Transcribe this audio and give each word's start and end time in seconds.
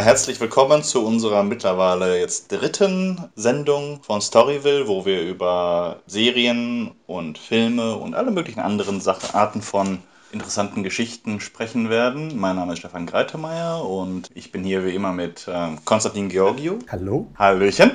Herzlich 0.00 0.40
willkommen 0.40 0.82
zu 0.82 1.04
unserer 1.04 1.42
mittlerweile 1.42 2.18
jetzt 2.18 2.50
dritten 2.50 3.30
Sendung 3.36 4.02
von 4.02 4.22
Storyville, 4.22 4.88
wo 4.88 5.04
wir 5.04 5.20
über 5.20 6.00
Serien 6.06 6.92
und 7.06 7.36
Filme 7.36 7.96
und 7.96 8.14
alle 8.14 8.30
möglichen 8.30 8.60
anderen 8.60 9.02
Sachen, 9.02 9.34
Arten 9.34 9.60
von 9.60 9.98
interessanten 10.32 10.82
Geschichten 10.82 11.40
sprechen 11.40 11.90
werden. 11.90 12.38
Mein 12.38 12.56
Name 12.56 12.72
ist 12.72 12.80
Stefan 12.80 13.06
Greitemeyer 13.06 13.84
und 13.84 14.30
ich 14.34 14.50
bin 14.50 14.64
hier 14.64 14.84
wie 14.84 14.94
immer 14.94 15.12
mit 15.12 15.46
ähm, 15.48 15.78
Konstantin 15.84 16.28
Georgiou. 16.28 16.78
Hallo. 16.90 17.28
Hallöchen. 17.38 17.92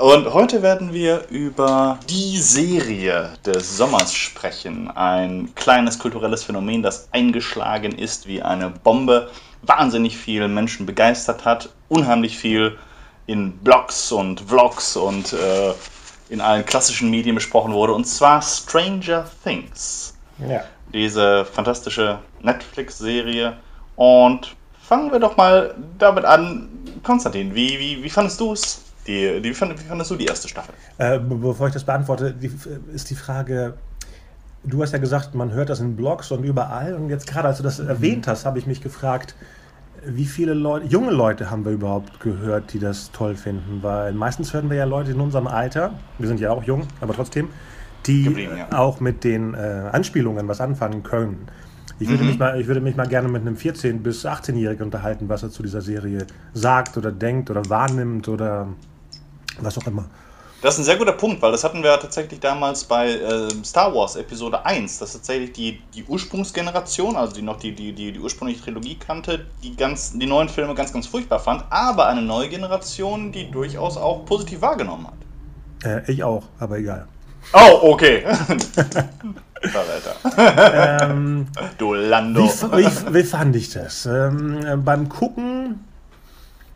Und 0.00 0.32
heute 0.34 0.62
werden 0.62 0.92
wir 0.92 1.28
über 1.30 1.98
die 2.10 2.38
Serie 2.38 3.30
des 3.44 3.76
Sommers 3.76 4.12
sprechen. 4.12 4.90
Ein 4.90 5.54
kleines 5.54 5.98
kulturelles 5.98 6.44
Phänomen, 6.44 6.82
das 6.82 7.08
eingeschlagen 7.12 7.92
ist 7.92 8.26
wie 8.26 8.42
eine 8.42 8.70
Bombe 8.70 9.30
wahnsinnig 9.62 10.16
viel 10.16 10.48
Menschen 10.48 10.86
begeistert 10.86 11.44
hat, 11.44 11.70
unheimlich 11.88 12.36
viel 12.36 12.76
in 13.26 13.52
Blogs 13.58 14.12
und 14.12 14.40
Vlogs 14.40 14.96
und 14.96 15.32
äh, 15.32 15.72
in 16.28 16.40
allen 16.40 16.64
klassischen 16.64 17.10
Medien 17.10 17.34
besprochen 17.34 17.72
wurde, 17.72 17.92
und 17.92 18.06
zwar 18.06 18.42
Stranger 18.42 19.28
Things. 19.44 20.14
Ja. 20.38 20.64
Diese 20.92 21.44
fantastische 21.44 22.18
Netflix-Serie. 22.42 23.56
Und 23.96 24.56
fangen 24.80 25.10
wir 25.12 25.18
doch 25.18 25.36
mal 25.36 25.74
damit 25.98 26.24
an. 26.24 26.68
Konstantin, 27.02 27.54
wie, 27.54 27.78
wie, 27.78 28.02
wie 28.02 28.10
fandest 28.10 28.40
du 28.40 28.52
es? 28.52 28.82
Die, 29.06 29.40
die, 29.40 29.50
wie, 29.50 29.54
fand, 29.54 29.78
wie 29.78 29.84
fandest 29.84 30.10
du 30.10 30.16
die 30.16 30.26
erste 30.26 30.48
Staffel? 30.48 30.74
Äh, 30.98 31.18
bevor 31.18 31.68
ich 31.68 31.74
das 31.74 31.84
beantworte, 31.84 32.32
die, 32.32 32.50
ist 32.92 33.08
die 33.10 33.14
Frage, 33.14 33.74
du 34.64 34.82
hast 34.82 34.92
ja 34.92 34.98
gesagt, 34.98 35.34
man 35.34 35.52
hört 35.52 35.68
das 35.70 35.80
in 35.80 35.96
Blogs 35.96 36.30
und 36.30 36.44
überall. 36.44 36.94
Und 36.94 37.08
jetzt 37.10 37.26
gerade, 37.26 37.48
als 37.48 37.58
du 37.58 37.62
das 37.62 37.78
mhm. 37.78 37.88
erwähnt 37.88 38.26
hast, 38.26 38.44
habe 38.44 38.58
ich 38.58 38.66
mich 38.66 38.80
gefragt, 38.80 39.34
wie 40.04 40.26
viele 40.26 40.54
Leute, 40.54 40.86
junge 40.86 41.10
Leute 41.10 41.50
haben 41.50 41.64
wir 41.64 41.72
überhaupt 41.72 42.20
gehört, 42.20 42.72
die 42.72 42.78
das 42.78 43.10
toll 43.12 43.34
finden? 43.34 43.82
Weil 43.82 44.12
meistens 44.12 44.52
hören 44.52 44.70
wir 44.70 44.76
ja 44.76 44.84
Leute 44.84 45.12
in 45.12 45.20
unserem 45.20 45.46
Alter, 45.46 45.94
wir 46.18 46.28
sind 46.28 46.38
ja 46.38 46.50
auch 46.50 46.62
jung, 46.62 46.86
aber 47.00 47.14
trotzdem, 47.14 47.48
die 48.06 48.48
ja. 48.56 48.78
auch 48.78 49.00
mit 49.00 49.24
den 49.24 49.54
äh, 49.54 49.90
Anspielungen 49.92 50.48
was 50.48 50.60
anfangen 50.60 51.02
können. 51.02 51.48
Ich 51.98 52.08
würde, 52.08 52.22
mhm. 52.22 52.28
mich 52.28 52.38
mal, 52.38 52.60
ich 52.60 52.66
würde 52.66 52.80
mich 52.80 52.94
mal 52.94 53.08
gerne 53.08 53.28
mit 53.28 53.42
einem 53.42 53.56
14- 53.56 54.00
bis 54.00 54.26
18-Jährigen 54.26 54.84
unterhalten, 54.84 55.28
was 55.28 55.42
er 55.42 55.50
zu 55.50 55.62
dieser 55.62 55.80
Serie 55.80 56.26
sagt 56.52 56.96
oder 56.98 57.10
denkt 57.10 57.50
oder 57.50 57.68
wahrnimmt 57.70 58.28
oder 58.28 58.68
was 59.60 59.78
auch 59.78 59.86
immer. 59.86 60.04
Das 60.62 60.74
ist 60.74 60.80
ein 60.80 60.84
sehr 60.84 60.96
guter 60.96 61.12
Punkt, 61.12 61.40
weil 61.42 61.52
das 61.52 61.64
hatten 61.64 61.82
wir 61.82 61.98
tatsächlich 62.00 62.40
damals 62.40 62.84
bei 62.84 63.10
äh, 63.10 63.48
Star 63.62 63.94
Wars 63.94 64.16
Episode 64.16 64.64
1, 64.64 64.98
dass 64.98 65.12
tatsächlich 65.12 65.52
die, 65.52 65.80
die 65.94 66.04
Ursprungsgeneration, 66.04 67.14
also 67.14 67.34
die 67.34 67.42
noch 67.42 67.58
die, 67.58 67.72
die, 67.72 67.92
die, 67.92 68.12
die 68.12 68.18
ursprüngliche 68.18 68.64
Trilogie 68.64 68.96
kannte, 68.96 69.46
die, 69.62 69.76
ganz, 69.76 70.18
die 70.18 70.26
neuen 70.26 70.48
Filme 70.48 70.74
ganz, 70.74 70.92
ganz 70.92 71.06
furchtbar 71.06 71.40
fand, 71.40 71.64
aber 71.70 72.06
eine 72.08 72.22
neue 72.22 72.48
Generation, 72.48 73.32
die 73.32 73.50
durchaus 73.50 73.96
auch 73.96 74.24
positiv 74.24 74.62
wahrgenommen 74.62 75.06
hat. 75.06 76.06
Äh, 76.06 76.10
ich 76.10 76.24
auch, 76.24 76.44
aber 76.58 76.78
egal. 76.78 77.06
Oh, 77.52 77.92
okay. 77.92 78.24
Ähm, 80.36 81.48
du 81.78 81.94
Lando. 81.94 82.42
Wie, 82.42 82.84
wie, 82.84 83.14
wie, 83.14 83.22
fand 83.24 83.56
ich 83.56 83.70
das? 83.70 84.06
Ähm, 84.06 84.82
beim 84.84 85.08
Gucken 85.08 85.80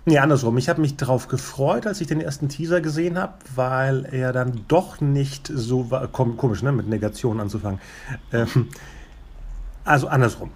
Nee, 0.07 0.19
andersrum. 0.19 0.57
Ich 0.57 0.69
habe 0.69 0.81
mich 0.81 0.97
darauf 0.97 1.29
gefreut, 1.29 1.87
als 1.87 2.01
ich 2.01 2.07
den 2.07 2.21
ersten 2.21 2.49
Teaser 2.49 2.81
gesehen 2.81 3.19
habe, 3.19 3.35
weil 3.55 4.07
er 4.11 4.33
dann 4.33 4.65
doch 4.67 5.01
nicht 5.01 5.47
so 5.53 5.91
war. 5.91 6.07
Komisch, 6.09 6.63
ne? 6.63 6.73
Mit 6.73 6.89
Negation 6.89 7.39
anzufangen. 7.39 7.81
Ähm, 8.33 8.69
also 9.85 10.09
andersrum. 10.09 10.51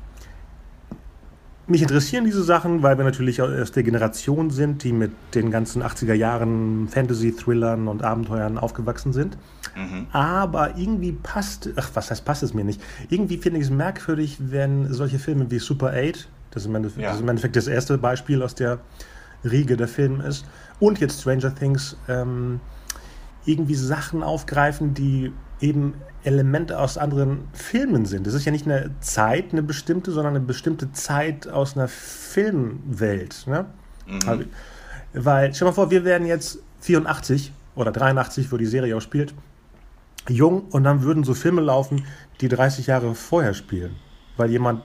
Mich 1.66 1.80
interessieren 1.80 2.26
diese 2.26 2.42
Sachen, 2.42 2.82
weil 2.82 2.98
wir 2.98 3.04
natürlich 3.04 3.40
aus 3.40 3.72
der 3.72 3.82
Generation 3.82 4.50
sind, 4.50 4.84
die 4.84 4.92
mit 4.92 5.12
den 5.34 5.50
ganzen 5.50 5.82
80er 5.82 6.12
Jahren 6.12 6.88
Fantasy-Thrillern 6.88 7.88
und 7.88 8.02
Abenteuern 8.02 8.58
aufgewachsen 8.58 9.14
sind. 9.14 9.38
Mhm. 9.74 10.06
Aber 10.12 10.76
irgendwie 10.76 11.12
passt, 11.12 11.70
ach, 11.76 11.90
was 11.94 12.10
heißt 12.10 12.24
passt 12.24 12.42
es 12.42 12.52
mir 12.52 12.64
nicht? 12.64 12.82
Irgendwie 13.08 13.38
finde 13.38 13.60
ich 13.60 13.66
es 13.66 13.70
merkwürdig, 13.70 14.36
wenn 14.40 14.92
solche 14.92 15.18
Filme 15.18 15.50
wie 15.50 15.58
Super 15.58 15.92
8, 15.94 16.28
das 16.50 16.62
ist 16.62 16.66
im 16.68 16.74
Endeffekt, 16.74 17.02
ja. 17.02 17.08
das, 17.08 17.16
ist 17.16 17.22
im 17.22 17.28
Endeffekt 17.28 17.56
das 17.56 17.66
erste 17.66 17.96
Beispiel 17.96 18.42
aus 18.42 18.54
der 18.54 18.80
Riege 19.42 19.76
der 19.76 19.88
Film 19.88 20.20
ist. 20.20 20.44
Und 20.80 21.00
jetzt 21.00 21.22
Stranger 21.22 21.54
Things 21.54 21.96
ähm, 22.08 22.60
irgendwie 23.46 23.74
Sachen 23.74 24.22
aufgreifen, 24.22 24.92
die 24.92 25.32
eben 25.60 25.94
Elemente 26.24 26.78
aus 26.78 26.98
anderen 26.98 27.44
Filmen 27.52 28.06
sind. 28.06 28.26
Das 28.26 28.34
ist 28.34 28.44
ja 28.44 28.52
nicht 28.52 28.66
eine 28.66 28.90
Zeit, 29.00 29.52
eine 29.52 29.62
bestimmte, 29.62 30.10
sondern 30.10 30.36
eine 30.36 30.44
bestimmte 30.44 30.92
Zeit 30.92 31.48
aus 31.48 31.76
einer 31.76 31.88
Filmwelt. 31.88 33.46
Ne? 33.46 33.66
Mhm. 34.06 34.20
Also, 34.26 34.44
weil, 35.12 35.54
stell 35.54 35.68
mal 35.68 35.74
vor, 35.74 35.90
wir 35.90 36.04
wären 36.04 36.26
jetzt 36.26 36.58
84 36.80 37.52
oder 37.76 37.92
83, 37.92 38.50
wo 38.50 38.56
die 38.56 38.66
Serie 38.66 38.96
auch 38.96 39.00
spielt, 39.00 39.34
jung 40.28 40.62
und 40.70 40.84
dann 40.84 41.02
würden 41.02 41.24
so 41.24 41.34
Filme 41.34 41.60
laufen, 41.60 42.04
die 42.40 42.48
30 42.48 42.86
Jahre 42.86 43.14
vorher 43.14 43.54
spielen, 43.54 43.96
weil 44.36 44.50
jemand 44.50 44.82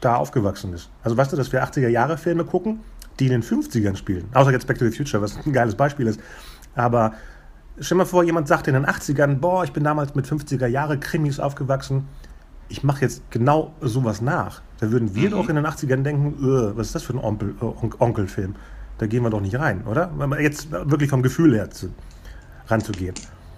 da 0.00 0.16
aufgewachsen 0.16 0.72
ist. 0.72 0.90
Also 1.02 1.16
weißt 1.16 1.32
du, 1.32 1.36
dass 1.36 1.52
wir 1.52 1.64
80er 1.64 1.88
Jahre 1.88 2.16
Filme 2.16 2.44
gucken 2.44 2.80
die 3.20 3.26
in 3.26 3.32
den 3.32 3.42
50ern 3.42 3.96
spielen. 3.96 4.28
Außer 4.32 4.50
jetzt 4.50 4.66
Back 4.66 4.78
to 4.78 4.88
the 4.88 4.96
Future, 4.96 5.22
was 5.22 5.36
ein 5.46 5.52
geiles 5.52 5.74
Beispiel 5.74 6.06
ist. 6.06 6.20
Aber 6.74 7.12
stell 7.80 7.96
mal 7.96 8.04
vor, 8.04 8.22
jemand 8.22 8.48
sagt 8.48 8.68
in 8.68 8.74
den 8.74 8.86
80ern, 8.86 9.36
boah, 9.36 9.64
ich 9.64 9.72
bin 9.72 9.84
damals 9.84 10.14
mit 10.14 10.26
50er 10.26 10.66
Jahre 10.66 10.98
Krimis 10.98 11.40
aufgewachsen. 11.40 12.08
Ich 12.68 12.84
mache 12.84 13.02
jetzt 13.02 13.22
genau 13.30 13.74
sowas 13.80 14.20
nach. 14.20 14.62
Da 14.78 14.90
würden 14.92 15.14
wir 15.14 15.28
mhm. 15.28 15.32
doch 15.32 15.48
in 15.48 15.56
den 15.56 15.66
80ern 15.66 16.02
denken, 16.02 16.36
was 16.76 16.88
ist 16.88 16.94
das 16.94 17.02
für 17.02 17.14
ein 17.14 17.18
Onkel, 17.18 17.54
äh, 17.60 18.02
Onkelfilm? 18.02 18.54
Da 18.98 19.06
gehen 19.06 19.22
wir 19.22 19.30
doch 19.30 19.40
nicht 19.40 19.58
rein, 19.58 19.86
oder? 19.86 20.10
Jetzt 20.38 20.70
wirklich 20.70 21.10
vom 21.10 21.22
Gefühl 21.22 21.54
her 21.54 21.70
zu, 21.70 21.90
ranzugehen. 22.68 23.14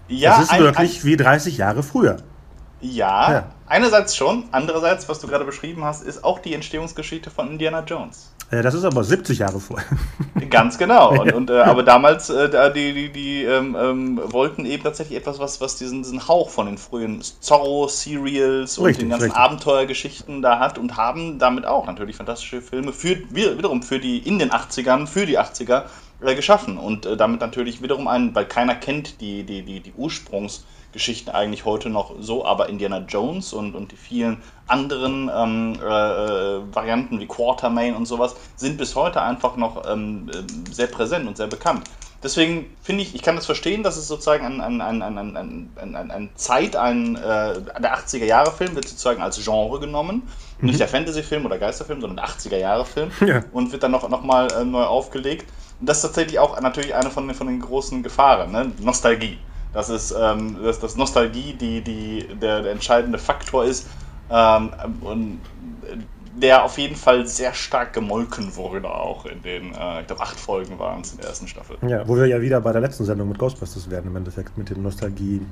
Ja, 0.09 0.37
das 0.37 0.45
ist 0.45 0.53
ein, 0.53 0.63
wirklich 0.63 1.01
ein, 1.01 1.05
wie 1.05 1.17
30 1.17 1.57
Jahre 1.59 1.83
früher. 1.83 2.19
Ja, 2.81 3.33
ja, 3.33 3.53
einerseits 3.67 4.17
schon. 4.17 4.45
Andererseits, 4.51 5.09
was 5.09 5.21
du 5.21 5.29
gerade 5.29 5.45
beschrieben 5.45 5.85
hast, 5.85 6.03
ist 6.03 6.25
auch 6.25 6.41
die 6.41 6.53
Entstehungsgeschichte 6.53 7.31
von 7.31 7.49
Indiana 7.49 7.85
Jones. 7.85 8.32
Das 8.61 8.75
ist 8.75 8.85
aber 8.85 9.03
70 9.03 9.39
Jahre 9.39 9.61
vorher. 9.61 9.89
Ganz 10.51 10.77
genau. 10.77 11.19
Und, 11.19 11.33
und 11.33 11.49
äh, 11.49 11.61
aber 11.61 11.83
damals, 11.83 12.29
äh, 12.29 12.73
die, 12.75 12.93
die, 12.93 13.09
die 13.11 13.45
ähm, 13.45 13.75
ähm, 13.81 14.21
wollten 14.27 14.67
eben 14.67 14.83
tatsächlich 14.83 15.19
etwas, 15.19 15.39
was, 15.39 15.63
was 15.63 15.77
diesen, 15.77 16.03
diesen 16.03 16.29
Hauch 16.29 16.51
von 16.51 16.67
den 16.67 16.77
frühen 16.77 17.23
Zorro-Serials 17.41 18.77
und 18.77 18.85
richtig, 18.85 19.05
den 19.05 19.09
ganzen 19.09 19.25
richtig. 19.25 19.41
Abenteuergeschichten 19.41 20.43
da 20.43 20.59
hat 20.59 20.77
und 20.77 20.99
haben 20.99 21.39
damit 21.39 21.65
auch 21.65 21.87
natürlich 21.87 22.17
fantastische 22.17 22.61
Filme 22.61 22.93
für, 22.93 23.17
wiederum 23.31 23.83
für 23.83 23.99
die 23.99 24.19
in 24.19 24.39
den 24.39 24.51
80ern, 24.51 25.07
für 25.07 25.25
die 25.25 25.39
80er 25.39 25.85
äh, 26.21 26.35
geschaffen. 26.35 26.77
Und 26.77 27.07
äh, 27.07 27.17
damit 27.17 27.41
natürlich 27.41 27.81
wiederum 27.81 28.07
einen, 28.07 28.35
weil 28.35 28.45
keiner 28.45 28.75
kennt 28.75 29.23
die, 29.23 29.45
die, 29.45 29.63
die, 29.63 29.81
die 29.81 29.93
Ursprungs- 29.93 30.61
Geschichten 30.93 31.31
eigentlich 31.31 31.65
heute 31.65 31.89
noch 31.89 32.15
so, 32.21 32.45
aber 32.45 32.69
Indiana 32.69 32.99
Jones 32.99 33.53
und, 33.53 33.75
und 33.75 33.93
die 33.93 33.97
vielen 33.97 34.43
anderen 34.67 35.31
ähm, 35.35 35.75
äh, 35.83 36.75
Varianten 36.75 37.19
wie 37.21 37.27
Quartermain 37.27 37.95
und 37.95 38.07
sowas 38.07 38.37
sind 38.57 38.79
bis 38.79 38.95
heute 38.95 39.23
einfach 39.23 39.57
noch 39.57 39.91
ähm, 39.91 40.31
äh, 40.33 40.73
sehr 40.73 40.87
präsent 40.87 41.27
und 41.27 41.37
sehr 41.37 41.49
bekannt. 41.49 41.85
Deswegen 42.23 42.67
finde 42.83 43.03
ich, 43.03 43.17
ich 43.17 43.23
kann 43.23 43.35
das 43.35 43.47
verstehen, 43.47 43.83
dass 43.83 43.97
es 43.97 44.07
sozusagen 44.07 44.45
ein, 44.47 44.61
ein, 44.61 44.81
ein, 44.81 45.19
ein, 45.19 45.37
ein, 45.37 45.97
ein, 45.97 46.11
ein 46.11 46.31
Zeit, 46.37 46.77
ein 46.77 47.17
äh, 47.17 47.21
der 47.21 47.97
80er 47.97 48.25
Jahre 48.25 48.53
Film 48.53 48.77
wird 48.77 48.87
sozusagen 48.87 49.21
als 49.21 49.43
Genre 49.43 49.81
genommen. 49.81 50.23
Mhm. 50.61 50.69
Nicht 50.69 50.79
der 50.79 50.87
Fantasy-Film 50.87 51.45
oder 51.47 51.59
Geisterfilm, 51.59 52.01
sondern 52.01 52.25
der 52.25 52.27
80er 52.27 52.59
Jahre 52.59 52.85
Film. 52.85 53.11
Ja. 53.27 53.43
Und 53.53 53.73
wird 53.73 53.83
dann 53.83 53.93
noch, 53.93 54.09
noch 54.09 54.23
mal 54.23 54.53
äh, 54.53 54.65
neu 54.65 54.83
aufgelegt. 54.83 55.47
Und 55.81 55.89
das 55.89 55.99
ist 55.99 56.03
tatsächlich 56.03 56.39
auch 56.39 56.61
natürlich 56.61 56.95
eine 56.95 57.11
von, 57.11 57.33
von 57.35 57.47
den 57.47 57.61
großen 57.61 58.03
Gefahren, 58.03 58.53
ne? 58.53 58.73
Nostalgie 58.81 59.39
dass, 59.73 59.89
es, 59.89 60.15
ähm, 60.19 60.63
dass, 60.63 60.81
dass 60.81 60.97
Nostalgie 60.97 61.55
die, 61.55 61.81
die, 61.81 62.27
der, 62.41 62.63
der 62.63 62.73
entscheidende 62.73 63.19
Faktor 63.19 63.65
ist 63.65 63.87
ähm, 64.31 64.71
und 65.03 65.41
der 66.35 66.65
auf 66.65 66.79
jeden 66.79 66.97
Fall 66.97 67.27
sehr 67.27 67.53
stark 67.53 67.93
gemolken 67.93 68.57
wurde, 68.57 68.91
auch 68.91 69.27
in 69.27 69.43
den, 69.43 69.75
äh, 69.75 70.01
ich 70.01 70.07
glaube, 70.07 70.23
acht 70.23 70.39
Folgen 70.39 70.79
waren 70.79 71.03
es 71.03 71.13
in 71.13 71.19
der 71.19 71.29
ersten 71.29 71.47
Staffel. 71.47 71.77
Ja, 71.87 72.07
wo 72.09 72.17
wir 72.17 72.27
ja 72.27 72.41
wieder 72.41 72.61
bei 72.61 72.73
der 72.73 72.81
letzten 72.81 73.05
Sendung 73.05 73.29
mit 73.29 73.39
Ghostbusters 73.39 73.91
werden, 73.91 74.07
im 74.07 74.17
Endeffekt 74.17 74.57
mit 74.57 74.71
dem 74.71 74.83
Nostalgie. 74.83 75.43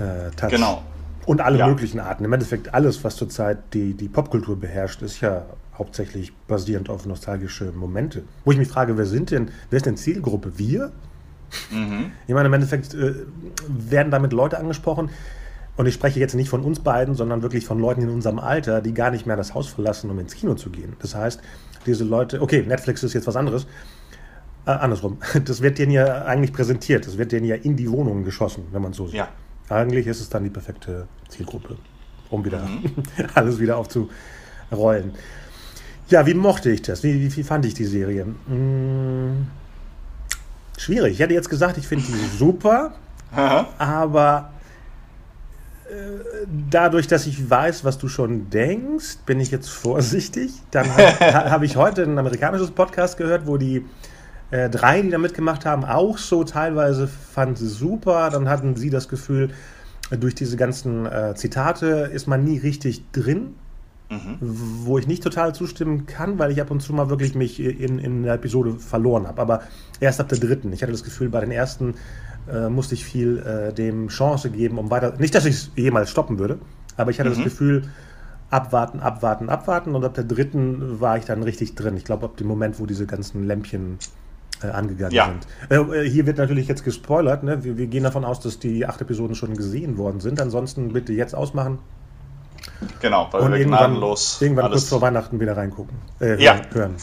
Äh, 0.00 0.48
genau. 0.48 0.82
Und 1.26 1.40
alle 1.40 1.58
ja. 1.58 1.68
möglichen 1.68 2.00
Arten. 2.00 2.24
Im 2.24 2.32
Endeffekt 2.32 2.74
alles, 2.74 3.04
was 3.04 3.16
zurzeit 3.16 3.58
die, 3.74 3.94
die 3.94 4.08
Popkultur 4.08 4.58
beherrscht, 4.58 5.02
ist 5.02 5.20
ja 5.20 5.44
hauptsächlich 5.76 6.32
basierend 6.48 6.90
auf 6.90 7.06
nostalgische 7.06 7.70
Momente. 7.72 8.24
Wo 8.44 8.52
ich 8.52 8.58
mich 8.58 8.68
frage, 8.68 8.96
wer 8.98 9.06
sind 9.06 9.30
denn, 9.30 9.50
wer 9.70 9.76
ist 9.76 9.86
denn 9.86 9.96
Zielgruppe? 9.96 10.58
Wir? 10.58 10.90
Mhm. 11.70 12.12
Ich 12.26 12.34
meine, 12.34 12.46
im 12.46 12.52
Endeffekt 12.52 12.94
äh, 12.94 13.14
werden 13.66 14.10
damit 14.10 14.32
Leute 14.32 14.58
angesprochen, 14.58 15.10
und 15.78 15.86
ich 15.86 15.94
spreche 15.94 16.18
jetzt 16.18 16.34
nicht 16.34 16.48
von 16.48 16.62
uns 16.62 16.80
beiden, 16.80 17.14
sondern 17.14 17.40
wirklich 17.42 17.64
von 17.64 17.78
Leuten 17.78 18.02
in 18.02 18.08
unserem 18.08 18.40
Alter, 18.40 18.82
die 18.82 18.92
gar 18.92 19.12
nicht 19.12 19.26
mehr 19.26 19.36
das 19.36 19.54
Haus 19.54 19.68
verlassen, 19.68 20.10
um 20.10 20.18
ins 20.18 20.34
Kino 20.34 20.54
zu 20.54 20.70
gehen. 20.70 20.96
Das 20.98 21.14
heißt, 21.14 21.40
diese 21.86 22.02
Leute, 22.02 22.42
okay, 22.42 22.64
Netflix 22.66 23.04
ist 23.04 23.12
jetzt 23.12 23.28
was 23.28 23.36
anderes, 23.36 23.68
äh, 24.66 24.72
andersrum. 24.72 25.18
Das 25.44 25.62
wird 25.62 25.78
denen 25.78 25.92
ja 25.92 26.24
eigentlich 26.24 26.52
präsentiert, 26.52 27.06
das 27.06 27.16
wird 27.16 27.30
denen 27.30 27.46
ja 27.46 27.54
in 27.54 27.76
die 27.76 27.88
Wohnungen 27.92 28.24
geschossen, 28.24 28.64
wenn 28.72 28.82
man 28.82 28.92
so 28.92 29.06
sieht. 29.06 29.18
Ja. 29.18 29.28
Eigentlich 29.68 30.08
ist 30.08 30.20
es 30.20 30.28
dann 30.28 30.42
die 30.42 30.50
perfekte 30.50 31.06
Zielgruppe, 31.28 31.76
um 32.28 32.44
wieder 32.44 32.66
mhm. 32.66 32.92
alles 33.34 33.60
wieder 33.60 33.76
aufzurollen. 33.76 35.12
Ja, 36.08 36.26
wie 36.26 36.34
mochte 36.34 36.70
ich 36.70 36.82
das? 36.82 37.04
Wie, 37.04 37.20
wie, 37.20 37.36
wie 37.36 37.42
fand 37.44 37.64
ich 37.66 37.74
die 37.74 37.84
Serie? 37.84 38.26
Hm, 38.48 39.46
schwierig. 40.78 41.14
Ich 41.14 41.20
hätte 41.20 41.34
jetzt 41.34 41.50
gesagt, 41.50 41.76
ich 41.76 41.86
finde 41.86 42.06
die 42.06 42.36
super, 42.36 42.92
aber 43.78 44.50
äh, 45.88 46.46
dadurch, 46.70 47.06
dass 47.06 47.26
ich 47.26 47.50
weiß, 47.50 47.84
was 47.84 47.98
du 47.98 48.08
schon 48.08 48.50
denkst, 48.50 49.18
bin 49.26 49.40
ich 49.40 49.50
jetzt 49.50 49.68
vorsichtig. 49.68 50.52
Dann 50.70 50.90
habe 50.90 51.02
hab 51.50 51.62
ich 51.62 51.76
heute 51.76 52.02
ein 52.02 52.18
amerikanisches 52.18 52.70
Podcast 52.70 53.16
gehört, 53.16 53.46
wo 53.46 53.56
die 53.56 53.84
äh, 54.50 54.70
drei, 54.70 55.02
die 55.02 55.10
da 55.10 55.18
mitgemacht 55.18 55.66
haben, 55.66 55.84
auch 55.84 56.18
so 56.18 56.44
teilweise 56.44 57.06
fanden 57.06 57.56
sie 57.56 57.68
super. 57.68 58.30
Dann 58.30 58.48
hatten 58.48 58.76
sie 58.76 58.90
das 58.90 59.08
Gefühl, 59.08 59.50
durch 60.10 60.34
diese 60.34 60.56
ganzen 60.56 61.04
äh, 61.06 61.34
Zitate 61.34 62.10
ist 62.12 62.26
man 62.26 62.44
nie 62.44 62.58
richtig 62.58 63.02
drin 63.12 63.54
Mhm. 64.10 64.38
Wo 64.40 64.98
ich 64.98 65.06
nicht 65.06 65.22
total 65.22 65.54
zustimmen 65.54 66.06
kann, 66.06 66.38
weil 66.38 66.50
ich 66.50 66.60
ab 66.60 66.70
und 66.70 66.80
zu 66.80 66.92
mal 66.94 67.10
wirklich 67.10 67.34
mich 67.34 67.60
in, 67.60 67.98
in 67.98 68.22
der 68.22 68.34
Episode 68.34 68.74
verloren 68.78 69.26
habe. 69.26 69.40
Aber 69.40 69.62
erst 70.00 70.20
ab 70.20 70.28
der 70.28 70.38
dritten. 70.38 70.72
Ich 70.72 70.82
hatte 70.82 70.92
das 70.92 71.04
Gefühl, 71.04 71.28
bei 71.28 71.40
den 71.40 71.50
ersten 71.50 71.94
äh, 72.50 72.68
musste 72.68 72.94
ich 72.94 73.04
viel 73.04 73.38
äh, 73.38 73.72
dem 73.72 74.08
Chance 74.08 74.50
geben, 74.50 74.78
um 74.78 74.90
weiter. 74.90 75.14
Nicht, 75.18 75.34
dass 75.34 75.44
ich 75.44 75.54
es 75.54 75.70
jemals 75.76 76.10
stoppen 76.10 76.38
würde, 76.38 76.58
aber 76.96 77.10
ich 77.10 77.20
hatte 77.20 77.30
mhm. 77.30 77.34
das 77.34 77.44
Gefühl, 77.44 77.82
abwarten, 78.50 79.00
abwarten, 79.00 79.48
abwarten. 79.48 79.94
Und 79.94 80.04
ab 80.04 80.14
der 80.14 80.24
dritten 80.24 81.00
war 81.00 81.18
ich 81.18 81.24
dann 81.24 81.42
richtig 81.42 81.74
drin. 81.74 81.96
Ich 81.96 82.04
glaube, 82.04 82.26
ab 82.26 82.36
dem 82.36 82.46
Moment, 82.46 82.80
wo 82.80 82.86
diese 82.86 83.06
ganzen 83.06 83.46
Lämpchen 83.46 83.98
äh, 84.62 84.68
angegangen 84.68 85.14
ja. 85.14 85.26
sind. 85.26 85.46
Äh, 85.70 86.04
äh, 86.04 86.08
hier 86.08 86.26
wird 86.26 86.38
natürlich 86.38 86.68
jetzt 86.68 86.84
gespoilert. 86.84 87.42
Ne? 87.42 87.64
Wir, 87.64 87.76
wir, 87.76 87.86
gehen 87.86 88.04
davon 88.04 88.24
aus, 88.24 88.40
dass 88.40 88.58
die 88.58 88.86
acht 88.86 89.00
Episoden 89.00 89.36
schon 89.36 89.56
gesehen 89.56 89.98
worden 89.98 90.20
sind. 90.20 90.40
Ansonsten 90.40 90.92
bitte 90.92 91.12
jetzt 91.12 91.34
ausmachen, 91.34 91.78
Genau, 93.00 93.28
weil 93.30 93.42
und 93.42 93.52
wir 93.52 93.58
irgendwann, 93.58 93.78
gnadenlos 93.78 94.40
irgendwann 94.40 94.66
alles 94.66 94.82
kurz 94.82 94.88
vor 94.90 95.00
Weihnachten 95.00 95.40
wieder 95.40 95.56
reingucken. 95.56 95.96
Äh, 96.20 96.42
ja. 96.42 96.60
Hören. 96.72 96.96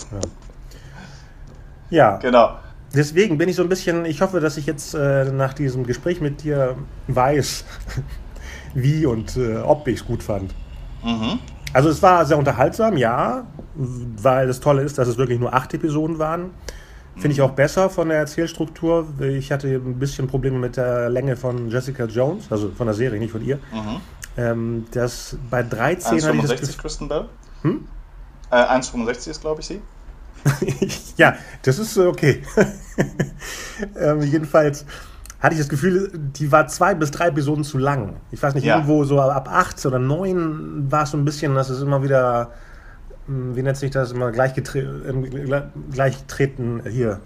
Ja. 1.89 2.11
ja. 2.11 2.17
Genau. 2.17 2.51
Deswegen 2.93 3.37
bin 3.37 3.49
ich 3.49 3.57
so 3.57 3.61
ein 3.61 3.69
bisschen, 3.69 4.05
ich 4.05 4.21
hoffe, 4.21 4.39
dass 4.39 4.55
ich 4.57 4.65
jetzt 4.65 4.93
äh, 4.93 5.25
nach 5.25 5.53
diesem 5.53 5.85
Gespräch 5.85 6.21
mit 6.21 6.43
dir 6.43 6.75
weiß, 7.07 7.65
wie 8.73 9.05
und 9.05 9.35
äh, 9.35 9.57
ob 9.57 9.87
ich 9.87 9.99
es 9.99 10.05
gut 10.05 10.23
fand. 10.23 10.53
Mhm. 11.03 11.39
Also 11.73 11.89
es 11.89 12.01
war 12.01 12.25
sehr 12.25 12.37
unterhaltsam, 12.37 12.95
ja, 12.95 13.45
weil 13.75 14.47
das 14.47 14.61
Tolle 14.61 14.81
ist, 14.81 14.97
dass 14.97 15.09
es 15.09 15.17
wirklich 15.17 15.39
nur 15.39 15.53
acht 15.53 15.73
Episoden 15.73 16.19
waren. 16.19 16.51
Finde 17.15 17.31
ich 17.31 17.41
auch 17.41 17.51
besser 17.51 17.89
von 17.89 18.09
der 18.09 18.17
Erzählstruktur. 18.17 19.07
Ich 19.21 19.51
hatte 19.51 19.67
ein 19.67 19.99
bisschen 19.99 20.27
Probleme 20.27 20.59
mit 20.59 20.75
der 20.75 21.09
Länge 21.09 21.37
von 21.37 21.69
Jessica 21.69 22.05
Jones, 22.05 22.51
also 22.51 22.71
von 22.71 22.87
der 22.87 22.93
Serie, 22.93 23.19
nicht 23.19 23.31
von 23.31 23.43
ihr. 23.43 23.55
Mhm. 23.55 24.01
Ähm, 24.37 24.85
das 24.91 25.37
bei 25.49 25.63
13 25.63 26.21
hatte 26.21 26.37
ich 26.37 26.59
das 26.59 26.77
Kristen 26.77 27.07
Bell? 27.07 27.25
Hm? 27.61 27.87
Äh, 28.51 28.55
1,65 28.55 29.29
ist, 29.29 29.41
glaube 29.41 29.61
ich, 29.61 29.67
sie. 29.67 29.81
ja, 31.17 31.35
das 31.63 31.79
ist 31.79 31.97
okay. 31.97 32.43
ähm, 33.99 34.21
jedenfalls 34.21 34.85
hatte 35.39 35.55
ich 35.55 35.59
das 35.59 35.69
Gefühl, 35.69 36.11
die 36.13 36.51
war 36.51 36.67
zwei 36.67 36.95
bis 36.95 37.11
drei 37.11 37.27
Episoden 37.27 37.63
zu 37.63 37.77
lang. 37.77 38.17
Ich 38.31 38.41
weiß 38.41 38.55
nicht, 38.55 38.65
ja. 38.65 38.75
irgendwo 38.75 39.05
so 39.05 39.19
ab 39.21 39.49
acht 39.49 39.83
oder 39.85 39.99
neun 39.99 40.91
war 40.91 41.03
es 41.03 41.11
so 41.11 41.17
ein 41.17 41.25
bisschen, 41.25 41.55
dass 41.55 41.69
es 41.69 41.81
immer 41.81 42.03
wieder, 42.03 42.51
wie 43.27 43.61
nennt 43.61 43.77
sich 43.77 43.91
das, 43.91 44.11
immer 44.11 44.31
gleichtreten 44.31 45.03
hier, 46.89 47.19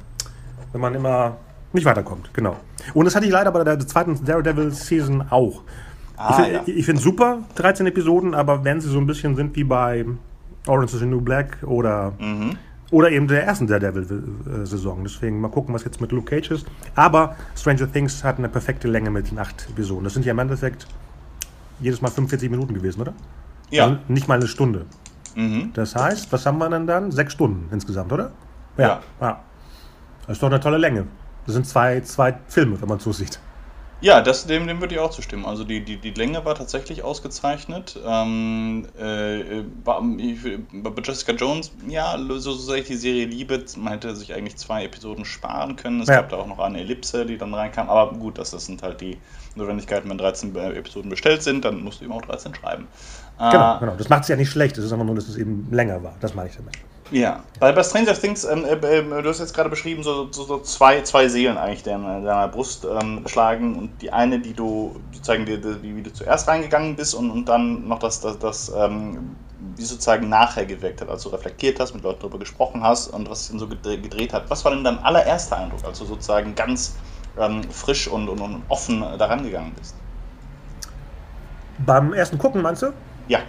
wenn 0.71 0.81
man 0.81 0.95
immer 0.95 1.37
nicht 1.73 1.85
weiterkommt, 1.85 2.31
genau. 2.33 2.57
Und 2.93 3.05
das 3.05 3.15
hatte 3.15 3.25
ich 3.25 3.31
leider 3.31 3.51
bei 3.51 3.63
der 3.63 3.79
zweiten 3.79 4.23
Daredevil 4.23 4.71
Season 4.71 5.23
auch. 5.29 5.61
Ah, 6.17 6.61
ich 6.65 6.85
finde 6.85 6.99
ja. 6.99 7.03
super, 7.03 7.39
13 7.55 7.87
Episoden, 7.87 8.33
aber 8.33 8.63
wenn 8.63 8.81
sie 8.81 8.89
so 8.89 8.97
ein 8.97 9.07
bisschen 9.07 9.35
sind 9.35 9.55
wie 9.55 9.63
bei 9.63 10.05
Orange 10.67 10.93
is 10.93 10.99
the 10.99 11.05
New 11.05 11.21
Black 11.21 11.59
oder, 11.63 12.13
mhm. 12.19 12.57
oder 12.91 13.11
eben 13.11 13.27
der 13.27 13.45
ersten 13.45 13.67
Daredevil-Saison. 13.67 15.03
Deswegen 15.03 15.39
mal 15.39 15.49
gucken, 15.49 15.73
was 15.73 15.85
jetzt 15.85 16.01
mit 16.01 16.11
Luke 16.11 16.29
Cage 16.29 16.51
ist. 16.51 16.67
Aber 16.95 17.35
Stranger 17.55 17.89
Things 17.91 18.23
hat 18.23 18.37
eine 18.37 18.49
perfekte 18.49 18.87
Länge 18.87 19.11
mit 19.11 19.31
8 19.35 19.69
Episoden. 19.69 20.03
Das 20.03 20.13
sind 20.13 20.25
ja 20.25 20.31
im 20.31 20.39
Endeffekt 20.39 20.87
jedes 21.79 22.01
Mal 22.01 22.09
45 22.09 22.49
Minuten 22.49 22.73
gewesen, 22.73 23.01
oder? 23.01 23.13
Ja. 23.69 23.85
Also 23.85 23.97
nicht 24.09 24.27
mal 24.27 24.35
eine 24.35 24.47
Stunde. 24.47 24.85
Mhm. 25.35 25.71
Das 25.73 25.95
heißt, 25.95 26.31
was 26.31 26.45
haben 26.45 26.57
wir 26.57 26.69
denn 26.69 26.87
dann? 26.87 27.11
Sechs 27.11 27.33
Stunden 27.33 27.69
insgesamt, 27.71 28.11
oder? 28.11 28.31
Ja. 28.77 28.87
ja. 28.87 29.01
ja. 29.21 29.39
Das 30.27 30.37
ist 30.37 30.43
doch 30.43 30.49
eine 30.49 30.59
tolle 30.59 30.77
Länge. 30.77 31.07
Das 31.45 31.55
sind 31.55 31.65
zwei, 31.65 32.01
zwei 32.01 32.37
Filme, 32.47 32.79
wenn 32.79 32.87
man 32.87 32.99
so 32.99 33.11
sieht. 33.11 33.39
Ja, 34.01 34.21
das, 34.21 34.45
dem, 34.45 34.65
dem 34.65 34.79
würde 34.79 34.95
ich 34.95 35.01
auch 35.01 35.09
zustimmen. 35.09 35.45
Also 35.45 35.65
die, 35.65 35.83
die, 35.83 35.97
die 35.97 36.11
Länge 36.11 36.45
war 36.45 36.55
tatsächlich 36.55 37.03
ausgezeichnet. 37.03 37.99
Ähm, 38.05 38.85
äh, 38.97 39.63
war, 39.83 40.01
bei 40.01 41.01
Jessica 41.03 41.33
Jones, 41.33 41.71
ja, 41.87 42.17
so, 42.37 42.53
sehr 42.53 42.77
ich 42.77 42.87
die 42.87 42.95
Serie 42.95 43.25
liebe, 43.25 43.65
man 43.77 43.93
hätte 43.93 44.15
sich 44.15 44.33
eigentlich 44.33 44.55
zwei 44.55 44.85
Episoden 44.85 45.25
sparen 45.25 45.75
können. 45.75 45.99
Es 45.99 46.07
ja. 46.07 46.15
gab 46.15 46.29
da 46.29 46.37
auch 46.37 46.47
noch 46.47 46.59
eine 46.59 46.79
Ellipse, 46.79 47.25
die 47.25 47.37
dann 47.37 47.53
reinkam. 47.53 47.89
Aber 47.89 48.17
gut, 48.17 48.37
das, 48.37 48.51
das 48.51 48.67
sind 48.67 48.83
halt 48.83 49.01
die 49.01 49.17
Notwendigkeiten, 49.55 50.09
wenn 50.09 50.17
13 50.17 50.55
Episoden 50.55 51.09
bestellt 51.09 51.43
sind, 51.43 51.65
dann 51.65 51.83
musst 51.83 51.99
du 51.99 52.05
eben 52.05 52.13
auch 52.13 52.21
13 52.21 52.55
schreiben. 52.55 52.87
Genau, 53.39 53.75
äh, 53.75 53.79
genau. 53.79 53.95
Das 53.97 54.09
macht 54.09 54.23
es 54.23 54.27
ja 54.27 54.35
nicht 54.35 54.51
schlecht. 54.51 54.77
Es 54.77 54.85
ist 54.85 54.91
einfach 54.91 55.05
nur, 55.05 55.15
dass 55.15 55.29
es 55.29 55.37
eben 55.37 55.67
länger 55.71 56.03
war. 56.03 56.13
Das 56.19 56.35
meine 56.35 56.49
ich 56.49 56.55
damit. 56.57 56.73
Ja, 57.11 57.41
weil 57.59 57.73
bei 57.73 57.81
Stranger 57.81 58.13
Things, 58.13 58.43
ähm, 58.43 58.65
äh, 58.65 58.73
äh, 58.73 59.21
du 59.23 59.29
hast 59.29 59.39
jetzt 59.39 59.55
gerade 59.55 59.69
beschrieben, 59.69 60.03
so, 60.03 60.31
so, 60.31 60.43
so, 60.43 60.59
zwei, 60.59 61.01
zwei 61.01 61.27
Seelen 61.27 61.57
eigentlich 61.57 61.87
in 61.87 62.03
deiner 62.03 62.47
Brust 62.49 62.85
ähm, 62.85 63.23
schlagen 63.25 63.75
und 63.75 64.01
die 64.01 64.11
eine, 64.11 64.39
die 64.39 64.53
du 64.53 64.99
sozusagen, 65.11 65.45
die, 65.45 65.59
die, 65.59 65.95
wie 65.95 66.03
du 66.03 66.13
zuerst 66.13 66.47
reingegangen 66.47 66.95
bist 66.95 67.15
und, 67.15 67.31
und 67.31 67.49
dann 67.49 67.87
noch 67.87 67.97
das, 67.97 68.21
das, 68.21 68.37
das 68.37 68.71
ähm, 68.77 69.35
wie 69.75 69.83
sozusagen 69.83 70.29
nachher 70.29 70.65
gewirkt 70.65 71.01
hat, 71.01 71.09
als 71.09 71.23
du 71.23 71.29
reflektiert 71.29 71.79
hast, 71.79 71.95
mit 71.95 72.03
Leuten 72.03 72.19
darüber 72.19 72.37
gesprochen 72.37 72.83
hast 72.83 73.07
und 73.07 73.27
was 73.27 73.49
dann 73.49 73.57
so 73.57 73.67
gedreht 73.67 74.31
hat. 74.31 74.47
Was 74.49 74.63
war 74.63 74.71
denn 74.71 74.83
dein 74.83 74.99
allererster 74.99 75.57
Eindruck, 75.57 75.83
als 75.85 75.97
du 75.97 76.05
sozusagen 76.05 76.53
ganz 76.53 76.95
ähm, 77.39 77.63
frisch 77.71 78.07
und, 78.07 78.29
und, 78.29 78.39
und 78.39 78.61
offen 78.69 79.01
daran 79.17 79.41
gegangen 79.43 79.73
bist? 79.75 79.95
Beim 81.85 82.13
ersten 82.13 82.37
Gucken, 82.37 82.61
meinst 82.61 82.83
du? 82.83 82.93
Ja. 83.29 83.39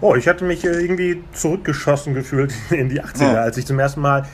Oh, 0.00 0.14
ich 0.14 0.28
hatte 0.28 0.44
mich 0.44 0.64
äh, 0.64 0.80
irgendwie 0.80 1.24
zurückgeschossen 1.32 2.14
gefühlt 2.14 2.52
in 2.70 2.90
die 2.90 3.02
80er, 3.02 3.32
ja. 3.32 3.40
als 3.40 3.56
ich 3.56 3.66
zum 3.66 3.78
ersten 3.78 4.00
Mal 4.00 4.26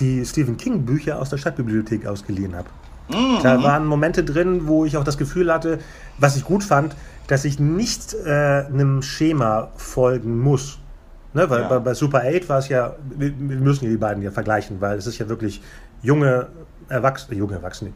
die 0.00 0.24
Stephen 0.24 0.56
King 0.56 0.84
Bücher 0.84 1.20
aus 1.20 1.30
der 1.30 1.36
Stadtbibliothek 1.36 2.06
ausgeliehen 2.06 2.56
habe. 2.56 2.68
Mhm. 3.08 3.42
Da 3.42 3.62
waren 3.62 3.86
Momente 3.86 4.24
drin, 4.24 4.66
wo 4.66 4.84
ich 4.84 4.96
auch 4.96 5.04
das 5.04 5.18
Gefühl 5.18 5.52
hatte, 5.52 5.78
was 6.18 6.36
ich 6.36 6.44
gut 6.44 6.64
fand, 6.64 6.96
dass 7.26 7.44
ich 7.44 7.60
nicht 7.60 8.14
äh, 8.14 8.64
einem 8.66 9.02
Schema 9.02 9.70
folgen 9.76 10.40
muss. 10.40 10.78
Ne, 11.32 11.50
weil 11.50 11.62
ja. 11.62 11.68
bei, 11.68 11.78
bei, 11.80 11.94
Super 11.94 12.22
8 12.24 12.48
war 12.48 12.60
es 12.60 12.68
ja, 12.68 12.94
wir, 13.16 13.32
wir 13.36 13.56
müssen 13.56 13.88
die 13.90 13.96
beiden 13.96 14.22
ja 14.22 14.30
vergleichen, 14.30 14.80
weil 14.80 14.96
es 14.96 15.06
ist 15.08 15.18
ja 15.18 15.28
wirklich 15.28 15.62
junge 16.00 16.46
Erwachsene, 16.88 17.36
junge 17.36 17.54
Erwachsene, 17.54 17.90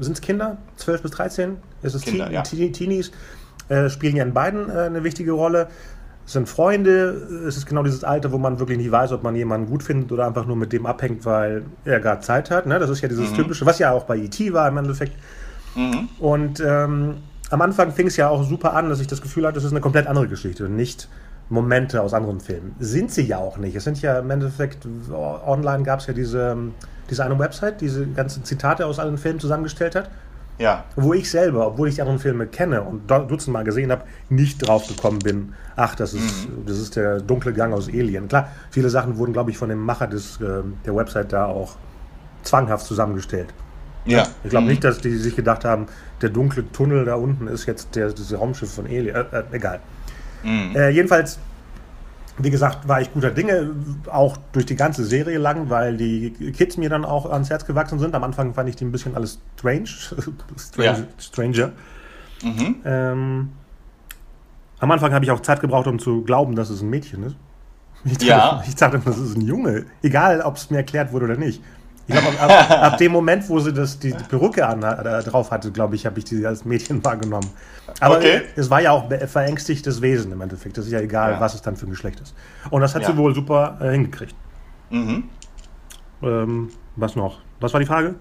sind 0.00 0.12
es 0.12 0.20
Kinder? 0.20 0.58
12 0.76 1.02
bis 1.02 1.10
13? 1.12 1.56
Ist 1.82 1.94
es 1.94 2.02
Kinder, 2.02 2.24
Teen, 2.42 2.58
ja. 2.66 2.72
Teenies? 2.72 3.12
Äh, 3.68 3.88
spielen 3.90 4.16
ja 4.16 4.24
in 4.24 4.34
beiden 4.34 4.68
äh, 4.68 4.80
eine 4.80 5.04
wichtige 5.04 5.32
Rolle 5.32 5.68
sind 6.32 6.48
Freunde, 6.48 7.44
es 7.46 7.56
ist 7.56 7.66
genau 7.66 7.82
dieses 7.82 8.04
Alter, 8.04 8.32
wo 8.32 8.38
man 8.38 8.58
wirklich 8.58 8.78
nicht 8.78 8.90
weiß, 8.90 9.12
ob 9.12 9.22
man 9.22 9.34
jemanden 9.34 9.68
gut 9.68 9.82
findet 9.82 10.12
oder 10.12 10.26
einfach 10.26 10.46
nur 10.46 10.56
mit 10.56 10.72
dem 10.72 10.86
abhängt, 10.86 11.24
weil 11.24 11.64
er 11.84 12.00
gerade 12.00 12.20
Zeit 12.20 12.50
hat. 12.50 12.66
Ne? 12.66 12.78
Das 12.78 12.90
ist 12.90 13.00
ja 13.00 13.08
dieses 13.08 13.30
mhm. 13.30 13.36
typische, 13.36 13.66
was 13.66 13.78
ja 13.78 13.92
auch 13.92 14.04
bei 14.04 14.16
E.T. 14.16 14.52
war 14.52 14.68
im 14.68 14.76
Endeffekt. 14.76 15.14
Mhm. 15.74 16.08
Und 16.18 16.60
ähm, 16.60 17.16
am 17.50 17.60
Anfang 17.60 17.92
fing 17.92 18.06
es 18.06 18.16
ja 18.16 18.28
auch 18.28 18.44
super 18.44 18.74
an, 18.74 18.88
dass 18.88 19.00
ich 19.00 19.06
das 19.06 19.20
Gefühl 19.20 19.44
hatte, 19.46 19.56
das 19.56 19.64
ist 19.64 19.72
eine 19.72 19.80
komplett 19.80 20.06
andere 20.06 20.28
Geschichte 20.28 20.66
und 20.66 20.76
nicht 20.76 21.08
Momente 21.48 22.00
aus 22.00 22.14
anderen 22.14 22.40
Filmen. 22.40 22.76
Sind 22.78 23.10
sie 23.10 23.22
ja 23.22 23.38
auch 23.38 23.58
nicht. 23.58 23.74
Es 23.74 23.84
sind 23.84 24.00
ja 24.00 24.20
im 24.20 24.30
Endeffekt, 24.30 24.86
online 25.12 25.82
gab 25.82 25.98
es 25.98 26.06
ja 26.06 26.14
diese, 26.14 26.56
diese 27.10 27.24
eine 27.24 27.38
Website, 27.38 27.80
die 27.80 27.86
diese 27.86 28.06
ganzen 28.06 28.44
Zitate 28.44 28.86
aus 28.86 29.00
allen 29.00 29.18
Filmen 29.18 29.40
zusammengestellt 29.40 29.96
hat. 29.96 30.10
Ja. 30.60 30.84
Wo 30.94 31.14
ich 31.14 31.30
selber, 31.30 31.66
obwohl 31.66 31.88
ich 31.88 31.94
die 31.94 32.02
anderen 32.02 32.18
Filme 32.18 32.46
kenne 32.46 32.82
und 32.82 33.10
dutzendmal 33.10 33.64
gesehen 33.64 33.90
habe, 33.90 34.04
nicht 34.28 34.58
drauf 34.58 34.86
gekommen 34.86 35.18
bin, 35.18 35.54
ach, 35.74 35.94
das 35.94 36.12
ist, 36.12 36.50
mhm. 36.50 36.66
das 36.66 36.78
ist 36.78 36.96
der 36.96 37.20
dunkle 37.20 37.54
Gang 37.54 37.72
aus 37.72 37.88
Alien. 37.88 38.28
Klar, 38.28 38.48
viele 38.70 38.90
Sachen 38.90 39.16
wurden, 39.16 39.32
glaube 39.32 39.50
ich, 39.50 39.56
von 39.56 39.70
dem 39.70 39.78
Macher 39.78 40.06
des, 40.06 40.38
äh, 40.42 40.62
der 40.84 40.94
Website 40.94 41.32
da 41.32 41.46
auch 41.46 41.76
zwanghaft 42.42 42.84
zusammengestellt. 42.84 43.48
Ja. 44.04 44.26
Ich 44.44 44.50
glaube 44.50 44.64
mhm. 44.64 44.70
nicht, 44.70 44.84
dass 44.84 44.98
die 44.98 45.16
sich 45.16 45.34
gedacht 45.34 45.64
haben, 45.64 45.86
der 46.20 46.28
dunkle 46.28 46.70
Tunnel 46.70 47.06
da 47.06 47.14
unten 47.14 47.46
ist 47.46 47.64
jetzt 47.64 47.96
der, 47.96 48.10
das 48.10 48.30
Raumschiff 48.30 48.74
von 48.74 48.84
Alien. 48.84 49.16
Äh, 49.16 49.20
äh, 49.20 49.42
egal. 49.52 49.80
Mhm. 50.42 50.76
Äh, 50.76 50.90
jedenfalls 50.90 51.38
wie 52.44 52.50
gesagt, 52.50 52.88
war 52.88 53.00
ich 53.00 53.12
guter 53.12 53.30
Dinge, 53.30 53.70
auch 54.10 54.36
durch 54.52 54.66
die 54.66 54.76
ganze 54.76 55.04
Serie 55.04 55.38
lang, 55.38 55.70
weil 55.70 55.96
die 55.96 56.30
Kids 56.56 56.76
mir 56.76 56.88
dann 56.88 57.04
auch 57.04 57.30
ans 57.30 57.50
Herz 57.50 57.64
gewachsen 57.64 57.98
sind. 57.98 58.14
Am 58.14 58.24
Anfang 58.24 58.54
fand 58.54 58.68
ich 58.68 58.76
die 58.76 58.84
ein 58.84 58.92
bisschen 58.92 59.14
alles 59.14 59.40
strange, 59.56 59.86
strange 60.56 60.86
ja. 60.86 60.96
stranger. 61.18 61.72
Mhm. 62.42 62.76
Ähm, 62.84 63.48
am 64.78 64.90
Anfang 64.90 65.12
habe 65.12 65.24
ich 65.24 65.30
auch 65.30 65.40
Zeit 65.40 65.60
gebraucht, 65.60 65.86
um 65.86 65.98
zu 65.98 66.22
glauben, 66.22 66.56
dass 66.56 66.70
es 66.70 66.80
ein 66.80 66.90
Mädchen 66.90 67.22
ist. 67.22 67.36
Ich 68.04 68.12
dachte, 68.12 68.26
ja. 68.26 68.64
ich 68.66 68.74
dachte 68.74 69.00
das 69.04 69.18
ist 69.18 69.36
ein 69.36 69.42
Junge. 69.42 69.84
Egal, 70.02 70.40
ob 70.40 70.56
es 70.56 70.70
mir 70.70 70.78
erklärt 70.78 71.12
wurde 71.12 71.26
oder 71.26 71.36
nicht. 71.36 71.62
Ich 72.12 72.20
glaube, 72.20 72.40
ab, 72.40 72.70
ab, 72.92 72.98
dem 72.98 73.12
Moment, 73.12 73.48
wo 73.48 73.60
sie 73.60 73.72
das, 73.72 73.98
die, 73.98 74.10
Perücke 74.10 74.66
an, 74.66 74.82
äh, 74.82 75.22
drauf 75.22 75.50
hatte, 75.50 75.70
glaube 75.70 75.94
ich, 75.94 76.06
habe 76.06 76.18
ich 76.18 76.24
die 76.24 76.44
als 76.44 76.64
Mädchen 76.64 77.04
wahrgenommen. 77.04 77.48
Aber 78.00 78.16
okay. 78.16 78.42
es 78.56 78.68
war 78.68 78.80
ja 78.80 78.90
auch 78.90 79.08
verängstigtes 79.26 80.02
Wesen 80.02 80.32
im 80.32 80.40
Endeffekt. 80.40 80.76
Das 80.76 80.86
ist 80.86 80.92
ja 80.92 81.00
egal, 81.00 81.32
ja. 81.32 81.40
was 81.40 81.54
es 81.54 81.62
dann 81.62 81.76
für 81.76 81.86
ein 81.86 81.90
Geschlecht 81.90 82.20
ist. 82.20 82.34
Und 82.70 82.80
das 82.80 82.94
hat 82.94 83.02
ja. 83.02 83.12
sie 83.12 83.16
wohl 83.16 83.34
super 83.34 83.78
äh, 83.80 83.92
hingekriegt. 83.92 84.34
Mhm. 84.90 85.24
Ähm, 86.22 86.70
was 86.96 87.14
noch? 87.14 87.38
Was 87.60 87.72
war 87.72 87.80
die 87.80 87.86
Frage? 87.86 88.16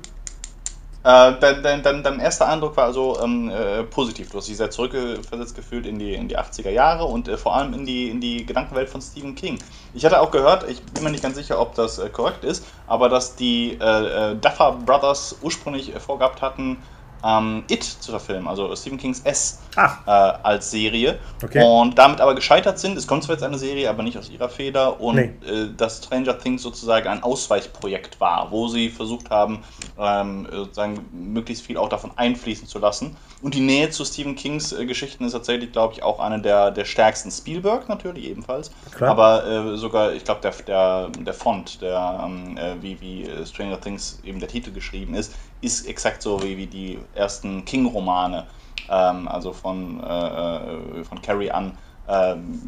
Äh, 1.01 1.39
dein, 1.39 1.63
dein, 1.63 2.03
dein, 2.03 2.19
erster 2.19 2.49
Eindruck 2.49 2.75
war 2.75 2.83
also 2.83 3.21
ähm, 3.21 3.49
äh, 3.49 3.83
positiv. 3.83 4.29
Du 4.29 4.37
hast 4.37 4.49
dich 4.49 4.57
sehr 4.57 4.69
zurückversetzt 4.69 5.55
gefühlt 5.55 5.85
in 5.85 5.97
die, 5.97 6.13
in 6.13 6.27
die 6.27 6.37
80er 6.37 6.71
Jahre 6.71 7.05
und 7.05 7.29
äh, 7.29 7.37
vor 7.37 7.55
allem 7.55 7.73
in 7.73 7.85
die, 7.85 8.09
in 8.09 8.19
die 8.19 8.45
Gedankenwelt 8.45 8.89
von 8.89 9.01
Stephen 9.01 9.33
King. 9.33 9.63
Ich 9.93 10.03
hatte 10.03 10.19
auch 10.19 10.29
gehört, 10.29 10.69
ich 10.69 10.85
bin 10.85 11.05
mir 11.05 11.11
nicht 11.11 11.23
ganz 11.23 11.37
sicher, 11.37 11.61
ob 11.61 11.73
das 11.75 11.99
äh, 11.99 12.09
korrekt 12.09 12.43
ist, 12.43 12.65
aber 12.85 13.07
dass 13.07 13.37
die 13.37 13.77
äh, 13.79 14.31
äh, 14.31 14.35
Duffer 14.35 14.73
Brothers 14.73 15.37
ursprünglich 15.41 15.93
vorgehabt 15.99 16.41
hatten, 16.41 16.83
ähm, 17.23 17.63
It 17.69 17.83
zu 17.83 18.11
verfilmen, 18.11 18.49
also 18.49 18.75
Stephen 18.75 18.97
Kings 18.97 19.21
S 19.21 19.61
ah. 19.79 19.97
äh, 20.05 20.39
als 20.43 20.71
Serie. 20.71 21.19
Okay. 21.43 21.63
Und 21.63 21.97
damit 21.97 22.21
aber 22.21 22.35
gescheitert 22.35 22.79
sind. 22.79 22.97
Es 22.97 23.07
kommt 23.07 23.23
zwar 23.23 23.35
jetzt 23.35 23.43
eine 23.43 23.57
Serie, 23.57 23.89
aber 23.89 24.03
nicht 24.03 24.17
aus 24.17 24.29
ihrer 24.29 24.49
Feder. 24.49 24.99
Und 24.99 25.15
nee. 25.15 25.33
äh, 25.47 25.69
dass 25.75 26.03
Stranger 26.03 26.37
Things 26.37 26.61
sozusagen 26.61 27.07
ein 27.07 27.23
Ausweichprojekt 27.23 28.19
war, 28.19 28.51
wo 28.51 28.67
sie 28.67 28.89
versucht 28.89 29.29
haben, 29.29 29.63
ähm, 29.97 30.47
sozusagen 30.51 31.05
möglichst 31.11 31.65
viel 31.65 31.77
auch 31.77 31.89
davon 31.89 32.11
einfließen 32.15 32.67
zu 32.67 32.79
lassen. 32.79 33.15
Und 33.41 33.53
die 33.53 33.61
Nähe 33.61 33.89
zu 33.89 34.03
Stephen 34.03 34.35
Kings 34.35 34.73
äh, 34.73 34.85
Geschichten 34.85 35.23
ist 35.23 35.31
tatsächlich, 35.31 35.71
glaube 35.71 35.93
ich, 35.93 36.03
auch 36.03 36.19
eine 36.19 36.41
der, 36.41 36.71
der 36.71 36.85
stärksten. 36.85 37.31
Spielberg 37.31 37.87
natürlich 37.89 38.25
ebenfalls. 38.25 38.71
Klar. 38.95 39.11
Aber 39.11 39.45
äh, 39.45 39.77
sogar, 39.77 40.13
ich 40.13 40.23
glaube, 40.23 40.41
der, 40.41 40.51
der, 40.67 41.09
der 41.09 41.33
Font, 41.33 41.81
der, 41.81 42.21
ähm, 42.25 42.57
äh, 42.57 42.81
wie, 42.81 42.99
wie 43.01 43.29
Stranger 43.45 43.79
Things 43.79 44.19
eben 44.23 44.39
der 44.39 44.49
Titel 44.49 44.71
geschrieben 44.71 45.13
ist, 45.15 45.33
ist 45.61 45.87
exakt 45.87 46.21
so 46.21 46.41
wie, 46.41 46.57
wie 46.57 46.67
die 46.67 46.99
ersten 47.15 47.65
King-Romane, 47.65 48.45
ähm, 48.89 49.27
also 49.27 49.53
von, 49.53 50.01
äh, 50.03 50.55
äh 50.99 51.03
von 51.03 51.21
Carrie 51.21 51.51
an, 51.51 51.73
ähm, 52.07 52.59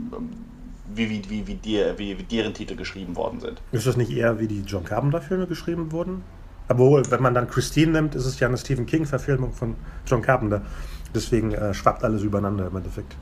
wie, 0.93 1.09
wie, 1.09 1.29
wie, 1.29 1.47
wie, 1.47 1.55
die, 1.55 1.83
wie, 1.97 2.17
wie 2.17 2.23
deren 2.23 2.53
Titel 2.53 2.75
geschrieben 2.75 3.15
worden 3.15 3.39
sind. 3.39 3.61
Ist 3.71 3.87
das 3.87 3.97
nicht 3.97 4.11
eher 4.11 4.39
wie 4.39 4.47
die 4.47 4.61
John 4.61 4.83
Carpenter-Filme 4.83 5.47
geschrieben 5.47 5.91
wurden? 5.91 6.23
Obwohl, 6.67 7.09
wenn 7.11 7.21
man 7.21 7.33
dann 7.33 7.49
Christine 7.49 7.93
nimmt, 7.93 8.15
ist 8.15 8.25
es 8.25 8.39
ja 8.39 8.47
eine 8.47 8.57
Stephen 8.57 8.85
King-Verfilmung 8.85 9.53
von 9.53 9.75
John 10.05 10.21
Carpenter. 10.21 10.61
Deswegen 11.13 11.53
äh, 11.53 11.73
schwappt 11.73 12.03
alles 12.03 12.23
übereinander 12.23 12.67
im 12.67 12.75
Endeffekt. 12.75 13.15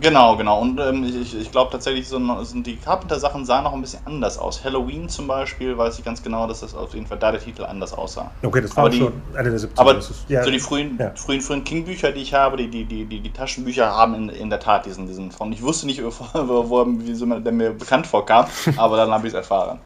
Genau, 0.00 0.36
genau. 0.36 0.60
Und 0.60 0.80
ähm, 0.80 1.04
ich, 1.04 1.38
ich 1.38 1.50
glaube 1.50 1.70
tatsächlich, 1.72 2.08
so, 2.08 2.18
sind 2.42 2.66
die 2.66 2.76
Carpenter-Sachen 2.76 3.44
sahen 3.44 3.64
noch 3.64 3.72
ein 3.72 3.80
bisschen 3.80 4.00
anders 4.06 4.38
aus. 4.38 4.64
Halloween 4.64 5.08
zum 5.08 5.26
Beispiel 5.26 5.76
weiß 5.76 5.98
ich 5.98 6.04
ganz 6.04 6.22
genau, 6.22 6.46
dass 6.46 6.60
das 6.60 6.74
auf 6.74 6.94
jeden 6.94 7.06
Fall 7.06 7.18
da 7.18 7.32
der 7.32 7.40
Titel 7.40 7.64
anders 7.64 7.92
aussah. 7.92 8.30
Okay, 8.42 8.62
das 8.62 8.76
war 8.76 8.86
aber 8.86 8.94
schon 8.94 9.12
eine 9.36 9.50
der 9.50 9.60
70er. 9.60 9.70
Aber 9.76 9.98
ist, 9.98 10.24
ja, 10.28 10.42
so 10.42 10.50
die 10.50 10.58
frühen, 10.58 10.96
ja. 10.98 11.12
frühen, 11.14 11.40
frühen 11.40 11.64
King-Bücher, 11.64 12.12
die 12.12 12.22
ich 12.22 12.34
habe, 12.34 12.56
die, 12.56 12.68
die, 12.68 12.84
die, 12.84 13.04
die, 13.04 13.20
die 13.20 13.32
Taschenbücher 13.32 13.90
haben 13.90 14.14
in, 14.14 14.28
in 14.30 14.50
der 14.50 14.60
Tat 14.60 14.86
diesen, 14.86 15.06
diesen 15.06 15.30
von. 15.30 15.52
Ich 15.52 15.62
wusste 15.62 15.86
nicht, 15.86 16.02
wo, 16.02 16.10
wo, 16.10 16.70
wo 16.70 16.84
der 16.84 17.52
mir 17.52 17.72
bekannt 17.72 18.06
vorkam, 18.06 18.46
aber 18.76 18.96
dann 18.96 19.10
habe 19.10 19.26
ich 19.26 19.32
es 19.32 19.36
erfahren. 19.36 19.80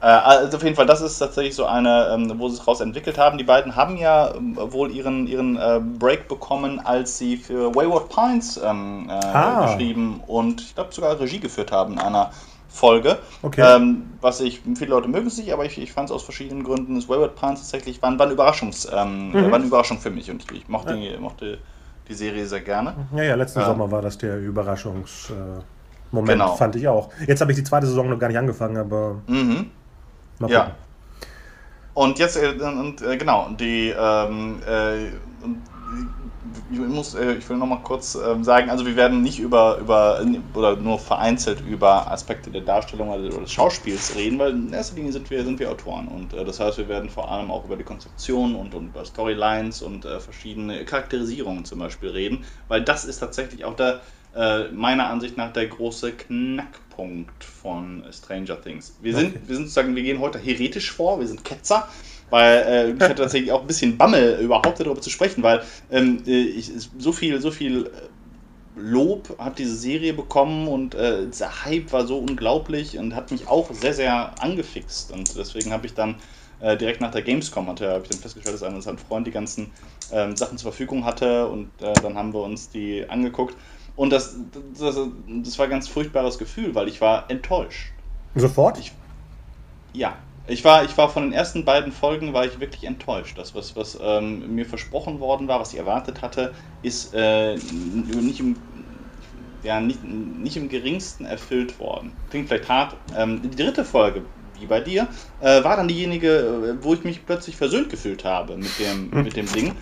Äh, 0.00 0.06
also 0.06 0.56
auf 0.56 0.62
jeden 0.62 0.76
Fall, 0.76 0.86
das 0.86 1.00
ist 1.00 1.18
tatsächlich 1.18 1.54
so 1.54 1.66
eine, 1.66 2.08
ähm, 2.12 2.32
wo 2.38 2.48
sie 2.48 2.56
es 2.56 2.66
raus 2.66 2.80
entwickelt 2.80 3.18
haben. 3.18 3.38
Die 3.38 3.44
beiden 3.44 3.76
haben 3.76 3.96
ja 3.96 4.34
ähm, 4.34 4.56
wohl 4.56 4.90
ihren, 4.90 5.26
ihren 5.26 5.56
äh, 5.56 5.80
Break 5.98 6.28
bekommen, 6.28 6.80
als 6.80 7.18
sie 7.18 7.36
für 7.36 7.74
Wayward 7.74 8.08
Pines 8.08 8.60
ähm, 8.62 9.08
äh, 9.08 9.12
ah. 9.12 9.66
geschrieben 9.66 10.20
und 10.26 10.60
ich 10.60 10.74
glaube 10.74 10.92
sogar 10.92 11.18
Regie 11.18 11.40
geführt 11.40 11.72
haben 11.72 11.94
in 11.94 11.98
einer 11.98 12.30
Folge. 12.68 13.18
Okay. 13.42 13.62
Ähm, 13.62 14.02
was 14.20 14.40
ich, 14.40 14.62
viele 14.76 14.90
Leute 14.90 15.08
mögen 15.08 15.28
es 15.28 15.38
nicht, 15.38 15.52
aber 15.52 15.64
ich, 15.64 15.80
ich 15.80 15.92
fand 15.92 16.10
es 16.10 16.14
aus 16.14 16.24
verschiedenen 16.24 16.64
Gründen, 16.64 16.96
das 16.96 17.08
Wayward 17.08 17.36
Pines 17.36 17.60
tatsächlich 17.60 18.02
war, 18.02 18.18
war, 18.18 18.26
eine, 18.26 18.34
Überraschungs, 18.34 18.88
ähm, 18.92 19.30
mhm. 19.30 19.50
war 19.50 19.54
eine 19.54 19.66
Überraschung 19.66 20.00
für 20.00 20.10
mich 20.10 20.28
und 20.28 20.42
ich, 20.42 20.62
ich 20.62 20.68
mochte, 20.68 20.94
ja. 20.96 21.20
mochte 21.20 21.58
die 22.08 22.14
Serie 22.14 22.44
sehr 22.46 22.60
gerne. 22.60 22.94
Ja, 23.14 23.22
ja, 23.22 23.34
letzten 23.36 23.60
ähm, 23.60 23.66
Sommer 23.66 23.90
war 23.90 24.02
das 24.02 24.18
der 24.18 24.38
Überraschungsmoment, 24.38 25.64
genau. 26.12 26.56
fand 26.56 26.74
ich 26.74 26.88
auch. 26.88 27.10
Jetzt 27.26 27.40
habe 27.40 27.52
ich 27.52 27.58
die 27.58 27.64
zweite 27.64 27.86
Saison 27.86 28.10
noch 28.10 28.18
gar 28.18 28.28
nicht 28.28 28.38
angefangen, 28.38 28.76
aber. 28.76 29.22
Mhm. 29.28 29.70
Mal 30.38 30.50
ja. 30.50 30.74
Und 31.94 32.18
jetzt, 32.18 32.36
äh, 32.36 32.48
und, 32.48 33.02
äh, 33.02 33.16
genau, 33.16 33.50
die, 33.50 33.94
ähm, 33.96 34.60
äh, 34.66 35.06
ich, 36.70 36.78
muss, 36.78 37.14
äh, 37.14 37.34
ich 37.34 37.48
will 37.48 37.56
nochmal 37.56 37.82
kurz 37.82 38.16
ähm, 38.16 38.42
sagen, 38.42 38.68
also 38.68 38.84
wir 38.84 38.96
werden 38.96 39.22
nicht 39.22 39.38
über, 39.38 39.78
über, 39.78 40.24
oder 40.54 40.76
nur 40.76 40.98
vereinzelt 40.98 41.60
über 41.60 42.10
Aspekte 42.10 42.50
der 42.50 42.62
Darstellung 42.62 43.10
oder 43.10 43.40
des 43.40 43.52
Schauspiels 43.52 44.16
reden, 44.16 44.38
weil 44.40 44.50
in 44.52 44.72
erster 44.72 44.96
Linie 44.96 45.12
sind 45.12 45.30
wir, 45.30 45.44
sind 45.44 45.60
wir 45.60 45.70
Autoren 45.70 46.08
und 46.08 46.32
äh, 46.32 46.44
das 46.44 46.58
heißt, 46.58 46.78
wir 46.78 46.88
werden 46.88 47.10
vor 47.10 47.30
allem 47.30 47.50
auch 47.50 47.64
über 47.64 47.76
die 47.76 47.84
Konzeption 47.84 48.56
und, 48.56 48.74
und 48.74 48.88
über 48.88 49.04
Storylines 49.04 49.82
und 49.82 50.04
äh, 50.04 50.18
verschiedene 50.18 50.84
Charakterisierungen 50.84 51.64
zum 51.64 51.78
Beispiel 51.78 52.10
reden, 52.10 52.44
weil 52.66 52.82
das 52.82 53.04
ist 53.04 53.18
tatsächlich 53.20 53.64
auch 53.64 53.76
der, 53.76 54.00
meiner 54.72 55.08
Ansicht 55.08 55.36
nach 55.36 55.52
der 55.52 55.68
große 55.68 56.12
Knackpunkt 56.12 56.84
Punkt 56.94 57.44
von 57.44 58.04
Stranger 58.12 58.60
Things. 58.60 58.96
Wir 59.00 59.14
sind, 59.14 59.30
okay. 59.30 59.40
wir 59.46 59.56
sind 59.56 59.64
sozusagen, 59.66 59.96
wir 59.96 60.02
gehen 60.02 60.20
heute 60.20 60.38
heretisch 60.38 60.92
vor, 60.92 61.18
wir 61.18 61.26
sind 61.26 61.44
Ketzer, 61.44 61.88
weil 62.30 62.58
äh, 62.62 62.90
ich 62.92 63.00
hatte 63.00 63.14
tatsächlich 63.16 63.52
auch 63.52 63.62
ein 63.62 63.66
bisschen 63.66 63.96
Bammel, 63.96 64.38
überhaupt 64.40 64.80
darüber 64.80 65.00
zu 65.00 65.10
sprechen, 65.10 65.42
weil 65.42 65.62
ähm, 65.90 66.22
äh, 66.26 66.42
ich, 66.42 66.72
so 66.98 67.12
viel, 67.12 67.40
so 67.40 67.50
viel 67.50 67.86
äh, 67.86 67.90
Lob 68.76 69.36
hat 69.38 69.58
diese 69.58 69.74
Serie 69.74 70.14
bekommen 70.14 70.66
und 70.66 70.94
äh, 70.94 71.26
dieser 71.26 71.64
Hype 71.64 71.92
war 71.92 72.06
so 72.06 72.18
unglaublich 72.18 72.98
und 72.98 73.14
hat 73.14 73.30
mich 73.30 73.46
auch 73.46 73.72
sehr, 73.72 73.94
sehr 73.94 74.34
angefixt. 74.42 75.12
Und 75.12 75.36
deswegen 75.36 75.72
habe 75.72 75.86
ich 75.86 75.94
dann 75.94 76.16
äh, 76.60 76.76
direkt 76.76 77.00
nach 77.00 77.12
der 77.12 77.22
Gamescom 77.22 77.68
hatte, 77.68 77.88
habe 77.88 78.02
ich 78.02 78.10
dann 78.10 78.18
festgestellt, 78.18 78.54
dass 78.54 78.62
ein, 78.64 78.74
dass 78.74 78.88
ein 78.88 78.98
Freund 78.98 79.26
die 79.26 79.30
ganzen 79.30 79.70
ähm, 80.12 80.36
Sachen 80.36 80.58
zur 80.58 80.72
Verfügung 80.72 81.04
hatte 81.04 81.46
und 81.46 81.68
äh, 81.80 81.92
dann 82.02 82.16
haben 82.16 82.32
wir 82.32 82.42
uns 82.42 82.68
die 82.68 83.04
angeguckt. 83.08 83.56
Und 83.96 84.10
das, 84.10 84.36
das, 84.78 84.98
das 85.42 85.58
war 85.58 85.66
ein 85.66 85.70
ganz 85.70 85.88
furchtbares 85.88 86.38
Gefühl, 86.38 86.74
weil 86.74 86.88
ich 86.88 87.00
war 87.00 87.30
enttäuscht. 87.30 87.92
Sofort? 88.34 88.78
Ich, 88.78 88.92
ja. 89.92 90.16
Ich 90.46 90.62
war, 90.62 90.84
ich 90.84 90.96
war 90.98 91.08
von 91.08 91.22
den 91.22 91.32
ersten 91.32 91.64
beiden 91.64 91.90
Folgen 91.90 92.34
war 92.34 92.44
ich 92.44 92.60
wirklich 92.60 92.84
enttäuscht. 92.84 93.38
Das, 93.38 93.54
was, 93.54 93.76
was 93.76 93.98
ähm, 94.02 94.54
mir 94.54 94.66
versprochen 94.66 95.18
worden 95.18 95.48
war, 95.48 95.58
was 95.58 95.72
ich 95.72 95.78
erwartet 95.78 96.20
hatte, 96.20 96.52
ist 96.82 97.14
äh, 97.14 97.54
nicht, 97.54 98.40
im, 98.40 98.56
ja, 99.62 99.80
nicht, 99.80 100.04
nicht 100.04 100.58
im 100.58 100.68
geringsten 100.68 101.24
erfüllt 101.24 101.78
worden. 101.78 102.12
Klingt 102.28 102.48
vielleicht 102.48 102.68
hart. 102.68 102.94
Ähm, 103.16 103.40
die 103.40 103.56
dritte 103.56 103.86
Folge, 103.86 104.22
wie 104.60 104.66
bei 104.66 104.80
dir, 104.80 105.08
äh, 105.40 105.64
war 105.64 105.78
dann 105.78 105.88
diejenige, 105.88 106.76
äh, 106.78 106.84
wo 106.84 106.92
ich 106.92 107.04
mich 107.04 107.24
plötzlich 107.24 107.56
versöhnt 107.56 107.88
gefühlt 107.88 108.26
habe 108.26 108.58
mit 108.58 108.78
dem, 108.78 109.10
mit 109.24 109.36
dem 109.36 109.50
Ding, 109.50 109.72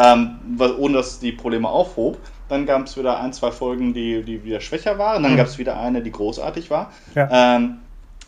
ähm, 0.00 0.38
ohne 0.78 0.98
dass 0.98 1.18
die 1.18 1.32
Probleme 1.32 1.68
aufhob. 1.68 2.18
Dann 2.52 2.66
gab 2.66 2.86
es 2.86 2.98
wieder 2.98 3.18
ein, 3.18 3.32
zwei 3.32 3.50
Folgen, 3.50 3.94
die, 3.94 4.22
die 4.22 4.44
wieder 4.44 4.60
schwächer 4.60 4.98
waren. 4.98 5.22
Dann 5.22 5.32
mhm. 5.32 5.36
gab 5.38 5.46
es 5.46 5.56
wieder 5.56 5.80
eine, 5.80 6.02
die 6.02 6.12
großartig 6.12 6.70
war. 6.70 6.92
Ja. 7.14 7.56
Ähm, 7.56 7.78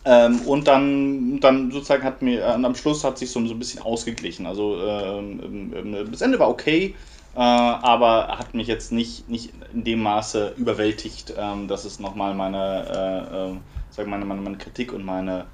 ähm, 0.07 0.41
und 0.47 0.67
dann, 0.67 1.41
dann 1.41 1.71
sozusagen 1.71 2.05
hat 2.05 2.23
mir, 2.23 2.41
äh, 2.41 2.45
am 2.45 2.75
Schluss 2.75 3.05
hat 3.05 3.19
sich 3.19 3.31
so, 3.31 3.47
so 3.47 3.55
ein 3.55 3.59
bisschen 3.59 3.83
ausgeglichen. 3.83 4.47
Also 4.47 4.79
ähm, 4.83 5.73
ähm, 5.77 6.11
das 6.11 6.23
Ende 6.23 6.39
war 6.39 6.49
okay, 6.49 6.95
äh, 7.35 7.39
aber 7.39 8.39
hat 8.39 8.55
mich 8.55 8.67
jetzt 8.67 8.93
nicht, 8.93 9.29
nicht 9.29 9.53
in 9.75 9.85
dem 9.85 10.01
Maße 10.01 10.55
überwältigt, 10.57 11.35
ähm, 11.39 11.69
dass 11.69 11.85
es 11.85 12.01
nochmal 12.01 12.35
meine, 12.35 13.51
äh, 13.51 13.51
äh, 13.51 13.57
sag 13.91 14.07
meine, 14.07 14.25
meine, 14.25 14.41
meine 14.41 14.57
Kritik 14.57 14.95
und 14.95 15.05
meine, 15.05 15.45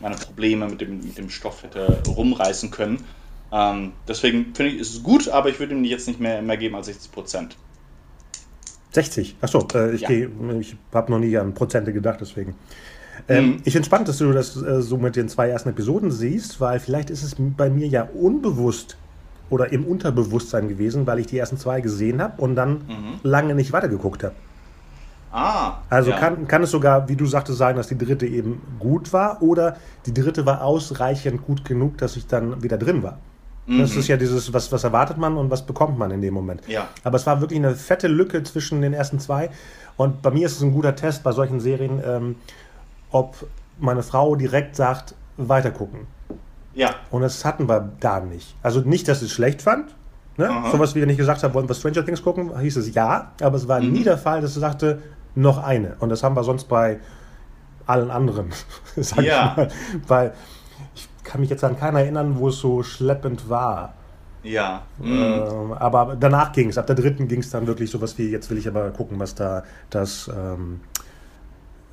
meine 0.00 0.14
Probleme 0.14 0.68
mit 0.68 0.80
dem, 0.80 0.98
mit 0.98 1.18
dem 1.18 1.30
Stoff 1.30 1.64
hätte 1.64 2.00
rumreißen 2.06 2.70
können. 2.70 3.04
Ähm, 3.52 3.92
deswegen 4.06 4.54
finde 4.54 4.72
ich, 4.72 4.80
ist 4.80 4.94
es 4.94 5.02
gut, 5.02 5.28
aber 5.28 5.48
ich 5.48 5.58
würde 5.58 5.74
ihm 5.74 5.82
jetzt 5.82 6.06
nicht 6.06 6.20
mehr, 6.20 6.42
mehr 6.42 6.56
geben 6.56 6.76
als 6.76 6.86
60 6.86 7.10
Prozent. 7.10 7.56
60. 8.92 9.36
Achso, 9.40 9.66
äh, 9.74 9.92
ich, 9.92 10.02
ja. 10.02 10.10
ich 10.10 10.76
habe 10.92 11.10
noch 11.12 11.18
nie 11.18 11.36
an 11.36 11.54
Prozente 11.54 11.92
gedacht, 11.92 12.18
deswegen. 12.20 12.54
Ähm, 13.28 13.46
mhm. 13.46 13.56
Ich 13.64 13.72
finde 13.72 13.86
spannend, 13.86 14.08
dass 14.08 14.18
du 14.18 14.32
das 14.32 14.56
äh, 14.56 14.82
so 14.82 14.96
mit 14.96 15.16
den 15.16 15.28
zwei 15.28 15.48
ersten 15.48 15.68
Episoden 15.68 16.10
siehst, 16.10 16.60
weil 16.60 16.80
vielleicht 16.80 17.10
ist 17.10 17.22
es 17.22 17.36
bei 17.38 17.70
mir 17.70 17.86
ja 17.86 18.08
unbewusst 18.14 18.96
oder 19.50 19.72
im 19.72 19.84
Unterbewusstsein 19.84 20.68
gewesen, 20.68 21.06
weil 21.06 21.18
ich 21.18 21.26
die 21.26 21.38
ersten 21.38 21.58
zwei 21.58 21.80
gesehen 21.80 22.22
habe 22.22 22.40
und 22.40 22.56
dann 22.56 22.72
mhm. 22.72 23.20
lange 23.22 23.54
nicht 23.54 23.72
weitergeguckt 23.72 24.24
habe. 24.24 24.34
Ah. 25.32 25.78
Also 25.88 26.10
ja. 26.10 26.18
kann, 26.18 26.48
kann 26.48 26.62
es 26.62 26.70
sogar, 26.70 27.08
wie 27.08 27.16
du 27.16 27.26
sagtest, 27.26 27.58
sein, 27.58 27.76
dass 27.76 27.88
die 27.88 27.98
dritte 27.98 28.26
eben 28.26 28.60
gut 28.78 29.12
war 29.12 29.42
oder 29.42 29.76
die 30.06 30.14
dritte 30.14 30.44
war 30.44 30.64
ausreichend 30.64 31.46
gut 31.46 31.64
genug, 31.64 31.98
dass 31.98 32.16
ich 32.16 32.26
dann 32.26 32.62
wieder 32.62 32.78
drin 32.78 33.02
war. 33.02 33.18
Das 33.66 33.90
ist 33.90 34.08
mhm. 34.08 34.10
ja 34.10 34.16
dieses, 34.16 34.52
was, 34.52 34.72
was 34.72 34.84
erwartet 34.84 35.16
man 35.16 35.36
und 35.36 35.50
was 35.50 35.64
bekommt 35.64 35.96
man 35.96 36.10
in 36.10 36.20
dem 36.20 36.34
Moment. 36.34 36.62
Ja. 36.66 36.88
Aber 37.04 37.16
es 37.16 37.26
war 37.26 37.40
wirklich 37.40 37.58
eine 37.58 37.76
fette 37.76 38.08
Lücke 38.08 38.42
zwischen 38.42 38.82
den 38.82 38.92
ersten 38.92 39.20
zwei. 39.20 39.50
Und 39.96 40.22
bei 40.22 40.30
mir 40.30 40.46
ist 40.46 40.56
es 40.56 40.62
ein 40.62 40.72
guter 40.72 40.96
Test 40.96 41.22
bei 41.22 41.32
solchen 41.32 41.60
Serien, 41.60 42.02
ähm, 42.04 42.36
ob 43.10 43.36
meine 43.78 44.02
Frau 44.02 44.34
direkt 44.34 44.76
sagt, 44.76 45.14
weitergucken. 45.36 46.06
Ja. 46.74 46.94
Und 47.10 47.22
das 47.22 47.44
hatten 47.44 47.68
wir 47.68 47.92
da 48.00 48.20
nicht. 48.20 48.54
Also 48.62 48.80
nicht, 48.80 49.08
dass 49.08 49.18
ich 49.18 49.28
es 49.28 49.32
schlecht 49.32 49.62
fand. 49.62 49.94
Ne? 50.36 50.50
So 50.72 50.78
was 50.78 50.94
wir 50.94 51.04
nicht 51.06 51.18
gesagt 51.18 51.42
haben, 51.42 51.52
wollen 51.54 51.68
wir 51.68 51.74
Stranger 51.74 52.04
Things 52.04 52.22
gucken, 52.22 52.58
hieß 52.58 52.76
es 52.76 52.94
ja. 52.94 53.32
Aber 53.40 53.56
es 53.56 53.68
war 53.68 53.80
mhm. 53.80 53.92
nie 53.92 54.04
der 54.04 54.18
Fall, 54.18 54.40
dass 54.40 54.54
sie 54.54 54.60
sagte, 54.60 55.02
noch 55.34 55.62
eine. 55.62 55.96
Und 56.00 56.08
das 56.08 56.22
haben 56.22 56.34
wir 56.34 56.44
sonst 56.44 56.64
bei 56.64 56.98
allen 57.86 58.10
anderen, 58.10 58.50
sag 58.96 59.22
ja. 59.22 59.50
ich 59.50 59.56
mal. 59.56 59.68
Weil 60.06 60.32
kann 61.30 61.40
mich 61.40 61.50
jetzt 61.50 61.64
an 61.64 61.78
keinen 61.78 61.96
erinnern, 61.96 62.38
wo 62.38 62.48
es 62.48 62.58
so 62.58 62.82
schleppend 62.82 63.48
war. 63.48 63.94
Ja. 64.42 64.82
Ähm, 65.02 65.72
aber 65.78 66.16
danach 66.18 66.52
ging 66.52 66.68
es. 66.70 66.78
Ab 66.78 66.86
der 66.86 66.96
dritten 66.96 67.28
ging 67.28 67.40
es 67.40 67.50
dann 67.50 67.66
wirklich 67.66 67.90
sowas 67.90 68.16
wie, 68.18 68.30
jetzt 68.30 68.50
will 68.50 68.58
ich 68.58 68.66
aber 68.66 68.90
gucken, 68.90 69.18
was 69.18 69.34
da 69.34 69.62
das, 69.90 70.28
ähm, 70.28 70.80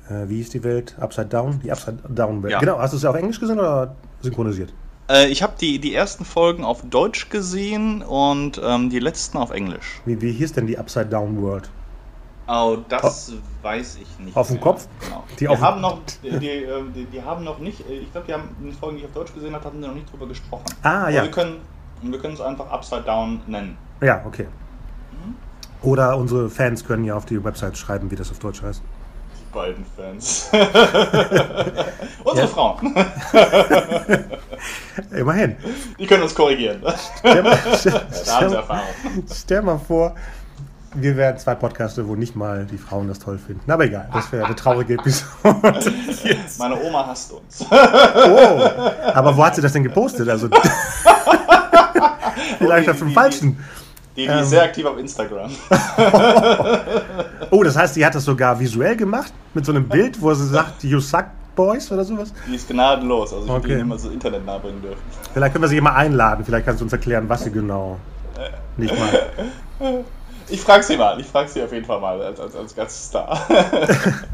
Äh, 0.08 0.28
wie 0.30 0.40
ist 0.40 0.54
die 0.54 0.64
Welt? 0.64 0.96
Upside 0.98 1.28
Down? 1.28 1.60
Die 1.62 1.70
Upside 1.70 1.98
Down 2.08 2.42
Welt. 2.42 2.52
Ja. 2.52 2.60
Genau, 2.60 2.78
hast 2.78 2.92
du 2.92 2.96
es 2.96 3.04
auf 3.04 3.14
Englisch 3.14 3.38
gesehen 3.38 3.58
oder 3.58 3.94
synchronisiert? 4.22 4.72
Äh, 5.10 5.28
ich 5.28 5.42
habe 5.42 5.52
die, 5.60 5.78
die 5.78 5.94
ersten 5.94 6.24
Folgen 6.24 6.64
auf 6.64 6.80
Deutsch 6.88 7.28
gesehen 7.28 8.02
und 8.02 8.58
ähm, 8.64 8.88
die 8.88 9.00
letzten 9.00 9.36
auf 9.36 9.50
Englisch. 9.50 10.00
Wie, 10.06 10.20
wie 10.22 10.32
hieß 10.32 10.54
denn 10.54 10.66
die 10.66 10.78
Upside 10.78 11.06
Down 11.06 11.42
World? 11.42 11.68
Oh, 12.48 12.78
das 12.88 13.32
weiß 13.62 13.98
ich 14.00 14.18
nicht. 14.24 14.36
Auf 14.36 14.48
dem. 14.48 14.58
Kopf? 14.60 14.88
Genau. 15.00 15.24
Die 15.38 15.46
Die, 15.46 15.48
haben 15.48 15.80
noch, 15.82 16.00
die, 16.22 16.30
die, 16.38 16.48
äh, 16.48 16.82
die, 16.94 17.04
die 17.04 17.22
haben 17.22 17.44
noch 17.44 17.58
nicht, 17.58 17.80
äh, 17.88 17.98
ich 17.98 18.10
glaube, 18.10 18.26
die 18.26 18.32
haben 18.32 18.56
in 18.58 18.66
den 18.66 18.74
Folgen, 18.74 18.96
die 18.96 19.02
ich 19.02 19.08
auf 19.08 19.14
Deutsch 19.14 19.34
gesehen 19.34 19.54
habe, 19.54 19.64
hatten 19.64 19.82
sie 19.82 19.86
noch 19.86 19.94
nicht 19.94 20.10
drüber 20.10 20.26
gesprochen. 20.26 20.64
Ah, 20.82 21.02
Aber 21.02 21.10
ja. 21.10 21.22
Wir 21.24 21.30
können, 21.30 21.60
wir 22.02 22.18
können 22.18 22.34
es 22.34 22.40
einfach 22.40 22.70
Upside 22.70 23.02
Down 23.02 23.40
nennen. 23.46 23.76
Ja, 24.00 24.22
okay. 24.26 24.46
Oder 25.82 26.16
unsere 26.16 26.48
Fans 26.50 26.84
können 26.84 27.04
ja 27.04 27.14
auf 27.14 27.24
die 27.26 27.42
Website 27.44 27.78
schreiben, 27.78 28.10
wie 28.10 28.16
das 28.16 28.30
auf 28.30 28.38
Deutsch 28.40 28.62
heißt. 28.62 28.82
Die 29.38 29.54
beiden 29.54 29.86
Fans. 29.96 30.50
Unsere. 32.24 32.48
Frauen. 32.48 32.94
Immerhin. 35.12 35.56
Die 35.98 36.06
können 36.06 36.24
uns 36.24 36.34
korrigieren. 36.34 36.82
Stell 37.18 37.42
mal, 37.42 37.58
stell, 37.76 38.52
Erfahrung. 38.52 38.82
stell 39.32 39.62
mal 39.62 39.78
vor, 39.78 40.14
wir 40.94 41.16
wären 41.16 41.36
zwei 41.38 41.54
Podcaster, 41.54 42.06
wo 42.08 42.16
nicht 42.16 42.34
mal 42.36 42.64
die 42.64 42.78
Frauen 42.78 43.08
das 43.08 43.18
toll 43.18 43.38
finden. 43.38 43.70
Aber 43.70 43.84
egal, 43.84 44.08
das 44.12 44.30
wäre 44.32 44.46
eine 44.46 44.56
traurige 44.56 44.94
Episode. 44.94 45.28
Meine 46.58 46.80
Oma 46.82 47.06
hasst 47.06 47.32
uns. 47.32 47.64
Oh, 47.70 47.74
aber 49.14 49.36
wo 49.36 49.44
hat 49.44 49.54
sie 49.54 49.62
das 49.62 49.72
denn 49.72 49.84
gepostet? 49.84 50.28
Also 50.28 50.48
vielleicht 52.58 52.88
auf 52.90 52.98
dem 52.98 53.08
die- 53.08 53.14
falschen. 53.14 53.58
Die, 54.16 54.26
die 54.26 54.32
Ähm. 54.32 54.38
ist 54.40 54.50
sehr 54.50 54.64
aktiv 54.64 54.84
auf 54.84 54.98
Instagram. 54.98 55.50
Oh, 57.50 57.62
das 57.62 57.76
heißt, 57.76 57.94
sie 57.94 58.04
hat 58.04 58.14
das 58.14 58.24
sogar 58.24 58.58
visuell 58.60 58.94
gemacht 58.94 59.32
mit 59.54 59.64
so 59.64 59.72
einem 59.72 59.88
Bild, 59.88 60.20
wo 60.20 60.34
sie 60.34 60.46
sagt, 60.46 60.84
you 60.84 61.00
suck 61.00 61.24
boys 61.56 61.90
oder 61.90 62.04
sowas. 62.04 62.32
Die 62.46 62.56
ist 62.56 62.68
gnadenlos. 62.68 63.32
Also 63.32 63.44
ich 63.46 63.50
würde 63.50 63.60
Okay. 63.64 63.72
Ihnen 63.72 63.80
immer 63.82 63.98
so 63.98 64.10
Internet 64.10 64.44
nahebringen 64.44 64.82
dürfen. 64.82 65.00
Vielleicht 65.32 65.54
können 65.54 65.62
wir 65.64 65.68
sie 65.68 65.80
mal 65.80 65.94
einladen. 65.94 66.44
Vielleicht 66.44 66.66
kannst 66.66 66.80
du 66.80 66.84
uns 66.84 66.92
erklären, 66.92 67.26
was 67.28 67.44
sie 67.44 67.50
genau 67.50 67.98
nicht 68.76 68.94
mal. 68.98 70.04
Ich 70.50 70.60
frage 70.60 70.82
sie 70.82 70.96
mal. 70.96 71.20
Ich 71.20 71.26
frage 71.26 71.48
sie 71.48 71.62
auf 71.62 71.72
jeden 71.72 71.84
Fall 71.84 72.00
mal 72.00 72.20
als, 72.22 72.40
als, 72.40 72.56
als 72.56 72.74
Gaststar. 72.74 73.46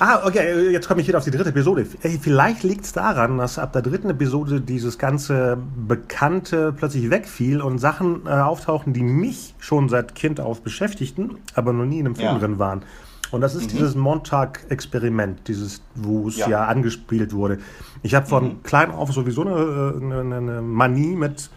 Ah, 0.00 0.26
okay, 0.26 0.70
jetzt 0.70 0.88
komme 0.88 1.00
ich 1.00 1.06
wieder 1.06 1.18
auf 1.18 1.24
die 1.24 1.30
dritte 1.30 1.50
Episode. 1.50 1.84
Vielleicht 1.84 2.64
liegt 2.64 2.84
es 2.84 2.92
daran, 2.92 3.38
dass 3.38 3.60
ab 3.60 3.72
der 3.72 3.82
dritten 3.82 4.10
Episode 4.10 4.60
dieses 4.60 4.98
ganze 4.98 5.56
Bekannte 5.86 6.72
plötzlich 6.76 7.10
wegfiel 7.10 7.60
und 7.60 7.78
Sachen 7.78 8.26
äh, 8.26 8.30
auftauchten, 8.30 8.92
die 8.92 9.04
mich 9.04 9.54
schon 9.58 9.88
seit 9.88 10.16
Kind 10.16 10.40
auf 10.40 10.62
beschäftigten, 10.62 11.38
aber 11.54 11.72
noch 11.72 11.84
nie 11.84 12.00
in 12.00 12.06
einem 12.06 12.16
Film 12.16 12.26
Ja. 12.32 12.38
drin 12.38 12.58
waren. 12.58 12.82
Und 13.30 13.40
das 13.40 13.54
ist 13.54 13.70
dieses 13.72 13.94
Montag-Experiment, 13.94 15.46
dieses, 15.46 15.82
wo 15.94 16.28
es 16.28 16.38
ja. 16.38 16.48
Ja. 16.48 16.64
angespielt 16.64 17.32
wurde. 17.32 17.58
Ich 18.02 18.14
habe 18.14 18.26
von 18.26 18.62
klein 18.62 18.90
auf 18.90 19.12
sowieso 19.12 19.42
eine, 19.42 19.94
eine, 20.20 20.36
eine 20.36 20.62
Manie 20.62 21.14
mit 21.14 21.50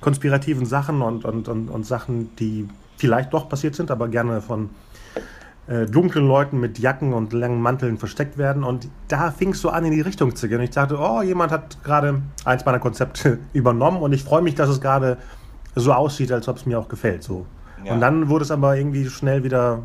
konspirativen 0.00 0.66
Sachen 0.66 1.02
und, 1.02 1.24
und, 1.24 1.48
und, 1.48 1.70
und 1.70 1.86
Sachen, 1.86 2.36
die 2.36 2.68
vielleicht 2.98 3.32
doch 3.32 3.48
passiert 3.48 3.74
sind, 3.74 3.90
aber 3.90 4.08
gerne 4.08 4.42
von 4.42 4.70
äh, 5.68 5.86
dunklen 5.86 6.26
Leuten 6.26 6.60
mit 6.60 6.78
Jacken 6.78 7.12
und 7.14 7.32
langen 7.32 7.60
Manteln 7.62 7.96
versteckt 7.98 8.36
werden. 8.38 8.64
Und 8.64 8.88
da 9.08 9.30
fing 9.30 9.50
es 9.52 9.60
so 9.60 9.70
an, 9.70 9.84
in 9.86 9.92
die 9.92 10.00
Richtung 10.00 10.34
zu 10.36 10.48
gehen. 10.48 10.58
Und 10.58 10.64
ich 10.64 10.70
dachte, 10.70 10.98
oh, 10.98 11.22
jemand 11.22 11.52
hat 11.52 11.82
gerade 11.84 12.20
eins 12.44 12.64
meiner 12.64 12.78
Konzepte 12.78 13.38
übernommen 13.52 13.98
und 14.02 14.12
ich 14.12 14.22
freue 14.24 14.42
mich, 14.42 14.54
dass 14.54 14.68
es 14.68 14.80
gerade 14.80 15.16
so 15.74 15.92
aussieht, 15.92 16.32
als 16.32 16.48
ob 16.48 16.56
es 16.56 16.66
mir 16.66 16.78
auch 16.78 16.88
gefällt. 16.88 17.22
So. 17.22 17.46
Ja. 17.84 17.92
Und 17.94 18.00
dann 18.00 18.28
wurde 18.28 18.44
es 18.44 18.50
aber 18.50 18.76
irgendwie 18.76 19.08
schnell 19.08 19.44
wieder, 19.44 19.82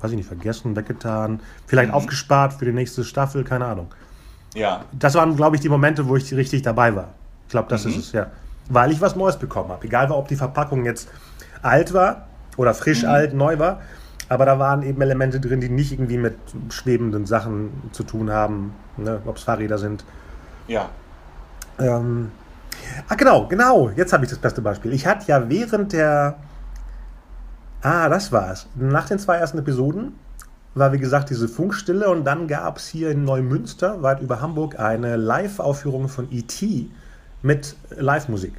weiß 0.00 0.10
ich 0.10 0.16
nicht, 0.16 0.26
vergessen, 0.26 0.74
weggetan, 0.76 1.40
vielleicht 1.66 1.92
aufgespart 1.92 2.52
für 2.54 2.64
die 2.64 2.72
nächste 2.72 3.04
Staffel, 3.04 3.44
keine 3.44 3.64
Ahnung. 3.66 3.88
ja. 4.54 4.84
Das 4.92 5.14
waren, 5.14 5.36
glaube 5.36 5.56
ich, 5.56 5.62
die 5.62 5.68
Momente, 5.68 6.06
wo 6.08 6.16
ich 6.16 6.32
richtig 6.34 6.62
dabei 6.62 6.94
war. 6.96 7.08
Ich 7.46 7.50
glaube, 7.50 7.68
das 7.68 7.84
Mhm. 7.84 7.90
ist 7.92 7.96
es, 7.98 8.12
ja. 8.12 8.26
Weil 8.68 8.90
ich 8.90 9.00
was 9.00 9.14
Neues 9.14 9.36
bekommen 9.38 9.70
habe. 9.70 9.86
Egal, 9.86 10.10
ob 10.10 10.26
die 10.28 10.34
Verpackung 10.36 10.84
jetzt 10.84 11.08
alt 11.62 11.92
war 11.92 12.26
oder 12.56 12.74
frisch 12.74 13.02
Mhm. 13.02 13.08
alt, 13.08 13.34
neu 13.34 13.58
war. 13.58 13.80
Aber 14.28 14.44
da 14.44 14.58
waren 14.58 14.82
eben 14.82 15.00
Elemente 15.00 15.38
drin, 15.40 15.60
die 15.60 15.68
nicht 15.68 15.92
irgendwie 15.92 16.18
mit 16.18 16.36
schwebenden 16.70 17.26
Sachen 17.26 17.70
zu 17.92 18.02
tun 18.02 18.30
haben. 18.30 18.74
Ne? 18.96 19.20
Ob 19.24 19.36
es 19.36 19.44
Fahrräder 19.44 19.78
sind. 19.78 20.04
Ja. 20.66 20.88
Ähm, 21.78 22.32
ah, 23.08 23.14
genau, 23.14 23.46
genau. 23.46 23.90
Jetzt 23.90 24.12
habe 24.12 24.24
ich 24.24 24.30
das 24.30 24.38
beste 24.40 24.62
Beispiel. 24.62 24.92
Ich 24.92 25.06
hatte 25.06 25.26
ja 25.28 25.48
während 25.48 25.92
der. 25.92 26.36
Ah, 27.82 28.08
das 28.08 28.32
war's. 28.32 28.66
Nach 28.74 29.06
den 29.06 29.18
zwei 29.18 29.36
ersten 29.36 29.58
Episoden 29.58 30.14
war, 30.74 30.92
wie 30.92 30.98
gesagt, 30.98 31.30
diese 31.30 31.46
Funkstille 31.48 32.08
und 32.10 32.24
dann 32.24 32.48
gab 32.48 32.78
es 32.78 32.88
hier 32.88 33.10
in 33.10 33.24
Neumünster, 33.24 34.02
weit 34.02 34.20
über 34.20 34.40
Hamburg, 34.40 34.78
eine 34.78 35.16
Live-Aufführung 35.16 36.08
von 36.08 36.26
E.T. 36.32 36.90
mit 37.42 37.76
Live-Musik. 37.90 38.54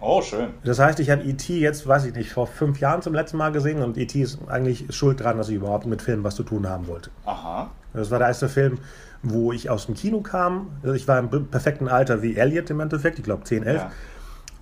Oh, 0.00 0.22
schön. 0.22 0.50
Das 0.64 0.78
heißt, 0.78 1.00
ich 1.00 1.10
habe 1.10 1.22
E.T. 1.22 1.58
jetzt, 1.58 1.86
weiß 1.86 2.04
ich 2.04 2.14
nicht, 2.14 2.30
vor 2.30 2.46
fünf 2.46 2.80
Jahren 2.80 3.02
zum 3.02 3.14
letzten 3.14 3.38
Mal 3.38 3.50
gesehen 3.50 3.82
und 3.82 3.96
E.T. 3.96 4.20
ist 4.20 4.38
eigentlich 4.46 4.86
schuld 4.90 5.20
dran, 5.20 5.38
dass 5.38 5.48
ich 5.48 5.56
überhaupt 5.56 5.86
mit 5.86 6.02
Filmen 6.02 6.22
was 6.22 6.34
zu 6.34 6.42
tun 6.42 6.68
haben 6.68 6.86
wollte. 6.86 7.10
Aha. 7.24 7.70
Das 7.94 8.10
war 8.10 8.18
der 8.18 8.28
erste 8.28 8.48
Film, 8.48 8.78
wo 9.22 9.52
ich 9.52 9.70
aus 9.70 9.86
dem 9.86 9.94
Kino 9.94 10.20
kam. 10.20 10.68
Ich 10.94 11.08
war 11.08 11.18
im 11.18 11.28
perfekten 11.48 11.88
Alter 11.88 12.22
wie 12.22 12.36
Elliot 12.36 12.68
im 12.70 12.80
Endeffekt, 12.80 13.18
ich 13.18 13.24
glaube 13.24 13.44
10, 13.44 13.62
11. 13.62 13.82
Ja. 13.82 13.90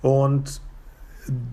Und 0.01 0.61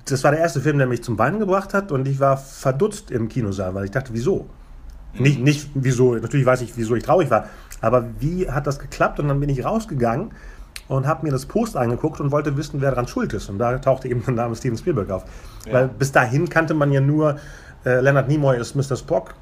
das 0.04 0.22
war 0.22 0.30
der 0.30 0.40
erste 0.40 0.60
Film, 0.60 0.78
der 0.78 0.86
mich 0.86 1.02
zum 1.02 1.18
Weinen 1.18 1.40
gebracht 1.40 1.74
hat 1.74 1.92
und 1.92 2.06
ich 2.06 2.20
war 2.20 2.36
verdutzt 2.36 3.10
im 3.10 3.28
Kinosaal, 3.28 3.74
weil 3.74 3.84
ich 3.84 3.90
dachte, 3.90 4.10
wieso? 4.12 4.48
Nicht, 5.14 5.40
nicht 5.40 5.70
wieso, 5.74 6.14
natürlich 6.14 6.46
weiß 6.46 6.62
ich, 6.62 6.76
wieso 6.76 6.94
ich 6.94 7.02
traurig 7.02 7.30
war, 7.30 7.48
aber 7.82 8.06
wie 8.20 8.50
hat 8.50 8.66
das 8.66 8.78
geklappt? 8.78 9.20
Und 9.20 9.28
dann 9.28 9.40
bin 9.40 9.50
ich 9.50 9.64
rausgegangen 9.64 10.30
und 10.88 11.06
habe 11.06 11.24
mir 11.24 11.32
das 11.32 11.46
Post 11.46 11.76
angeguckt 11.76 12.20
und 12.20 12.30
wollte 12.30 12.56
wissen, 12.56 12.80
wer 12.80 12.90
daran 12.90 13.08
schuld 13.08 13.32
ist. 13.32 13.48
Und 13.48 13.58
da 13.58 13.78
tauchte 13.78 14.08
eben 14.08 14.22
der 14.24 14.34
Name 14.34 14.56
Steven 14.56 14.76
Spielberg 14.76 15.10
auf. 15.10 15.24
Ja. 15.66 15.74
Weil 15.74 15.88
bis 15.88 16.12
dahin 16.12 16.48
kannte 16.48 16.74
man 16.74 16.92
ja 16.92 17.00
nur, 17.00 17.36
äh, 17.84 18.00
Leonard 18.00 18.28
Nimoy 18.28 18.58
ist 18.58 18.74
Mr. 18.74 18.96
Spock. 18.96 19.34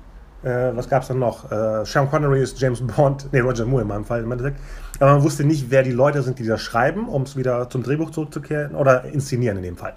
Äh, 0.42 0.74
was 0.74 0.88
gab 0.88 1.02
es 1.02 1.08
dann 1.08 1.18
noch? 1.18 1.50
Äh, 1.50 1.84
Sean 1.84 2.08
Connery 2.10 2.42
ist 2.42 2.60
James 2.60 2.80
Bond, 2.80 3.28
nee, 3.32 3.40
Roger 3.40 3.66
Moore 3.66 3.82
in 3.82 3.88
meinem 3.88 4.04
Fall 4.04 4.22
im 4.22 4.32
Endeffekt. 4.32 4.60
Aber 4.98 5.12
man 5.12 5.22
wusste 5.22 5.44
nicht, 5.44 5.70
wer 5.70 5.82
die 5.82 5.92
Leute 5.92 6.22
sind, 6.22 6.38
die 6.38 6.46
das 6.46 6.60
schreiben, 6.60 7.08
um 7.08 7.22
es 7.22 7.36
wieder 7.36 7.68
zum 7.68 7.82
Drehbuch 7.82 8.10
zurückzukehren 8.10 8.74
oder 8.74 9.04
inszenieren 9.04 9.58
in 9.58 9.62
dem 9.62 9.76
Fall. 9.76 9.94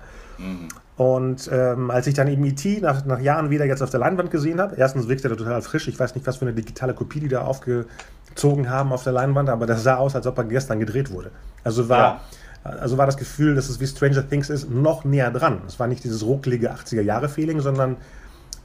Und 0.96 1.50
ähm, 1.52 1.90
als 1.90 2.06
ich 2.06 2.14
dann 2.14 2.28
eben 2.28 2.46
E.T. 2.46 2.80
Nach, 2.82 3.04
nach 3.06 3.20
Jahren 3.20 3.50
wieder 3.50 3.66
jetzt 3.66 3.82
auf 3.82 3.90
der 3.90 4.00
Leinwand 4.00 4.30
gesehen 4.30 4.60
habe, 4.60 4.76
erstens 4.76 5.08
wirkte 5.08 5.28
er 5.28 5.36
total 5.36 5.62
frisch. 5.62 5.88
Ich 5.88 6.00
weiß 6.00 6.14
nicht, 6.14 6.28
was 6.28 6.38
für 6.38 6.46
eine 6.46 6.54
digitale 6.54 6.94
Kopie 6.94 7.20
die 7.20 7.30
da 7.30 7.42
aufgezogen 7.42 8.70
haben 8.70 8.92
auf 8.92 9.04
der 9.04 9.14
Leinwand, 9.14 9.50
aber 9.50 9.66
das 9.66 9.82
sah 9.82 9.96
aus, 9.96 10.16
als 10.16 10.28
ob 10.28 10.38
er 10.38 10.44
gestern 10.44 10.80
gedreht 10.80 11.12
wurde. 11.12 11.32
Also 11.64 11.90
war, 11.90 12.22
also 12.64 12.98
war 12.98 13.08
das 13.08 13.18
Gefühl, 13.18 13.56
dass 13.56 13.70
es 13.70 13.80
wie 13.80 13.88
Stranger 13.88 14.28
Things 14.28 14.52
ist, 14.52 14.70
noch 14.70 15.04
näher 15.04 15.32
dran. 15.32 15.62
Es 15.68 15.80
war 15.80 15.88
nicht 15.88 16.04
dieses 16.04 16.24
rucklige 16.24 16.72
80er-Jahre-Feeling, 16.72 17.60
sondern 17.62 17.98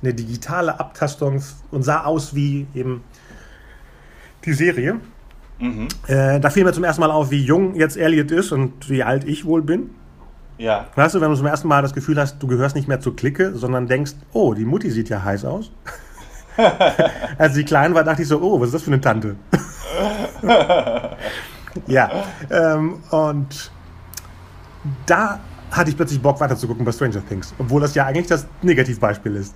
eine 0.02 0.12
digitale 0.12 0.78
Abtastung 0.78 1.42
und 1.70 1.82
sah 1.82 2.04
aus 2.04 2.34
wie 2.34 2.66
eben 2.74 3.02
die 4.44 4.52
Serie. 4.52 5.00
Mhm. 5.58 5.88
Äh, 6.06 6.40
da 6.40 6.50
fiel 6.50 6.64
mir 6.64 6.72
zum 6.72 6.84
ersten 6.84 7.00
Mal 7.00 7.10
auf, 7.10 7.30
wie 7.30 7.42
jung 7.42 7.74
jetzt 7.74 7.96
Elliot 7.96 8.30
ist 8.30 8.52
und 8.52 8.88
wie 8.90 9.02
alt 9.02 9.24
ich 9.24 9.44
wohl 9.44 9.62
bin. 9.62 9.90
Ja. 10.58 10.86
Weißt 10.96 11.14
du, 11.14 11.20
wenn 11.20 11.30
du 11.30 11.36
zum 11.36 11.46
ersten 11.46 11.68
Mal 11.68 11.82
das 11.82 11.94
Gefühl 11.94 12.18
hast, 12.20 12.42
du 12.42 12.46
gehörst 12.46 12.74
nicht 12.74 12.88
mehr 12.88 13.00
zur 13.00 13.16
Clique, 13.16 13.54
sondern 13.54 13.86
denkst, 13.86 14.12
oh, 14.32 14.54
die 14.54 14.64
Mutti 14.64 14.90
sieht 14.90 15.08
ja 15.08 15.22
heiß 15.22 15.44
aus. 15.44 15.70
Als 17.38 17.54
sie 17.54 17.64
klein 17.64 17.94
war, 17.94 18.02
dachte 18.02 18.22
ich 18.22 18.28
so, 18.28 18.40
oh, 18.40 18.60
was 18.60 18.68
ist 18.68 18.74
das 18.74 18.82
für 18.82 18.90
eine 18.90 19.00
Tante? 19.00 19.36
ja, 21.86 22.10
ähm, 22.50 23.00
und 23.10 23.70
da 25.06 25.38
hatte 25.70 25.90
ich 25.90 25.96
plötzlich 25.96 26.20
Bock 26.20 26.40
weiter 26.40 26.56
zu 26.56 26.66
gucken 26.66 26.84
bei 26.84 26.92
Stranger 26.92 27.24
Things, 27.26 27.54
obwohl 27.58 27.80
das 27.80 27.94
ja 27.94 28.06
eigentlich 28.06 28.26
das 28.26 28.46
Negativbeispiel 28.62 29.36
ist. 29.36 29.54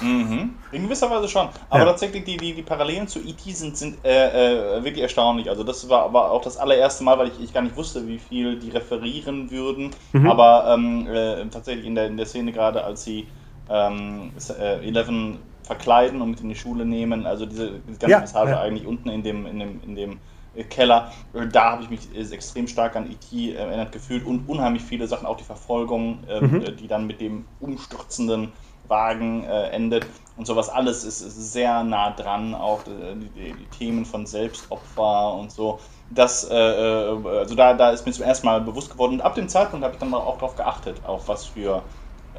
Mhm. 0.00 0.54
In 0.70 0.84
gewisser 0.84 1.10
Weise 1.10 1.28
schon. 1.28 1.48
Aber 1.68 1.84
Ja. 1.84 1.90
tatsächlich, 1.90 2.24
die, 2.24 2.38
die, 2.38 2.54
die 2.54 2.62
Parallelen 2.62 3.06
zu 3.08 3.20
E.T. 3.20 3.52
sind, 3.52 3.76
sind 3.76 4.04
äh, 4.04 4.78
äh, 4.78 4.84
wirklich 4.84 5.02
erstaunlich. 5.02 5.48
Also 5.50 5.62
das 5.64 5.88
war, 5.88 6.12
war 6.12 6.30
auch 6.30 6.42
das 6.42 6.56
allererste 6.56 7.04
Mal, 7.04 7.18
weil 7.18 7.28
ich, 7.28 7.40
ich 7.40 7.52
gar 7.52 7.62
nicht 7.62 7.76
wusste, 7.76 8.06
wie 8.06 8.18
viel 8.18 8.58
die 8.58 8.70
referieren 8.70 9.50
würden. 9.50 9.90
Mhm. 10.12 10.26
Aber 10.26 10.72
ähm, 10.74 11.06
äh, 11.06 11.46
tatsächlich 11.50 11.86
in 11.86 11.94
der, 11.94 12.06
in 12.06 12.16
der 12.16 12.26
Szene 12.26 12.52
gerade, 12.52 12.84
als 12.84 13.04
sie 13.04 13.28
ähm, 13.68 14.32
äh, 14.58 14.86
Eleven 14.86 15.38
verkleiden 15.62 16.20
und 16.22 16.30
mit 16.30 16.40
in 16.40 16.48
die 16.48 16.56
Schule 16.56 16.84
nehmen, 16.86 17.26
also 17.26 17.46
diese, 17.46 17.80
diese 17.80 17.98
ganze 17.98 18.10
Ja, 18.10 18.20
Passage 18.20 18.52
ja. 18.52 18.60
eigentlich 18.60 18.86
unten 18.86 19.08
in 19.10 19.22
dem, 19.22 19.46
in 19.46 19.58
dem, 19.58 19.80
in 19.82 19.94
dem 19.94 20.20
äh, 20.54 20.64
Keller, 20.64 21.12
äh, 21.32 21.46
da 21.46 21.72
habe 21.72 21.82
ich 21.82 21.90
mich 21.90 22.14
extrem 22.32 22.66
stark 22.66 22.96
an 22.96 23.10
E.T. 23.10 23.52
erinnert 23.54 23.92
gefühlt 23.92 24.24
und 24.24 24.48
unheimlich 24.48 24.82
viele 24.82 25.06
Sachen, 25.06 25.26
auch 25.26 25.36
die 25.36 25.44
Verfolgung, 25.44 26.24
ähm, 26.28 26.58
Mhm. 26.58 26.76
die 26.76 26.88
dann 26.88 27.06
mit 27.06 27.20
dem 27.20 27.46
umstürzenden 27.60 28.52
Wagen 28.90 29.44
äh, 29.44 29.68
endet 29.68 30.06
und 30.36 30.46
sowas 30.46 30.68
alles 30.68 31.04
ist, 31.04 31.20
ist 31.20 31.52
sehr 31.52 31.82
nah 31.84 32.10
dran, 32.10 32.54
auch 32.54 32.80
äh, 32.86 33.14
die, 33.14 33.52
die, 33.52 33.66
Themen 33.66 34.04
von 34.04 34.26
Selbstopfer 34.26 35.34
und 35.34 35.52
so. 35.52 35.78
Das, 36.10 36.44
äh, 36.50 36.54
äh, 36.54 37.38
also 37.38 37.54
da, 37.54 37.74
da 37.74 37.90
ist 37.90 38.04
mir 38.04 38.12
zum 38.12 38.24
ersten 38.24 38.46
Mal 38.46 38.60
bewusst 38.60 38.90
geworden 38.90 39.14
und 39.14 39.20
ab 39.20 39.34
dem 39.34 39.48
Zeitpunkt 39.48 39.84
habe 39.84 39.94
ich 39.94 40.00
dann 40.00 40.12
auch 40.12 40.34
darauf 40.34 40.56
geachtet, 40.56 40.96
auf 41.06 41.28
was 41.28 41.46
für 41.46 41.82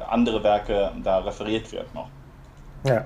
andere 0.08 0.42
Werke 0.44 0.92
da 1.02 1.18
referiert 1.18 1.72
wird 1.72 1.92
noch. 1.94 2.08
Ja. 2.84 3.04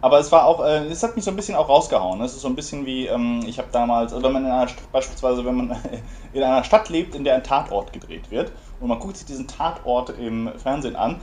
Aber 0.00 0.18
es 0.18 0.32
war 0.32 0.46
auch, 0.46 0.64
äh, 0.64 0.86
es 0.86 1.02
hat 1.04 1.14
mich 1.14 1.24
so 1.24 1.30
ein 1.30 1.36
bisschen 1.36 1.54
auch 1.54 1.68
rausgehauen. 1.68 2.20
Es 2.22 2.32
ist 2.34 2.42
so 2.42 2.48
ein 2.48 2.56
bisschen 2.56 2.86
wie, 2.86 3.06
ähm, 3.06 3.44
ich 3.46 3.58
habe 3.58 3.68
damals, 3.70 4.12
also 4.12 4.24
wenn 4.24 4.32
man 4.32 4.44
in 4.44 4.50
einer, 4.50 4.68
beispielsweise, 4.90 5.44
wenn 5.44 5.54
man 5.54 5.76
in 6.32 6.42
einer 6.42 6.64
Stadt 6.64 6.88
lebt, 6.88 7.14
in 7.14 7.22
der 7.22 7.36
ein 7.36 7.44
Tatort 7.44 7.92
gedreht 7.92 8.30
wird 8.30 8.50
und 8.80 8.88
man 8.88 8.98
guckt 8.98 9.16
sich 9.16 9.26
diesen 9.26 9.46
Tatort 9.46 10.10
im 10.18 10.50
Fernsehen 10.58 10.96
an, 10.96 11.20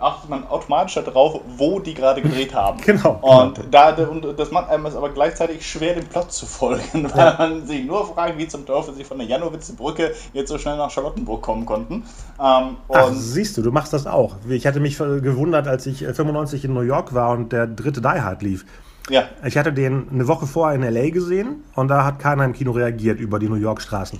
achtet 0.00 0.30
man 0.30 0.46
automatisch 0.48 0.94
darauf, 0.94 1.40
wo 1.56 1.80
die 1.80 1.94
gerade 1.94 2.22
gedreht 2.22 2.54
haben. 2.54 2.80
Genau. 2.84 3.18
Und, 3.22 3.56
genau. 3.56 3.68
Da, 3.70 3.94
und 4.06 4.38
das 4.38 4.50
macht 4.50 4.70
einem 4.70 4.86
es 4.86 4.94
aber 4.94 5.10
gleichzeitig 5.10 5.66
schwer, 5.68 5.94
dem 5.94 6.06
Plot 6.06 6.32
zu 6.32 6.46
folgen, 6.46 7.10
weil 7.14 7.18
ja. 7.18 7.36
man 7.38 7.66
sich 7.66 7.84
nur 7.84 8.06
fragt, 8.06 8.38
wie 8.38 8.46
zum 8.48 8.66
Teufel 8.66 8.94
sie 8.94 9.04
von 9.04 9.18
der 9.18 9.26
Janowitz-Brücke 9.26 10.12
jetzt 10.32 10.48
so 10.48 10.58
schnell 10.58 10.76
nach 10.76 10.90
Charlottenburg 10.90 11.42
kommen 11.42 11.66
konnten. 11.66 12.04
Ähm, 12.38 12.76
Ach, 12.88 13.10
siehst 13.12 13.56
du, 13.56 13.62
du 13.62 13.72
machst 13.72 13.92
das 13.92 14.06
auch. 14.06 14.36
Ich 14.48 14.66
hatte 14.66 14.80
mich 14.80 14.98
gewundert, 14.98 15.68
als 15.68 15.86
ich 15.86 15.98
95 15.98 16.64
in 16.64 16.74
New 16.74 16.80
York 16.80 17.14
war 17.14 17.30
und 17.30 17.52
der 17.52 17.66
dritte 17.66 18.00
Die 18.00 18.08
Hard 18.08 18.42
lief. 18.42 18.64
Ja. 19.08 19.24
Ich 19.44 19.56
hatte 19.56 19.72
den 19.72 20.08
eine 20.10 20.26
Woche 20.26 20.46
vorher 20.46 20.74
in 20.74 20.82
L.A. 20.82 21.10
gesehen 21.10 21.64
und 21.74 21.88
da 21.88 22.04
hat 22.04 22.18
keiner 22.18 22.44
im 22.44 22.52
Kino 22.52 22.72
reagiert 22.72 23.20
über 23.20 23.38
die 23.38 23.48
New 23.48 23.54
York 23.54 23.80
Straßen. 23.80 24.18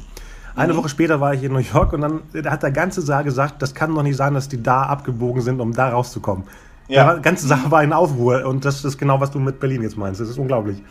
Eine 0.57 0.73
mhm. 0.73 0.79
Woche 0.79 0.89
später 0.89 1.21
war 1.21 1.35
ich 1.35 1.43
in 1.45 1.53
New 1.53 1.59
York 1.59 1.93
und 1.93 2.01
dann 2.01 2.23
hat 2.47 2.63
der 2.63 2.73
ganze 2.73 3.03
Saal 3.03 3.25
gesagt, 3.25 3.63
das 3.63 3.75
kann 3.75 3.95
doch 3.95 4.03
nicht 4.03 4.17
sein, 4.17 4.35
dass 4.35 4.49
die 4.49 4.63
da 4.63 4.85
abgebogen 4.85 5.43
sind, 5.43 5.61
um 5.61 5.73
da 5.73 5.91
rauszukommen. 5.91 6.45
Ja. 6.89 7.15
Die 7.15 7.23
ganze 7.23 7.47
Sache 7.47 7.71
war 7.71 7.83
in 7.85 7.93
Aufruhr 7.93 8.47
und 8.47 8.65
das 8.65 8.85
ist 8.85 8.97
genau, 8.97 9.21
was 9.21 9.31
du 9.31 9.39
mit 9.39 9.61
Berlin 9.61 9.83
jetzt 9.83 9.97
meinst. 9.97 10.21
Das 10.21 10.29
ist 10.29 10.39
unglaublich. 10.39 10.83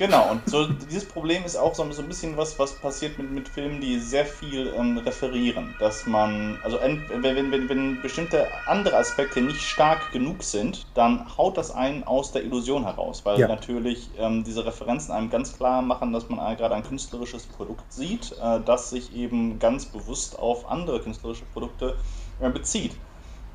Genau, 0.00 0.30
und 0.30 0.48
so, 0.48 0.66
dieses 0.66 1.04
Problem 1.04 1.44
ist 1.44 1.56
auch 1.56 1.74
so, 1.74 1.92
so 1.92 2.00
ein 2.00 2.08
bisschen 2.08 2.34
was, 2.38 2.58
was 2.58 2.72
passiert 2.72 3.18
mit, 3.18 3.30
mit 3.32 3.46
Filmen, 3.46 3.82
die 3.82 3.98
sehr 3.98 4.24
viel 4.24 4.72
ähm, 4.74 4.96
referieren. 4.96 5.74
Dass 5.78 6.06
man, 6.06 6.58
also 6.62 6.78
wenn, 6.80 7.22
wenn, 7.22 7.68
wenn, 7.68 8.00
bestimmte 8.00 8.46
andere 8.64 8.96
Aspekte 8.96 9.42
nicht 9.42 9.60
stark 9.60 10.10
genug 10.10 10.42
sind, 10.42 10.86
dann 10.94 11.26
haut 11.36 11.58
das 11.58 11.70
einen 11.70 12.02
aus 12.04 12.32
der 12.32 12.44
Illusion 12.44 12.84
heraus, 12.84 13.26
weil 13.26 13.40
ja. 13.40 13.46
natürlich 13.46 14.08
ähm, 14.18 14.42
diese 14.42 14.64
Referenzen 14.64 15.12
einem 15.12 15.28
ganz 15.28 15.54
klar 15.54 15.82
machen, 15.82 16.14
dass 16.14 16.30
man 16.30 16.56
gerade 16.56 16.74
ein 16.74 16.82
künstlerisches 16.82 17.44
Produkt 17.44 17.92
sieht, 17.92 18.32
äh, 18.42 18.58
das 18.64 18.88
sich 18.88 19.14
eben 19.14 19.58
ganz 19.58 19.84
bewusst 19.84 20.38
auf 20.38 20.70
andere 20.70 21.00
künstlerische 21.00 21.44
Produkte 21.52 21.94
äh, 22.40 22.48
bezieht. 22.48 22.92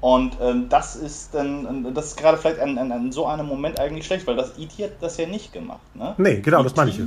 Und 0.06 0.38
ähm, 0.40 0.70
das 0.70 0.96
ist 0.96 1.34
dann, 1.34 1.92
das 1.96 2.10
ist 2.10 2.18
gerade 2.18 2.38
vielleicht 2.38 2.60
an, 2.60 2.78
an, 2.78 2.92
an, 2.92 3.12
so 3.12 3.26
einem 3.26 3.48
Moment 3.48 3.80
eigentlich 3.80 4.06
schlecht, 4.06 4.28
weil 4.28 4.36
das 4.36 4.56
E.T. 4.60 4.84
hat 4.84 4.92
das 5.02 5.18
ja 5.18 5.26
nicht 5.26 5.52
gemacht. 5.52 5.82
Ne? 5.96 6.14
Nee, 6.20 6.42
genau, 6.42 6.62
das 6.62 6.76
meine 6.76 6.92
ich. 6.92 7.00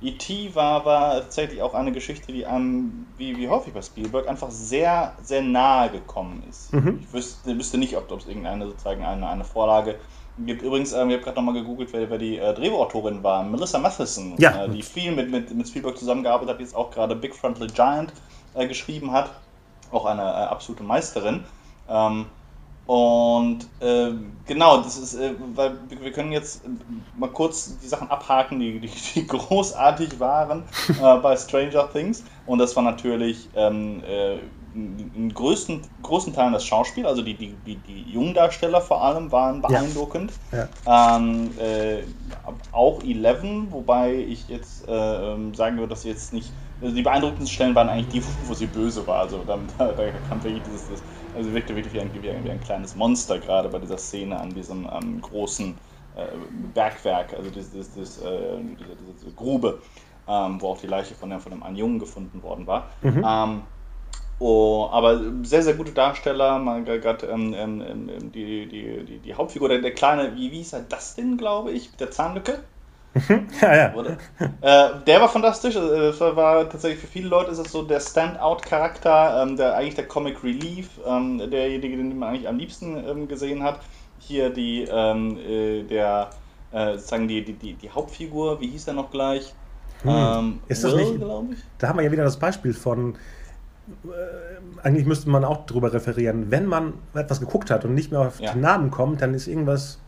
E.T. 0.00 0.54
War, 0.54 0.82
war 0.86 1.20
tatsächlich 1.20 1.60
auch 1.60 1.74
eine 1.74 1.92
Geschichte, 1.92 2.32
die 2.32 2.46
einem, 2.46 3.04
wie, 3.18 3.36
wie 3.36 3.50
häufig 3.50 3.74
bei 3.74 3.82
Spielberg, 3.82 4.28
einfach 4.28 4.50
sehr, 4.50 5.12
sehr 5.22 5.42
nahe 5.42 5.90
gekommen 5.90 6.42
ist. 6.48 6.72
Mhm. 6.72 7.00
Ich 7.02 7.12
wüsste, 7.12 7.54
wüsste 7.54 7.76
nicht, 7.76 7.98
ob 7.98 8.10
es 8.10 8.26
irgendeine 8.26 8.64
sozusagen 8.64 9.04
eine, 9.04 9.28
eine 9.28 9.44
Vorlage 9.44 9.96
gibt. 10.38 10.62
Übrigens, 10.62 10.94
ähm, 10.94 11.10
ich 11.10 11.16
habe 11.16 11.24
gerade 11.24 11.36
nochmal 11.36 11.52
gegoogelt, 11.52 11.90
wer, 11.92 12.08
wer 12.08 12.16
die 12.16 12.38
äh, 12.38 12.54
Drehbuchautorin 12.54 13.22
war. 13.22 13.44
Melissa 13.44 13.78
Matheson, 13.78 14.36
ja. 14.38 14.64
äh, 14.64 14.70
die 14.70 14.82
viel 14.82 15.14
mit, 15.14 15.30
mit, 15.30 15.54
mit 15.54 15.68
Spielberg 15.68 15.98
zusammengearbeitet 15.98 16.54
hat, 16.54 16.60
jetzt 16.60 16.74
auch 16.74 16.90
gerade 16.90 17.14
Big 17.14 17.36
Frontal 17.36 17.66
Giant 17.66 18.10
äh, 18.54 18.66
geschrieben 18.66 19.12
hat. 19.12 19.30
Auch 19.90 20.06
eine 20.06 20.22
äh, 20.22 20.24
absolute 20.24 20.82
Meisterin. 20.82 21.44
Ähm, 21.88 22.26
und 22.86 23.60
äh, 23.80 24.10
genau, 24.44 24.82
das 24.82 24.98
ist, 24.98 25.14
äh, 25.14 25.34
weil 25.54 25.78
wir 25.88 26.12
können 26.12 26.32
jetzt 26.32 26.62
mal 27.16 27.30
kurz 27.30 27.78
die 27.78 27.86
Sachen 27.86 28.10
abhaken, 28.10 28.58
die, 28.58 28.80
die, 28.80 28.90
die 29.14 29.26
großartig 29.26 30.18
waren 30.18 30.64
äh, 31.00 31.16
bei 31.22 31.36
Stranger 31.36 31.88
Things. 31.92 32.24
Und 32.44 32.58
das 32.58 32.74
war 32.74 32.82
natürlich 32.82 33.48
ähm, 33.54 34.02
äh, 34.04 34.38
in 34.74 35.32
größten, 35.32 35.82
großen 36.02 36.32
Teilen 36.32 36.52
das 36.52 36.64
Schauspiel, 36.64 37.06
also 37.06 37.22
die, 37.22 37.34
die, 37.34 37.54
die, 37.66 37.76
die 37.76 38.10
Jungdarsteller 38.10 38.80
vor 38.80 39.02
allem 39.02 39.30
waren 39.30 39.60
beeindruckend. 39.60 40.32
Ja. 40.50 40.68
Ja. 40.86 41.16
Ähm, 41.16 41.50
äh, 41.58 42.02
auch 42.72 43.02
Eleven, 43.02 43.70
wobei 43.70 44.14
ich 44.14 44.48
jetzt 44.48 44.88
äh, 44.88 44.92
ähm, 44.92 45.54
sagen 45.54 45.76
würde, 45.76 45.90
dass 45.90 46.02
sie 46.02 46.08
jetzt 46.08 46.32
nicht. 46.32 46.50
Also 46.80 46.96
die 46.96 47.02
beeindruckendsten 47.02 47.54
Stellen 47.54 47.74
waren 47.76 47.88
eigentlich 47.88 48.08
die, 48.08 48.48
wo 48.48 48.54
sie 48.54 48.66
böse 48.66 49.06
war. 49.06 49.20
Also 49.20 49.44
da, 49.46 49.58
da, 49.78 49.92
da 49.92 50.10
kam 50.28 50.42
wirklich 50.42 50.62
dieses. 50.64 50.88
Das, 50.88 51.02
also 51.34 51.52
wirkte 51.52 51.74
wirklich 51.74 51.94
wie 51.94 52.00
ein, 52.00 52.10
wie 52.12 52.30
ein, 52.30 52.44
wie 52.44 52.50
ein 52.50 52.60
kleines 52.60 52.94
Monster, 52.94 53.38
gerade 53.38 53.68
bei 53.68 53.78
dieser 53.78 53.98
Szene 53.98 54.38
an 54.38 54.50
diesem 54.50 54.88
ähm, 54.92 55.20
großen 55.20 55.76
äh, 56.16 56.26
Bergwerk, 56.74 57.34
also 57.34 57.50
das, 57.50 57.72
das, 57.72 57.94
das, 57.94 58.18
äh, 58.18 58.58
diese, 58.78 58.96
diese, 59.18 59.34
Grube, 59.34 59.80
ähm, 60.28 60.60
wo 60.60 60.68
auch 60.68 60.78
die 60.78 60.86
Leiche 60.86 61.14
von, 61.14 61.30
der, 61.30 61.40
von 61.40 61.62
einem 61.62 61.76
Jungen 61.76 61.98
gefunden 61.98 62.42
worden 62.42 62.66
war. 62.66 62.90
Mhm. 63.02 63.24
Ähm, 63.26 63.62
oh, 64.38 64.88
aber 64.90 65.20
sehr, 65.42 65.62
sehr 65.62 65.74
gute 65.74 65.92
Darsteller, 65.92 66.60
gerade 66.82 67.26
ähm, 67.26 67.54
ähm, 67.54 67.80
ähm, 67.80 68.32
die, 68.32 68.66
die, 68.66 69.04
die, 69.04 69.18
die, 69.18 69.34
Hauptfigur, 69.34 69.68
der, 69.68 69.80
der 69.80 69.94
kleine, 69.94 70.34
wie, 70.36 70.52
wie 70.52 70.58
hieß 70.58 70.74
er, 70.74 70.80
Dustin, 70.80 71.38
glaube 71.38 71.72
ich, 71.72 71.96
der 71.96 72.10
Zahnlücke. 72.10 72.62
Ja, 73.60 73.76
ja. 73.76 73.94
Äh, 74.60 74.90
der 75.06 75.20
war 75.20 75.28
fantastisch. 75.28 75.76
Äh, 75.76 76.20
war 76.20 76.68
tatsächlich 76.68 77.00
für 77.00 77.06
viele 77.06 77.28
Leute 77.28 77.50
ist 77.50 77.58
es 77.58 77.70
so 77.70 77.82
der 77.82 78.00
Standout-Charakter, 78.00 79.42
ähm, 79.42 79.56
der 79.56 79.76
eigentlich 79.76 79.94
der 79.94 80.08
Comic 80.08 80.42
Relief, 80.42 80.88
ähm, 81.06 81.38
derjenige, 81.50 81.96
den 81.96 82.18
man 82.18 82.30
eigentlich 82.30 82.48
am 82.48 82.58
liebsten 82.58 82.96
ähm, 83.06 83.28
gesehen 83.28 83.62
hat. 83.62 83.80
Hier 84.18 84.50
die, 84.50 84.86
ähm, 84.90 85.36
äh, 85.38 85.82
der, 85.82 86.30
äh, 86.72 86.94
sozusagen 86.94 87.28
die, 87.28 87.44
die, 87.44 87.54
die, 87.54 87.74
die, 87.74 87.90
Hauptfigur, 87.90 88.60
wie 88.60 88.68
hieß 88.68 88.88
er 88.88 88.94
noch 88.94 89.10
gleich? 89.10 89.52
Hm. 90.02 90.10
Ähm, 90.10 90.60
ist 90.68 90.84
das 90.84 90.96
Will, 90.96 91.18
nicht? 91.18 91.62
Da 91.78 91.88
haben 91.88 91.98
wir 91.98 92.04
ja 92.04 92.12
wieder 92.12 92.24
das 92.24 92.38
Beispiel 92.38 92.72
von 92.72 93.16
äh, 94.04 94.86
eigentlich 94.86 95.06
müsste 95.06 95.28
man 95.28 95.44
auch 95.44 95.66
darüber 95.66 95.92
referieren. 95.92 96.50
Wenn 96.50 96.66
man 96.66 96.94
etwas 97.14 97.40
geguckt 97.40 97.70
hat 97.70 97.84
und 97.84 97.94
nicht 97.94 98.10
mehr 98.10 98.20
auf 98.20 98.40
ja. 98.40 98.52
den 98.52 98.60
Namen 98.60 98.90
kommt, 98.90 99.20
dann 99.20 99.34
ist 99.34 99.48
irgendwas 99.48 99.98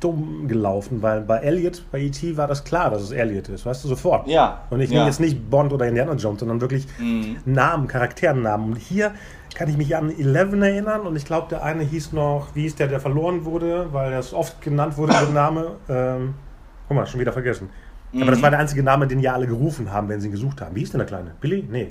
dumm 0.00 0.48
gelaufen, 0.48 1.02
weil 1.02 1.20
bei 1.20 1.38
Elliot, 1.38 1.82
bei 1.90 2.00
E.T. 2.00 2.36
war 2.36 2.46
das 2.46 2.64
klar, 2.64 2.90
dass 2.90 3.02
es 3.02 3.10
Elliot 3.10 3.48
ist, 3.48 3.66
weißt 3.66 3.84
du, 3.84 3.88
sofort. 3.88 4.26
Ja. 4.28 4.62
Und 4.70 4.80
ich 4.80 4.90
nehme 4.90 5.04
jetzt 5.04 5.20
nicht 5.20 5.50
Bond 5.50 5.72
oder 5.72 5.86
Indiana 5.86 6.14
Jones, 6.14 6.40
sondern 6.40 6.60
wirklich 6.60 6.86
mhm. 6.98 7.36
Namen, 7.44 7.86
Charakterennamen. 7.86 8.72
Und 8.72 8.76
hier 8.76 9.12
kann 9.54 9.68
ich 9.68 9.76
mich 9.76 9.94
an 9.96 10.10
Eleven 10.10 10.62
erinnern 10.62 11.02
und 11.02 11.16
ich 11.16 11.24
glaube, 11.24 11.48
der 11.50 11.62
eine 11.62 11.82
hieß 11.82 12.12
noch, 12.12 12.48
wie 12.54 12.62
hieß 12.62 12.76
der, 12.76 12.88
der 12.88 13.00
verloren 13.00 13.44
wurde, 13.44 13.92
weil 13.92 14.12
er 14.12 14.22
oft 14.32 14.60
genannt 14.62 14.96
wurde, 14.96 15.12
der 15.12 15.28
Name. 15.30 15.72
Ähm, 15.88 16.34
guck 16.88 16.96
mal, 16.96 17.06
schon 17.06 17.20
wieder 17.20 17.32
vergessen. 17.32 17.68
Mhm. 18.12 18.22
Aber 18.22 18.30
das 18.30 18.42
war 18.42 18.50
der 18.50 18.60
einzige 18.60 18.82
Name, 18.82 19.06
den 19.06 19.20
ja 19.20 19.34
alle 19.34 19.46
gerufen 19.46 19.92
haben, 19.92 20.08
wenn 20.08 20.20
sie 20.20 20.28
ihn 20.28 20.32
gesucht 20.32 20.60
haben. 20.60 20.74
Wie 20.74 20.80
hieß 20.80 20.92
denn 20.92 20.98
der 20.98 21.06
Kleine? 21.06 21.32
Billy? 21.40 21.66
Nee. 21.68 21.88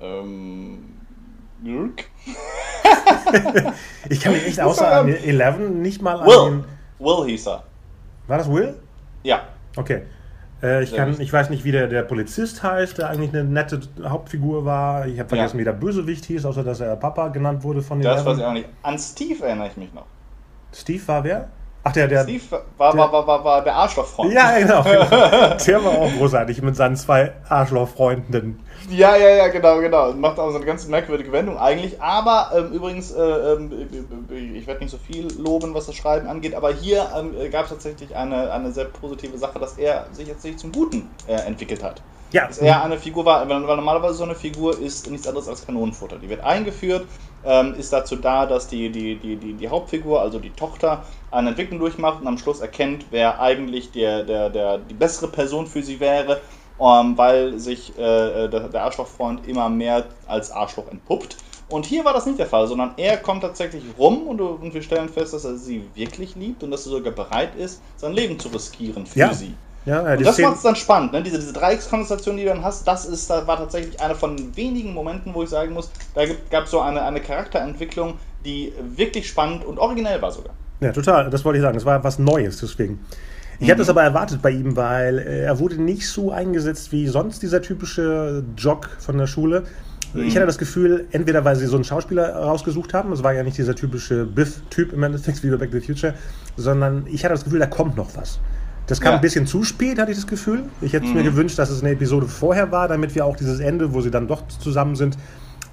Ähm, 0.00 0.78
Dirk? 1.64 2.04
ich 4.08 4.20
kann 4.20 4.32
mich 4.32 4.46
echt 4.46 4.60
außer 4.60 5.00
an 5.00 5.08
Eleven 5.08 5.80
nicht 5.82 6.02
mal 6.02 6.20
an 6.20 6.26
Will. 6.26 6.50
den. 6.50 6.64
Will 6.98 7.26
hieß 7.26 7.48
er. 7.48 7.64
War 8.26 8.38
das 8.38 8.50
Will? 8.50 8.74
Ja. 9.22 9.42
Okay. 9.76 10.02
Äh, 10.62 10.82
ich, 10.84 10.94
kann, 10.94 11.20
ich 11.20 11.32
weiß 11.32 11.50
nicht, 11.50 11.64
wie 11.64 11.72
der, 11.72 11.88
der 11.88 12.02
Polizist 12.02 12.62
heißt, 12.62 12.98
der 12.98 13.10
eigentlich 13.10 13.34
eine 13.34 13.44
nette 13.44 13.80
Hauptfigur 14.02 14.64
war. 14.64 15.06
Ich 15.06 15.18
habe 15.18 15.28
vergessen, 15.28 15.56
ja. 15.56 15.60
wie 15.60 15.64
der 15.64 15.72
Bösewicht 15.72 16.24
hieß, 16.24 16.44
außer 16.46 16.64
dass 16.64 16.80
er 16.80 16.96
Papa 16.96 17.28
genannt 17.28 17.62
wurde 17.62 17.82
von 17.82 17.98
den. 17.98 18.04
Das 18.04 18.24
weiß 18.24 18.38
ich 18.38 18.44
auch 18.44 18.52
nicht. 18.52 18.68
An 18.82 18.98
Steve 18.98 19.44
erinnere 19.44 19.68
ich 19.68 19.76
mich 19.76 19.92
noch. 19.92 20.06
Steve 20.72 21.06
war 21.06 21.24
wer? 21.24 21.48
Ach, 21.86 21.92
der, 21.92 22.08
der. 22.08 22.22
Steve 22.22 22.42
war, 22.78 22.92
der, 22.92 23.00
war, 23.00 23.12
war, 23.12 23.26
war, 23.26 23.44
war 23.44 23.62
der 23.62 23.74
Arschlochfreund. 23.74 24.32
Ja, 24.32 24.58
genau. 24.58 24.82
genau. 24.82 25.54
der 25.54 25.84
war 25.84 25.92
auch 25.92 26.12
großartig 26.18 26.62
mit 26.62 26.76
seinen 26.76 26.96
zwei 26.96 27.32
Arschlochfreunden. 27.48 28.58
Ja, 28.90 29.16
ja, 29.16 29.28
ja, 29.28 29.48
genau, 29.48 29.78
genau. 29.80 30.12
Macht 30.12 30.38
auch 30.38 30.50
so 30.50 30.56
eine 30.56 30.64
ganz 30.64 30.86
merkwürdige 30.86 31.30
Wendung 31.32 31.58
eigentlich. 31.58 32.00
Aber 32.00 32.52
ähm, 32.56 32.72
übrigens, 32.72 33.12
äh, 33.12 33.20
ähm, 33.20 33.70
ich 34.54 34.66
werde 34.66 34.80
nicht 34.80 34.90
so 34.90 34.98
viel 34.98 35.28
loben, 35.38 35.74
was 35.74 35.86
das 35.86 35.94
Schreiben 35.94 36.26
angeht, 36.26 36.54
aber 36.54 36.72
hier 36.72 37.06
ähm, 37.16 37.34
gab 37.50 37.64
es 37.64 37.70
tatsächlich 37.70 38.16
eine, 38.16 38.50
eine 38.50 38.72
sehr 38.72 38.86
positive 38.86 39.36
Sache, 39.36 39.58
dass 39.58 39.76
er 39.76 40.06
sich 40.12 40.26
jetzt 40.26 40.44
nicht 40.44 40.58
zum 40.58 40.72
Guten 40.72 41.10
äh, 41.26 41.34
entwickelt 41.34 41.82
hat. 41.82 42.02
Ja. 42.34 42.48
Dass 42.48 42.58
er 42.58 42.82
eine 42.82 42.98
Figur 42.98 43.24
war, 43.24 43.48
weil 43.48 43.60
normalerweise 43.60 44.14
so 44.14 44.24
eine 44.24 44.34
Figur 44.34 44.78
ist 44.78 45.08
nichts 45.08 45.26
anderes 45.26 45.48
als 45.48 45.64
Kanonenfutter. 45.64 46.16
Die 46.18 46.28
wird 46.28 46.42
eingeführt, 46.42 47.06
ähm, 47.44 47.74
ist 47.78 47.92
dazu 47.92 48.16
da, 48.16 48.44
dass 48.46 48.66
die, 48.66 48.90
die, 48.90 49.16
die, 49.16 49.36
die, 49.36 49.52
die 49.52 49.68
Hauptfigur, 49.68 50.20
also 50.20 50.40
die 50.40 50.50
Tochter, 50.50 51.04
eine 51.30 51.50
Entwicklung 51.50 51.78
durchmacht 51.78 52.20
und 52.20 52.26
am 52.26 52.36
Schluss 52.36 52.60
erkennt, 52.60 53.06
wer 53.10 53.40
eigentlich 53.40 53.92
der, 53.92 54.24
der, 54.24 54.50
der, 54.50 54.78
die 54.78 54.94
bessere 54.94 55.28
Person 55.28 55.68
für 55.68 55.82
sie 55.82 56.00
wäre 56.00 56.40
ähm, 56.80 57.16
weil 57.16 57.58
sich 57.58 57.96
äh, 57.96 58.48
der, 58.48 58.68
der 58.68 58.82
Arschlochfreund 58.82 59.46
immer 59.46 59.68
mehr 59.68 60.06
als 60.26 60.50
Arschloch 60.50 60.88
entpuppt. 60.90 61.36
Und 61.68 61.86
hier 61.86 62.04
war 62.04 62.12
das 62.12 62.26
nicht 62.26 62.38
der 62.38 62.46
Fall, 62.46 62.66
sondern 62.66 62.92
er 62.96 63.16
kommt 63.16 63.42
tatsächlich 63.42 63.84
rum 63.98 64.26
und, 64.26 64.40
und 64.40 64.74
wir 64.74 64.82
stellen 64.82 65.08
fest, 65.08 65.32
dass 65.32 65.44
er 65.44 65.56
sie 65.56 65.84
wirklich 65.94 66.36
liebt 66.36 66.62
und 66.62 66.70
dass 66.70 66.86
er 66.86 66.92
sogar 66.92 67.12
bereit 67.12 67.54
ist, 67.56 67.80
sein 67.96 68.12
Leben 68.12 68.38
zu 68.38 68.48
riskieren 68.48 69.06
für 69.06 69.18
ja. 69.18 69.32
sie. 69.32 69.54
Ja, 69.86 70.02
ja, 70.02 70.16
und 70.16 70.24
das 70.24 70.38
macht 70.38 70.56
es 70.56 70.62
dann 70.62 70.76
spannend, 70.76 71.12
ne? 71.12 71.22
diese, 71.22 71.38
diese 71.38 71.52
Dreieckskonstellation, 71.52 72.36
die 72.38 72.44
du 72.44 72.48
dann 72.48 72.64
hast, 72.64 72.88
das 72.88 73.04
ist, 73.04 73.28
war 73.28 73.58
tatsächlich 73.58 74.00
einer 74.00 74.14
von 74.14 74.56
wenigen 74.56 74.94
Momenten, 74.94 75.34
wo 75.34 75.42
ich 75.42 75.50
sagen 75.50 75.74
muss, 75.74 75.90
da 76.14 76.22
gab 76.50 76.64
es 76.64 76.70
so 76.70 76.80
eine, 76.80 77.02
eine 77.02 77.20
Charakterentwicklung, 77.20 78.14
die 78.46 78.72
wirklich 78.96 79.28
spannend 79.28 79.64
und 79.64 79.78
originell 79.78 80.22
war 80.22 80.32
sogar. 80.32 80.54
Ja, 80.80 80.92
total, 80.92 81.30
das 81.30 81.44
wollte 81.44 81.58
ich 81.58 81.62
sagen. 81.62 81.76
Es 81.76 81.84
war 81.84 82.02
was 82.02 82.18
Neues, 82.18 82.60
deswegen. 82.60 83.00
Ich 83.58 83.66
mhm. 83.66 83.70
habe 83.70 83.78
das 83.78 83.88
aber 83.88 84.02
erwartet 84.02 84.42
bei 84.42 84.50
ihm, 84.50 84.76
weil 84.76 85.18
äh, 85.18 85.44
er 85.44 85.58
wurde 85.58 85.80
nicht 85.80 86.08
so 86.08 86.32
eingesetzt 86.32 86.92
wie 86.92 87.06
sonst 87.06 87.42
dieser 87.42 87.62
typische 87.62 88.44
Jock 88.56 88.90
von 88.98 89.18
der 89.18 89.26
Schule. 89.26 89.64
Mhm. 90.12 90.24
Ich 90.24 90.36
hatte 90.36 90.46
das 90.46 90.58
Gefühl, 90.58 91.06
entweder 91.12 91.44
weil 91.44 91.56
sie 91.56 91.66
so 91.66 91.76
einen 91.76 91.84
Schauspieler 91.84 92.34
rausgesucht 92.34 92.94
haben, 92.94 93.12
es 93.12 93.22
war 93.22 93.32
ja 93.32 93.42
nicht 93.42 93.56
dieser 93.56 93.74
typische 93.74 94.24
Biff-Typ 94.24 94.92
im 94.92 95.02
Endeffekt 95.02 95.42
wie 95.42 95.50
bei 95.50 95.56
Back 95.56 95.70
to 95.70 95.78
the 95.78 95.86
Future, 95.86 96.14
sondern 96.56 97.06
ich 97.06 97.24
hatte 97.24 97.34
das 97.34 97.44
Gefühl, 97.44 97.60
da 97.60 97.66
kommt 97.66 97.96
noch 97.96 98.16
was. 98.16 98.40
Das 98.86 99.00
kam 99.00 99.12
ja. 99.12 99.16
ein 99.16 99.20
bisschen 99.22 99.46
zu 99.46 99.64
spät, 99.64 99.98
hatte 99.98 100.10
ich 100.10 100.18
das 100.18 100.26
Gefühl. 100.26 100.64
Ich 100.80 100.92
hätte 100.92 101.06
mhm. 101.06 101.14
mir 101.14 101.22
gewünscht, 101.22 101.58
dass 101.58 101.70
es 101.70 101.82
eine 101.82 101.92
Episode 101.92 102.26
vorher 102.26 102.70
war, 102.70 102.88
damit 102.88 103.14
wir 103.14 103.24
auch 103.24 103.36
dieses 103.36 103.60
Ende, 103.60 103.94
wo 103.94 104.00
sie 104.00 104.10
dann 104.10 104.28
doch 104.28 104.46
zusammen 104.46 104.94
sind, 104.94 105.16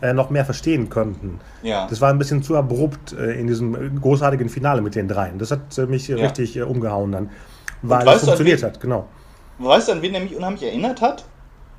äh, 0.02 0.13
noch 0.13 0.30
mehr 0.30 0.45
verstehen 0.45 0.89
könnten. 0.89 1.39
Ja. 1.62 1.88
Das 1.88 2.02
war 2.02 2.10
ein 2.10 2.17
bisschen 2.17 2.41
zu 2.41 2.56
abrupt 2.56 3.13
äh, 3.13 3.34
in 3.34 3.47
diesem 3.47 4.00
großartigen 4.00 4.50
Finale 4.50 4.82
mit 4.82 4.95
den 4.95 5.08
dreien. 5.08 5.38
Das 5.38 5.52
hat 5.52 5.78
äh, 5.78 5.86
mich 5.86 6.08
ja. 6.08 6.17
richtig 6.17 6.56
äh, 6.58 6.62
umgehauen 6.62 7.12
dann, 7.12 7.30
weil 7.82 8.08
es 8.08 8.24
funktioniert 8.24 8.63
hat, 8.63 8.80
genau. 8.80 9.08
Weißt 9.60 9.89
du, 9.89 9.91
an 9.91 10.02
wen 10.02 10.13
er 10.15 10.21
mich 10.21 10.36
unheimlich 10.36 10.63
erinnert 10.63 11.02
hat? 11.02 11.26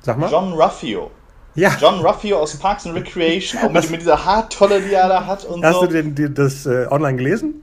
Sag 0.01 0.17
mal. 0.17 0.29
John 0.29 0.53
Ruffio. 0.53 1.11
Ja. 1.55 1.75
John 1.79 1.99
Ruffio 1.99 2.39
aus 2.39 2.55
Parks 2.55 2.85
and 2.87 2.95
Recreation, 2.95 3.61
auch 3.61 3.71
mit, 3.71 3.89
mit 3.91 4.01
dieser 4.01 4.23
Haartolle, 4.23 4.81
die 4.81 4.93
er 4.93 5.07
da 5.07 5.25
hat 5.25 5.45
und 5.45 5.63
Hast 5.63 5.75
so. 5.75 5.85
du 5.85 5.93
den, 5.93 6.15
die, 6.15 6.33
das 6.33 6.65
äh, 6.65 6.87
online 6.89 7.17
gelesen? 7.17 7.61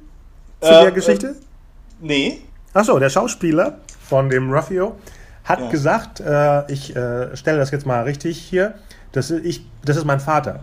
Zu 0.60 0.68
äh, 0.68 0.82
der 0.82 0.92
Geschichte? 0.92 1.28
Äh, 1.28 1.34
nee. 2.00 2.40
Achso, 2.72 2.98
der 2.98 3.10
Schauspieler 3.10 3.78
von 4.08 4.28
dem 4.28 4.52
Ruffio 4.52 4.96
hat 5.44 5.60
ja. 5.60 5.70
gesagt, 5.70 6.20
äh, 6.20 6.70
ich 6.70 6.94
äh, 6.94 7.36
stelle 7.36 7.58
das 7.58 7.70
jetzt 7.70 7.86
mal 7.86 8.02
richtig 8.04 8.38
hier, 8.38 8.74
das 9.12 9.30
ist, 9.30 9.44
ich, 9.44 9.66
das 9.84 9.96
ist 9.96 10.04
mein 10.04 10.20
Vater, 10.20 10.60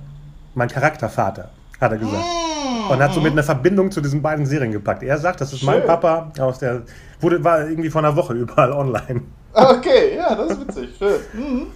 mein 0.55 0.69
Charaktervater, 0.69 1.49
hat 1.81 1.91
er 1.91 1.97
gesagt. 1.97 2.23
Mm. 2.23 2.91
Und 2.91 2.99
hat 3.03 3.13
somit 3.13 3.33
eine 3.33 3.43
Verbindung 3.43 3.91
zu 3.91 3.99
diesen 3.99 4.21
beiden 4.21 4.45
Serien 4.45 4.71
gepackt. 4.71 5.03
Er 5.03 5.17
sagt, 5.17 5.41
das 5.41 5.51
ist 5.51 5.59
Schön. 5.59 5.67
mein 5.67 5.85
Papa 5.85 6.31
aus 6.39 6.59
der, 6.59 6.83
wurde, 7.19 7.43
war 7.43 7.67
irgendwie 7.67 7.89
vor 7.89 7.99
einer 7.99 8.15
Woche 8.15 8.33
überall 8.35 8.71
online. 8.71 9.23
Okay, 9.53 10.15
ja, 10.15 10.33
das 10.35 10.51
ist 10.51 10.61
witzig. 10.61 10.89
Schön. 10.97 11.19
Mhm. 11.33 11.67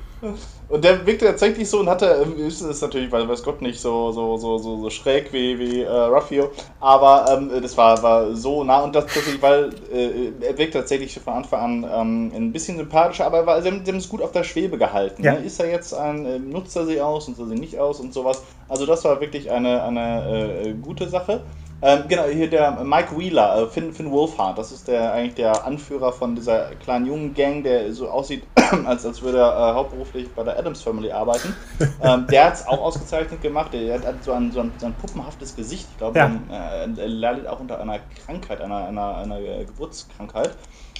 Und 0.69 0.83
der 0.83 1.05
wirkte 1.05 1.25
tatsächlich 1.25 1.69
so 1.69 1.79
und 1.79 1.89
hatte, 1.89 2.23
ähm, 2.23 2.37
ist 2.37 2.61
es 2.61 2.81
natürlich, 2.81 3.11
weil 3.11 3.27
weiß 3.27 3.43
Gott 3.43 3.61
nicht 3.61 3.81
so, 3.81 4.11
so, 4.11 4.37
so, 4.37 4.57
so, 4.57 4.81
so 4.81 4.89
schräg 4.89 5.33
wie, 5.33 5.59
wie 5.59 5.81
äh, 5.81 5.89
Ruffio, 5.89 6.51
aber 6.79 7.25
ähm, 7.29 7.51
das 7.61 7.75
war, 7.75 8.01
war 8.03 8.33
so 8.35 8.63
nah 8.63 8.81
und 8.81 8.95
das 8.95 9.05
tatsächlich, 9.05 9.41
weil 9.41 9.71
äh, 9.91 10.31
er 10.45 10.57
wirkt 10.57 10.73
tatsächlich 10.73 11.19
von 11.19 11.33
Anfang 11.33 11.83
an 11.83 12.31
ähm, 12.31 12.31
ein 12.33 12.51
bisschen 12.51 12.77
sympathischer, 12.77 13.25
aber 13.25 13.45
war, 13.45 13.61
sie, 13.61 13.69
haben, 13.69 13.83
es 13.97 14.09
gut 14.09 14.21
auf 14.21 14.31
der 14.31 14.43
Schwebe 14.43 14.77
gehalten. 14.77 15.23
Ne? 15.23 15.45
Ist 15.45 15.59
er 15.59 15.69
jetzt 15.69 15.93
ein, 15.93 16.49
nutzt 16.49 16.75
er 16.75 16.85
sie 16.85 17.01
aus, 17.01 17.27
und 17.27 17.37
er 17.39 17.47
sie 17.47 17.55
nicht 17.55 17.79
aus 17.79 17.99
und 17.99 18.13
sowas. 18.13 18.41
Also 18.69 18.85
das 18.85 19.03
war 19.03 19.19
wirklich 19.19 19.51
eine, 19.51 19.83
eine 19.83 20.61
äh, 20.63 20.73
gute 20.73 21.09
Sache. 21.09 21.41
Ähm, 21.83 22.03
genau, 22.07 22.25
hier 22.25 22.47
der 22.47 22.83
Mike 22.83 23.17
Wheeler, 23.17 23.63
äh, 23.63 23.67
Finn, 23.67 23.91
Finn 23.91 24.11
Wolfhard, 24.11 24.55
das 24.57 24.71
ist 24.71 24.87
der 24.87 25.13
eigentlich 25.13 25.33
der 25.33 25.65
Anführer 25.65 26.13
von 26.13 26.35
dieser 26.35 26.75
kleinen 26.75 27.07
jungen 27.07 27.33
Gang, 27.33 27.63
der 27.63 27.91
so 27.91 28.07
aussieht, 28.07 28.43
als, 28.85 29.03
als 29.03 29.21
würde 29.23 29.39
er 29.39 29.51
äh, 29.51 29.73
hauptberuflich 29.73 30.29
bei 30.31 30.43
der 30.43 30.59
Adams 30.59 30.83
Family 30.83 31.11
arbeiten. 31.11 31.55
ähm, 32.03 32.27
der 32.27 32.45
hat 32.45 32.53
es 32.53 32.67
auch 32.67 32.79
ausgezeichnet 32.79 33.41
gemacht, 33.41 33.73
der 33.73 33.99
hat 33.99 34.23
so 34.23 34.31
ein, 34.31 34.51
so 34.51 34.59
ein, 34.59 34.71
so 34.77 34.85
ein 34.85 34.93
puppenhaftes 34.93 35.55
Gesicht. 35.55 35.87
Ich 35.91 35.97
glaube, 35.97 36.19
ja. 36.19 36.31
äh, 36.51 37.01
er 37.01 37.07
leidet 37.07 37.47
auch 37.47 37.59
unter 37.59 37.79
einer 37.79 37.97
Krankheit, 38.25 38.61
einer, 38.61 38.85
einer, 38.85 39.17
einer 39.17 39.39
Geburtskrankheit. 39.65 40.51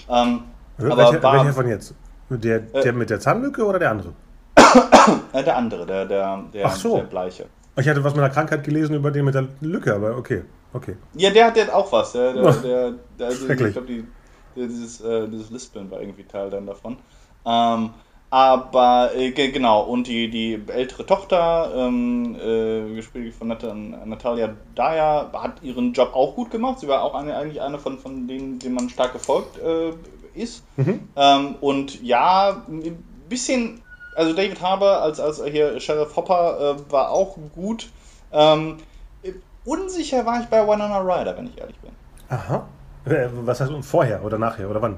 Ähm, 0.10 0.42
aber 0.80 0.98
welcher, 0.98 1.22
war, 1.22 1.34
welcher 1.34 1.54
von 1.54 1.68
jetzt? 1.68 1.94
Der, 2.30 2.60
der 2.60 2.86
äh, 2.86 2.92
mit 2.92 3.10
der 3.12 3.20
Zahnlücke 3.20 3.64
oder 3.66 3.78
der 3.78 3.92
andere? 3.92 4.14
Äh, 5.34 5.44
der 5.44 5.58
andere, 5.58 5.86
der, 5.86 6.06
der, 6.06 6.44
der, 6.54 6.66
Ach 6.68 6.76
so. 6.76 6.98
der 6.98 7.04
Bleiche. 7.04 7.46
Ich 7.76 7.90
hatte 7.90 8.04
was 8.04 8.14
mit 8.14 8.24
einer 8.24 8.32
Krankheit 8.32 8.64
gelesen 8.64 8.96
über 8.96 9.10
den 9.10 9.26
mit 9.26 9.34
der 9.34 9.48
Lücke, 9.62 9.96
aber 9.96 10.16
okay. 10.16 10.44
Okay. 10.74 10.96
Ja, 11.16 11.30
der 11.30 11.48
hat 11.48 11.58
jetzt 11.58 11.74
auch 11.74 11.92
was. 11.92 12.14
Der, 12.14 12.34
der, 12.34 12.44
oh, 12.44 12.52
der, 12.62 12.94
der 13.20 13.28
also, 13.28 13.50
ich 13.50 13.58
glaube, 13.58 13.88
die, 13.88 14.06
dieses, 14.56 15.02
äh, 15.02 15.28
dieses 15.28 15.50
Lispeln 15.50 15.90
war 15.92 16.00
irgendwie 16.02 16.24
Teil 16.24 16.50
dann 16.50 16.66
davon. 16.66 16.98
Ähm, 17.46 17.92
aber 18.30 19.12
äh, 19.14 19.32
genau, 19.32 19.82
und 19.84 20.08
die, 20.08 20.30
die 20.30 20.62
ältere 20.68 21.06
Tochter, 21.06 21.70
ähm, 21.76 22.36
äh, 22.36 22.96
gespielt 22.96 23.34
von 23.34 23.50
Nat 23.50 23.64
Natalia 24.06 24.56
Daya, 24.74 25.30
hat 25.34 25.62
ihren 25.62 25.92
Job 25.92 26.12
auch 26.14 26.36
gut 26.36 26.50
gemacht. 26.50 26.80
Sie 26.80 26.88
war 26.88 27.04
auch 27.04 27.14
eine, 27.14 27.36
eigentlich 27.36 27.62
eine 27.62 27.78
von, 27.78 28.00
von 28.00 28.28
denen, 28.30 28.58
denen 28.58 28.76
man 28.76 28.90
stark 28.90 29.12
gefolgt 29.12 29.60
äh, 29.60 29.92
ist. 30.34 30.64
Mhm. 30.78 31.10
Ähm, 31.18 31.56
und 31.60 32.02
ja, 32.02 32.64
ein 32.70 33.04
bisschen, 33.28 33.82
also 34.16 34.34
David 34.34 34.62
Harbour 34.62 35.02
als, 35.02 35.20
als 35.20 35.44
hier 35.44 35.78
Sheriff 35.82 36.16
Hopper 36.16 36.78
äh, 36.78 36.92
war 36.92 37.12
auch 37.12 37.38
gut. 37.54 37.90
Ähm, 38.32 38.78
Unsicher 39.66 40.26
war 40.26 40.42
ich 40.42 40.48
bei 40.48 40.62
Winona 40.66 41.00
Ryder, 41.00 41.38
wenn 41.38 41.48
ich 41.48 41.58
ehrlich 41.58 41.78
bin. 41.80 41.92
Aha. 42.30 42.66
Was 43.06 43.62
heißt 43.62 43.72
vorher 43.82 44.24
oder 44.24 44.38
nachher 44.38 44.70
oder 44.70 44.82
wann? 44.82 44.98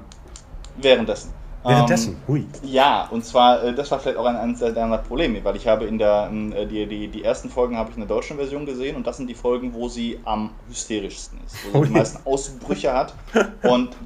Währenddessen. 0.76 1.32
Währenddessen, 1.64 2.12
ähm, 2.12 2.18
hui. 2.28 2.46
Ja, 2.62 3.08
und 3.10 3.24
zwar, 3.24 3.62
äh, 3.64 3.74
das 3.74 3.90
war 3.90 3.98
vielleicht 3.98 4.18
auch 4.18 4.26
ein, 4.26 4.36
eines 4.36 4.58
der 4.58 4.98
Probleme, 4.98 5.42
weil 5.42 5.56
ich 5.56 5.66
habe 5.66 5.86
in 5.86 5.96
der, 5.96 6.30
äh, 6.30 6.66
die, 6.66 6.86
die, 6.86 7.08
die 7.08 7.24
ersten 7.24 7.48
Folgen 7.48 7.78
habe 7.78 7.90
ich 7.90 7.96
in 7.96 8.02
der 8.02 8.08
deutschen 8.08 8.36
Version 8.36 8.66
gesehen 8.66 8.96
und 8.96 9.06
das 9.06 9.16
sind 9.16 9.28
die 9.28 9.34
Folgen, 9.34 9.72
wo 9.72 9.88
sie 9.88 10.20
am 10.24 10.50
hysterischsten 10.68 11.38
ist, 11.46 11.56
wo 11.72 11.80
sie 11.80 11.88
die 11.88 11.94
meisten 11.94 12.26
Ausbrüche 12.26 12.92
hat 12.92 13.14
und 13.62 13.96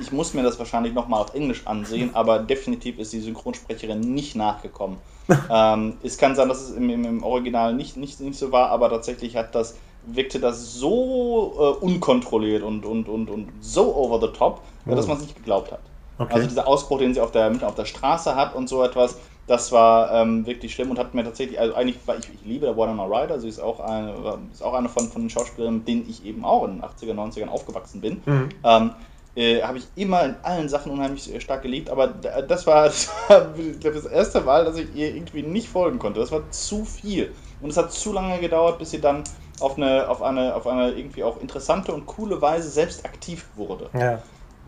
ich 0.00 0.10
muss 0.10 0.34
mir 0.34 0.42
das 0.42 0.58
wahrscheinlich 0.58 0.94
nochmal 0.94 1.22
auf 1.22 1.32
Englisch 1.34 1.66
ansehen, 1.66 2.10
aber 2.14 2.40
definitiv 2.40 2.98
ist 2.98 3.12
die 3.12 3.20
Synchronsprecherin 3.20 4.00
nicht 4.00 4.34
nachgekommen. 4.34 4.98
ähm, 5.50 5.98
es 6.02 6.18
kann 6.18 6.34
sein, 6.34 6.48
dass 6.48 6.60
es 6.60 6.72
im, 6.72 6.90
im, 6.90 7.04
im 7.04 7.22
Original 7.22 7.72
nicht, 7.72 7.96
nicht, 7.96 8.20
nicht 8.20 8.38
so 8.38 8.50
war, 8.52 8.70
aber 8.70 8.90
tatsächlich 8.90 9.36
hat 9.36 9.54
das 9.54 9.76
wirkte 10.06 10.40
das 10.40 10.74
so 10.74 11.54
äh, 11.58 11.84
unkontrolliert 11.84 12.62
und, 12.62 12.84
und, 12.86 13.08
und, 13.08 13.30
und 13.30 13.48
so 13.60 13.94
over 13.94 14.20
the 14.20 14.32
top, 14.32 14.62
oh. 14.86 14.94
dass 14.94 15.06
man 15.06 15.16
es 15.16 15.24
nicht 15.24 15.36
geglaubt 15.36 15.72
hat. 15.72 15.80
Okay. 16.18 16.32
Also 16.32 16.48
dieser 16.48 16.66
Ausbruch, 16.66 16.98
den 16.98 17.12
sie 17.12 17.20
auf 17.20 17.32
der, 17.32 17.52
auf 17.62 17.74
der 17.74 17.84
Straße 17.84 18.34
hat 18.34 18.54
und 18.54 18.68
so 18.68 18.82
etwas, 18.82 19.18
das 19.46 19.70
war 19.70 20.12
ähm, 20.12 20.46
wirklich 20.46 20.74
schlimm 20.74 20.90
und 20.90 20.98
hat 20.98 21.14
mir 21.14 21.22
tatsächlich, 21.22 21.60
also 21.60 21.74
eigentlich, 21.74 21.98
weil 22.06 22.18
ich, 22.18 22.28
ich 22.32 22.44
liebe 22.44 22.66
der 22.66 22.76
Winona 22.76 23.04
Ryder, 23.04 23.38
sie 23.38 23.48
ist 23.48 23.60
auch 23.60 23.80
eine, 23.80 24.14
ist 24.52 24.62
auch 24.62 24.74
eine 24.74 24.88
von, 24.88 25.08
von 25.08 25.22
den 25.22 25.30
Schauspielern, 25.30 25.78
mit 25.78 25.88
denen 25.88 26.08
ich 26.08 26.24
eben 26.24 26.44
auch 26.44 26.64
in 26.64 26.80
den 26.80 26.82
80er, 26.82 27.14
90ern 27.14 27.48
aufgewachsen 27.48 28.00
bin. 28.00 28.22
Mhm. 28.24 28.48
Ähm, 28.64 28.90
äh, 29.36 29.62
habe 29.62 29.78
ich 29.78 29.86
immer 29.96 30.24
in 30.24 30.34
allen 30.42 30.68
Sachen 30.68 30.90
unheimlich 30.90 31.32
äh, 31.32 31.40
stark 31.40 31.62
geliebt, 31.62 31.90
aber 31.90 32.08
das 32.08 32.66
war, 32.66 32.84
das 32.88 33.10
war 33.28 33.52
das 33.92 34.06
erste 34.06 34.40
Mal, 34.40 34.64
dass 34.64 34.78
ich 34.78 34.94
ihr 34.94 35.14
irgendwie 35.14 35.42
nicht 35.42 35.68
folgen 35.68 35.98
konnte. 35.98 36.18
Das 36.18 36.32
war 36.32 36.50
zu 36.50 36.84
viel. 36.84 37.32
Und 37.60 37.70
es 37.70 37.76
hat 37.76 37.92
zu 37.92 38.12
lange 38.12 38.38
gedauert, 38.38 38.78
bis 38.78 38.90
sie 38.90 39.00
dann 39.00 39.22
auf 39.60 39.76
eine, 39.76 40.08
auf 40.08 40.22
eine, 40.22 40.54
auf 40.54 40.66
eine 40.66 40.90
irgendwie 40.92 41.24
auch 41.24 41.40
interessante 41.40 41.92
und 41.92 42.06
coole 42.06 42.40
Weise 42.40 42.68
selbst 42.68 43.04
aktiv 43.04 43.46
wurde. 43.56 43.88
Ja. 43.98 44.22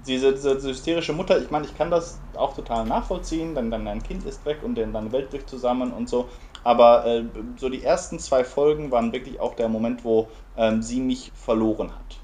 Diese, 0.06 0.32
diese, 0.32 0.54
diese 0.54 0.70
hysterische 0.70 1.12
Mutter, 1.12 1.40
ich 1.40 1.50
meine, 1.50 1.66
ich 1.66 1.76
kann 1.76 1.90
das 1.90 2.18
auch 2.34 2.54
total 2.54 2.86
nachvollziehen, 2.86 3.54
dann, 3.54 3.70
dann 3.70 3.84
dein 3.84 4.02
Kind 4.02 4.24
ist 4.24 4.44
weg 4.46 4.58
und 4.62 4.76
dann 4.76 4.92
deine 4.92 5.12
Welt 5.12 5.30
bricht 5.30 5.48
zusammen 5.48 5.92
und 5.92 6.08
so. 6.08 6.28
Aber 6.64 7.04
äh, 7.06 7.24
so 7.56 7.68
die 7.68 7.82
ersten 7.82 8.18
zwei 8.18 8.44
Folgen 8.44 8.90
waren 8.90 9.12
wirklich 9.12 9.40
auch 9.40 9.54
der 9.54 9.68
Moment, 9.68 10.04
wo 10.04 10.28
ähm, 10.56 10.82
sie 10.82 11.00
mich 11.00 11.32
verloren 11.34 11.90
hat. 11.90 12.18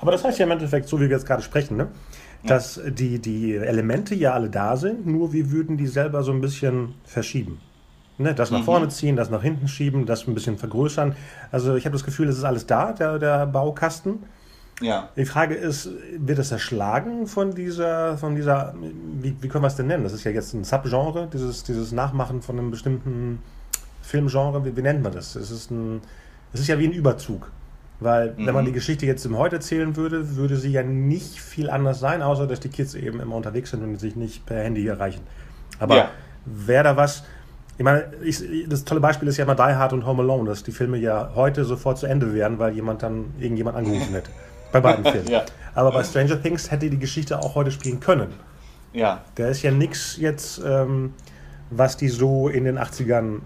Aber 0.00 0.12
das 0.12 0.24
heißt 0.24 0.38
ja 0.38 0.46
im 0.46 0.52
Endeffekt, 0.52 0.88
so 0.88 0.98
wie 0.98 1.08
wir 1.08 1.16
jetzt 1.16 1.26
gerade 1.26 1.42
sprechen, 1.42 1.76
ne? 1.76 1.88
dass 2.44 2.76
ja. 2.76 2.90
die, 2.90 3.18
die 3.20 3.54
Elemente 3.54 4.14
ja 4.14 4.32
alle 4.32 4.50
da 4.50 4.76
sind, 4.76 5.06
nur 5.06 5.32
wir 5.32 5.50
würden 5.50 5.76
die 5.76 5.86
selber 5.86 6.22
so 6.22 6.32
ein 6.32 6.40
bisschen 6.40 6.94
verschieben. 7.04 7.60
Ne, 8.18 8.34
das 8.34 8.50
nach 8.50 8.60
mhm. 8.60 8.64
vorne 8.64 8.88
ziehen, 8.88 9.16
das 9.16 9.30
nach 9.30 9.42
hinten 9.42 9.68
schieben, 9.68 10.04
das 10.04 10.28
ein 10.28 10.34
bisschen 10.34 10.58
vergrößern. 10.58 11.16
Also 11.50 11.76
ich 11.76 11.86
habe 11.86 11.94
das 11.94 12.04
Gefühl, 12.04 12.28
es 12.28 12.36
ist 12.36 12.44
alles 12.44 12.66
da, 12.66 12.92
der, 12.92 13.18
der 13.18 13.46
Baukasten. 13.46 14.24
Ja. 14.80 15.08
Die 15.16 15.24
Frage 15.24 15.54
ist, 15.54 15.88
wird 16.18 16.38
es 16.38 16.52
erschlagen 16.52 17.26
von 17.26 17.54
dieser, 17.54 18.18
von 18.18 18.34
dieser, 18.34 18.74
wie, 19.20 19.34
wie 19.40 19.48
können 19.48 19.64
wir 19.64 19.68
es 19.68 19.76
denn 19.76 19.86
nennen? 19.86 20.02
Das 20.04 20.12
ist 20.12 20.24
ja 20.24 20.30
jetzt 20.30 20.52
ein 20.54 20.64
Subgenre, 20.64 21.28
dieses, 21.32 21.64
dieses 21.64 21.92
Nachmachen 21.92 22.42
von 22.42 22.58
einem 22.58 22.70
bestimmten 22.70 23.40
Filmgenre. 24.02 24.64
Wie, 24.64 24.76
wie 24.76 24.82
nennt 24.82 25.02
man 25.02 25.12
das? 25.12 25.36
Es 25.36 25.50
ist, 25.50 25.70
ein, 25.70 26.00
es 26.52 26.60
ist 26.60 26.68
ja 26.68 26.78
wie 26.78 26.86
ein 26.86 26.92
Überzug. 26.92 27.50
Weil, 28.00 28.32
mhm. 28.32 28.46
wenn 28.46 28.54
man 28.54 28.64
mhm. 28.64 28.68
die 28.68 28.72
Geschichte 28.74 29.06
jetzt 29.06 29.24
im 29.24 29.38
Heute 29.38 29.56
erzählen 29.56 29.96
würde, 29.96 30.36
würde 30.36 30.56
sie 30.56 30.72
ja 30.72 30.82
nicht 30.82 31.40
viel 31.40 31.70
anders 31.70 32.00
sein, 32.00 32.20
außer 32.20 32.46
dass 32.46 32.60
die 32.60 32.68
Kids 32.68 32.94
eben 32.94 33.20
immer 33.20 33.36
unterwegs 33.36 33.70
sind 33.70 33.82
und 33.82 33.98
sich 33.98 34.16
nicht 34.16 34.44
per 34.44 34.62
Handy 34.62 34.86
erreichen. 34.86 35.22
Aber 35.78 35.96
ja. 35.96 36.10
wäre 36.44 36.84
da 36.84 36.96
was, 36.96 37.24
ich 37.78 37.84
meine, 37.84 38.04
ich, 38.22 38.68
das 38.68 38.84
tolle 38.84 39.00
Beispiel 39.00 39.28
ist 39.28 39.38
ja 39.38 39.44
immer 39.44 39.54
Die 39.54 39.62
Hard 39.62 39.92
und 39.92 40.06
Home 40.06 40.22
Alone, 40.22 40.48
dass 40.48 40.62
die 40.62 40.72
Filme 40.72 40.98
ja 40.98 41.32
heute 41.34 41.64
sofort 41.64 41.98
zu 41.98 42.06
Ende 42.06 42.34
wären, 42.34 42.58
weil 42.58 42.74
jemand 42.74 43.02
dann 43.02 43.32
irgendjemand 43.38 43.76
angerufen 43.76 44.12
hätte. 44.12 44.30
Bei 44.72 44.80
beiden 44.80 45.04
Filmen. 45.04 45.28
ja. 45.30 45.44
Aber 45.74 45.92
bei 45.92 46.04
Stranger 46.04 46.40
Things 46.40 46.70
hätte 46.70 46.90
die 46.90 46.98
Geschichte 46.98 47.38
auch 47.38 47.54
heute 47.54 47.70
spielen 47.70 48.00
können. 48.00 48.34
Ja. 48.92 49.22
Da 49.36 49.48
ist 49.48 49.62
ja 49.62 49.70
nichts 49.70 50.16
jetzt, 50.18 50.60
ähm, 50.64 51.14
was 51.70 51.96
die 51.96 52.08
so 52.08 52.48
in 52.48 52.64
den 52.64 52.78
80ern 52.78 53.40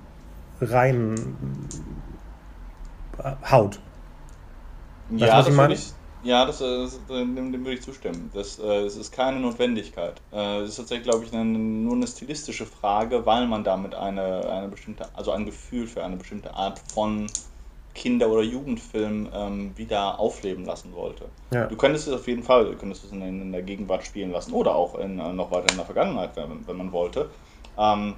rein 0.61 1.15
äh, 3.23 3.33
haut. 3.51 3.79
Ja, 5.11 5.43
das 5.43 5.57
würde 5.57 5.75
ich, 5.75 5.93
ja, 6.27 6.45
das, 6.45 6.59
das, 6.59 6.99
dem, 7.09 7.35
dem, 7.35 7.53
würde 7.53 7.75
ich 7.75 7.83
zustimmen. 7.83 8.31
Das, 8.35 8.59
äh, 8.59 8.85
das 8.85 8.97
ist 8.97 9.13
keine 9.13 9.39
Notwendigkeit. 9.39 10.21
Äh, 10.33 10.61
es 10.61 10.71
ist 10.71 10.77
tatsächlich, 10.77 11.05
glaube 11.09 11.25
ich, 11.25 11.33
eine, 11.33 11.45
nur 11.45 11.95
eine 11.95 12.07
stilistische 12.07 12.67
Frage, 12.67 13.25
weil 13.25 13.47
man 13.47 13.63
damit 13.65 13.95
eine, 13.95 14.49
eine 14.51 14.69
bestimmte, 14.69 15.07
also 15.15 15.31
ein 15.31 15.47
Gefühl 15.47 15.87
für 15.87 16.05
eine 16.05 16.17
bestimmte 16.17 16.55
Art 16.55 16.81
von 16.93 17.27
Kinder- 17.95 18.29
oder 18.29 18.43
Jugendfilm 18.43 19.29
ähm, 19.33 19.73
wieder 19.77 20.21
aufleben 20.21 20.65
lassen 20.67 20.93
wollte. 20.93 21.27
Ja. 21.53 21.67
Du 21.67 21.77
könntest 21.77 22.09
es 22.09 22.15
auf 22.15 22.27
jeden 22.27 22.43
Fall, 22.43 22.67
du 22.67 22.77
könntest 22.77 23.05
es 23.05 23.13
in, 23.13 23.23
in 23.23 23.53
der 23.53 23.63
Gegenwart 23.63 24.05
spielen 24.05 24.33
lassen 24.33 24.53
oder 24.53 24.75
auch 24.75 24.99
in, 24.99 25.19
äh, 25.19 25.33
noch 25.33 25.51
weiter 25.51 25.71
in 25.71 25.77
der 25.77 25.87
Vergangenheit, 25.87 26.31
wenn, 26.35 26.67
wenn 26.67 26.77
man 26.77 26.93
wollte. 26.93 27.31
Ähm, 27.79 28.15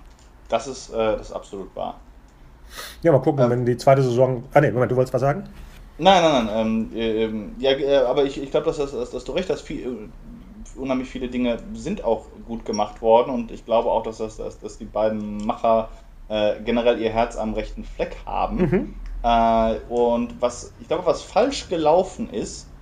das, 0.49 0.67
ist, 0.67 0.91
äh, 0.91 0.97
das 0.97 1.29
ist 1.29 1.33
absolut 1.33 1.75
wahr. 1.77 2.01
Ja, 3.03 3.13
mal 3.13 3.21
gucken, 3.21 3.45
ähm, 3.45 3.51
wenn 3.51 3.67
die 3.67 3.77
zweite 3.77 4.03
Saison. 4.03 4.45
Ah, 4.53 4.61
nee, 4.61 4.71
Moment, 4.73 4.91
du 4.91 4.97
wolltest 4.97 5.15
was 5.15 5.21
sagen? 5.21 5.45
Nein, 6.01 6.23
nein, 6.23 6.47
nein. 6.47 6.67
Ähm, 6.67 6.91
ähm, 6.95 7.55
ja, 7.59 7.73
äh, 7.73 7.97
aber 7.97 8.25
ich, 8.25 8.41
ich 8.41 8.51
glaube, 8.51 8.67
dass, 8.67 8.77
dass, 8.77 9.11
dass, 9.11 9.25
du 9.25 9.33
recht 9.33 9.51
hast. 9.51 9.63
Viel, 9.63 10.13
äh, 10.15 10.79
unheimlich 10.79 11.09
viele 11.09 11.29
Dinge 11.29 11.59
sind 11.73 12.05
auch 12.05 12.31
gut 12.45 12.65
gemacht 12.65 13.03
worden 13.03 13.35
und 13.35 13.51
ich 13.51 13.65
glaube 13.65 13.91
auch, 13.91 14.03
dass, 14.05 14.19
das, 14.19 14.37
dass, 14.37 14.59
dass 14.61 14.79
die 14.79 14.85
beiden 14.85 15.39
Macher 15.39 15.91
äh, 16.29 16.63
generell 16.63 17.01
ihr 17.01 17.11
Herz 17.11 17.37
am 17.37 17.55
rechten 17.55 17.85
Fleck 17.85 18.17
haben. 18.27 18.57
Mhm. 18.57 18.95
Äh, 19.23 19.81
und 19.89 20.41
was 20.41 20.75
ich 20.79 20.87
glaube, 20.87 21.05
was 21.05 21.23
falsch 21.23 21.69
gelaufen 21.69 22.31
ist, 22.31 22.73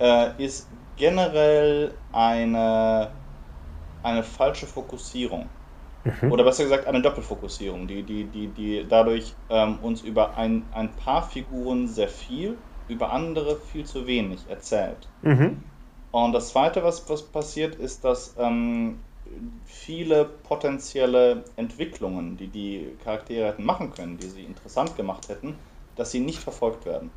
äh, 0.00 0.42
ist 0.44 0.72
generell 0.96 2.00
eine, 2.10 3.12
eine 4.02 4.24
falsche 4.24 4.66
Fokussierung. 4.66 5.50
Mhm. 6.04 6.32
Oder 6.32 6.44
besser 6.44 6.64
gesagt 6.64 6.86
eine 6.86 7.02
Doppelfokussierung, 7.02 7.86
die, 7.86 8.02
die, 8.02 8.24
die, 8.24 8.48
die 8.48 8.86
dadurch 8.88 9.36
ähm, 9.48 9.78
uns 9.80 10.02
über 10.02 10.36
ein, 10.36 10.66
ein 10.72 10.96
paar 10.96 11.28
Figuren 11.28 11.88
sehr 11.88 12.08
viel, 12.08 12.58
über 12.88 13.12
andere 13.12 13.56
viel 13.56 13.84
zu 13.84 14.06
wenig 14.06 14.48
erzählt. 14.48 15.08
Mhm. 15.22 15.62
Und 16.10 16.32
das 16.32 16.48
Zweite, 16.48 16.82
was, 16.82 17.08
was 17.08 17.22
passiert, 17.22 17.76
ist, 17.76 18.04
dass 18.04 18.34
ähm, 18.38 19.00
viele 19.64 20.24
potenzielle 20.24 21.44
Entwicklungen, 21.56 22.36
die 22.36 22.48
die 22.48 22.96
Charaktere 23.04 23.46
hätten 23.48 23.64
machen 23.64 23.90
können, 23.90 24.16
die 24.16 24.28
sie 24.28 24.44
interessant 24.44 24.96
gemacht 24.96 25.28
hätten, 25.28 25.54
dass 25.94 26.10
sie 26.10 26.20
nicht 26.20 26.38
verfolgt 26.40 26.86
werden. 26.86 27.10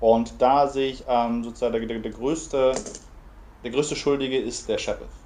Und 0.00 0.40
da 0.40 0.66
sehe 0.66 0.90
ich 0.90 1.04
ähm, 1.06 1.44
sozusagen 1.44 1.74
der, 1.74 1.86
der, 1.86 1.98
der, 2.00 2.12
größte, 2.12 2.72
der 3.62 3.70
größte 3.70 3.94
Schuldige 3.94 4.38
ist 4.38 4.68
der 4.68 4.78
Sheriff. 4.78 5.19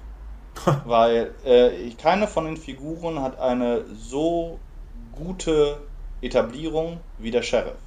Weil 0.85 1.33
äh, 1.45 1.89
keine 1.91 2.27
von 2.27 2.45
den 2.45 2.57
Figuren 2.57 3.21
hat 3.21 3.39
eine 3.39 3.85
so 3.95 4.59
gute 5.11 5.77
Etablierung 6.21 6.99
wie 7.17 7.31
der 7.31 7.41
Sheriff 7.41 7.77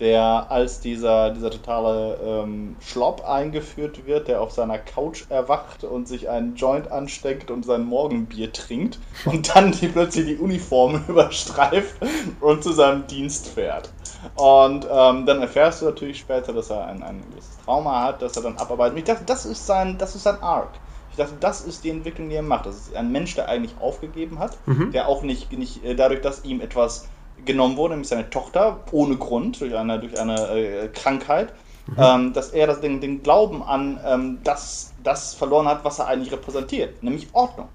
der 0.00 0.50
als 0.50 0.80
dieser, 0.80 1.30
dieser 1.30 1.50
totale 1.50 2.18
ähm, 2.24 2.76
Schlopp 2.80 3.28
eingeführt 3.28 4.06
wird, 4.06 4.28
der 4.28 4.40
auf 4.40 4.52
seiner 4.52 4.78
Couch 4.78 5.24
erwacht 5.28 5.82
und 5.84 6.06
sich 6.06 6.28
einen 6.28 6.54
Joint 6.54 6.90
ansteckt 6.90 7.50
und 7.50 7.64
sein 7.64 7.82
Morgenbier 7.82 8.52
trinkt 8.52 8.98
und 9.24 9.54
dann 9.54 9.72
die 9.72 9.88
plötzlich 9.88 10.26
die 10.26 10.36
Uniform 10.36 11.04
überstreift 11.08 11.96
und 12.40 12.62
zu 12.62 12.72
seinem 12.72 13.06
Dienst 13.06 13.48
fährt. 13.48 13.90
Und 14.34 14.86
ähm, 14.90 15.26
dann 15.26 15.40
erfährst 15.40 15.82
du 15.82 15.86
natürlich 15.86 16.18
später, 16.18 16.52
dass 16.52 16.70
er 16.70 16.86
ein, 16.86 17.02
ein 17.02 17.22
gewisses 17.30 17.58
Trauma 17.64 18.02
hat, 18.02 18.22
dass 18.22 18.36
er 18.36 18.42
dann 18.42 18.56
abarbeitet. 18.56 18.94
Und 18.94 18.98
ich 18.98 19.04
dachte, 19.04 19.24
das 19.24 19.46
ist 19.46 19.66
sein, 19.66 19.96
das 19.98 20.14
ist 20.14 20.24
sein 20.24 20.40
Arc. 20.42 20.70
Dachte, 21.18 21.34
das 21.40 21.60
ist 21.62 21.84
die 21.84 21.90
Entwicklung, 21.90 22.28
die 22.28 22.36
er 22.36 22.42
macht. 22.42 22.66
Das 22.66 22.76
ist 22.76 22.96
ein 22.96 23.12
Mensch, 23.12 23.34
der 23.34 23.48
eigentlich 23.48 23.74
aufgegeben 23.80 24.38
hat, 24.38 24.56
mhm. 24.66 24.92
der 24.92 25.08
auch 25.08 25.22
nicht, 25.22 25.52
nicht 25.52 25.84
äh, 25.84 25.94
dadurch, 25.94 26.20
dass 26.20 26.44
ihm 26.44 26.60
etwas 26.60 27.08
genommen 27.44 27.76
wurde, 27.76 27.94
nämlich 27.94 28.08
seine 28.08 28.30
Tochter, 28.30 28.80
ohne 28.92 29.16
Grund, 29.16 29.60
durch 29.60 29.74
eine, 29.76 29.98
durch 30.00 30.18
eine 30.18 30.48
äh, 30.48 30.88
Krankheit, 30.88 31.52
mhm. 31.86 31.94
ähm, 31.98 32.32
dass 32.32 32.50
er 32.50 32.66
das, 32.66 32.80
den, 32.80 33.00
den 33.00 33.22
Glauben 33.22 33.62
an 33.62 34.00
ähm, 34.04 34.38
das, 34.44 34.92
das 35.02 35.34
verloren 35.34 35.66
hat, 35.66 35.84
was 35.84 35.98
er 35.98 36.08
eigentlich 36.08 36.32
repräsentiert, 36.32 37.02
nämlich 37.02 37.28
Ordnung. 37.32 37.68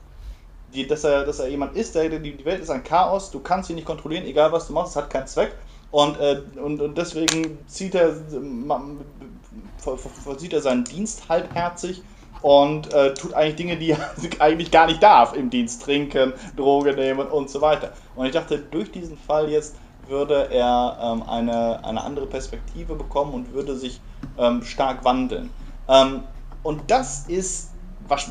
Die, 0.73 0.88
dass, 0.88 1.03
er, 1.03 1.25
dass 1.25 1.39
er 1.39 1.49
jemand 1.49 1.75
ist, 1.75 1.93
der, 1.93 2.10
die, 2.10 2.36
die 2.36 2.45
Welt 2.45 2.62
ist 2.62 2.71
ein 2.71 2.84
Chaos, 2.84 3.29
du 3.29 3.39
kannst 3.39 3.67
sie 3.67 3.75
nicht 3.75 3.86
kontrollieren, 3.86 4.25
egal 4.25 4.51
was 4.51 4.67
du 4.67 4.73
machst, 4.73 4.91
es 4.91 4.95
hat 4.95 5.10
keinen 5.10 5.27
Zweck. 5.27 5.56
Und, 5.91 6.19
äh, 6.19 6.41
und, 6.56 6.82
und 6.82 6.97
deswegen 6.97 7.60
zieht 7.67 7.93
er, 7.93 8.15
vollzieht 9.77 10.53
er 10.53 10.62
seinen 10.62 10.84
Dienst 10.86 11.29
halbherzig 11.29 12.01
und 12.43 12.93
äh, 12.93 13.13
tut 13.13 13.34
eigentlich 13.34 13.56
Dinge, 13.56 13.77
die 13.77 13.91
er 13.91 13.99
eigentlich 14.39 14.69
gar 14.69 14.86
nicht 14.86 15.01
darf 15.01 15.34
im 15.34 15.49
Dienst. 15.49 15.82
Trinken, 15.82 16.34
Droge 16.56 16.93
nehmen 16.93 17.27
und 17.27 17.49
so 17.49 17.62
weiter. 17.62 17.93
Und 18.15 18.27
ich 18.27 18.34
dachte, 18.34 18.60
durch 18.60 18.91
diesen 18.91 19.17
Fall 19.17 19.49
jetzt 19.49 19.77
würde 20.08 20.49
er 20.51 20.97
ähm, 21.01 21.23
eine, 21.23 21.84
eine 21.86 22.03
andere 22.03 22.27
Perspektive 22.27 22.95
bekommen 22.95 23.34
und 23.34 23.53
würde 23.53 23.75
sich 23.77 24.01
ähm, 24.38 24.62
stark 24.62 25.06
wandeln. 25.06 25.49
Ähm, 25.88 26.25
und 26.63 26.91
das 26.91 27.27
ist, 27.27 27.71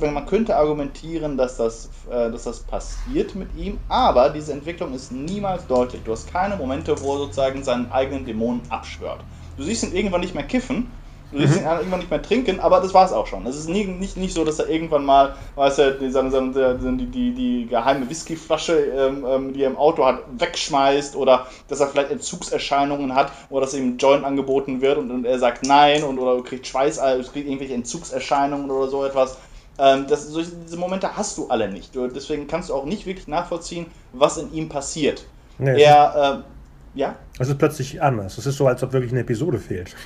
man 0.01 0.27
könnte 0.27 0.57
argumentieren, 0.57 1.39
dass 1.39 1.57
das, 1.57 1.89
äh, 2.11 2.31
dass 2.31 2.45
das 2.45 2.61
passiert 2.61 3.35
mit 3.35 3.57
ihm, 3.57 3.79
aber 3.89 4.29
diese 4.29 4.53
Entwicklung 4.53 4.93
ist 4.93 5.11
niemals 5.11 5.67
deutlich. 5.67 6.03
Du 6.05 6.13
hast 6.13 6.31
keine 6.31 6.57
Momente, 6.57 7.01
wo 7.01 7.15
er 7.15 7.19
sozusagen 7.19 7.65
seinen 7.65 7.91
eigenen 7.91 8.27
Dämonen 8.27 8.61
abschwört. 8.69 9.21
Du 9.57 9.63
siehst 9.63 9.85
ihn 9.85 9.95
irgendwann 9.95 10.21
nicht 10.21 10.35
mehr 10.35 10.45
kiffen, 10.45 10.91
Du 11.33 11.39
siehst 11.39 11.61
ihn 11.61 11.65
irgendwann 11.65 12.01
nicht 12.01 12.11
mehr 12.11 12.21
trinken, 12.21 12.61
aber 12.61 12.81
das 12.81 12.93
war 12.93 13.07
es 13.07 13.13
auch 13.13 13.27
schon. 13.27 13.47
Es 13.47 13.57
ist 13.57 13.69
nie, 13.69 13.85
nicht, 13.85 14.19
nicht 14.19 14.35
so, 14.35 14.45
dass 14.45 14.59
er 14.59 14.69
irgendwann 14.69 15.05
mal, 15.05 15.35
weißt 15.55 15.79
du, 15.79 15.99
die, 15.99 16.11
die, 16.11 16.97
die, 16.99 17.07
die, 17.07 17.35
die 17.35 17.67
geheime 17.67 18.09
Whiskyflasche, 18.09 18.75
ähm, 18.75 19.25
ähm, 19.27 19.53
die 19.55 19.63
er 19.63 19.71
im 19.71 19.79
Auto 19.79 20.05
hat, 20.05 20.25
wegschmeißt 20.39 21.17
oder 21.17 21.47
dass 21.69 21.81
er 21.81 21.89
vielleicht 21.89 22.11
Entzugserscheinungen 22.11 23.15
hat 23.15 23.33
oder 23.49 23.63
dass 23.63 23.75
ihm 23.75 23.95
ein 23.95 23.97
Joint 23.97 24.25
angeboten 24.25 24.83
wird 24.83 24.99
und, 24.99 25.11
und 25.11 25.25
er 25.25 25.39
sagt 25.39 25.65
nein 25.65 26.03
und 26.03 26.19
oder 26.19 26.43
kriegt 26.43 26.67
Schweiß, 26.67 27.01
kriegt 27.33 27.49
irgendwelche 27.49 27.75
Entzugserscheinungen 27.75 28.71
oder 28.71 28.89
so 28.89 29.03
etwas. 29.03 29.39
Ähm, 29.79 30.05
das, 30.07 30.29
solche, 30.29 30.51
diese 30.67 30.77
Momente 30.77 31.17
hast 31.17 31.39
du 31.39 31.49
alle 31.49 31.71
nicht. 31.71 31.97
Du, 31.97 32.07
deswegen 32.09 32.47
kannst 32.47 32.69
du 32.69 32.75
auch 32.75 32.85
nicht 32.85 33.07
wirklich 33.07 33.27
nachvollziehen, 33.27 33.87
was 34.13 34.37
in 34.37 34.53
ihm 34.53 34.69
passiert. 34.69 35.25
Nee, 35.59 35.83
er, 35.83 36.45
äh, 36.45 36.99
ja? 36.99 37.17
Es 37.39 37.49
ist 37.49 37.57
plötzlich 37.57 38.03
anders. 38.03 38.37
Es 38.37 38.45
ist 38.45 38.59
so, 38.59 38.67
als 38.67 38.83
ob 38.83 38.93
wirklich 38.93 39.13
eine 39.13 39.21
Episode 39.21 39.59
fehlt 39.59 39.97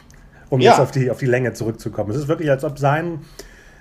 um 0.50 0.60
ja. 0.60 0.72
jetzt 0.72 0.80
auf 0.80 0.90
die, 0.90 1.10
auf 1.10 1.18
die 1.18 1.26
Länge 1.26 1.52
zurückzukommen. 1.52 2.10
Es 2.10 2.16
ist 2.16 2.28
wirklich, 2.28 2.50
als 2.50 2.64
ob 2.64 2.78
sein, 2.78 3.20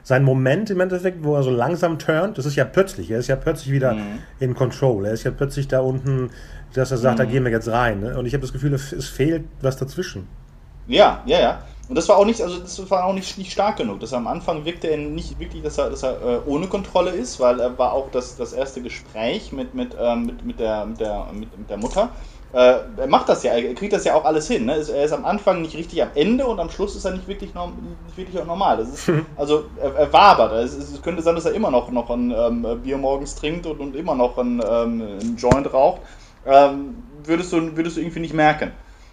sein 0.04 0.24
Moment 0.24 0.70
im 0.70 0.80
Endeffekt, 0.80 1.24
wo 1.24 1.36
er 1.36 1.44
so 1.44 1.52
langsam 1.52 2.00
turnt, 2.00 2.38
das 2.38 2.46
ist 2.46 2.56
ja 2.56 2.66
plötzlich, 2.66 3.12
er 3.12 3.20
ist 3.20 3.28
ja 3.28 3.36
plötzlich 3.36 3.72
wieder 3.72 3.94
mhm. 3.94 4.20
in 4.40 4.54
Control. 4.54 5.06
Er 5.06 5.14
ist 5.14 5.24
ja 5.24 5.32
plötzlich 5.32 5.68
da 5.68 5.80
unten, 5.80 6.30
dass 6.74 6.92
er 6.92 6.98
sagt, 6.98 7.20
mhm. 7.20 7.24
da 7.24 7.26
gehen 7.26 7.44
wir 7.44 7.52
jetzt 7.52 7.70
rein. 7.70 8.02
Ne? 8.02 8.18
Und 8.18 8.26
ich 8.26 8.34
habe 8.34 8.42
das 8.42 8.54
Gefühl, 8.54 8.74
es 8.74 9.08
fehlt 9.08 9.46
was 9.62 9.78
dazwischen. 9.78 10.28
Ja, 10.88 11.24
ja, 11.26 11.40
ja. 11.40 11.62
Und 11.88 11.96
das 11.96 12.10
war 12.10 12.18
auch 12.18 12.26
nicht, 12.26 12.42
also 12.42 12.60
das 12.60 12.90
war 12.90 13.06
auch 13.06 13.14
nicht, 13.14 13.38
nicht 13.38 13.52
stark 13.52 13.78
genug. 13.78 14.00
Das 14.00 14.12
am 14.12 14.26
Anfang 14.26 14.66
wirkte 14.66 14.88
er 14.88 14.98
nicht 14.98 15.40
wirklich, 15.40 15.62
dass 15.62 15.78
er, 15.78 15.92
dass 15.92 16.02
er 16.02 16.20
äh, 16.20 16.40
ohne 16.48 16.68
Kontrolle 16.68 17.12
ist, 17.12 17.40
weil 17.40 17.60
er 17.60 17.78
war 17.78 17.94
auch 17.94 18.10
das, 18.12 18.38
das 18.38 18.54
erste 18.54 18.82
Gespräch 18.82 19.52
mit, 19.52 19.76
mit, 19.76 19.96
ähm, 20.00 20.26
mit, 20.26 20.44
mit, 20.44 20.60
der, 20.60 20.86
mit, 20.86 21.00
der, 21.00 21.28
mit, 21.32 21.56
mit 21.56 21.70
der 21.70 21.78
Mutter 21.78 22.06
äh, 22.06 22.35
er 22.54 23.08
macht 23.08 23.28
das 23.28 23.44
ja, 23.44 23.52
er 23.52 23.74
kriegt 23.74 23.92
das 23.92 24.06
ja 24.06 24.16
auch 24.16 24.24
alles 24.24 24.48
hin. 24.48 24.66
Ne? 24.66 24.74
Er 24.74 25.04
ist 25.04 25.12
am 25.12 25.26
Anfang 25.26 25.62
nicht 25.62 25.76
richtig 25.76 26.02
am 26.02 26.10
Ende 26.16 26.46
und 26.46 26.60
am 26.60 26.70
Schluss 26.70 26.96
ist 26.96 27.04
er 27.04 27.12
nicht 27.12 27.28
wirklich, 27.28 27.54
norm, 27.54 27.74
nicht 28.06 28.18
wirklich 28.18 28.44
normal. 28.46 28.78
Das 28.78 28.90
ist, 28.90 29.12
also 29.36 29.66
er, 29.82 29.94
er 29.96 30.14
wabert. 30.14 30.54
Es, 30.54 30.74
es, 30.74 31.02
könnte 31.02 31.22
sein, 31.22 31.36
dass 31.36 31.46
er 31.46 31.54
immer 31.54 31.70
noch, 31.70 31.92
noch 31.92 32.10
ein 32.10 32.32
ähm, 32.32 32.82
Bier 32.82 32.98
morgens 32.98 33.36
trinkt 33.36 33.66
und, 33.66 33.80
und 33.80 33.96
immer 33.96 34.16
noch 34.16 34.38
ein, 34.38 34.62
ähm, 34.66 35.02
ein 35.22 35.36
Joint 35.38 35.74
raucht. 35.74 36.02
Ähm, 36.46 37.04
würdest, 37.24 37.52
du, 37.52 37.76
würdest 37.76 37.98
du 37.98 38.02
irgendwie 38.02 38.20
nicht 38.20 38.34
merken. 38.34 38.72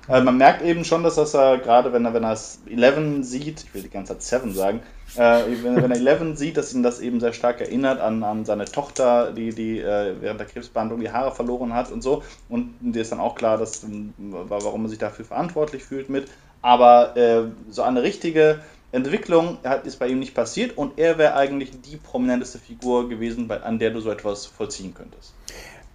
Äh, 0.08 0.20
man 0.20 0.36
merkt 0.36 0.62
eben 0.62 0.84
schon, 0.84 1.02
dass 1.02 1.14
das 1.14 1.34
er, 1.34 1.58
gerade 1.58 1.92
wenn 1.92 2.04
er, 2.04 2.14
wenn 2.14 2.24
er 2.24 2.32
es 2.32 2.60
11 2.68 3.24
sieht, 3.24 3.64
ich 3.64 3.74
will 3.74 3.82
die 3.82 3.90
ganze 3.90 4.18
Zeit 4.18 4.42
7 4.42 4.52
sagen, 4.52 4.80
äh, 5.14 5.42
wenn, 5.62 5.76
wenn, 5.76 5.90
er 5.90 5.96
11 5.96 6.22
sieht, 6.38 6.56
dass 6.56 6.74
ihn 6.74 6.82
das 6.82 7.00
eben 7.00 7.20
sehr 7.20 7.32
stark 7.32 7.60
erinnert 7.60 8.00
an, 8.00 8.22
an 8.24 8.44
seine 8.44 8.64
Tochter, 8.64 9.32
die, 9.32 9.50
die 9.50 9.78
äh, 9.78 10.16
während 10.20 10.40
der 10.40 10.46
Krebsbehandlung 10.48 11.00
die 11.00 11.10
Haare 11.12 11.32
verloren 11.32 11.72
hat 11.72 11.92
und 11.92 12.02
so. 12.02 12.22
Und 12.48 12.74
dir 12.80 13.02
ist 13.02 13.12
dann 13.12 13.20
auch 13.20 13.36
klar, 13.36 13.58
dass, 13.58 13.86
warum 14.18 14.84
er 14.84 14.88
sich 14.88 14.98
dafür 14.98 15.24
verantwortlich 15.24 15.84
fühlt 15.84 16.08
mit. 16.08 16.28
Aber 16.62 17.16
äh, 17.16 17.44
so 17.70 17.82
eine 17.82 18.02
richtige 18.02 18.60
Entwicklung 18.92 19.58
ist 19.84 19.98
bei 19.98 20.08
ihm 20.08 20.18
nicht 20.18 20.34
passiert 20.34 20.76
und 20.76 20.98
er 20.98 21.16
wäre 21.16 21.34
eigentlich 21.34 21.80
die 21.80 21.96
prominenteste 21.96 22.58
Figur 22.58 23.08
gewesen, 23.08 23.48
bei, 23.48 23.62
an 23.62 23.78
der 23.78 23.90
du 23.90 24.00
so 24.00 24.10
etwas 24.10 24.46
vollziehen 24.46 24.94
könntest. 24.94 25.34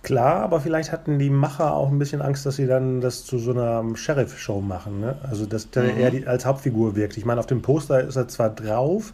Klar, 0.03 0.41
aber 0.41 0.61
vielleicht 0.61 0.91
hatten 0.91 1.19
die 1.19 1.29
Macher 1.29 1.73
auch 1.73 1.89
ein 1.91 1.99
bisschen 1.99 2.21
Angst, 2.21 2.45
dass 2.45 2.55
sie 2.55 2.67
dann 2.67 3.01
das 3.01 3.25
zu 3.25 3.39
so 3.39 3.51
einer 3.51 3.83
Sheriff-Show 3.95 4.61
machen. 4.61 5.01
Ne? 5.01 5.17
Also, 5.29 5.45
dass 5.45 5.69
der 5.69 5.83
mhm. 5.83 5.99
er 5.99 6.11
die, 6.11 6.27
als 6.27 6.45
Hauptfigur 6.45 6.95
wirkt. 6.95 7.17
Ich 7.17 7.25
meine, 7.25 7.39
auf 7.39 7.47
dem 7.47 7.61
Poster 7.61 8.01
ist 8.01 8.15
er 8.15 8.27
zwar 8.27 8.49
drauf. 8.49 9.13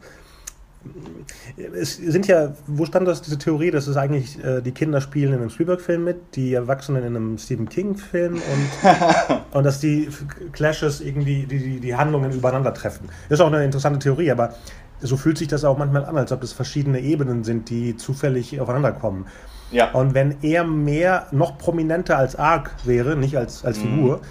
Es 1.74 1.96
sind 1.96 2.28
ja, 2.28 2.54
wo 2.68 2.86
stand 2.86 3.08
das, 3.08 3.22
diese 3.22 3.38
Theorie, 3.38 3.72
dass 3.72 3.88
es 3.88 3.96
eigentlich 3.96 4.44
äh, 4.44 4.62
die 4.62 4.74
Kinder 4.74 5.00
spielen 5.00 5.34
in 5.34 5.40
einem 5.40 5.50
Spielberg-Film 5.50 6.04
mit, 6.04 6.36
die 6.36 6.54
Erwachsenen 6.54 7.04
in 7.04 7.16
einem 7.16 7.38
Stephen 7.38 7.70
King-Film 7.70 8.34
und, 8.34 9.52
und 9.52 9.64
dass 9.64 9.80
die 9.80 10.10
Clashes 10.52 11.00
irgendwie 11.00 11.46
die, 11.46 11.58
die, 11.58 11.80
die 11.80 11.96
Handlungen 11.96 12.34
übereinander 12.34 12.74
treffen. 12.74 13.08
Das 13.30 13.40
ist 13.40 13.42
auch 13.42 13.48
eine 13.48 13.64
interessante 13.64 14.00
Theorie, 14.00 14.30
aber 14.30 14.56
so 15.02 15.16
fühlt 15.16 15.38
sich 15.38 15.48
das 15.48 15.64
auch 15.64 15.78
manchmal 15.78 16.06
an, 16.06 16.18
als 16.18 16.34
ob 16.34 16.42
das 16.42 16.52
verschiedene 16.52 17.00
Ebenen 17.00 17.46
sind, 17.46 17.70
die 17.70 17.96
zufällig 17.96 18.60
aufeinander 18.60 18.92
kommen. 18.92 19.26
Ja. 19.74 19.92
Und 19.92 20.14
wenn 20.14 20.36
er 20.42 20.64
mehr, 20.64 21.28
noch 21.32 21.58
prominenter 21.58 22.18
als 22.18 22.36
Ark 22.36 22.72
wäre, 22.84 23.16
nicht 23.16 23.38
als, 23.38 23.66
als 23.66 23.80
mhm. 23.80 23.82
Figur, 23.82 24.22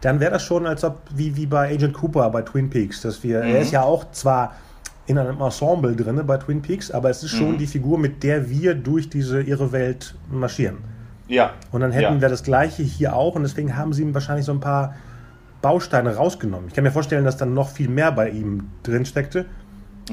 dann 0.00 0.20
wäre 0.20 0.32
das 0.32 0.42
schon, 0.42 0.66
als 0.66 0.84
ob, 0.84 1.00
wie, 1.14 1.36
wie 1.36 1.46
bei 1.46 1.72
Agent 1.72 1.94
Cooper 1.94 2.30
bei 2.30 2.42
Twin 2.42 2.70
Peaks, 2.70 3.02
dass 3.02 3.22
wir, 3.22 3.42
mhm. 3.42 3.54
er 3.54 3.60
ist 3.60 3.72
ja 3.72 3.82
auch 3.82 4.10
zwar 4.12 4.54
in 5.06 5.18
einem 5.18 5.40
Ensemble 5.40 5.96
drin 5.96 6.20
bei 6.26 6.36
Twin 6.36 6.62
Peaks, 6.62 6.90
aber 6.90 7.10
es 7.10 7.22
ist 7.22 7.30
schon 7.30 7.52
mhm. 7.52 7.58
die 7.58 7.66
Figur, 7.66 7.98
mit 7.98 8.22
der 8.22 8.48
wir 8.48 8.74
durch 8.74 9.10
diese 9.10 9.42
irre 9.42 9.72
Welt 9.72 10.14
marschieren. 10.30 10.78
Ja. 11.26 11.52
Und 11.72 11.80
dann 11.80 11.92
hätten 11.92 12.14
ja. 12.14 12.20
wir 12.20 12.28
das 12.28 12.42
Gleiche 12.42 12.82
hier 12.82 13.14
auch 13.14 13.34
und 13.34 13.42
deswegen 13.42 13.76
haben 13.76 13.92
sie 13.92 14.02
ihm 14.02 14.14
wahrscheinlich 14.14 14.46
so 14.46 14.52
ein 14.52 14.60
paar 14.60 14.94
Bausteine 15.62 16.16
rausgenommen. 16.16 16.68
Ich 16.68 16.74
kann 16.74 16.84
mir 16.84 16.90
vorstellen, 16.90 17.24
dass 17.24 17.36
dann 17.36 17.54
noch 17.54 17.70
viel 17.70 17.88
mehr 17.88 18.12
bei 18.12 18.30
ihm 18.30 18.70
drin 18.82 19.04
steckte. 19.04 19.46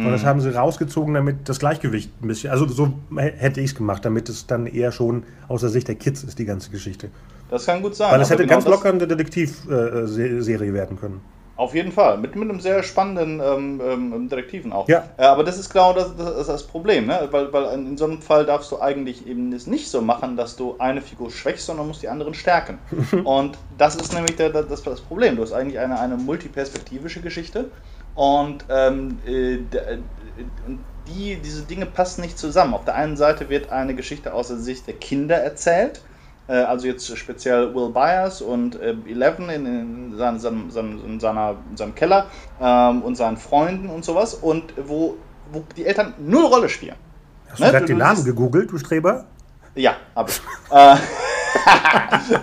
Und 0.05 0.11
das 0.11 0.21
mhm. 0.21 0.27
haben 0.27 0.41
sie 0.41 0.53
rausgezogen, 0.53 1.13
damit 1.13 1.49
das 1.49 1.59
Gleichgewicht 1.59 2.11
ein 2.21 2.27
bisschen, 2.27 2.51
also 2.51 2.67
so 2.67 2.93
hätte 3.15 3.61
ich 3.61 3.71
es 3.71 3.75
gemacht, 3.75 4.05
damit 4.05 4.29
es 4.29 4.45
dann 4.45 4.67
eher 4.67 4.91
schon 4.91 5.23
aus 5.47 5.61
der 5.61 5.69
Sicht 5.69 5.87
der 5.87 5.95
Kids 5.95 6.23
ist, 6.23 6.37
die 6.37 6.45
ganze 6.45 6.69
Geschichte. 6.69 7.09
Das 7.49 7.65
kann 7.65 7.81
gut 7.81 7.95
sein. 7.95 8.11
Weil 8.11 8.21
es 8.21 8.29
hätte 8.29 8.43
genau 8.43 8.55
ganz 8.55 8.67
locker 8.67 8.89
eine 8.89 9.07
Detektivserie 9.07 10.73
werden 10.73 10.99
können. 10.99 11.21
Auf 11.55 11.73
jeden 11.73 11.91
Fall, 11.91 12.19
mit, 12.19 12.35
mit 12.35 12.47
einem 12.47 12.59
sehr 12.59 12.83
spannenden 12.83 13.41
ähm, 13.43 13.81
ähm, 13.83 14.29
Detektiven 14.29 14.71
auch. 14.71 14.87
Ja. 14.87 15.05
Äh, 15.17 15.23
aber 15.23 15.43
das 15.43 15.57
ist 15.57 15.71
genau 15.71 15.91
das, 15.91 16.15
das, 16.15 16.45
das 16.45 16.63
Problem, 16.67 17.07
ne? 17.07 17.27
weil, 17.31 17.51
weil 17.51 17.73
in 17.73 17.97
so 17.97 18.05
einem 18.05 18.21
Fall 18.21 18.45
darfst 18.45 18.71
du 18.71 18.79
eigentlich 18.79 19.25
eben 19.25 19.51
es 19.51 19.65
nicht 19.65 19.89
so 19.89 19.99
machen, 20.01 20.37
dass 20.37 20.55
du 20.55 20.75
eine 20.77 21.01
Figur 21.01 21.31
schwächst, 21.31 21.65
sondern 21.65 21.87
musst 21.87 22.03
die 22.03 22.09
anderen 22.09 22.35
stärken. 22.35 22.77
und 23.23 23.57
das 23.79 23.95
ist 23.95 24.13
nämlich 24.13 24.35
der, 24.35 24.51
das, 24.51 24.83
das 24.83 25.01
Problem. 25.01 25.35
Du 25.35 25.41
hast 25.41 25.51
eigentlich 25.51 25.79
eine, 25.79 25.99
eine 25.99 26.15
multiperspektivische 26.15 27.21
Geschichte 27.21 27.71
und 28.17 28.65
ähm, 28.69 29.19
äh, 29.25 29.59
die, 31.07 31.37
diese 31.37 31.61
Dinge 31.61 31.85
passen 31.85 32.19
nicht 32.19 32.37
zusammen. 32.37 32.73
Auf 32.73 32.83
der 32.83 32.95
einen 32.95 33.15
Seite 33.15 33.47
wird 33.49 33.71
eine 33.71 33.95
Geschichte 33.95 34.33
aus 34.33 34.49
der 34.49 34.57
Sicht 34.57 34.85
der 34.87 34.95
Kinder 34.95 35.37
erzählt 35.37 36.01
äh, 36.47 36.53
also 36.53 36.87
jetzt 36.87 37.17
speziell 37.17 37.73
Will 37.75 37.89
Byers 37.89 38.41
und 38.41 38.79
äh, 38.79 38.95
Eleven 39.07 39.49
in, 39.49 39.65
in, 39.65 40.17
seinem, 40.17 40.39
seinem, 40.39 40.71
seinem, 40.71 41.05
in, 41.05 41.19
seiner, 41.19 41.55
in 41.69 41.77
seinem 41.77 41.95
Keller 41.95 42.27
ähm, 42.61 43.01
und 43.01 43.15
seinen 43.15 43.37
Freunden 43.37 43.89
und 43.89 44.05
sowas 44.05 44.33
und 44.33 44.73
wo, 44.77 45.17
wo 45.51 45.63
die 45.75 45.85
Eltern 45.85 46.13
null 46.17 46.45
Rolle 46.45 46.69
spielen. 46.69 46.95
Hast 47.49 47.59
ne? 47.59 47.65
du 47.67 47.71
gerade 47.71 47.85
den 47.85 47.97
Namen 47.97 48.23
gegoogelt, 48.23 48.71
du 48.71 48.77
Streber? 48.77 49.25
Ja, 49.75 49.95
habe 50.15 50.31
ich. 50.31 50.41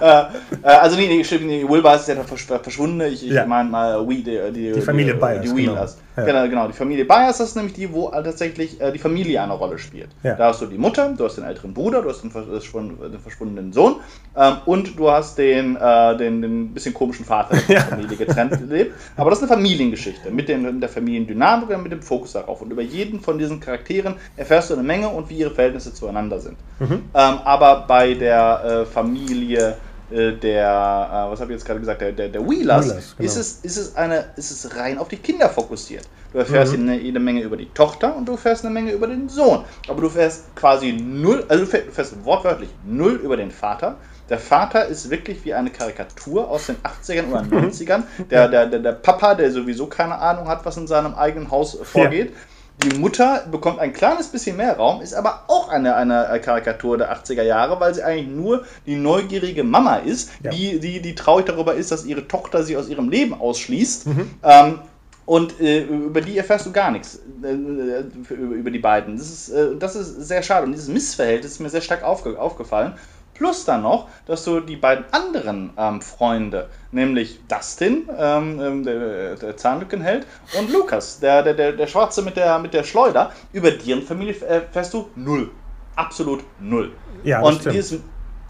äh, 0.00 0.05
äh, 0.05 0.24
äh, 0.62 0.66
also 0.66 0.96
nee, 0.96 1.09
nee, 1.09 1.38
nee, 1.40 1.68
Will 1.68 1.82
Byers 1.82 2.09
ist 2.09 2.16
ja 2.16 2.59
verschwunden. 2.59 3.00
Ich, 3.02 3.24
ich 3.24 3.32
ja. 3.32 3.46
meine 3.46 3.68
mal 3.68 4.07
We, 4.07 4.16
die, 4.16 4.38
die, 4.52 4.72
die 4.72 4.80
Familie 4.80 5.14
Byers. 5.14 5.42
Die 5.42 5.55
Wheelers. 5.55 5.98
Genau. 6.16 6.28
Ja. 6.28 6.42
genau. 6.42 6.48
genau, 6.48 6.66
Die 6.68 6.74
Familie 6.74 7.04
Byers 7.04 7.40
ist 7.40 7.56
nämlich 7.56 7.74
die, 7.74 7.92
wo 7.92 8.08
tatsächlich 8.10 8.80
äh, 8.80 8.92
die 8.92 8.98
Familie 8.98 9.42
eine 9.42 9.54
Rolle 9.54 9.78
spielt. 9.78 10.10
Ja. 10.22 10.34
Da 10.34 10.48
hast 10.48 10.62
du 10.62 10.66
die 10.66 10.78
Mutter, 10.78 11.14
du 11.16 11.24
hast 11.24 11.36
den 11.36 11.44
älteren 11.44 11.74
Bruder, 11.74 12.02
du 12.02 12.08
hast 12.08 12.22
den, 12.22 12.30
den 12.32 13.20
verschwundenen 13.20 13.72
Sohn 13.72 13.96
ähm, 14.36 14.56
und 14.66 14.98
du 14.98 15.10
hast 15.10 15.38
den, 15.38 15.76
äh, 15.76 16.16
den, 16.16 16.42
den 16.42 16.74
bisschen 16.74 16.94
komischen 16.94 17.24
Vater, 17.24 17.56
der 17.56 17.60
von 17.66 17.74
der 17.74 17.82
Familie 17.82 18.16
getrennt 18.16 18.58
lebt. 18.68 18.94
Aber 19.16 19.30
das 19.30 19.40
ist 19.40 19.50
eine 19.50 19.54
Familiengeschichte 19.54 20.30
mit, 20.30 20.48
den, 20.48 20.62
mit 20.62 20.82
der 20.82 20.88
Familiendynamik 20.88 21.70
und 21.70 21.82
mit 21.82 21.92
dem 21.92 22.02
Fokus 22.02 22.32
darauf. 22.32 22.62
Und 22.62 22.70
über 22.70 22.82
jeden 22.82 23.20
von 23.20 23.38
diesen 23.38 23.60
Charakteren 23.60 24.16
erfährst 24.36 24.70
du 24.70 24.74
eine 24.74 24.82
Menge 24.82 25.08
und 25.08 25.30
wie 25.30 25.38
ihre 25.38 25.50
Verhältnisse 25.50 25.92
zueinander 25.92 26.40
sind. 26.40 26.56
Mhm. 26.78 26.92
Ähm, 26.92 27.38
aber 27.44 27.84
bei 27.86 28.14
der 28.14 28.64
äh, 28.64 28.86
Familie 28.86 29.70
äh, 29.70 29.93
der, 30.14 30.64
äh, 30.64 31.30
was 31.30 31.40
habe 31.40 31.52
ich 31.52 31.58
jetzt 31.58 31.66
gerade 31.66 31.80
gesagt, 31.80 32.00
der, 32.00 32.12
der, 32.12 32.28
der 32.28 32.48
Wheelers, 32.48 32.86
Wheelers 32.86 33.14
genau. 33.16 33.26
ist, 33.26 33.36
es, 33.36 33.58
ist, 33.62 33.76
es 33.76 33.96
eine, 33.96 34.26
ist 34.36 34.50
es 34.50 34.76
rein 34.76 34.98
auf 34.98 35.08
die 35.08 35.16
Kinder 35.16 35.48
fokussiert. 35.48 36.04
Du 36.32 36.38
erfährst 36.38 36.76
mhm. 36.76 36.88
eine, 36.88 37.00
eine, 37.00 37.20
Menge 37.20 37.42
über 37.42 37.56
die 37.56 37.68
Tochter 37.74 38.16
und 38.16 38.26
du 38.26 38.32
erfährst 38.32 38.64
eine 38.64 38.72
Menge 38.72 38.92
über 38.92 39.08
den 39.08 39.28
Sohn. 39.28 39.64
Aber 39.88 40.00
du 40.00 40.06
erfährst 40.06 40.54
quasi 40.54 40.92
null, 40.92 41.44
also 41.48 41.64
du 41.64 41.70
erfährst 41.72 42.24
wortwörtlich 42.24 42.70
null 42.84 43.14
über 43.14 43.36
den 43.36 43.50
Vater. 43.50 43.96
Der 44.28 44.38
Vater 44.38 44.86
ist 44.86 45.10
wirklich 45.10 45.44
wie 45.44 45.52
eine 45.52 45.70
Karikatur 45.70 46.48
aus 46.48 46.66
den 46.66 46.76
80ern 46.76 47.30
oder 47.30 47.40
90ern. 47.40 48.04
Der, 48.30 48.48
der, 48.48 48.66
der, 48.66 48.80
der 48.80 48.92
Papa, 48.92 49.34
der 49.34 49.50
sowieso 49.50 49.86
keine 49.86 50.16
Ahnung 50.16 50.48
hat, 50.48 50.64
was 50.64 50.76
in 50.76 50.86
seinem 50.86 51.14
eigenen 51.14 51.50
Haus 51.50 51.76
vorgeht. 51.82 52.30
Ja 52.30 52.36
die 52.83 52.99
Mutter 52.99 53.47
bekommt 53.51 53.79
ein 53.79 53.93
kleines 53.93 54.29
bisschen 54.29 54.57
mehr 54.57 54.77
Raum, 54.77 55.01
ist 55.01 55.14
aber 55.14 55.45
auch 55.49 55.68
eine, 55.68 55.95
eine 55.95 56.41
Karikatur 56.41 56.99
der 56.99 57.14
80er 57.16 57.43
Jahre, 57.43 57.79
weil 57.81 57.95
sie 57.95 58.03
eigentlich 58.03 58.29
nur 58.29 58.64
die 58.87 58.97
neugierige 58.97 59.64
Mama 59.64 59.97
ist, 59.97 60.31
ja. 60.43 60.51
die, 60.51 60.81
die, 60.81 61.01
die 61.01 61.14
traurig 61.14 61.47
darüber 61.47 61.75
ist, 61.75 61.93
dass 61.93 62.05
ihre 62.05 62.27
Tochter 62.27 62.62
sie 62.62 62.77
aus 62.77 62.89
ihrem 62.89 63.09
Leben 63.09 63.35
ausschließt. 63.35 64.07
Mhm. 64.09 64.31
Ähm, 64.43 64.79
und 65.27 65.59
äh, 65.61 65.85
über 65.85 66.20
die 66.20 66.37
erfährst 66.37 66.66
du 66.66 66.72
gar 66.72 66.91
nichts, 66.91 67.20
äh, 67.43 67.53
über, 67.53 68.55
über, 68.55 68.70
die 68.70 68.79
beiden. 68.79 69.16
Das 69.16 69.31
ist, 69.31 69.49
äh, 69.49 69.77
das 69.79 69.97
ist 69.97 70.29
sehr 70.29 70.43
schade. 70.43 70.66
Und 70.66 70.72
dieses 70.72 70.89
Missverhältnis 70.89 71.53
ist 71.53 71.61
mir 71.61 71.70
sehr 71.70 71.81
stark 71.81 72.03
aufge 72.03 72.39
aufgefallen. 72.39 72.95
Plus 73.35 73.64
dann 73.64 73.82
noch, 73.82 74.09
dass 74.26 74.45
du 74.45 74.61
die 74.61 74.76
beiden 74.76 75.05
anderen 75.12 75.72
ähm, 75.76 76.01
Freunde, 76.01 76.68
nämlich 76.93 77.41
Dustin, 77.49 78.09
ähm, 78.16 78.61
ähm 78.61 78.85
der, 78.85 79.35
der 79.37 79.57
Zahnlückenheld, 79.57 80.26
und 80.59 80.72
Lukas, 80.72 81.20
der, 81.20 81.43
der, 81.43 81.55
der, 81.55 81.72
der 81.72 81.87
Schwarze 81.87 82.22
mit 82.22 82.37
der, 82.37 82.59
mit 82.59 82.72
der 82.72 82.85
Schleuder, 82.85 83.32
über 83.53 83.70
deren 83.70 84.03
Familie 84.03 84.35
fährst 84.35 84.95
du 84.95 85.11
null. 85.16 85.51
Absolut 85.97 86.45
null. 86.61 86.93
Ja, 87.22 87.41
und 87.41 87.61
stimmt. 87.61 87.74
dieses 87.74 88.01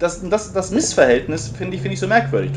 das, 0.04 0.20
das, 0.28 0.52
das 0.52 0.70
Missverhältnis 0.70 1.48
finde 1.48 1.76
ich, 1.76 1.82
find 1.82 1.94
ich 1.94 2.00
so 2.00 2.06
merkwürdig. 2.06 2.52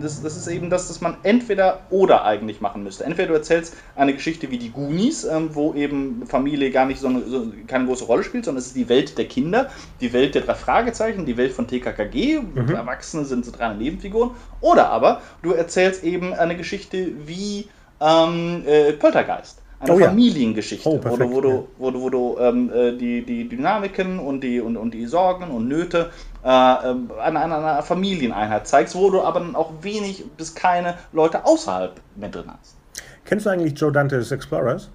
Das, 0.00 0.22
das 0.22 0.36
ist 0.36 0.48
eben 0.48 0.70
das, 0.70 0.88
dass 0.88 1.00
man 1.00 1.16
entweder 1.22 1.82
oder 1.90 2.24
eigentlich 2.24 2.60
machen 2.60 2.82
müsste. 2.82 3.04
Entweder 3.04 3.28
du 3.28 3.34
erzählst 3.34 3.76
eine 3.94 4.12
Geschichte 4.12 4.50
wie 4.50 4.58
die 4.58 4.70
Goonies, 4.70 5.22
ähm, 5.22 5.50
wo 5.54 5.72
eben 5.74 6.26
Familie 6.26 6.72
gar 6.72 6.86
nicht 6.86 7.00
so, 7.00 7.06
eine, 7.06 7.22
so 7.22 7.46
keine 7.68 7.86
große 7.86 8.04
Rolle 8.04 8.24
spielt, 8.24 8.44
sondern 8.44 8.58
es 8.58 8.66
ist 8.66 8.76
die 8.76 8.88
Welt 8.88 9.16
der 9.18 9.26
Kinder, 9.26 9.70
die 10.00 10.12
Welt 10.12 10.34
der 10.34 10.42
drei 10.42 10.54
Fragezeichen, 10.54 11.26
die 11.26 11.36
Welt 11.36 11.52
von 11.52 11.68
TKKG, 11.68 12.40
mhm. 12.40 12.74
Erwachsene 12.74 13.24
sind 13.24 13.44
so 13.44 13.52
drei 13.52 13.72
Nebenfiguren. 13.72 14.32
Oder 14.60 14.88
aber 14.88 15.22
du 15.42 15.52
erzählst 15.52 16.02
eben 16.02 16.34
eine 16.34 16.56
Geschichte 16.56 17.12
wie 17.24 17.68
ähm, 18.00 18.64
äh, 18.66 18.94
Poltergeist 18.94 19.59
eine 19.80 19.92
oh, 19.92 19.98
Familiengeschichte, 19.98 20.88
oh, 20.88 20.98
perfekt, 20.98 21.30
wo 21.30 21.40
du, 21.40 21.68
wo 21.78 21.90
du, 21.90 22.02
wo 22.02 22.10
du, 22.10 22.34
wo 22.34 22.36
du 22.36 22.38
ähm, 22.38 22.70
äh, 22.72 22.96
die, 22.96 23.24
die 23.24 23.48
Dynamiken 23.48 24.18
und 24.18 24.42
die, 24.42 24.60
und, 24.60 24.76
und 24.76 24.92
die 24.92 25.06
Sorgen 25.06 25.50
und 25.50 25.68
Nöte 25.68 26.10
äh, 26.44 26.48
ähm, 26.48 27.10
einer, 27.18 27.40
einer 27.40 27.82
Familieneinheit 27.82 28.66
zeigst, 28.66 28.94
wo 28.94 29.10
du 29.10 29.22
aber 29.22 29.40
dann 29.40 29.56
auch 29.56 29.72
wenig 29.80 30.24
bis 30.36 30.54
keine 30.54 30.96
Leute 31.12 31.46
außerhalb 31.46 31.98
mehr 32.16 32.28
drin 32.28 32.44
hast. 32.48 32.76
Kennst 33.24 33.46
du 33.46 33.50
eigentlich 33.50 33.78
Joe 33.78 33.90
Dante's 33.90 34.30
Explorers? 34.30 34.90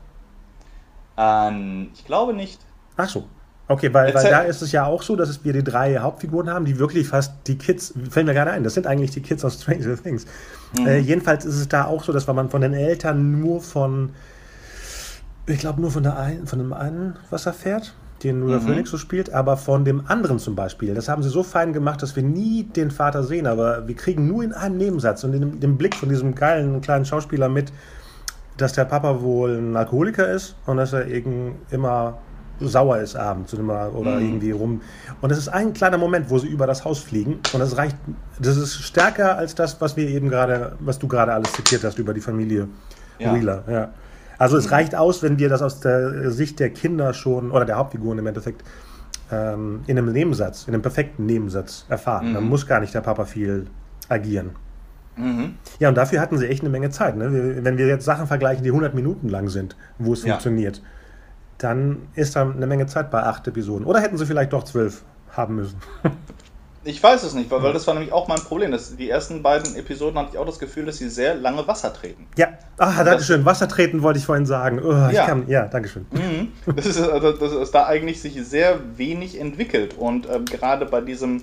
Ähm, 1.17 1.89
ich 1.95 2.05
glaube 2.05 2.33
nicht. 2.33 2.59
Ach 2.97 3.09
so. 3.09 3.25
Okay, 3.67 3.91
weil, 3.91 4.13
weil 4.13 4.29
da 4.29 4.41
ist 4.41 4.61
es 4.61 4.71
ja 4.71 4.86
auch 4.86 5.01
so, 5.01 5.15
dass 5.15 5.43
wir 5.43 5.51
die 5.51 5.63
drei 5.63 5.97
Hauptfiguren 5.97 6.51
haben, 6.51 6.65
die 6.65 6.77
wirklich 6.77 7.07
fast 7.07 7.33
die 7.47 7.57
Kids, 7.57 7.95
fällt 8.11 8.27
mir 8.27 8.36
gerade 8.36 8.51
ein, 8.51 8.63
das 8.63 8.75
sind 8.75 8.86
eigentlich 8.86 9.09
die 9.09 9.21
Kids 9.21 9.43
aus 9.43 9.55
Stranger 9.55 9.97
Things. 9.97 10.25
Mhm. 10.77 10.86
Äh, 10.86 10.97
jedenfalls 10.99 11.45
ist 11.45 11.55
es 11.55 11.67
da 11.67 11.86
auch 11.86 12.03
so, 12.03 12.13
dass 12.13 12.27
man 12.27 12.51
von 12.51 12.61
den 12.61 12.73
Eltern 12.73 13.39
nur 13.39 13.61
von 13.61 14.11
ich 15.47 15.59
glaube 15.59 15.81
nur 15.81 15.91
von, 15.91 16.03
der 16.03 16.17
ein, 16.17 16.47
von 16.47 16.59
dem 16.59 16.73
einen 16.73 17.15
was 17.29 17.45
er 17.45 17.53
fährt, 17.53 17.93
den 18.23 18.41
Luda 18.41 18.59
mhm. 18.59 18.61
Phoenix 18.61 18.89
so 18.89 18.97
spielt, 18.97 19.31
aber 19.33 19.57
von 19.57 19.85
dem 19.85 20.03
anderen 20.07 20.39
zum 20.39 20.55
Beispiel. 20.55 20.93
Das 20.93 21.09
haben 21.09 21.21
sie 21.21 21.29
so 21.29 21.43
fein 21.43 21.73
gemacht, 21.73 22.01
dass 22.01 22.15
wir 22.15 22.23
nie 22.23 22.63
den 22.63 22.91
Vater 22.91 23.23
sehen, 23.23 23.45
aber 23.45 23.87
wir 23.87 23.95
kriegen 23.95 24.27
nur 24.27 24.43
in 24.43 24.53
einem 24.53 24.77
Nebensatz 24.77 25.23
und 25.23 25.33
in 25.33 25.41
dem, 25.41 25.59
dem 25.59 25.77
Blick 25.77 25.95
von 25.95 26.09
diesem 26.09 26.33
geilen 26.33 26.81
kleinen 26.81 27.05
Schauspieler 27.05 27.49
mit, 27.49 27.71
dass 28.57 28.73
der 28.73 28.85
Papa 28.85 29.21
wohl 29.21 29.57
ein 29.57 29.75
Alkoholiker 29.75 30.31
ist 30.31 30.55
und 30.65 30.77
dass 30.77 30.93
er 30.93 31.07
eben 31.07 31.55
immer 31.71 32.17
sauer 32.61 32.99
ist 32.99 33.17
abends 33.17 33.53
oder 33.53 33.91
mhm. 33.91 34.25
irgendwie 34.25 34.51
rum. 34.51 34.81
Und 35.21 35.29
das 35.29 35.37
ist 35.37 35.49
ein 35.49 35.73
kleiner 35.73 35.97
Moment, 35.97 36.29
wo 36.29 36.37
sie 36.39 36.47
über 36.47 36.65
das 36.65 36.85
Haus 36.85 36.99
fliegen 36.99 37.39
und 37.53 37.59
das 37.59 37.75
reicht, 37.77 37.97
das 38.39 38.55
ist 38.55 38.75
stärker 38.75 39.37
als 39.37 39.55
das, 39.55 39.79
was 39.81 39.97
wir 39.97 40.07
eben 40.07 40.29
gerade, 40.29 40.73
was 40.79 40.97
du 40.97 41.07
gerade 41.09 41.33
alles 41.33 41.51
zitiert 41.51 41.83
hast 41.83 41.99
über 41.99 42.13
die 42.13 42.21
Familie 42.21 42.69
ja. 43.19 43.33
Wheeler. 43.33 43.63
Ja. 43.67 43.89
Also 44.38 44.57
es 44.57 44.71
reicht 44.71 44.95
aus, 44.95 45.23
wenn 45.23 45.39
wir 45.39 45.49
das 45.49 45.61
aus 45.61 45.79
der 45.79 46.31
Sicht 46.31 46.59
der 46.59 46.69
Kinder 46.69 47.13
schon, 47.13 47.51
oder 47.51 47.65
der 47.65 47.77
Hauptfiguren 47.77 48.19
im 48.19 48.27
Endeffekt, 48.27 48.63
ähm, 49.31 49.81
in 49.88 49.97
einem 49.97 50.11
Nebensatz, 50.11 50.67
in 50.67 50.73
einem 50.73 50.81
perfekten 50.81 51.25
Nebensatz 51.25 51.86
erfahren. 51.89 52.29
Mhm. 52.29 52.33
Dann 52.36 52.43
muss 52.49 52.67
gar 52.67 52.79
nicht 52.79 52.93
der 52.93 53.01
Papa 53.01 53.25
viel 53.25 53.67
agieren. 54.09 54.51
Mhm. 55.15 55.55
Ja, 55.79 55.89
und 55.89 55.95
dafür 55.95 56.19
hatten 56.19 56.38
sie 56.38 56.47
echt 56.47 56.61
eine 56.61 56.69
Menge 56.69 56.89
Zeit. 56.89 57.15
Ne? 57.15 57.63
Wenn 57.63 57.77
wir 57.77 57.88
jetzt 57.88 58.05
Sachen 58.05 58.27
vergleichen, 58.27 58.63
die 58.63 58.69
100 58.69 58.93
Minuten 58.93 59.29
lang 59.29 59.49
sind, 59.49 59.75
wo 59.97 60.13
es 60.13 60.23
ja. 60.23 60.33
funktioniert, 60.33 60.81
dann 61.57 61.99
ist 62.15 62.36
da 62.36 62.49
eine 62.49 62.67
Menge 62.67 62.86
Zeit 62.86 63.11
bei 63.11 63.23
acht 63.23 63.47
Episoden. 63.47 63.86
Oder 63.86 64.01
hätten 64.01 64.17
sie 64.17 64.25
vielleicht 64.25 64.53
doch 64.53 64.63
zwölf 64.63 65.03
haben 65.31 65.55
müssen. 65.55 65.77
Ich 66.86 67.01
weiß 67.01 67.23
es 67.23 67.33
nicht, 67.33 67.49
weil, 67.49 67.63
weil 67.63 67.73
das 67.73 67.88
war 67.88 67.95
nämlich 67.95 68.13
auch 68.13 68.27
mein 68.27 68.39
Problem. 68.39 68.71
Das, 68.71 68.95
die 68.95 69.09
ersten 69.09 69.41
beiden 69.41 69.75
Episoden 69.75 70.19
hatte 70.19 70.29
ich 70.33 70.38
auch 70.38 70.45
das 70.45 70.59
Gefühl, 70.59 70.86
dass 70.86 70.97
sie 70.97 71.09
sehr 71.09 71.33
lange 71.33 71.67
Wasser 71.67 71.91
treten. 71.91 72.27
Ja, 72.38 72.49
ah, 72.77 73.03
danke 73.03 73.23
schön. 73.23 73.43
Wasser 73.43 73.67
treten 73.67 74.03
wollte 74.03 74.19
ich 74.19 74.25
vorhin 74.25 74.45
sagen. 74.45 74.79
Oh, 74.83 74.91
ja. 75.11 75.25
Kann, 75.25 75.47
ja, 75.47 75.65
danke 75.65 75.89
schön. 75.89 76.05
Mhm. 76.11 76.51
Das, 76.75 76.86
ist, 76.86 76.99
also, 76.99 77.31
das 77.31 77.53
ist 77.53 77.71
da 77.71 77.88
eigentlich 77.88 78.21
sich 78.21 78.36
sehr 78.45 78.79
wenig 78.97 79.39
entwickelt. 79.39 79.95
Und 79.97 80.29
ähm, 80.29 80.45
gerade 80.45 80.86
bei 80.86 81.01
diesem 81.01 81.41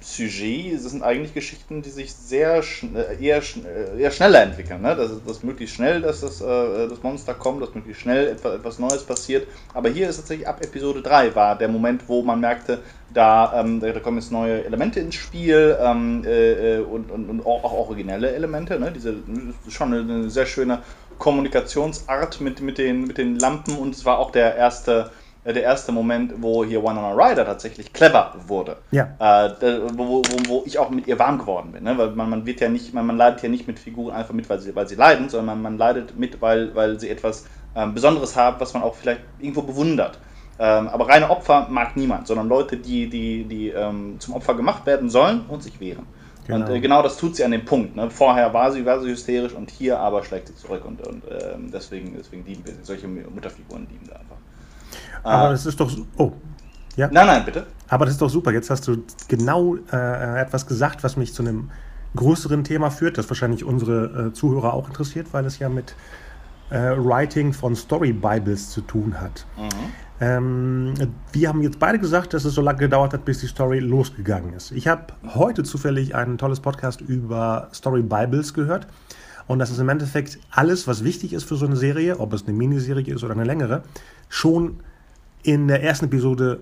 Sujet, 0.00 0.74
das 0.74 0.90
sind 0.90 1.02
eigentlich 1.02 1.34
Geschichten, 1.34 1.82
die 1.82 1.90
sich 1.90 2.12
sehr 2.12 2.62
schn 2.62 2.96
äh, 2.96 3.16
eher, 3.20 3.42
schn 3.42 3.64
äh, 3.64 4.00
eher 4.00 4.10
schneller 4.10 4.42
entwickeln. 4.42 4.82
Ne? 4.82 4.96
Dass, 4.96 5.10
dass 5.24 5.42
möglichst 5.42 5.76
schnell 5.76 6.02
dass 6.02 6.20
das, 6.20 6.40
äh, 6.40 6.88
das 6.88 7.02
Monster 7.02 7.34
kommt, 7.34 7.62
dass 7.62 7.74
möglichst 7.74 8.02
schnell 8.02 8.28
etwas, 8.28 8.56
etwas 8.56 8.78
Neues 8.78 9.04
passiert. 9.04 9.46
Aber 9.74 9.88
hier 9.88 10.08
ist 10.08 10.16
tatsächlich 10.16 10.48
ab 10.48 10.60
Episode 10.64 11.02
3 11.02 11.34
war 11.34 11.56
der 11.56 11.68
Moment, 11.68 12.02
wo 12.08 12.22
man 12.22 12.40
merkte, 12.40 12.80
da, 13.12 13.60
ähm, 13.60 13.80
da 13.80 13.92
kommen 14.00 14.18
jetzt 14.18 14.32
neue 14.32 14.64
Elemente 14.64 15.00
ins 15.00 15.14
Spiel 15.14 15.76
ähm, 15.80 16.24
äh, 16.24 16.76
äh 16.76 16.80
und, 16.80 17.10
und, 17.10 17.28
und, 17.28 17.46
auch, 17.46 17.72
originelle 17.72 18.32
Elemente. 18.32 18.78
Ne? 18.78 18.92
Diese 18.92 19.14
schon 19.68 19.94
eine, 19.94 20.30
sehr 20.30 20.46
schöne 20.46 20.80
Kommunikationsart 21.18 22.40
mit, 22.40 22.60
mit, 22.60 22.78
den, 22.78 23.06
mit 23.06 23.18
den 23.18 23.38
Lampen 23.38 23.76
und 23.76 23.94
es 23.94 24.04
war 24.04 24.18
auch 24.18 24.30
der 24.30 24.56
erste 24.56 25.10
äh, 25.44 25.52
der 25.52 25.62
erste 25.62 25.92
Moment, 25.92 26.34
wo 26.38 26.64
hier 26.64 26.84
One 26.84 26.98
on 26.98 27.04
a 27.04 27.12
Rider 27.12 27.46
tatsächlich 27.46 27.92
clever 27.92 28.34
wurde. 28.46 28.76
Ja. 28.90 29.14
Äh, 29.18 29.80
wo, 29.94 30.22
wo, 30.22 30.48
wo, 30.48 30.62
ich 30.66 30.78
auch 30.78 30.90
mit 30.90 31.06
ihr 31.06 31.18
warm 31.18 31.38
geworden 31.38 31.72
bin. 31.72 31.84
Ne? 31.84 31.96
Weil 31.96 32.10
man, 32.10 32.28
man 32.28 32.46
wird 32.46 32.60
ja 32.60 32.68
nicht, 32.68 32.92
man, 32.92 33.06
man 33.06 33.16
leidet 33.16 33.42
ja 33.42 33.48
nicht 33.48 33.66
mit 33.66 33.78
Figuren 33.78 34.14
einfach 34.14 34.34
mit, 34.34 34.48
weil 34.50 34.60
sie, 34.60 34.74
weil 34.74 34.88
sie 34.88 34.96
leiden, 34.96 35.28
sondern 35.28 35.46
man, 35.46 35.62
man 35.62 35.78
leidet 35.78 36.18
mit, 36.18 36.42
weil, 36.42 36.74
weil 36.74 37.00
sie 37.00 37.08
etwas 37.08 37.46
ähm, 37.74 37.94
Besonderes 37.94 38.36
haben, 38.36 38.60
was 38.60 38.74
man 38.74 38.82
auch 38.82 38.94
vielleicht 38.94 39.20
irgendwo 39.38 39.62
bewundert. 39.62 40.18
Ähm, 40.58 40.88
aber 40.88 41.08
reine 41.08 41.30
Opfer 41.30 41.68
mag 41.70 41.96
niemand, 41.96 42.26
sondern 42.26 42.48
Leute, 42.48 42.76
die, 42.76 43.08
die, 43.08 43.44
die 43.44 43.68
ähm, 43.68 44.16
zum 44.18 44.34
Opfer 44.34 44.54
gemacht 44.54 44.86
werden 44.86 45.08
sollen 45.08 45.42
und 45.48 45.62
sich 45.62 45.78
wehren. 45.80 46.06
Genau. 46.46 46.66
Und 46.66 46.72
äh, 46.72 46.80
genau 46.80 47.02
das 47.02 47.16
tut 47.16 47.36
sie 47.36 47.44
an 47.44 47.50
dem 47.50 47.64
Punkt. 47.64 47.94
Ne? 47.94 48.10
Vorher 48.10 48.52
war 48.54 48.72
sie, 48.72 48.84
war 48.84 49.00
sie 49.00 49.10
hysterisch 49.10 49.52
und 49.52 49.70
hier 49.70 49.98
aber 50.00 50.24
schlägt 50.24 50.48
sie 50.48 50.56
zurück 50.56 50.84
und, 50.84 51.06
und 51.06 51.24
äh, 51.26 51.56
deswegen, 51.72 52.16
deswegen 52.18 52.44
lieben 52.44 52.64
wir 52.64 52.72
sie. 52.72 52.80
Solche 52.82 53.06
Mutterfiguren 53.06 53.86
lieben 53.90 54.06
wir 54.06 54.18
einfach. 54.18 54.36
Aber 55.22 55.48
äh, 55.48 55.52
das 55.52 55.66
ist 55.66 55.78
doch. 55.78 55.90
Oh. 56.16 56.32
Ja. 56.96 57.08
Nein, 57.12 57.26
nein, 57.26 57.44
bitte. 57.44 57.66
Aber 57.88 58.06
das 58.06 58.14
ist 58.14 58.22
doch 58.22 58.30
super. 58.30 58.50
Jetzt 58.50 58.70
hast 58.70 58.88
du 58.88 59.04
genau 59.28 59.76
äh, 59.92 60.40
etwas 60.40 60.66
gesagt, 60.66 61.04
was 61.04 61.16
mich 61.16 61.32
zu 61.34 61.42
einem 61.42 61.70
größeren 62.16 62.64
Thema 62.64 62.90
führt, 62.90 63.18
das 63.18 63.28
wahrscheinlich 63.28 63.62
unsere 63.62 64.28
äh, 64.28 64.32
Zuhörer 64.32 64.72
auch 64.72 64.88
interessiert, 64.88 65.28
weil 65.32 65.44
es 65.44 65.58
ja 65.58 65.68
mit 65.68 65.94
äh, 66.70 66.96
Writing 66.96 67.52
von 67.52 67.76
Story 67.76 68.12
Bibles 68.12 68.70
zu 68.70 68.80
tun 68.80 69.20
hat. 69.20 69.46
Mhm. 69.56 69.92
Ähm, 70.20 70.94
wir 71.32 71.48
haben 71.48 71.62
jetzt 71.62 71.78
beide 71.78 71.98
gesagt, 71.98 72.34
dass 72.34 72.44
es 72.44 72.54
so 72.54 72.60
lange 72.60 72.78
gedauert 72.78 73.12
hat, 73.12 73.24
bis 73.24 73.38
die 73.38 73.46
Story 73.46 73.78
losgegangen 73.78 74.52
ist. 74.52 74.72
Ich 74.72 74.88
habe 74.88 75.12
heute 75.34 75.62
zufällig 75.62 76.14
ein 76.14 76.38
tolles 76.38 76.60
Podcast 76.60 77.00
über 77.00 77.68
Story 77.72 78.02
Bibles 78.02 78.52
gehört. 78.54 78.86
Und 79.46 79.60
das 79.60 79.70
ist 79.70 79.78
im 79.78 79.88
Endeffekt 79.88 80.38
alles, 80.50 80.86
was 80.86 81.04
wichtig 81.04 81.32
ist 81.32 81.44
für 81.44 81.56
so 81.56 81.66
eine 81.66 81.76
Serie, 81.76 82.20
ob 82.20 82.32
es 82.34 82.46
eine 82.46 82.56
Miniserie 82.56 83.14
ist 83.14 83.24
oder 83.24 83.32
eine 83.32 83.44
längere, 83.44 83.82
schon 84.28 84.80
in 85.42 85.68
der 85.68 85.82
ersten 85.82 86.06
Episode 86.06 86.60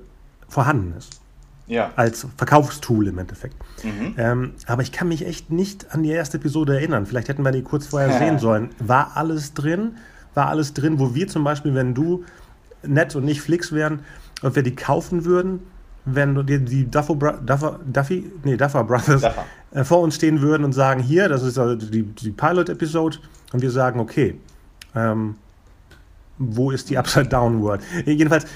vorhanden 0.48 0.94
ist. 0.96 1.20
Ja. 1.66 1.90
Als 1.96 2.28
Verkaufstool 2.36 3.09
im 3.09 3.18
Endeffekt. 3.18 3.57
Mhm. 3.82 4.14
Ähm, 4.16 4.52
aber 4.66 4.82
ich 4.82 4.92
kann 4.92 5.09
mich 5.09 5.26
echt 5.26 5.50
nicht 5.50 5.92
an 5.92 6.04
die 6.04 6.11
erste 6.11 6.36
Episode 6.36 6.76
erinnern. 6.76 7.07
Vielleicht 7.07 7.28
hätten 7.28 7.42
wir 7.42 7.50
die 7.50 7.62
kurz 7.62 7.86
vorher 7.88 8.16
sehen 8.18 8.38
sollen. 8.38 8.70
War 8.78 9.16
alles 9.16 9.52
drin? 9.52 9.96
War 10.34 10.48
alles 10.48 10.74
drin, 10.74 11.00
wo 11.00 11.14
wir 11.16 11.26
zum 11.26 11.42
Beispiel, 11.42 11.74
wenn 11.74 11.92
du 11.92 12.24
nett 12.89 13.14
und 13.16 13.24
nicht 13.24 13.41
Flix 13.41 13.72
wären, 13.72 14.01
ob 14.43 14.57
wir 14.57 14.62
die 14.62 14.74
kaufen 14.74 15.24
würden, 15.24 15.61
wenn 16.05 16.47
die, 16.47 16.64
die 16.64 16.91
Duffer, 16.91 17.14
Duffer, 17.14 17.80
Duffy, 17.84 18.30
nee, 18.45 18.57
Duffer 18.57 18.84
Brothers 18.84 19.22
Duffer. 19.22 19.45
Äh, 19.72 19.84
vor 19.84 20.01
uns 20.01 20.14
stehen 20.14 20.41
würden 20.41 20.64
und 20.64 20.72
sagen, 20.72 21.03
hier, 21.03 21.28
das 21.28 21.43
ist 21.43 21.59
also 21.59 21.74
die, 21.74 22.03
die 22.03 22.30
Pilot-Episode 22.30 23.18
und 23.53 23.62
wir 23.62 23.70
sagen, 23.70 24.01
okay, 24.01 24.39
ähm, 24.95 25.37
wo 26.39 26.70
ist 26.70 26.91
die 26.91 26.99
Upside 26.99 27.28
Down 27.28 27.62
World? 27.62 27.82
Jedenfalls, 28.05 28.47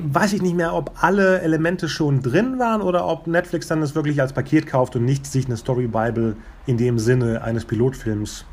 weiß 0.00 0.32
ich 0.32 0.42
nicht 0.42 0.56
mehr, 0.56 0.74
ob 0.74 0.92
alle 1.02 1.40
Elemente 1.42 1.88
schon 1.88 2.22
drin 2.22 2.58
waren 2.58 2.80
oder 2.80 3.06
ob 3.06 3.26
Netflix 3.26 3.68
dann 3.68 3.80
das 3.80 3.94
wirklich 3.94 4.20
als 4.20 4.32
Paket 4.32 4.66
kauft 4.66 4.96
und 4.96 5.04
nicht 5.04 5.26
sich 5.26 5.46
eine 5.46 5.56
Story 5.56 5.86
Bible 5.86 6.36
in 6.66 6.78
dem 6.78 6.98
Sinne 6.98 7.42
eines 7.42 7.64
Pilotfilms 7.64 8.44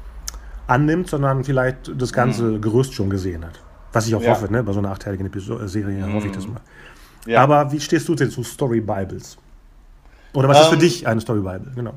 annimmt, 0.68 1.10
sondern 1.10 1.44
vielleicht 1.44 1.92
das 2.00 2.12
ganze 2.12 2.44
mhm. 2.44 2.62
Gerüst 2.62 2.94
schon 2.94 3.10
gesehen 3.10 3.46
hat. 3.46 3.62
Was 3.94 4.08
ich 4.08 4.16
auch 4.16 4.22
ja. 4.22 4.32
hoffe, 4.32 4.52
ne? 4.52 4.64
bei 4.64 4.74
so 4.74 4.80
einer 4.80 4.92
achteiligen 4.92 5.28
Episode 5.28 5.68
Serie 5.68 6.06
mhm. 6.06 6.14
hoffe 6.14 6.28
ich 6.28 6.34
das 6.34 6.48
mal. 6.48 6.62
Ja. 7.26 7.44
Aber 7.44 7.72
wie 7.72 7.80
stehst 7.80 8.08
du 8.08 8.16
denn 8.16 8.30
zu 8.30 8.44
Story 8.44 8.80
Bibles? 8.80 9.38
Oder 10.34 10.48
was 10.48 10.58
ähm, 10.58 10.64
ist 10.64 10.70
für 10.70 10.76
ähm, 10.76 10.80
dich 10.80 11.08
eine 11.08 11.22
Story 11.22 11.40
Bible? 11.40 11.72
Genau. 11.76 11.94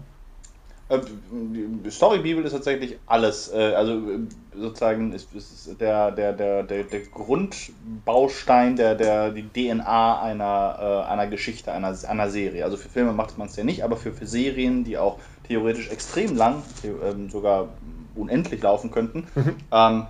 Äh, 0.88 1.90
Story 1.90 2.18
Bibel 2.18 2.44
ist 2.44 2.52
tatsächlich 2.52 2.98
alles. 3.06 3.52
Äh, 3.52 3.74
also 3.74 3.92
äh, 3.92 4.18
sozusagen 4.56 5.12
ist, 5.12 5.32
ist 5.34 5.80
der, 5.80 6.10
der, 6.10 6.32
der, 6.32 6.62
der, 6.64 6.84
der 6.84 7.00
Grundbaustein, 7.00 8.76
der, 8.76 8.96
der, 8.96 9.30
die 9.30 9.48
DNA 9.48 10.20
einer, 10.20 11.06
einer 11.08 11.26
Geschichte, 11.28 11.72
einer, 11.72 11.96
einer 12.08 12.30
Serie. 12.30 12.64
Also 12.64 12.76
für 12.76 12.88
Filme 12.88 13.12
macht 13.12 13.38
man 13.38 13.46
es 13.48 13.56
ja 13.56 13.62
nicht, 13.62 13.84
aber 13.84 13.96
für, 13.96 14.12
für 14.12 14.26
Serien, 14.26 14.82
die 14.82 14.98
auch 14.98 15.18
theoretisch 15.46 15.88
extrem 15.90 16.36
lang, 16.36 16.62
ähm, 16.84 17.30
sogar 17.30 17.68
unendlich 18.16 18.62
laufen 18.62 18.90
könnten, 18.90 19.26
mhm. 19.34 19.56
ähm, 19.72 20.06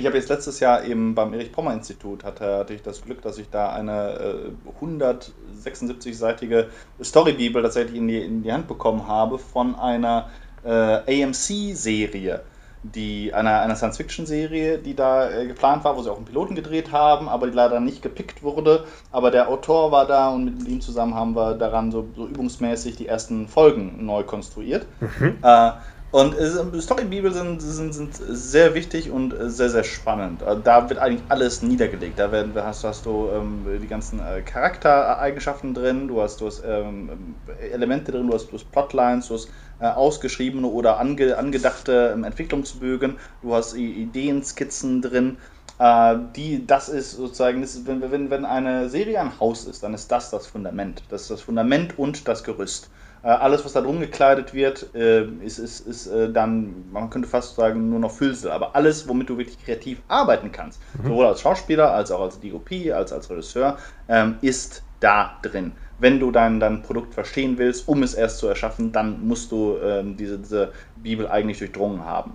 ich 0.00 0.06
habe 0.06 0.16
jetzt 0.16 0.28
letztes 0.30 0.60
Jahr 0.60 0.84
eben 0.84 1.14
beim 1.14 1.34
Erich-Pommer-Institut 1.34 2.24
hatte, 2.24 2.58
hatte 2.58 2.74
ich 2.74 2.82
das 2.82 3.02
Glück, 3.02 3.20
dass 3.22 3.38
ich 3.38 3.50
da 3.50 3.70
eine 3.70 4.50
äh, 4.50 4.84
176-seitige 4.84 6.66
Storybibel 7.02 7.62
tatsächlich 7.62 7.96
in 7.96 8.08
die, 8.08 8.18
in 8.18 8.42
die 8.42 8.52
Hand 8.52 8.66
bekommen 8.66 9.06
habe 9.06 9.38
von 9.38 9.74
einer 9.74 10.30
äh, 10.64 11.22
AMC-Serie, 11.24 12.40
die 12.82 13.34
einer, 13.34 13.60
einer 13.60 13.76
Science-Fiction-Serie, 13.76 14.78
die 14.78 14.94
da 14.94 15.30
äh, 15.30 15.46
geplant 15.46 15.84
war, 15.84 15.96
wo 15.96 16.02
sie 16.02 16.10
auch 16.10 16.16
einen 16.16 16.24
Piloten 16.24 16.54
gedreht 16.54 16.92
haben, 16.92 17.28
aber 17.28 17.46
die 17.46 17.54
leider 17.54 17.78
nicht 17.78 18.00
gepickt 18.00 18.42
wurde. 18.42 18.84
Aber 19.12 19.30
der 19.30 19.50
Autor 19.50 19.92
war 19.92 20.06
da 20.06 20.30
und 20.30 20.44
mit 20.44 20.66
ihm 20.66 20.80
zusammen 20.80 21.14
haben 21.14 21.36
wir 21.36 21.54
daran 21.54 21.92
so, 21.92 22.08
so 22.16 22.26
übungsmäßig 22.26 22.96
die 22.96 23.06
ersten 23.06 23.48
Folgen 23.48 24.06
neu 24.06 24.22
konstruiert. 24.22 24.86
Mhm. 25.00 25.36
Äh, 25.42 25.72
und 26.12 26.34
äh, 26.36 26.80
Storybibel 26.80 27.32
sind, 27.32 27.60
sind, 27.60 27.92
sind 27.94 28.14
sehr 28.16 28.74
wichtig 28.74 29.10
und 29.10 29.32
äh, 29.32 29.48
sehr, 29.48 29.70
sehr 29.70 29.84
spannend. 29.84 30.42
Äh, 30.42 30.56
da 30.62 30.88
wird 30.88 30.98
eigentlich 30.98 31.22
alles 31.28 31.62
niedergelegt. 31.62 32.18
Da 32.18 32.32
werden, 32.32 32.52
hast, 32.56 32.82
hast 32.82 33.06
du 33.06 33.28
ähm, 33.32 33.78
die 33.80 33.86
ganzen 33.86 34.18
äh, 34.18 34.42
Charaktereigenschaften 34.42 35.72
drin, 35.72 36.08
du 36.08 36.20
hast, 36.20 36.40
du 36.40 36.46
hast 36.46 36.62
ähm, 36.66 37.36
Elemente 37.72 38.10
drin, 38.10 38.26
du 38.26 38.34
hast, 38.34 38.48
du 38.48 38.54
hast 38.54 38.72
Plotlines, 38.72 39.28
du 39.28 39.34
hast 39.34 39.50
äh, 39.78 39.86
ausgeschriebene 39.86 40.66
oder 40.66 40.98
ange, 40.98 41.38
angedachte 41.38 42.10
ähm, 42.12 42.24
Entwicklungsbögen, 42.24 43.18
du 43.42 43.54
hast 43.54 43.74
Ideenskizzen 43.74 45.02
drin. 45.02 45.38
Äh, 45.78 46.16
die, 46.34 46.66
das 46.66 46.88
ist 46.88 47.12
sozusagen, 47.12 47.60
das 47.60 47.76
ist, 47.76 47.86
wenn, 47.86 48.02
wenn, 48.10 48.30
wenn 48.30 48.44
eine 48.44 48.88
Serie 48.88 49.20
ein 49.20 49.38
Haus 49.38 49.64
ist, 49.64 49.84
dann 49.84 49.94
ist 49.94 50.10
das 50.10 50.30
das 50.30 50.48
Fundament. 50.48 51.04
Das 51.08 51.22
ist 51.22 51.30
das 51.30 51.40
Fundament 51.40 51.98
und 51.98 52.26
das 52.26 52.42
Gerüst. 52.42 52.90
Äh, 53.22 53.28
alles, 53.28 53.64
was 53.64 53.72
da 53.74 53.80
drum 53.80 54.00
gekleidet 54.00 54.54
wird, 54.54 54.94
äh, 54.94 55.24
ist, 55.24 55.58
ist, 55.58 55.86
ist 55.86 56.06
äh, 56.06 56.32
dann, 56.32 56.90
man 56.90 57.10
könnte 57.10 57.28
fast 57.28 57.56
sagen, 57.56 57.90
nur 57.90 57.98
noch 57.98 58.12
Füllsel. 58.12 58.50
Aber 58.50 58.74
alles, 58.74 59.08
womit 59.08 59.28
du 59.28 59.36
wirklich 59.36 59.62
kreativ 59.62 60.00
arbeiten 60.08 60.52
kannst, 60.52 60.80
mhm. 60.94 61.08
sowohl 61.08 61.26
als 61.26 61.40
Schauspieler 61.42 61.92
als 61.92 62.10
auch 62.10 62.22
als 62.22 62.40
DOP, 62.40 62.70
als 62.94 63.12
als 63.12 63.28
Regisseur, 63.28 63.76
ähm, 64.08 64.36
ist 64.40 64.82
da 65.00 65.38
drin. 65.42 65.72
Wenn 65.98 66.18
du 66.18 66.30
dein, 66.30 66.60
dein 66.60 66.82
Produkt 66.82 67.12
verstehen 67.12 67.58
willst, 67.58 67.86
um 67.86 68.02
es 68.02 68.14
erst 68.14 68.38
zu 68.38 68.46
erschaffen, 68.46 68.90
dann 68.92 69.26
musst 69.26 69.52
du 69.52 69.76
ähm, 69.82 70.16
diese, 70.16 70.38
diese 70.38 70.72
Bibel 70.96 71.28
eigentlich 71.28 71.58
durchdrungen 71.58 72.04
haben. 72.04 72.32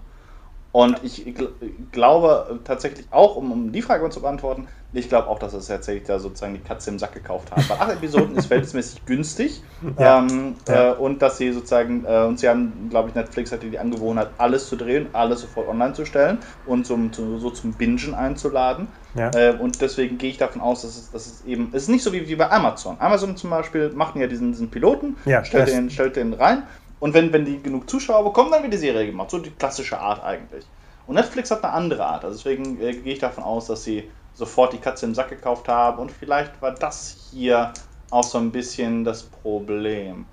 Und 0.75 0.99
ich 1.03 1.23
gl 1.23 1.53
glaube 1.93 2.59
tatsächlich 2.65 3.05
auch, 3.09 3.37
um, 3.37 3.49
um 3.49 3.71
die 3.71 3.81
Frage 3.81 4.09
zu 4.09 4.19
beantworten, 4.19 4.67
ich 4.91 5.07
glaube 5.07 5.29
auch, 5.29 5.39
dass 5.39 5.53
es 5.53 5.67
tatsächlich 5.67 6.03
da 6.03 6.19
sozusagen 6.19 6.53
die 6.53 6.59
Katze 6.59 6.89
im 6.89 6.99
Sack 6.99 7.13
gekauft 7.13 7.49
haben. 7.51 7.63
Bei 7.69 7.79
acht 7.79 7.93
Episoden 7.93 8.35
ist 8.35 8.45
verhältnismäßig 8.47 9.05
günstig. 9.05 9.63
Ja. 9.97 10.19
Ähm, 10.19 10.55
ja. 10.67 10.91
Äh, 10.91 10.95
und 10.95 11.21
dass 11.21 11.37
sie 11.37 11.53
sozusagen, 11.53 12.03
äh, 12.03 12.25
und 12.25 12.39
sie 12.39 12.49
haben, 12.49 12.89
glaube 12.89 13.07
ich, 13.07 13.15
Netflix 13.15 13.53
hatte 13.53 13.67
die 13.67 13.79
Angewohnheit, 13.79 14.31
alles 14.37 14.67
zu 14.67 14.75
drehen, 14.75 15.07
alles 15.13 15.39
sofort 15.39 15.69
online 15.69 15.93
zu 15.93 16.03
stellen 16.03 16.39
und 16.65 16.85
zum, 16.85 17.13
zu, 17.13 17.37
so 17.37 17.51
zum 17.51 17.71
Bingen 17.71 18.13
einzuladen. 18.13 18.89
Ja. 19.13 19.31
Äh, 19.33 19.55
und 19.57 19.79
deswegen 19.79 20.17
gehe 20.17 20.31
ich 20.31 20.37
davon 20.37 20.59
aus, 20.59 20.81
dass 20.81 20.97
es, 20.97 21.09
dass 21.09 21.25
es 21.25 21.45
eben, 21.45 21.69
es 21.71 21.83
ist 21.83 21.89
nicht 21.89 22.03
so 22.03 22.11
wie, 22.11 22.27
wie 22.27 22.35
bei 22.35 22.51
Amazon. 22.51 22.97
Amazon 22.99 23.37
zum 23.37 23.49
Beispiel 23.49 23.93
macht 23.95 24.17
ja 24.17 24.27
diesen, 24.27 24.51
diesen 24.51 24.69
Piloten, 24.69 25.15
stellt, 25.43 25.69
den, 25.69 25.89
stellt 25.89 26.17
den 26.17 26.33
rein 26.33 26.63
und 26.99 27.13
wenn, 27.13 27.31
wenn 27.33 27.45
die 27.45 27.61
genug 27.61 27.89
Zuschauer 27.89 28.23
bekommen, 28.23 28.51
dann 28.51 28.63
wird 28.63 28.73
die 28.73 28.77
Serie 28.77 29.05
gemacht. 29.05 29.29
So 29.29 29.39
die 29.39 29.51
klassische 29.51 29.99
Art 29.99 30.23
eigentlich. 30.23 30.65
Und 31.07 31.15
Netflix 31.15 31.51
hat 31.51 31.63
eine 31.63 31.73
andere 31.73 32.05
Art. 32.05 32.23
Also 32.23 32.37
deswegen 32.37 32.81
äh, 32.81 32.93
gehe 32.93 33.13
ich 33.13 33.19
davon 33.19 33.43
aus, 33.43 33.67
dass 33.67 33.83
sie 33.83 34.09
sofort 34.33 34.73
die 34.73 34.77
Katze 34.77 35.05
im 35.05 35.13
Sack 35.13 35.29
gekauft 35.29 35.67
haben. 35.67 35.99
Und 35.99 36.11
vielleicht 36.11 36.61
war 36.61 36.71
das 36.71 37.29
hier 37.31 37.73
auch 38.11 38.23
so 38.23 38.37
ein 38.37 38.51
bisschen 38.51 39.03
das 39.03 39.23
Problem. 39.23 40.25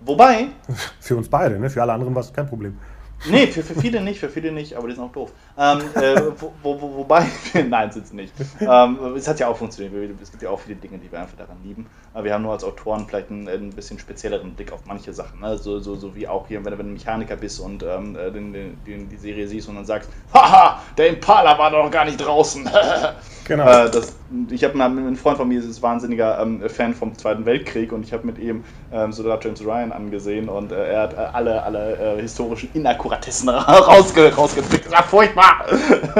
Wobei. 0.00 0.48
Für 1.00 1.16
uns 1.16 1.28
beide, 1.28 1.58
ne? 1.58 1.70
Für 1.70 1.82
alle 1.82 1.92
anderen 1.92 2.14
war 2.14 2.22
es 2.22 2.32
kein 2.32 2.48
Problem. 2.48 2.78
Nee, 3.28 3.46
für, 3.46 3.62
für 3.62 3.80
viele 3.80 4.00
nicht, 4.00 4.20
für 4.20 4.28
viele 4.28 4.52
nicht, 4.52 4.74
aber 4.74 4.88
die 4.88 4.94
sind 4.94 5.04
auch 5.04 5.12
doof. 5.12 5.32
Ähm, 5.58 5.80
äh, 5.94 6.20
wo, 6.38 6.52
wo, 6.62 6.96
wobei, 6.96 7.26
nein, 7.68 7.90
sind 7.90 8.12
nicht. 8.12 8.32
Ähm, 8.60 8.98
es 9.16 9.26
hat 9.26 9.40
ja 9.40 9.48
auch 9.48 9.56
funktioniert. 9.56 10.20
Es 10.22 10.30
gibt 10.30 10.42
ja 10.42 10.50
auch 10.50 10.60
viele 10.60 10.76
Dinge, 10.76 10.98
die 10.98 11.10
wir 11.10 11.20
einfach 11.20 11.36
daran 11.36 11.56
lieben. 11.64 11.86
Aber 12.12 12.24
wir 12.24 12.34
haben 12.34 12.42
nur 12.42 12.52
als 12.52 12.62
Autoren 12.62 13.06
vielleicht 13.08 13.30
einen, 13.30 13.48
ein 13.48 13.70
bisschen 13.70 13.98
spezielleren 13.98 14.54
Blick 14.54 14.72
auf 14.72 14.80
manche 14.86 15.12
Sachen. 15.12 15.40
Ne? 15.40 15.56
So, 15.58 15.80
so, 15.80 15.96
so 15.96 16.14
wie 16.14 16.28
auch 16.28 16.46
hier, 16.46 16.64
wenn, 16.64 16.76
du 16.76 16.84
Mechaniker 16.84 17.36
bist 17.36 17.58
und 17.58 17.82
ähm, 17.82 18.16
äh, 18.16 18.30
den, 18.30 18.52
den, 18.84 19.08
die 19.08 19.16
Serie 19.16 19.48
siehst 19.48 19.68
und 19.68 19.76
dann 19.76 19.86
sagst, 19.86 20.10
haha, 20.34 20.80
der 20.96 21.08
Impala 21.08 21.58
war 21.58 21.70
doch 21.70 21.84
noch 21.84 21.90
gar 21.90 22.04
nicht 22.04 22.18
draußen. 22.18 22.68
Genau. 23.46 23.64
Äh, 23.64 23.90
das, 23.90 24.16
ich 24.50 24.64
habe 24.64 24.82
ein 24.82 25.16
Freund 25.16 25.36
von 25.36 25.48
mir 25.48 25.60
ist 25.60 25.82
wahnsinniger 25.82 26.40
ähm, 26.40 26.68
Fan 26.68 26.94
vom 26.94 27.16
Zweiten 27.16 27.46
Weltkrieg 27.46 27.92
und 27.92 28.04
ich 28.04 28.12
habe 28.12 28.26
mit 28.26 28.38
ihm 28.38 28.64
ähm, 28.92 29.12
Soldat 29.12 29.44
James 29.44 29.64
Ryan 29.64 29.92
angesehen 29.92 30.48
und 30.48 30.72
äh, 30.72 30.92
er 30.92 31.02
hat 31.02 31.14
äh, 31.14 31.16
alle, 31.16 31.62
alle 31.62 32.16
äh, 32.16 32.20
historischen 32.20 32.70
Inakkuratessen 32.74 33.48
rausge 33.48 34.34
rausgepickt. 34.34 34.86
Das 34.86 34.92
war 34.92 35.04
furchtbar! 35.04 35.66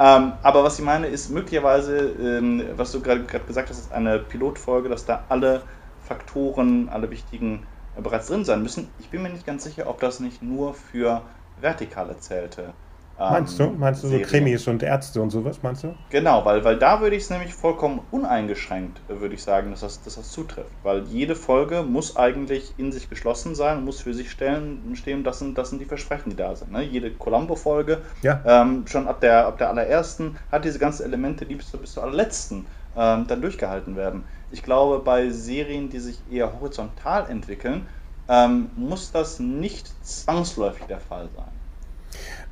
ähm, 0.00 0.32
aber 0.42 0.64
was 0.64 0.78
ich 0.78 0.84
meine 0.84 1.06
ist 1.06 1.30
möglicherweise, 1.30 1.96
ähm, 2.20 2.64
was 2.76 2.92
du 2.92 3.00
gerade 3.00 3.22
gesagt 3.22 3.70
hast, 3.70 3.78
ist 3.78 3.92
eine 3.92 4.18
Pilotfolge, 4.18 4.88
dass 4.88 5.04
da 5.04 5.24
alle 5.28 5.62
Faktoren, 6.06 6.88
alle 6.88 7.10
wichtigen 7.10 7.66
äh, 7.96 8.02
bereits 8.02 8.26
drin 8.26 8.44
sein 8.44 8.62
müssen. 8.62 8.88
Ich 8.98 9.10
bin 9.10 9.22
mir 9.22 9.30
nicht 9.30 9.46
ganz 9.46 9.64
sicher, 9.64 9.88
ob 9.88 10.00
das 10.00 10.20
nicht 10.20 10.42
nur 10.42 10.74
für 10.74 11.22
Vertikale 11.60 12.18
zählte. 12.18 12.72
Meinst 13.16 13.58
du? 13.58 13.64
Ähm, 13.64 13.78
Meinst 13.78 14.02
du 14.02 14.08
so 14.08 14.20
Krimis 14.20 14.66
und 14.66 14.82
Ärzte 14.82 15.20
und 15.22 15.30
sowas, 15.30 15.62
meinst 15.62 15.84
du? 15.84 15.94
Genau, 16.08 16.44
weil, 16.44 16.64
weil 16.64 16.78
da 16.78 17.00
würde 17.00 17.16
ich 17.16 17.22
es 17.24 17.30
nämlich 17.30 17.54
vollkommen 17.54 18.00
uneingeschränkt, 18.10 19.02
äh, 19.08 19.20
würde 19.20 19.34
ich 19.34 19.42
sagen, 19.42 19.70
dass 19.70 19.80
das, 19.80 20.02
dass 20.02 20.16
das 20.16 20.30
zutrifft. 20.30 20.72
Weil 20.82 21.04
jede 21.04 21.36
Folge 21.36 21.82
muss 21.82 22.16
eigentlich 22.16 22.78
in 22.78 22.90
sich 22.92 23.08
geschlossen 23.08 23.54
sein, 23.54 23.84
muss 23.84 24.00
für 24.00 24.14
sich 24.14 24.30
stellen, 24.30 24.94
stehen, 24.96 25.24
das 25.24 25.38
sind, 25.38 25.56
das 25.58 25.70
sind 25.70 25.80
die 25.80 25.86
Versprechen, 25.86 26.30
die 26.30 26.36
da 26.36 26.56
sind. 26.56 26.72
Ne? 26.72 26.82
Jede 26.82 27.12
Columbo-Folge, 27.14 28.02
ja. 28.22 28.42
ähm, 28.44 28.86
schon 28.86 29.06
ab 29.08 29.20
der, 29.20 29.46
ab 29.46 29.58
der 29.58 29.68
allerersten, 29.70 30.36
hat 30.50 30.64
diese 30.64 30.78
ganzen 30.78 31.04
Elemente, 31.04 31.46
die 31.46 31.54
bis, 31.56 31.70
bis 31.70 31.92
zur 31.92 32.02
allerletzten 32.02 32.66
ähm, 32.96 33.26
dann 33.26 33.40
durchgehalten 33.40 33.96
werden. 33.96 34.24
Ich 34.50 34.62
glaube, 34.62 34.98
bei 35.00 35.30
Serien, 35.30 35.88
die 35.90 36.00
sich 36.00 36.22
eher 36.30 36.52
horizontal 36.60 37.28
entwickeln, 37.30 37.86
ähm, 38.28 38.70
muss 38.76 39.10
das 39.12 39.38
nicht 39.38 40.04
zwangsläufig 40.04 40.86
der 40.86 41.00
Fall 41.00 41.30
sein. 41.34 41.51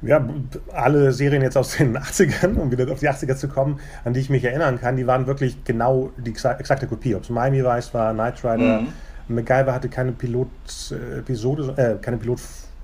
Ja, 0.02 0.26
alle 0.72 1.12
Serien 1.12 1.42
jetzt 1.42 1.56
aus 1.56 1.76
den 1.76 1.96
80ern, 1.98 2.56
um 2.56 2.70
wieder 2.70 2.90
auf 2.90 3.00
die 3.00 3.08
80er 3.08 3.36
zu 3.36 3.48
kommen, 3.48 3.80
an 4.04 4.14
die 4.14 4.20
ich 4.20 4.30
mich 4.30 4.44
erinnern 4.44 4.80
kann, 4.80 4.96
die 4.96 5.06
waren 5.06 5.26
wirklich 5.26 5.64
genau 5.64 6.10
die 6.16 6.30
exakte 6.30 6.86
Kopie. 6.86 7.14
Ob 7.14 7.22
es 7.22 7.30
Miami 7.30 7.64
Vice 7.64 7.92
war, 7.92 8.12
Knight 8.12 8.42
Rider, 8.44 8.80
mhm. 8.80 8.88
MacGyver 9.28 9.72
hatte 9.72 9.88
keine 9.88 10.12
Pilot-Episode, 10.12 11.74
äh, 11.76 12.02
keine 12.02 12.16
Pilot, 12.16 12.40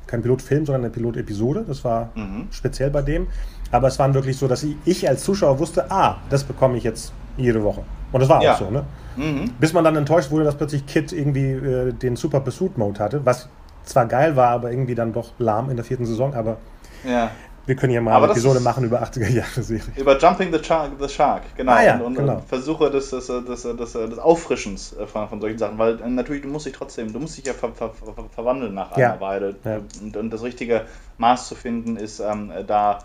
kein 0.07 0.23
Pilotfilm, 0.23 0.67
sondern 0.67 0.85
eine 0.85 0.93
Pilotepisode. 0.93 1.65
Das 1.67 1.85
war 1.85 2.11
mhm. 2.15 2.49
speziell 2.51 2.91
bei 2.91 3.03
dem. 3.03 3.27
Aber 3.73 3.89
es 3.89 3.99
waren 3.99 4.15
wirklich 4.15 4.37
so, 4.37 4.47
dass 4.47 4.65
ich 4.85 5.09
als 5.09 5.25
Zuschauer 5.25 5.59
wusste, 5.59 5.91
ah, 5.91 6.19
das 6.31 6.45
bekomme 6.45 6.77
ich 6.79 6.85
jetzt 6.85 7.13
jede 7.37 7.63
Woche. 7.65 7.83
Und 8.13 8.21
das 8.21 8.29
war 8.29 8.43
ja. 8.43 8.55
auch 8.55 8.59
so, 8.59 8.71
ne? 8.71 8.85
Mhm. 9.17 9.51
Bis 9.59 9.73
man 9.73 9.83
dann 9.83 9.97
enttäuscht 9.97 10.31
wurde, 10.31 10.45
dass 10.45 10.57
plötzlich 10.57 10.87
Kit 10.87 11.13
irgendwie 11.13 11.51
äh, 11.51 11.93
den 11.93 12.17
Super 12.17 12.41
Pursuit 12.41 12.79
Mode 12.79 13.01
hatte, 13.01 13.25
was 13.25 13.49
zwar 13.85 14.07
geil 14.07 14.37
war, 14.37 14.51
aber 14.51 14.71
irgendwie 14.71 14.95
dann 14.95 15.13
doch 15.13 15.33
lahm 15.39 15.71
in 15.71 15.77
der 15.77 15.85
vierten 15.85 16.07
Saison, 16.07 16.35
aber 16.35 16.59
ja. 17.07 17.31
wir 17.67 17.77
können 17.77 17.93
ja 17.93 18.01
mal 18.01 18.17
eine 18.17 18.33
Episode 18.33 18.61
machen 18.61 18.85
über 18.85 19.03
80er 19.03 19.29
Jahre 19.29 19.63
Serie. 19.63 19.85
Über 19.97 20.19
Jumping 20.19 20.53
the 20.53 20.63
Shark, 20.63 20.93
the 21.01 21.09
Shark 21.09 21.43
genau. 21.57 21.73
Ah, 21.73 21.83
ja, 21.83 21.95
und, 21.97 22.03
und, 22.03 22.15
genau. 22.15 22.37
und, 22.37 22.49
Versuche 22.49 22.91
des, 22.91 23.11
des, 23.11 23.27
des, 23.27 23.63
des, 23.63 23.93
des 23.93 24.19
Auffrischens 24.19 24.95
äh, 24.95 25.07
von, 25.07 25.29
von 25.29 25.41
solchen 25.41 25.59
Sachen, 25.59 25.79
weil 25.79 26.01
äh, 26.01 26.09
natürlich, 26.09 26.43
du 26.43 26.49
musst 26.49 26.67
dich 26.67 26.75
trotzdem, 26.75 27.13
du 27.13 27.19
musst 27.19 27.37
dich 27.39 27.47
ja 27.47 27.55
ver, 27.55 27.73
ver, 27.73 27.91
ver, 27.91 28.15
verwandeln 28.35 28.75
nach 28.75 28.97
ja. 28.97 29.13
einer 29.13 29.21
Weile. 29.21 29.57
Ja. 29.65 29.81
Und, 30.03 30.17
und, 30.17 30.31
das 30.31 30.43
richtige 30.43 30.83
Maß 31.19 31.49
zu 31.49 31.55
finden 31.55 31.97
ist 31.97 32.21
ähm, 32.21 32.53
da 32.67 32.99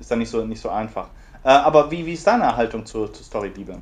ist 0.00 0.10
da 0.10 0.16
nicht 0.16 0.30
so, 0.30 0.44
nicht 0.44 0.60
so 0.60 0.68
einfach. 0.68 1.08
Äh, 1.44 1.48
aber 1.48 1.90
wie, 1.90 2.06
wie 2.06 2.12
ist 2.12 2.26
deine 2.26 2.56
Haltung 2.56 2.86
zur, 2.86 3.12
zur 3.12 3.24
Story-Liebe? 3.24 3.78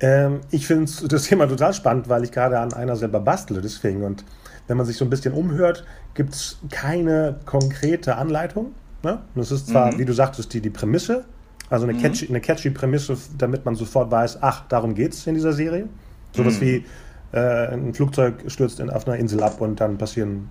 Ähm, 0.00 0.40
ich 0.50 0.66
finde 0.66 0.90
das 1.08 1.24
Thema 1.24 1.48
total 1.48 1.74
spannend, 1.74 2.08
weil 2.08 2.24
ich 2.24 2.32
gerade 2.32 2.58
an 2.58 2.72
einer 2.72 2.96
selber 2.96 3.20
bastle, 3.20 3.60
deswegen. 3.60 4.04
Und 4.04 4.24
wenn 4.68 4.76
man 4.76 4.86
sich 4.86 4.96
so 4.96 5.04
ein 5.04 5.10
bisschen 5.10 5.34
umhört, 5.34 5.84
gibt 6.14 6.34
es 6.34 6.58
keine 6.70 7.40
konkrete 7.46 8.16
Anleitung. 8.16 8.72
Ne? 9.02 9.20
Das 9.34 9.50
ist 9.50 9.68
zwar, 9.68 9.92
mhm. 9.92 9.98
wie 9.98 10.04
du 10.04 10.12
sagtest, 10.12 10.52
die, 10.54 10.60
die 10.60 10.70
Prämisse, 10.70 11.24
also 11.70 11.84
eine, 11.84 11.94
mhm. 11.94 12.02
catchy, 12.02 12.28
eine 12.28 12.40
catchy 12.40 12.70
Prämisse, 12.70 13.16
damit 13.36 13.64
man 13.64 13.74
sofort 13.74 14.10
weiß, 14.10 14.38
ach, 14.42 14.64
darum 14.68 14.94
geht 14.94 15.12
es 15.14 15.26
in 15.26 15.34
dieser 15.34 15.52
Serie. 15.52 15.88
Sowas 16.34 16.56
mhm. 16.56 16.60
wie 16.60 16.84
äh, 17.32 17.72
ein 17.72 17.94
Flugzeug 17.94 18.44
stürzt 18.46 18.80
in, 18.80 18.90
auf 18.90 19.06
einer 19.06 19.16
Insel 19.16 19.42
ab 19.42 19.60
und 19.60 19.80
dann 19.80 19.98
passieren 19.98 20.50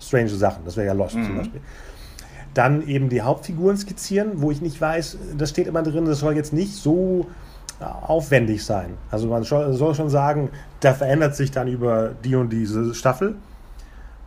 strange 0.00 0.28
Sachen. 0.28 0.64
Das 0.64 0.76
wäre 0.76 0.86
ja 0.86 0.92
Lost 0.92 1.12
zum 1.12 1.32
mhm. 1.32 1.36
Beispiel. 1.38 1.60
Dann 2.54 2.86
eben 2.86 3.08
die 3.08 3.22
Hauptfiguren 3.22 3.76
skizzieren, 3.76 4.32
wo 4.36 4.50
ich 4.50 4.60
nicht 4.60 4.80
weiß, 4.80 5.18
das 5.36 5.50
steht 5.50 5.66
immer 5.66 5.82
drin, 5.82 6.06
das 6.06 6.20
soll 6.20 6.34
jetzt 6.34 6.52
nicht 6.52 6.74
so 6.74 7.26
aufwendig 7.80 8.64
sein. 8.64 8.94
Also 9.10 9.28
man 9.28 9.44
soll 9.44 9.94
schon 9.94 10.10
sagen, 10.10 10.50
da 10.80 10.94
verändert 10.94 11.36
sich 11.36 11.50
dann 11.50 11.68
über 11.68 12.10
die 12.24 12.34
und 12.34 12.50
diese 12.50 12.94
Staffel. 12.94 13.36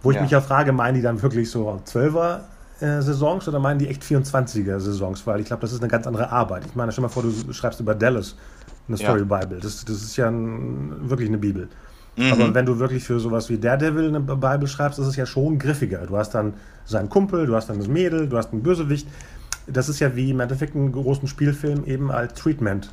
Wo 0.04 0.10
ich 0.12 0.16
ja. 0.16 0.24
mich 0.24 0.32
ja 0.32 0.42
frage, 0.42 0.72
meinen 0.72 0.96
die 0.96 1.02
dann 1.02 1.22
wirklich 1.22 1.52
so 1.52 1.80
12er 1.86 2.40
äh, 2.80 3.02
Saisons 3.02 3.48
oder 3.48 3.60
meinen 3.60 3.78
die 3.78 3.88
echt 3.88 4.04
24er 4.04 4.80
Saisons? 4.80 5.28
Weil 5.28 5.42
ich 5.42 5.46
glaube, 5.46 5.62
das 5.62 5.74
ist 5.74 5.82
eine 5.82 5.90
ganz 5.90 6.08
andere 6.08 6.32
Arbeit. 6.32 6.66
Ich 6.66 6.76
meine, 6.76 6.92
stell 6.92 7.04
mal 7.04 7.10
vor, 7.10 7.24
du 7.24 7.54
schreibst 7.54 7.80
über 7.80 7.94
Dallas 7.94 8.36
eine 8.88 8.98
Story 8.98 9.26
ja. 9.30 9.40
Bible. 9.40 9.60
Das, 9.60 9.86
das 9.86 9.98
ist 9.98 10.18
ja 10.18 10.28
ein, 10.28 11.10
wirklich 11.10 11.30
eine 11.30 11.38
Bibel. 11.38 11.68
Mhm. 12.18 12.32
Aber 12.32 12.54
wenn 12.54 12.66
du 12.66 12.80
wirklich 12.80 13.04
für 13.04 13.20
sowas 13.20 13.50
wie 13.50 13.58
Daredevil 13.58 14.08
eine 14.08 14.20
Bible 14.20 14.68
schreibst, 14.68 15.00
ist 15.00 15.08
es 15.08 15.16
ja 15.16 15.26
schon 15.26 15.60
griffiger. 15.60 16.06
Du 16.08 16.18
hast 16.18 16.32
dann 16.32 16.54
seinen 16.86 17.10
Kumpel, 17.10 17.46
du 17.46 17.56
hast 17.56 17.70
dann 17.70 17.78
das 17.78 17.88
Mädel, 17.88 18.28
du 18.28 18.38
hast 18.38 18.52
einen 18.52 18.64
Bösewicht. 18.64 19.08
Das 19.68 19.88
ist 19.88 20.00
ja 20.00 20.16
wie 20.16 20.32
im 20.32 20.40
Endeffekt 20.40 20.76
einen 20.76 20.92
großen 20.92 21.28
Spielfilm 21.28 21.86
eben 21.86 22.12
als 22.12 22.34
Treatment 22.34 22.92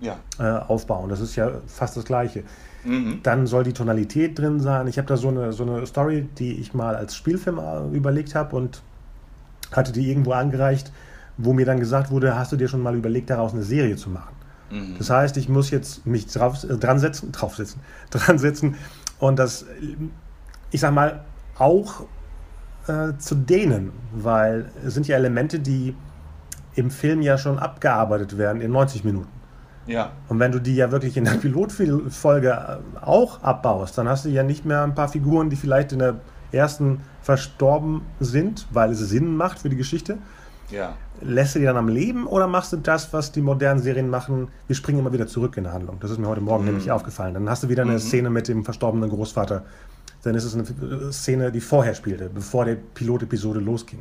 ja. 0.00 0.18
äh, 0.38 0.42
aufbauen. 0.66 1.08
Das 1.08 1.20
ist 1.20 1.36
ja 1.36 1.50
fast 1.66 1.96
das 1.96 2.04
Gleiche. 2.04 2.44
Mhm. 2.84 3.20
Dann 3.22 3.46
soll 3.46 3.64
die 3.64 3.72
Tonalität 3.72 4.38
drin 4.38 4.60
sein. 4.60 4.86
Ich 4.86 4.98
habe 4.98 5.06
da 5.06 5.16
so 5.16 5.28
eine, 5.28 5.52
so 5.52 5.64
eine 5.64 5.86
Story, 5.86 6.28
die 6.38 6.60
ich 6.60 6.74
mal 6.74 6.96
als 6.96 7.14
Spielfilm 7.14 7.58
äh, 7.58 7.96
überlegt 7.96 8.34
habe 8.34 8.56
und 8.56 8.82
hatte 9.72 9.92
die 9.92 10.08
irgendwo 10.08 10.32
angereicht, 10.32 10.92
wo 11.36 11.52
mir 11.52 11.66
dann 11.66 11.78
gesagt 11.78 12.10
wurde, 12.10 12.36
hast 12.36 12.52
du 12.52 12.56
dir 12.56 12.68
schon 12.68 12.82
mal 12.82 12.94
überlegt, 12.96 13.30
daraus 13.30 13.52
eine 13.52 13.62
Serie 13.62 13.96
zu 13.96 14.10
machen? 14.10 14.34
Mhm. 14.70 14.96
Das 14.98 15.10
heißt, 15.10 15.36
ich 15.36 15.48
muss 15.48 15.70
jetzt 15.70 16.06
mich 16.06 16.26
drauf, 16.26 16.64
äh, 16.64 16.76
dran 16.76 16.98
setzen, 16.98 17.32
draufsetzen, 17.32 17.80
dran 18.10 18.38
setzen 18.38 18.76
und 19.18 19.38
das, 19.38 19.66
ich 20.70 20.80
sag 20.80 20.94
mal, 20.94 21.24
auch 21.58 22.04
äh, 22.86 23.16
zu 23.18 23.34
dehnen, 23.34 23.92
weil 24.12 24.70
es 24.84 24.94
sind 24.94 25.06
ja 25.06 25.16
Elemente, 25.16 25.60
die 25.60 25.94
im 26.74 26.90
Film 26.90 27.20
ja 27.20 27.36
schon 27.36 27.58
abgearbeitet 27.58 28.38
werden 28.38 28.62
in 28.62 28.70
90 28.70 29.04
Minuten. 29.04 29.39
Ja. 29.90 30.12
Und 30.28 30.38
wenn 30.38 30.52
du 30.52 30.60
die 30.60 30.76
ja 30.76 30.90
wirklich 30.90 31.16
in 31.16 31.24
der 31.24 31.32
Pilotfolge 31.40 32.50
äh, 32.50 33.04
auch 33.04 33.42
abbaust, 33.42 33.98
dann 33.98 34.08
hast 34.08 34.24
du 34.24 34.28
ja 34.28 34.42
nicht 34.42 34.64
mehr 34.64 34.82
ein 34.82 34.94
paar 34.94 35.08
Figuren, 35.08 35.50
die 35.50 35.56
vielleicht 35.56 35.92
in 35.92 35.98
der 35.98 36.20
ersten 36.52 37.00
verstorben 37.22 38.02
sind, 38.18 38.66
weil 38.72 38.92
es 38.92 38.98
Sinn 38.98 39.36
macht 39.36 39.58
für 39.58 39.68
die 39.68 39.76
Geschichte. 39.76 40.18
Ja. 40.70 40.94
Lässt 41.20 41.54
du 41.54 41.58
die 41.58 41.64
dann 41.64 41.76
am 41.76 41.88
Leben 41.88 42.26
oder 42.26 42.46
machst 42.46 42.72
du 42.72 42.76
das, 42.76 43.12
was 43.12 43.32
die 43.32 43.42
modernen 43.42 43.80
Serien 43.80 44.08
machen? 44.08 44.48
Wir 44.68 44.76
springen 44.76 45.00
immer 45.00 45.12
wieder 45.12 45.26
zurück 45.26 45.56
in 45.56 45.64
der 45.64 45.72
Handlung. 45.72 45.98
Das 46.00 46.10
ist 46.10 46.18
mir 46.18 46.28
heute 46.28 46.40
Morgen 46.40 46.64
mhm. 46.64 46.70
nämlich 46.70 46.90
aufgefallen. 46.90 47.34
Dann 47.34 47.48
hast 47.50 47.64
du 47.64 47.68
wieder 47.68 47.82
eine 47.82 47.94
mhm. 47.94 47.98
Szene 47.98 48.30
mit 48.30 48.48
dem 48.48 48.64
verstorbenen 48.64 49.10
Großvater. 49.10 49.64
Dann 50.22 50.34
ist 50.34 50.44
es 50.44 50.54
eine 50.54 51.12
Szene, 51.12 51.50
die 51.50 51.60
vorher 51.60 51.94
spielte, 51.94 52.30
bevor 52.32 52.64
die 52.64 52.76
Pilotepisode 52.76 53.58
losging. 53.58 54.00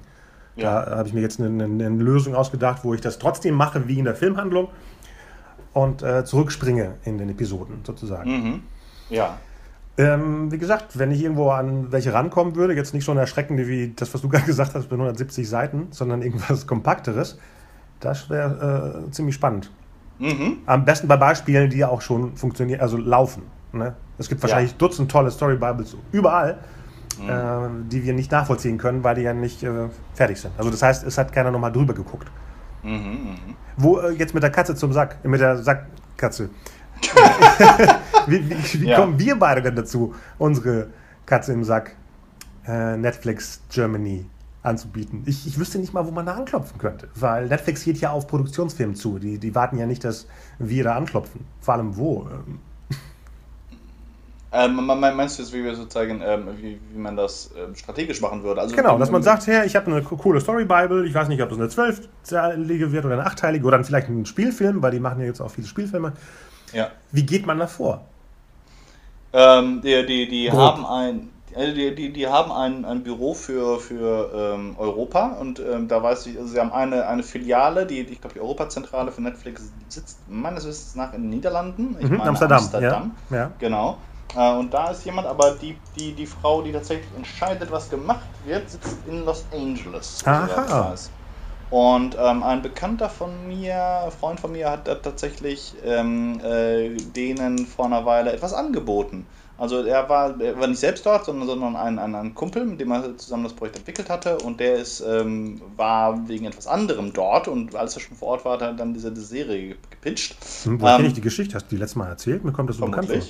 Ja. 0.56 0.86
Da 0.86 0.98
habe 0.98 1.08
ich 1.08 1.14
mir 1.14 1.22
jetzt 1.22 1.40
eine, 1.40 1.64
eine, 1.64 1.86
eine 1.86 2.04
Lösung 2.04 2.36
ausgedacht, 2.36 2.84
wo 2.84 2.94
ich 2.94 3.02
das 3.02 3.20
trotzdem 3.20 3.56
mache 3.56 3.88
wie 3.88 4.00
in 4.00 4.06
der 4.06 4.16
Filmhandlung 4.16 4.70
und 5.74 6.02
äh, 6.04 6.26
zurückspringe 6.26 6.96
in 7.04 7.18
den 7.18 7.30
Episoden 7.30 7.82
sozusagen. 7.84 8.32
Mhm. 8.32 8.62
Ja. 9.10 9.38
Ähm, 9.98 10.52
wie 10.52 10.58
gesagt, 10.58 10.98
wenn 10.98 11.12
ich 11.12 11.22
irgendwo 11.22 11.50
an 11.50 11.92
welche 11.92 12.14
rankommen 12.14 12.56
würde, 12.56 12.74
jetzt 12.74 12.94
nicht 12.94 13.04
so 13.04 13.12
eine 13.12 13.22
erschreckende 13.22 13.68
wie 13.68 13.94
das, 13.96 14.14
was 14.14 14.22
du 14.22 14.30
gerade 14.30 14.46
gesagt 14.46 14.74
hast, 14.76 14.84
mit 14.84 14.94
170 14.94 15.48
Seiten, 15.48 15.88
sondern 15.92 16.22
irgendwas 16.22 16.66
Kompakteres, 16.68 17.38
das 18.00 18.30
wäre 18.30 19.06
äh, 19.08 19.12
ziemlich 19.12 19.36
spannend. 19.36 19.72
Mhm. 20.20 20.60
Am 20.66 20.86
besten 20.86 21.08
bei 21.08 21.18
Beispielen, 21.18 21.70
die 21.70 21.78
ja 21.78 21.90
auch 21.90 22.02
schon 22.02 22.36
funktionieren, 22.36 22.82
also 22.82 22.98
laufen. 22.98 23.44
Ne? 23.72 23.94
Es 24.18 24.30
gibt 24.30 24.42
wahrscheinlich 24.42 24.72
ja. 24.72 24.78
Dutzend 24.78 25.12
tolle 25.12 25.32
Story 25.32 25.56
Bibles 25.56 25.96
überall, 26.12 26.58
mhm. 27.22 27.30
äh, 27.30 27.90
die 27.90 28.04
wir 28.04 28.14
nicht 28.14 28.32
nachvollziehen 28.32 28.78
können, 28.78 29.04
weil 29.04 29.16
die 29.16 29.22
ja 29.22 29.34
nicht 29.34 29.64
äh, 29.64 29.90
fertig 30.14 30.40
sind. 30.40 30.52
Also 30.58 30.70
das 30.70 30.82
heißt, 30.82 31.04
es 31.06 31.18
hat 31.18 31.32
keiner 31.32 31.52
nochmal 31.52 31.72
drüber 31.72 31.94
geguckt. 31.94 32.30
Mhm, 32.84 32.92
mh. 32.92 33.38
Wo 33.78 34.00
äh, 34.00 34.12
jetzt 34.12 34.34
mit 34.34 34.44
der 34.44 34.52
Katze 34.52 34.76
zum 34.76 34.94
Sack, 34.94 35.24
mit 35.26 35.40
der 35.40 35.58
Sackkatze. 35.58 36.50
wie, 38.28 38.50
wie, 38.50 38.82
wie 38.82 38.88
ja. 38.88 39.00
kommen 39.00 39.18
wir 39.18 39.38
beide 39.38 39.62
denn 39.62 39.76
dazu, 39.76 40.14
unsere 40.38 40.88
Katze 41.26 41.54
im 41.54 41.64
Sack 41.64 41.96
äh, 42.68 42.98
Netflix 42.98 43.62
Germany 43.70 44.26
anzubieten? 44.64 45.24
Ich, 45.26 45.48
ich 45.48 45.58
wüsste 45.58 45.80
nicht 45.80 45.94
mal, 45.94 46.06
wo 46.06 46.12
man 46.12 46.26
da 46.26 46.34
anklopfen 46.34 46.78
könnte, 46.78 47.08
weil 47.16 47.48
Netflix 47.48 47.84
geht 47.84 48.00
ja 48.00 48.12
auf 48.12 48.28
Produktionsfilme 48.28 48.94
zu. 48.94 49.20
Die, 49.20 49.38
die 49.38 49.56
warten 49.56 49.78
ja 49.78 49.86
nicht, 49.86 50.04
dass 50.04 50.28
wir 50.58 50.84
da 50.84 50.96
anklopfen. 50.96 51.46
Vor 51.62 51.74
allem 51.76 51.96
wo? 51.96 52.28
Ähm, 52.30 52.60
ähm, 54.52 54.86
meinst 54.86 55.38
du 55.38 55.44
jetzt, 55.44 55.54
wie 55.54 55.64
wir 55.64 55.76
sozusagen, 55.76 56.22
ähm, 56.26 56.48
wie, 56.60 56.80
wie 56.92 56.98
man 56.98 57.16
das 57.16 57.52
ähm, 57.56 57.76
strategisch 57.76 58.20
machen 58.20 58.44
würde? 58.44 58.62
Also, 58.62 58.76
genau, 58.76 58.98
dass 58.98 59.12
man 59.12 59.22
sagt, 59.22 59.46
hey, 59.46 59.66
ich 59.68 59.76
habe 59.76 59.92
eine 59.92 60.02
coole 60.02 60.42
Story 60.42 60.66
Bible, 60.66 61.06
ich 61.06 61.14
weiß 61.14 61.28
nicht, 61.28 61.42
ob 61.44 61.50
das 61.50 61.60
eine 61.60 61.70
zwölfteilige 61.70 62.92
wird 62.92 63.06
oder 63.06 63.14
eine 63.16 63.26
achtteilige 63.26 63.66
oder 63.66 63.78
dann 63.78 63.86
vielleicht 63.86 64.10
ein 64.10 64.26
Spielfilm, 64.26 64.82
weil 64.82 64.92
die 64.92 65.00
machen 65.00 65.20
ja 65.20 65.28
jetzt 65.28 65.40
auch 65.40 65.52
viele 65.52 65.68
Spielfilme. 65.68 66.14
Ja. 66.74 66.90
Wie 67.12 67.24
geht 67.24 67.46
man 67.46 67.60
da 67.60 67.68
vor? 67.68 68.06
Ähm, 69.34 69.82
die 69.84 70.04
die, 70.08 70.28
die 70.28 70.52
haben 70.52 70.84
ein, 70.84 71.30
also 71.56 71.74
die, 71.74 71.94
die, 71.94 72.12
die 72.12 72.28
haben 72.28 72.52
ein, 72.52 72.86
ein 72.86 73.04
Büro 73.04 73.36
für, 73.36 73.80
für 73.80 74.32
ähm, 74.34 74.76
Europa 74.80 75.38
und 75.40 75.60
ähm, 75.60 75.88
da 75.88 76.02
weiß 76.02 76.26
ich, 76.26 76.40
also 76.40 76.52
sie 76.52 76.60
haben 76.60 76.72
eine, 76.72 77.08
eine 77.08 77.22
Filiale, 77.22 77.86
die, 77.86 78.00
ich 78.00 78.20
glaube, 78.20 78.34
die 78.34 78.42
Europazentrale 78.42 79.12
für 79.12 79.22
Netflix 79.22 79.72
sitzt 79.90 80.18
meines 80.28 80.66
Wissens 80.66 80.96
nach 80.96 81.14
in 81.14 81.22
den 81.22 81.30
Niederlanden. 81.30 81.96
Ich 82.00 82.10
mhm, 82.10 82.18
meine 82.18 82.30
Amsterdam. 82.30 82.58
Amsterdam. 82.58 83.12
Ja. 83.30 83.38
ja. 83.38 83.52
Genau. 83.60 83.98
Äh, 84.36 84.54
und 84.54 84.74
da 84.74 84.92
ist 84.92 85.06
jemand, 85.06 85.28
aber 85.28 85.52
die, 85.52 85.78
die, 85.98 86.14
die 86.14 86.26
Frau, 86.26 86.62
die 86.62 86.72
tatsächlich 86.72 87.10
entscheidet, 87.16 87.72
was 87.72 87.90
gemacht 87.90 88.28
wird, 88.46 88.70
sitzt 88.70 88.98
in 89.08 89.26
Los 89.26 89.46
Angeles. 89.52 90.24
Aha. 90.26 90.96
Und 91.72 92.18
ähm, 92.20 92.42
ein 92.42 92.64
Bekannter 92.64 93.10
von 93.10 93.48
mir, 93.48 94.12
Freund 94.20 94.40
von 94.40 94.52
mir, 94.52 94.72
hat 94.72 94.86
tatsächlich 94.86 95.76
ähm, 95.86 96.40
äh, 96.44 96.90
denen 96.98 97.68
vor 97.68 97.86
einer 97.86 98.06
Weile 98.06 98.34
etwas 98.34 98.54
angeboten. 98.54 99.28
Also 99.60 99.84
er 99.84 100.08
war, 100.08 100.40
er 100.40 100.58
war 100.58 100.68
nicht 100.68 100.80
selbst 100.80 101.06
dort, 101.06 101.26
sondern, 101.26 101.48
sondern 101.48 101.76
ein, 101.76 102.00
ein, 102.00 102.16
ein, 102.16 102.34
Kumpel, 102.34 102.66
mit 102.66 102.80
dem 102.80 102.92
er 102.92 103.18
zusammen 103.18 103.44
das 103.44 103.54
Projekt 103.54 103.78
entwickelt 103.78 104.10
hatte. 104.10 104.38
Und 104.38 104.62
der 104.62 104.76
ist, 104.76 105.02
ähm, 105.02 105.62
war 105.76 106.28
wegen 106.30 106.46
etwas 106.46 106.66
anderem 106.66 107.12
dort. 107.12 107.48
Und 107.50 107.76
als 107.76 107.96
er 107.96 108.00
schon 108.00 108.16
vor 108.16 108.30
Ort 108.30 108.46
war, 108.46 108.54
hat 108.54 108.62
er 108.62 108.74
dann 108.74 108.94
diese, 108.94 109.12
diese 109.12 109.26
Serie 109.26 109.76
gepitcht. 109.90 110.38
Hm, 110.64 110.80
woher 110.80 110.94
ähm, 110.94 110.98
kenne 110.98 111.08
ich 111.10 111.14
die 111.14 111.22
Geschichte? 111.22 111.56
Hast 111.56 111.66
du 111.66 111.76
die 111.76 111.78
letztes 111.78 111.98
Mal 111.98 112.08
erzählt? 112.08 112.46
Mir 112.46 112.54
kommt 112.54 112.70
das 112.70 112.78
so 112.78 112.86
bekannt 112.86 113.10
vor. 113.10 113.22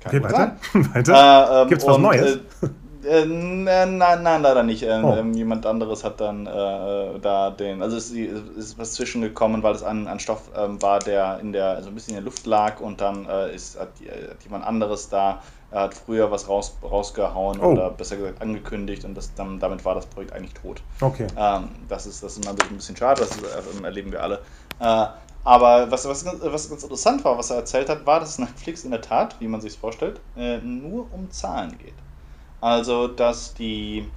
Kann 0.00 0.14
okay, 0.14 0.24
weiter. 0.24 0.56
weiter. 0.94 1.58
Äh, 1.58 1.62
ähm, 1.62 1.68
Gibt 1.68 1.82
es 1.82 1.88
was 1.88 1.96
und, 1.96 2.02
Neues? 2.02 2.36
Äh, 2.36 2.68
Äh, 3.08 3.24
nein, 3.24 3.96
nein, 3.96 4.42
leider 4.42 4.62
nicht. 4.62 4.82
Ähm, 4.82 5.04
oh. 5.04 5.16
Ähm, 5.16 5.32
jemand 5.32 5.64
anderes 5.66 6.04
hat 6.04 6.20
dann 6.20 6.46
äh, 6.46 7.18
da 7.20 7.50
den, 7.50 7.82
also 7.82 7.96
ist, 7.96 8.12
ist 8.12 8.78
was 8.78 8.92
zwischengekommen, 8.94 9.62
weil 9.62 9.74
es 9.74 9.82
ein, 9.82 10.08
ein 10.08 10.20
Stoff 10.20 10.50
ähm, 10.56 10.82
war, 10.82 10.98
der 10.98 11.38
in 11.40 11.52
der, 11.52 11.70
also 11.70 11.88
ein 11.88 11.94
bisschen 11.94 12.10
in 12.10 12.16
der 12.16 12.24
Luft 12.24 12.46
lag 12.46 12.80
und 12.80 13.00
dann 13.00 13.26
äh, 13.26 13.54
ist, 13.54 13.78
hat, 13.78 13.88
hat, 13.88 14.42
jemand 14.44 14.66
anderes 14.66 15.08
da, 15.08 15.42
hat 15.72 15.94
früher 15.94 16.30
was 16.30 16.48
raus, 16.48 16.76
rausgehauen 16.82 17.60
oh. 17.60 17.72
oder 17.72 17.90
besser 17.90 18.16
gesagt 18.16 18.42
angekündigt 18.42 19.04
und 19.04 19.14
das, 19.14 19.32
dann, 19.34 19.58
damit 19.58 19.84
war 19.84 19.94
das 19.94 20.06
Projekt 20.06 20.32
eigentlich 20.32 20.54
tot. 20.54 20.82
Okay. 21.00 21.28
Ähm, 21.36 21.68
das, 21.88 22.06
ist, 22.06 22.22
das 22.22 22.32
ist 22.36 22.44
immer 22.44 22.54
ein 22.60 22.76
bisschen 22.76 22.96
schade, 22.96 23.20
das 23.20 23.30
ist, 23.30 23.42
äh, 23.42 23.84
erleben 23.84 24.12
wir 24.12 24.22
alle. 24.22 24.40
Aber 25.48 25.90
was, 25.90 26.04
was, 26.06 26.24
was 26.26 26.68
ganz 26.68 26.82
interessant 26.82 27.24
war, 27.24 27.38
was 27.38 27.50
er 27.50 27.56
erzählt 27.56 27.88
hat, 27.88 28.04
war, 28.06 28.20
dass 28.20 28.38
Netflix 28.38 28.84
in 28.84 28.90
der 28.90 29.00
Tat, 29.00 29.40
wie 29.40 29.48
man 29.48 29.60
sich 29.62 29.78
vorstellt, 29.78 30.20
äh, 30.36 30.58
nur 30.58 31.10
um 31.12 31.30
Zahlen 31.30 31.78
geht. 31.78 32.02
Also, 32.60 33.08
dass 33.08 33.54
die, 33.54 34.12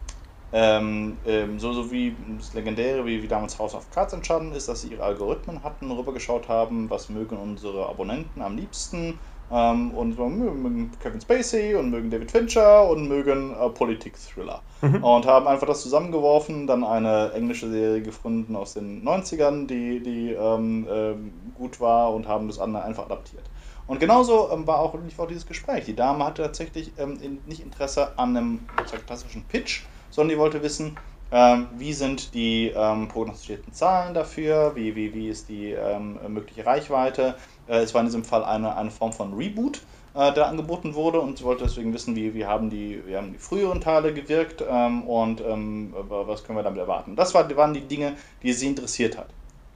ähm, 0.51 1.19
ähm, 1.25 1.59
so, 1.59 1.73
so 1.73 1.91
wie 1.91 2.17
das 2.37 2.53
Legendäre, 2.53 3.05
wie, 3.05 3.23
wie 3.23 3.27
damals 3.29 3.59
House 3.59 3.75
of 3.75 3.89
Cards 3.91 4.13
entstanden 4.13 4.53
ist, 4.53 4.67
dass 4.67 4.81
sie 4.81 4.89
ihre 4.91 5.03
Algorithmen 5.03 5.63
hatten, 5.63 5.91
rübergeschaut 5.91 6.49
haben, 6.49 6.89
was 6.89 7.09
mögen 7.09 7.37
unsere 7.37 7.87
Abonnenten 7.87 8.41
am 8.41 8.57
liebsten. 8.57 9.21
Ähm, 9.51 9.91
und 9.91 10.17
mögen 10.17 10.91
Kevin 11.01 11.19
Spacey 11.19 11.75
und 11.75 11.89
mögen 11.89 12.09
David 12.09 12.31
Fincher 12.31 12.87
und 12.89 13.09
mögen 13.09 13.53
äh, 13.53 13.69
Politik-Thriller. 13.69 14.61
Mhm. 14.81 15.03
Und 15.03 15.25
haben 15.25 15.47
einfach 15.47 15.67
das 15.67 15.81
zusammengeworfen, 15.81 16.67
dann 16.67 16.83
eine 16.83 17.33
englische 17.33 17.69
Serie 17.69 18.01
gefunden 18.01 18.55
aus 18.55 18.73
den 18.73 19.03
90ern, 19.03 19.67
die, 19.67 20.01
die 20.01 20.31
ähm, 20.31 20.87
äh, 20.89 21.13
gut 21.57 21.81
war 21.81 22.13
und 22.13 22.27
haben 22.27 22.47
das 22.47 22.59
andere 22.59 22.83
einfach 22.83 23.05
adaptiert. 23.05 23.43
Und 23.87 23.99
genauso 23.99 24.49
ähm, 24.51 24.65
war, 24.67 24.79
auch, 24.79 24.95
lief 24.95 25.19
auch 25.19 25.27
dieses 25.27 25.45
Gespräch. 25.45 25.83
Die 25.83 25.95
Dame 25.95 26.23
hatte 26.23 26.43
tatsächlich 26.43 26.93
ähm, 26.97 27.19
in, 27.21 27.39
nicht 27.45 27.61
Interesse 27.61 28.17
an 28.17 28.37
einem 28.37 28.59
klassischen 29.05 29.43
Pitch, 29.43 29.83
sondern 30.09 30.35
die 30.35 30.39
wollte 30.39 30.63
wissen, 30.63 30.97
ähm, 31.33 31.67
wie 31.77 31.93
sind 31.93 32.33
die 32.33 32.73
ähm, 32.75 33.07
prognostizierten 33.07 33.73
Zahlen 33.73 34.13
dafür, 34.13 34.75
wie, 34.75 34.95
wie, 34.95 35.13
wie 35.13 35.29
ist 35.29 35.47
die 35.47 35.71
ähm, 35.71 36.19
mögliche 36.27 36.65
Reichweite. 36.65 37.35
Äh, 37.71 37.83
es 37.83 37.93
war 37.93 38.01
in 38.01 38.07
diesem 38.07 38.23
Fall 38.23 38.43
eine, 38.43 38.75
eine 38.75 38.91
Form 38.91 39.13
von 39.13 39.33
Reboot, 39.33 39.81
äh, 40.13 40.33
der 40.33 40.47
angeboten 40.47 40.93
wurde 40.93 41.21
und 41.21 41.37
sie 41.37 41.45
wollte 41.45 41.63
deswegen 41.63 41.93
wissen, 41.93 42.15
wie, 42.15 42.33
wie, 42.33 42.45
haben, 42.45 42.69
die, 42.69 43.01
wie 43.07 43.15
haben 43.15 43.31
die 43.31 43.39
früheren 43.39 43.79
Teile 43.79 44.13
gewirkt 44.13 44.63
ähm, 44.69 45.03
und 45.03 45.39
was 45.41 46.43
können 46.43 46.59
wir 46.59 46.63
damit 46.63 46.79
erwarten. 46.79 47.15
Das 47.15 47.33
war, 47.33 47.55
waren 47.55 47.73
die 47.73 47.81
Dinge, 47.81 48.13
die 48.43 48.51
sie 48.51 48.67
interessiert 48.67 49.17
hat. 49.17 49.27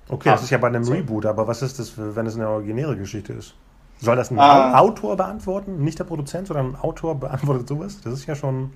Okay, 0.09 0.29
das 0.29 0.43
ist 0.43 0.49
ja 0.51 0.57
bei 0.57 0.67
einem 0.67 0.83
Reboot, 0.83 1.25
aber 1.25 1.47
was 1.47 1.61
ist 1.61 1.79
das, 1.79 1.93
wenn 1.97 2.27
es 2.27 2.35
eine 2.35 2.47
originäre 2.49 2.95
Geschichte 2.95 3.33
ist? 3.33 3.55
Soll 4.01 4.15
das 4.17 4.29
ein 4.29 4.39
ah. 4.39 4.77
Autor 4.79 5.15
beantworten? 5.15 5.83
Nicht 5.83 5.97
der 5.99 6.03
Produzent, 6.03 6.47
sondern 6.47 6.71
ein 6.71 6.75
Autor 6.75 7.15
beantwortet 7.15 7.67
sowas? 7.67 8.01
Das 8.03 8.13
ist 8.13 8.25
ja 8.25 8.35
schon. 8.35 8.71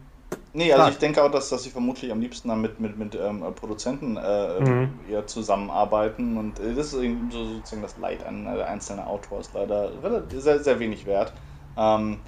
Nee, 0.53 0.73
also 0.73 0.89
ich 0.89 0.97
denke 0.97 1.23
auch, 1.23 1.29
dass, 1.29 1.49
dass 1.49 1.63
sie 1.63 1.69
vermutlich 1.69 2.11
am 2.11 2.19
liebsten 2.19 2.47
dann 2.47 2.61
mit, 2.61 2.79
mit, 2.79 2.97
mit 2.97 3.15
ähm, 3.15 3.43
Produzenten 3.55 4.17
äh, 4.17 4.59
mhm. 4.59 4.99
eher 5.07 5.27
zusammenarbeiten 5.27 6.37
und 6.37 6.59
äh, 6.59 6.73
das 6.73 6.87
ist 6.87 6.91
so 6.91 7.45
sozusagen 7.45 7.81
das 7.81 7.97
Leid 7.97 8.25
an 8.25 8.47
äh, 8.47 8.63
einzelner 8.63 9.07
Autors 9.07 9.51
leider 9.53 9.91
sehr, 10.29 10.59
sehr 10.59 10.79
wenig 10.79 11.05
wert. 11.05 11.33
Ähm, 11.77 12.19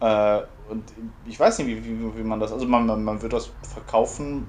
äh, 0.00 0.40
und 0.68 0.92
ich 1.26 1.38
weiß 1.38 1.58
nicht, 1.58 1.68
wie, 1.68 1.84
wie, 1.84 2.18
wie 2.18 2.22
man 2.22 2.40
das, 2.40 2.52
also 2.52 2.66
man, 2.66 2.86
man, 2.86 3.04
man 3.04 3.22
wird 3.22 3.32
das 3.32 3.50
verkaufen, 3.62 4.46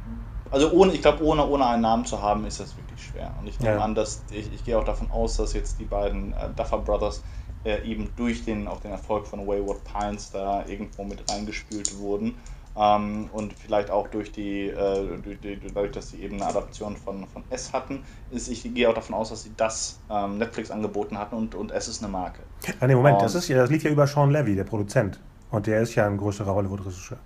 also 0.52 0.72
ohne, 0.72 0.94
ich 0.94 1.02
glaube, 1.02 1.24
ohne, 1.24 1.48
ohne 1.48 1.68
einen 1.68 1.84
Namen 1.84 2.06
zu 2.06 2.22
haben, 2.22 2.46
ist 2.46 2.60
das 2.60 2.76
wirklich 2.76 3.04
schwer. 3.04 3.34
Und 3.40 3.48
ich 3.48 3.60
nehme 3.60 3.76
ja. 3.76 3.82
an, 3.82 3.94
dass 3.94 4.24
ich, 4.32 4.52
ich 4.52 4.66
gehe 4.66 4.78
auch 4.78 4.84
davon 4.84 5.12
aus, 5.12 5.38
dass 5.38 5.54
jetzt 5.54 5.80
die 5.80 5.86
beiden 5.86 6.34
äh, 6.34 6.50
Duffer 6.56 6.80
Brothers 6.80 7.24
äh, 7.64 7.84
eben 7.84 8.10
durch 8.16 8.46
den, 8.46 8.68
auch 8.68 8.80
den 8.80 8.92
Erfolg 8.92 9.28
von 9.28 9.46
Wayward 9.46 9.84
Pines 9.84 10.32
da 10.32 10.66
irgendwo 10.66 11.04
mit 11.04 11.30
reingespült 11.32 11.98
wurden. 12.00 12.36
Ähm, 12.80 13.30
und 13.34 13.54
vielleicht 13.54 13.92
auch 13.92 14.08
durch 14.08 14.32
die, 14.32 14.68
äh, 14.68 15.18
durch 15.22 15.40
die, 15.42 15.60
dadurch, 15.74 15.92
dass 15.92 16.12
sie 16.12 16.22
eben 16.22 16.38
eine 16.38 16.48
Adaption 16.48 16.96
von, 16.96 17.28
von 17.28 17.44
S 17.50 17.74
hatten, 17.74 18.04
ist, 18.32 18.48
ich 18.48 18.74
gehe 18.74 18.90
auch 18.90 18.94
davon 18.94 19.16
aus, 19.16 19.30
dass 19.30 19.44
sie 19.44 19.52
das 19.58 20.00
ähm, 20.10 20.38
Netflix 20.38 20.72
angeboten 20.72 21.18
hatten 21.18 21.36
und, 21.36 21.56
und 21.56 21.72
S 21.72 21.90
ist 21.90 22.02
eine 22.02 22.12
Marke. 22.12 22.40
Ah, 22.80 22.88
nee, 22.88 22.96
Moment, 22.96 23.18
um, 23.18 23.24
das, 23.24 23.36
ist 23.36 23.50
ja, 23.50 23.58
das 23.58 23.70
liegt 23.70 23.84
ja 23.84 23.92
über 23.92 24.08
Sean 24.08 24.32
Levy, 24.32 24.56
der 24.56 24.64
Produzent. 24.64 25.20
Und 25.52 25.68
der 25.68 25.82
ist 25.82 25.96
ja 25.96 26.06
ein 26.06 26.18
größerer 26.18 26.54
Hollywood-Regisseur. 26.56 27.18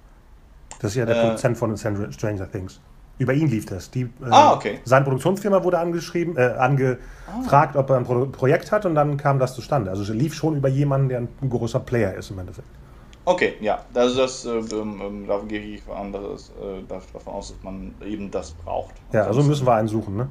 Das 0.79 0.91
ist 0.91 0.97
ja 0.97 1.05
der 1.05 1.17
äh, 1.17 1.21
Produzent 1.21 1.57
von 1.57 1.77
Stranger 1.77 2.51
Things. 2.51 2.81
Über 3.19 3.33
ihn 3.33 3.47
lief 3.47 3.67
das. 3.67 3.91
Die, 3.91 4.01
äh, 4.01 4.07
ah, 4.31 4.53
okay. 4.53 4.79
Seine 4.85 5.05
Produktionsfirma 5.05 5.63
wurde 5.63 5.77
angeschrieben, 5.77 6.35
äh, 6.35 6.55
angefragt, 6.57 7.75
ah. 7.75 7.79
ob 7.79 7.91
er 7.91 7.97
ein 7.97 8.05
Pro 8.05 8.25
Projekt 8.25 8.71
hat 8.71 8.87
und 8.87 8.95
dann 8.95 9.17
kam 9.17 9.37
das 9.37 9.53
zustande. 9.53 9.91
Also 9.91 10.01
es 10.01 10.09
lief 10.09 10.33
schon 10.33 10.55
über 10.55 10.69
jemanden, 10.69 11.09
der 11.09 11.19
ein 11.19 11.49
großer 11.49 11.79
Player 11.79 12.15
ist 12.15 12.31
im 12.31 12.39
Endeffekt. 12.39 12.67
Okay, 13.25 13.53
ja, 13.61 13.79
also 13.93 14.17
das, 14.17 14.45
äh, 14.45 14.49
ähm, 14.49 15.01
ähm 15.01 15.27
da 15.27 15.39
gehe 15.39 15.59
ich 15.59 15.81
anderes, 15.87 16.51
äh, 16.61 16.83
davon 16.87 17.33
aus, 17.33 17.49
dass 17.49 17.63
man 17.63 17.95
eben 18.05 18.29
das 18.29 18.51
braucht. 18.51 18.95
Ja, 19.13 19.23
also 19.23 19.43
müssen 19.43 19.65
wir 19.65 19.73
einen 19.73 19.87
suchen, 19.87 20.17
ne? 20.17 20.27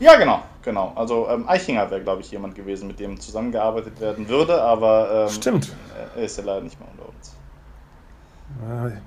Ja, 0.00 0.16
genau, 0.16 0.40
genau. 0.62 0.92
Also 0.96 1.28
ähm, 1.28 1.46
Eichinger 1.46 1.90
wäre, 1.90 2.02
glaube 2.02 2.22
ich, 2.22 2.30
jemand 2.30 2.54
gewesen, 2.54 2.88
mit 2.88 2.98
dem 2.98 3.20
zusammengearbeitet 3.20 4.00
werden 4.00 4.28
würde, 4.28 4.60
aber 4.60 5.26
ähm, 5.26 5.28
Stimmt. 5.28 5.72
er 6.16 6.22
ist 6.22 6.38
ja 6.38 6.44
leider 6.44 6.62
nicht 6.62 6.80
mehr 6.80 6.88
unter 6.90 7.08
uns. 7.08 7.36
Äh, 8.94 8.98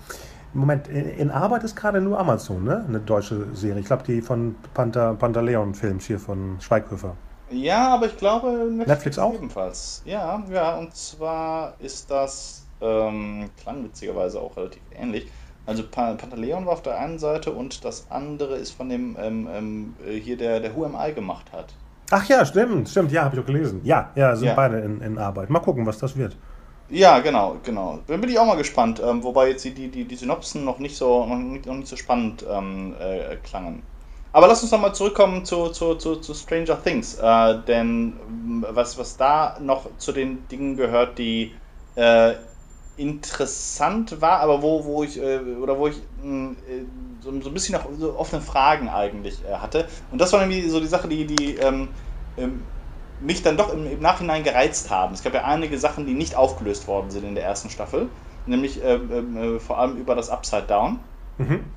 Moment, 0.54 0.88
in 0.88 1.32
Arbeit 1.32 1.64
ist 1.64 1.76
gerade 1.76 2.00
nur 2.00 2.20
Amazon, 2.20 2.64
ne? 2.64 2.86
Eine 2.88 3.00
deutsche 3.00 3.48
Serie. 3.56 3.80
Ich 3.80 3.88
glaube, 3.88 4.04
die 4.04 4.22
von 4.22 4.56
Panther, 4.76 5.16
Pantaleon-Films 5.16 6.06
hier 6.06 6.20
von 6.20 6.58
Schweighöfer. 6.62 7.16
Ja, 7.50 7.96
aber 7.96 8.06
ich 8.06 8.18
glaube 8.18 8.50
Netflix, 8.50 8.88
Netflix 8.88 9.20
auch. 9.20 9.34
Ebenfalls. 9.34 10.04
Ja, 10.06 10.44
ja, 10.52 10.78
und 10.78 10.96
zwar 10.96 11.74
ist 11.80 12.10
das, 12.10 12.63
ähm, 12.84 13.50
klang 13.62 13.84
witzigerweise 13.84 14.40
auch 14.42 14.58
relativ 14.58 14.82
ähnlich. 15.00 15.28
Also 15.66 15.84
Pantaleon 15.84 16.66
war 16.66 16.74
auf 16.74 16.82
der 16.82 17.00
einen 17.00 17.20
Seite 17.20 17.52
und 17.52 17.86
das 17.86 18.08
andere 18.10 18.58
ist 18.58 18.72
von 18.72 18.90
dem 18.90 19.16
ähm, 19.20 19.48
ähm, 19.52 19.96
hier, 20.22 20.36
der, 20.36 20.60
der 20.60 20.76
Who 20.76 20.86
Am 20.86 20.98
I 21.00 21.14
gemacht 21.14 21.54
hat. 21.54 21.74
Ach 22.12 22.26
ja, 22.28 22.46
stimmt, 22.46 22.90
stimmt, 22.90 23.12
ja, 23.12 23.24
habe 23.24 23.36
ich 23.36 23.42
auch 23.42 23.46
gelesen. 23.46 23.80
Ja, 23.84 24.12
ja, 24.16 24.36
sind 24.36 24.48
ja. 24.48 24.54
beide 24.56 24.80
in, 24.80 25.00
in 25.02 25.18
Arbeit. 25.18 25.50
Mal 25.50 25.60
gucken, 25.60 25.86
was 25.86 25.98
das 25.98 26.18
wird. 26.18 26.36
Ja, 26.90 27.20
genau, 27.20 27.56
genau. 27.64 28.00
Da 28.08 28.18
bin 28.18 28.30
ich 28.30 28.38
auch 28.38 28.46
mal 28.46 28.58
gespannt, 28.58 29.02
ähm, 29.04 29.24
wobei 29.24 29.50
jetzt 29.50 29.64
die, 29.64 29.72
die, 29.72 30.04
die 30.04 30.16
Synopsen 30.16 30.66
noch 30.66 30.80
nicht 30.80 30.98
so, 30.98 31.26
noch 31.26 31.38
nicht, 31.38 31.66
noch 31.66 31.76
nicht 31.76 31.88
so 31.88 31.96
spannend 31.96 32.46
ähm, 32.50 32.94
äh, 33.00 33.38
klangen. 33.38 33.82
Aber 34.34 34.48
lass 34.48 34.64
uns 34.64 34.72
nochmal 34.72 34.94
zurückkommen 34.94 35.46
zu, 35.46 35.70
zu, 35.70 35.96
zu, 35.96 36.18
zu 36.18 36.34
Stranger 36.34 36.82
Things, 36.84 37.20
äh, 37.20 37.60
denn 37.68 38.14
was, 38.70 38.98
was 38.98 39.16
da 39.16 39.58
noch 39.62 39.88
zu 39.98 40.12
den 40.12 40.48
Dingen 40.50 40.76
gehört, 40.76 41.18
die 41.18 41.54
äh, 41.96 42.34
interessant 42.96 44.22
war, 44.22 44.40
aber 44.40 44.62
wo, 44.62 44.86
wo 44.86 45.04
ich, 45.04 45.20
äh, 45.20 45.40
oder 45.40 45.78
wo 45.78 45.88
ich 45.88 45.98
hm, 46.20 46.58
äh, 46.68 46.86
so, 47.22 47.42
so, 47.42 47.50
ein 47.50 47.54
bisschen 47.54 47.76
noch 47.76 47.88
so 47.98 48.18
offene 48.18 48.42
Fragen 48.42 48.90
eigentlich 48.90 49.44
äh, 49.46 49.56
hatte. 49.56 49.88
Und 50.10 50.20
das 50.20 50.34
war 50.34 50.42
irgendwie 50.42 50.70
so 50.70 50.80
die 50.80 50.88
Sache, 50.88 51.08
die, 51.08 51.26
die 51.26 51.56
ähm, 51.58 51.90
ähm 52.38 52.68
mich 53.20 53.42
dann 53.42 53.58
doch 53.58 53.72
im, 53.74 53.88
im, 53.88 54.00
Nachhinein 54.00 54.44
gereizt 54.44 54.90
haben. 54.90 55.14
Es 55.14 55.24
gab 55.24 55.34
ja 55.34 55.46
einige 55.46 55.78
Sachen, 55.78 56.06
die 56.06 56.14
nicht 56.14 56.36
aufgelöst 56.36 56.88
worden 56.88 57.10
sind 57.10 57.24
in 57.24 57.36
der 57.36 57.46
ersten 57.46 57.70
Staffel, 57.70 58.10
nämlich 58.46 58.84
äh, 58.84 58.96
äh, 58.96 59.60
vor 59.60 59.80
allem 59.80 59.98
über 59.98 60.16
das 60.16 60.30
Upside 60.30 60.64
Down. 60.64 61.00
Mhm. 61.38 61.74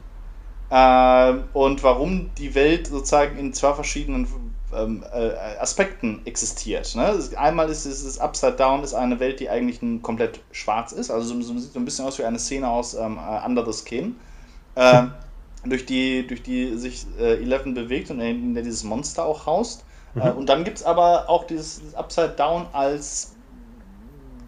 Äh, 0.69 1.35
und 1.53 1.83
warum 1.85 2.35
die 2.35 2.55
Welt 2.55 2.89
sozusagen 2.89 3.39
in 3.39 3.53
zwei 3.53 3.75
verschiedenen 3.75 4.27
ähm, 4.75 5.05
äh, 5.13 5.31
Aspekten 5.59 6.23
existiert. 6.25 6.95
Ne? 6.95 7.19
Einmal 7.37 7.69
ist 7.71 7.85
es 7.87 8.19
Upside 8.19 8.57
Down 8.57 8.83
ist 8.83 8.95
eine 8.95 9.21
Welt, 9.21 9.41
die 9.41 9.49
eigentlich 9.49 9.81
komplett 10.03 10.41
schwarz 10.53 10.93
ist, 10.93 11.11
also 11.11 11.35
so, 11.35 11.41
so, 11.41 11.59
sieht 11.59 11.73
so 11.73 11.79
ein 11.79 11.85
bisschen 11.85 12.05
aus 12.05 12.19
wie 12.19 12.25
eine 12.25 12.39
Szene 12.39 12.69
aus 12.69 12.95
ähm, 12.95 13.19
äh, 13.19 13.47
Under 13.47 13.65
the 13.65 13.73
Skin. 13.73 14.17
Hm. 14.77 15.13
durch 15.69 15.87
die, 15.87 16.27
durch 16.27 16.43
die 16.43 16.77
sich 16.77 17.07
äh, 17.19 17.35
Eleven 17.35 17.75
bewegt 17.75 18.11
und 18.11 18.21
in 18.21 18.55
der 18.55 18.63
dieses 18.63 18.85
Monster 18.85 19.25
auch 19.25 19.47
haust. 19.47 19.85
Mhm. 20.15 20.23
Äh, 20.23 20.31
und 20.31 20.49
dann 20.49 20.65
gibt 20.65 20.79
es 20.79 20.85
aber 20.85 21.29
auch 21.29 21.45
dieses, 21.45 21.81
dieses 21.81 21.95
Upside 21.95 22.35
Down 22.37 22.67
als 22.73 23.35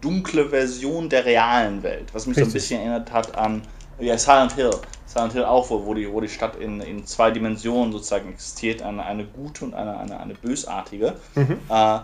dunkle 0.01 0.49
Version 0.49 1.09
der 1.09 1.25
realen 1.25 1.83
Welt, 1.83 2.13
was 2.13 2.25
mich 2.25 2.37
Richtig. 2.37 2.45
so 2.45 2.49
ein 2.49 2.53
bisschen 2.53 2.79
erinnert 2.79 3.11
hat 3.11 3.37
an 3.37 3.61
ja, 3.99 4.17
Silent 4.17 4.53
Hill. 4.53 4.71
Silent 5.05 5.33
Hill 5.33 5.45
auch, 5.45 5.69
wo, 5.69 5.85
wo, 5.85 5.93
die, 5.93 6.11
wo 6.11 6.21
die 6.21 6.29
Stadt 6.29 6.55
in, 6.55 6.81
in 6.81 7.05
zwei 7.05 7.31
Dimensionen 7.31 7.91
sozusagen 7.91 8.29
existiert, 8.29 8.81
eine, 8.81 9.03
eine 9.05 9.25
gute 9.25 9.65
und 9.65 9.73
eine, 9.73 9.97
eine, 9.97 10.19
eine 10.19 10.35
bösartige. 10.35 11.15
Mhm. 11.35 11.59
Äh, 11.69 11.99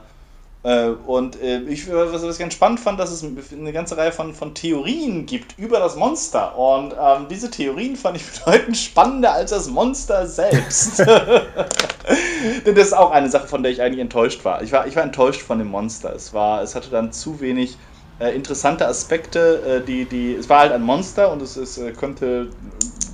äh, 0.66 0.96
und 1.06 1.40
äh, 1.40 1.60
ich, 1.60 1.88
was, 1.94 2.24
was 2.24 2.24
ich 2.24 2.40
ganz 2.40 2.56
spannend 2.56 2.80
fand, 2.80 3.00
dass 3.00 3.12
es 3.12 3.24
eine 3.24 3.72
ganze 3.72 3.98
Reihe 3.98 4.12
von, 4.12 4.34
von 4.34 4.56
Theorien 4.56 5.28
gibt 5.28 5.60
über 5.60 5.78
das 5.78 5.96
Monster. 5.96 6.58
Und 6.58 6.96
ähm, 7.00 7.28
diese 7.30 7.52
Theorien 7.52 7.96
fand 7.96 8.18
ich 8.18 8.24
bedeutend 8.44 8.76
spannender 8.76 9.34
als 9.34 9.52
das 9.52 9.70
Monster 9.70 10.26
selbst. 10.26 11.00
Denn 12.66 12.76
das 12.76 12.88
ist 12.88 12.94
auch 12.94 13.12
eine 13.12 13.30
Sache, 13.30 13.48
von 13.48 13.62
der 13.62 13.72
ich 13.72 13.82
eigentlich 13.82 14.02
enttäuscht 14.02 14.44
war. 14.44 14.64
Ich 14.64 14.72
war, 14.72 14.88
ich 14.88 14.96
war 14.96 15.04
enttäuscht 15.04 15.42
von 15.42 15.60
dem 15.60 15.68
Monster. 15.68 16.14
Es, 16.16 16.34
war, 16.34 16.64
es 16.64 16.74
hatte 16.74 16.90
dann 16.90 17.12
zu 17.12 17.40
wenig 17.40 17.78
äh, 18.20 18.36
interessante 18.36 18.88
Aspekte. 18.88 19.82
Äh, 19.82 19.86
die, 19.86 20.06
die, 20.06 20.36
es 20.36 20.50
war 20.50 20.62
halt 20.62 20.72
ein 20.72 20.84
Monster 20.84 21.32
und 21.32 21.42
es, 21.42 21.56
es 21.58 21.78
äh, 21.78 21.92
könnte 21.92 22.50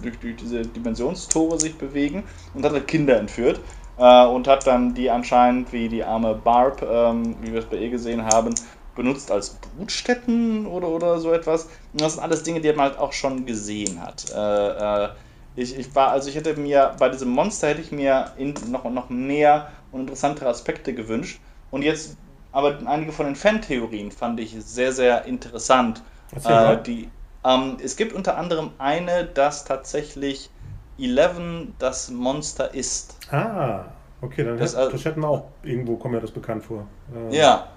durch, 0.01 0.19
durch 0.19 0.35
diese 0.35 0.61
Dimensionstore 0.61 1.59
sich 1.59 1.75
bewegen 1.77 2.23
und 2.53 2.65
hat 2.65 2.73
halt 2.73 2.87
Kinder 2.87 3.17
entführt 3.17 3.59
äh, 3.97 4.25
und 4.25 4.47
hat 4.47 4.67
dann 4.67 4.93
die 4.93 5.09
anscheinend, 5.09 5.71
wie 5.73 5.89
die 5.89 6.03
arme 6.03 6.35
Barb, 6.35 6.81
ähm, 6.81 7.35
wie 7.41 7.53
wir 7.53 7.59
es 7.59 7.65
bei 7.65 7.77
ihr 7.77 7.89
gesehen 7.89 8.23
haben, 8.23 8.53
benutzt 8.95 9.31
als 9.31 9.57
Brutstätten 9.77 10.65
oder, 10.65 10.87
oder 10.89 11.19
so 11.19 11.31
etwas. 11.31 11.65
Und 11.93 12.01
das 12.01 12.13
sind 12.13 12.23
alles 12.23 12.43
Dinge, 12.43 12.61
die 12.61 12.71
man 12.73 12.91
halt 12.91 12.99
auch 12.99 13.13
schon 13.13 13.45
gesehen 13.45 14.01
hat. 14.01 14.25
Äh, 14.35 15.05
äh, 15.05 15.09
ich, 15.55 15.77
ich 15.77 15.93
war, 15.95 16.09
also 16.09 16.29
ich 16.29 16.35
hätte 16.35 16.55
mir 16.55 16.95
bei 16.97 17.09
diesem 17.09 17.29
Monster 17.29 17.69
hätte 17.69 17.81
ich 17.81 17.91
mir 17.91 18.31
in, 18.37 18.53
noch, 18.69 18.83
noch 18.85 19.09
mehr 19.09 19.69
und 19.91 20.01
interessantere 20.01 20.49
Aspekte 20.49 20.93
gewünscht. 20.93 21.41
Und 21.71 21.83
jetzt, 21.83 22.17
aber 22.51 22.77
einige 22.85 23.11
von 23.11 23.25
den 23.25 23.35
Fan-Theorien 23.35 24.11
fand 24.11 24.39
ich 24.39 24.55
sehr, 24.59 24.91
sehr 24.91 25.25
interessant. 25.25 26.03
Äh, 26.43 26.81
die, 26.83 27.09
ähm, 27.43 27.77
es 27.83 27.95
gibt 27.95 28.13
unter 28.13 28.37
anderem 28.37 28.71
eine, 28.77 29.25
dass 29.25 29.65
tatsächlich 29.65 30.49
Eleven 30.97 31.73
das 31.79 32.11
Monster 32.11 32.73
ist. 32.73 33.17
Ah, 33.31 33.85
okay, 34.21 34.43
dann 34.43 34.57
das, 34.57 34.75
hätte, 34.75 34.91
das 34.91 35.05
hätten 35.05 35.21
wir 35.21 35.29
auch 35.29 35.45
irgendwo, 35.63 35.97
kommt 35.97 36.13
mir 36.13 36.21
das 36.21 36.31
bekannt 36.31 36.63
vor. 36.63 36.85
Ähm. 37.13 37.31
Ja, 37.31 37.67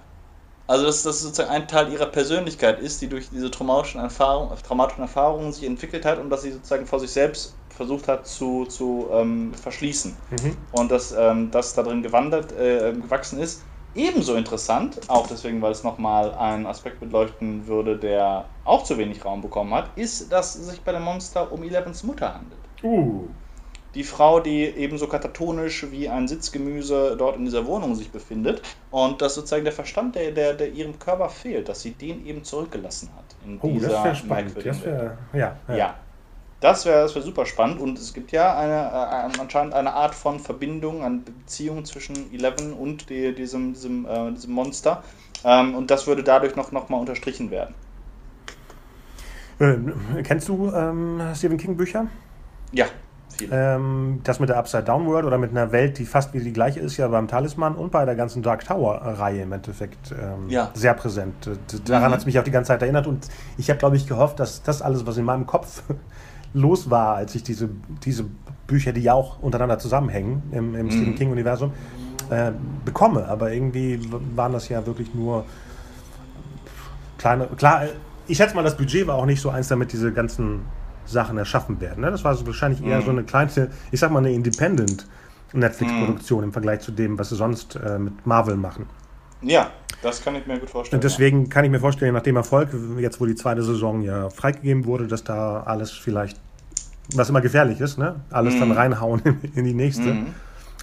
also 0.67 0.85
dass 0.85 1.03
das 1.03 1.21
sozusagen 1.21 1.49
ein 1.49 1.67
Teil 1.67 1.91
ihrer 1.91 2.07
Persönlichkeit 2.07 2.79
ist, 2.79 3.01
die 3.01 3.07
durch 3.07 3.29
diese 3.29 3.51
traumatischen, 3.51 4.01
Erfahrung, 4.01 4.51
traumatischen 4.65 5.03
Erfahrungen 5.03 5.51
sich 5.53 5.65
entwickelt 5.65 6.05
hat 6.05 6.19
und 6.19 6.29
dass 6.29 6.41
sie 6.41 6.51
sozusagen 6.51 6.87
vor 6.87 6.99
sich 6.99 7.11
selbst 7.11 7.55
versucht 7.69 8.07
hat 8.07 8.25
zu, 8.25 8.65
zu 8.65 9.07
ähm, 9.11 9.53
verschließen. 9.53 10.15
Mhm. 10.31 10.57
Und 10.71 10.91
dass 10.91 11.11
ähm, 11.11 11.51
das 11.51 11.73
da 11.73 11.83
drin 11.83 12.01
gewandert, 12.01 12.51
äh, 12.53 12.93
gewachsen 12.93 13.39
ist. 13.39 13.63
Ebenso 13.95 14.35
interessant, 14.35 14.99
auch 15.07 15.25
deswegen, 15.27 15.61
weil 15.61 15.71
es 15.71 15.83
nochmal 15.83 16.33
einen 16.33 16.65
Aspekt 16.65 16.99
beleuchten 16.99 17.65
würde, 17.65 17.97
der 17.97 18.45
auch 18.65 18.83
zu 18.83 18.97
wenig 18.97 19.23
Raum 19.23 19.41
bekommen 19.41 19.73
hat, 19.73 19.89
ist, 19.95 20.31
dass 20.31 20.55
es 20.55 20.67
sich 20.67 20.81
bei 20.81 20.91
dem 20.91 21.03
Monster 21.03 21.51
um 21.51 21.63
Elevens 21.63 22.03
Mutter 22.03 22.33
handelt. 22.33 22.59
Uh. 22.83 23.27
Die 23.93 24.03
Frau, 24.03 24.41
die 24.41 24.65
ebenso 24.65 25.07
katatonisch 25.07 25.89
wie 25.89 26.09
ein 26.09 26.27
Sitzgemüse 26.27 27.15
dort 27.17 27.37
in 27.37 27.45
dieser 27.45 27.65
Wohnung 27.65 27.95
sich 27.95 28.11
befindet 28.11 28.61
und 28.91 29.21
dass 29.21 29.35
sozusagen 29.35 29.63
der 29.63 29.71
Verstand, 29.71 30.15
der, 30.15 30.31
der, 30.31 30.53
der 30.53 30.73
ihrem 30.73 30.99
Körper 30.99 31.29
fehlt, 31.29 31.69
dass 31.69 31.81
sie 31.81 31.91
den 31.91 32.25
eben 32.25 32.43
zurückgelassen 32.43 33.09
hat 33.15 33.23
in 33.45 33.57
oh, 33.61 33.69
dieser 33.69 34.03
das 34.03 34.17
spannend. 34.17 34.53
Das 34.57 34.83
wär, 34.83 35.17
ja, 35.31 35.55
ja. 35.69 35.75
ja. 35.75 35.95
Das 36.61 36.85
wäre 36.85 37.01
das 37.01 37.13
wär 37.15 37.21
super 37.21 37.45
spannend 37.45 37.81
und 37.81 37.99
es 37.99 38.13
gibt 38.13 38.31
ja 38.31 38.57
eine, 38.57 38.73
äh, 38.73 39.39
anscheinend 39.39 39.73
eine 39.73 39.93
Art 39.93 40.15
von 40.15 40.39
Verbindung, 40.39 41.03
eine 41.03 41.17
Beziehung 41.17 41.85
zwischen 41.85 42.33
Eleven 42.33 42.73
und 42.73 43.09
die, 43.09 43.35
diesem, 43.35 43.73
diesem, 43.73 44.05
äh, 44.05 44.31
diesem 44.31 44.53
Monster 44.53 45.03
ähm, 45.43 45.75
und 45.75 45.91
das 45.91 46.07
würde 46.07 46.23
dadurch 46.23 46.55
noch, 46.55 46.71
noch 46.71 46.89
mal 46.89 46.97
unterstrichen 46.97 47.51
werden. 47.51 47.75
Äh, 49.59 50.23
kennst 50.23 50.47
du 50.47 50.71
ähm, 50.73 51.21
Stephen 51.35 51.57
King 51.57 51.77
Bücher? 51.77 52.07
Ja. 52.71 52.85
Ähm, 53.51 54.21
das 54.23 54.39
mit 54.39 54.49
der 54.49 54.57
Upside 54.57 54.83
Down 54.83 55.05
World 55.07 55.25
oder 55.25 55.37
mit 55.37 55.51
einer 55.51 55.71
Welt, 55.71 55.97
die 55.97 56.05
fast 56.05 56.33
wie 56.33 56.39
die 56.39 56.53
gleiche 56.53 56.79
ist, 56.79 56.95
ja 56.97 57.07
beim 57.09 57.27
Talisman 57.27 57.75
und 57.75 57.91
bei 57.91 58.05
der 58.05 58.15
ganzen 58.15 58.41
Dark 58.41 58.65
Tower-Reihe 58.65 59.41
im 59.41 59.51
Endeffekt 59.51 60.11
ähm, 60.11 60.49
ja. 60.49 60.71
sehr 60.73 60.93
präsent. 60.93 61.49
Daran 61.85 62.09
mhm. 62.09 62.13
hat 62.13 62.19
es 62.19 62.25
mich 62.25 62.39
auch 62.39 62.43
die 62.43 62.51
ganze 62.51 62.69
Zeit 62.69 62.81
erinnert 62.81 63.07
und 63.07 63.27
ich 63.57 63.69
habe, 63.69 63.77
glaube 63.77 63.97
ich, 63.97 64.07
gehofft, 64.07 64.39
dass 64.39 64.63
das 64.63 64.81
alles, 64.81 65.05
was 65.05 65.17
in 65.17 65.25
meinem 65.25 65.45
Kopf 65.45 65.83
los 66.55 66.89
war, 66.89 67.15
als 67.15 67.35
ich 67.35 67.43
diese, 67.43 67.69
diese 68.03 68.25
Bücher, 68.65 68.93
die 68.93 69.01
ja 69.01 69.13
auch 69.13 69.39
untereinander 69.41 69.77
zusammenhängen 69.77 70.41
im, 70.51 70.75
im 70.75 70.85
mhm. 70.85 70.91
Stephen 70.91 71.15
King-Universum, 71.15 71.71
äh, 72.29 72.51
bekomme. 72.83 73.27
Aber 73.27 73.51
irgendwie 73.51 73.99
waren 74.35 74.53
das 74.53 74.69
ja 74.69 74.85
wirklich 74.85 75.13
nur 75.13 75.45
kleine. 77.17 77.47
Klar, 77.57 77.83
ich 78.27 78.37
schätze 78.37 78.55
mal, 78.55 78.63
das 78.63 78.77
Budget 78.77 79.05
war 79.05 79.15
auch 79.15 79.25
nicht 79.25 79.41
so 79.41 79.49
eins, 79.49 79.67
damit 79.67 79.91
diese 79.91 80.11
ganzen 80.11 80.61
Sachen 81.05 81.37
erschaffen 81.37 81.79
werden. 81.79 82.01
Ne? 82.01 82.09
Das 82.09 82.23
war 82.23 82.33
so 82.33 82.47
wahrscheinlich 82.47 82.83
eher 82.83 83.01
mhm. 83.01 83.05
so 83.05 83.11
eine 83.11 83.23
kleine, 83.23 83.69
ich 83.91 83.99
sag 83.99 84.11
mal, 84.11 84.19
eine 84.19 84.31
Independent 84.31 85.07
Netflix-Produktion 85.53 86.39
mhm. 86.39 86.45
im 86.45 86.53
Vergleich 86.53 86.79
zu 86.79 86.91
dem, 86.91 87.19
was 87.19 87.29
sie 87.29 87.35
sonst 87.35 87.75
äh, 87.75 87.99
mit 87.99 88.25
Marvel 88.25 88.55
machen. 88.55 88.87
Ja, 89.41 89.71
das 90.01 90.23
kann 90.23 90.35
ich 90.35 90.47
mir 90.47 90.59
gut 90.59 90.69
vorstellen. 90.69 90.97
Und 90.97 91.03
deswegen 91.03 91.43
ja. 91.43 91.49
kann 91.49 91.65
ich 91.65 91.71
mir 91.71 91.79
vorstellen, 91.79 92.13
nach 92.13 92.23
dem 92.23 92.35
Erfolg, 92.35 92.69
jetzt 92.97 93.21
wo 93.21 93.25
die 93.25 93.35
zweite 93.35 93.63
Saison 93.63 94.01
ja 94.01 94.29
freigegeben 94.29 94.85
wurde, 94.85 95.07
dass 95.07 95.23
da 95.23 95.63
alles 95.63 95.91
vielleicht, 95.91 96.39
was 97.13 97.29
immer 97.29 97.41
gefährlich 97.41 97.79
ist, 97.79 97.97
ne? 97.97 98.15
alles 98.31 98.55
mhm. 98.55 98.59
dann 98.59 98.71
reinhauen 98.71 99.21
in, 99.23 99.39
in 99.55 99.65
die 99.65 99.73
nächste. 99.73 100.13
Mhm. 100.13 100.27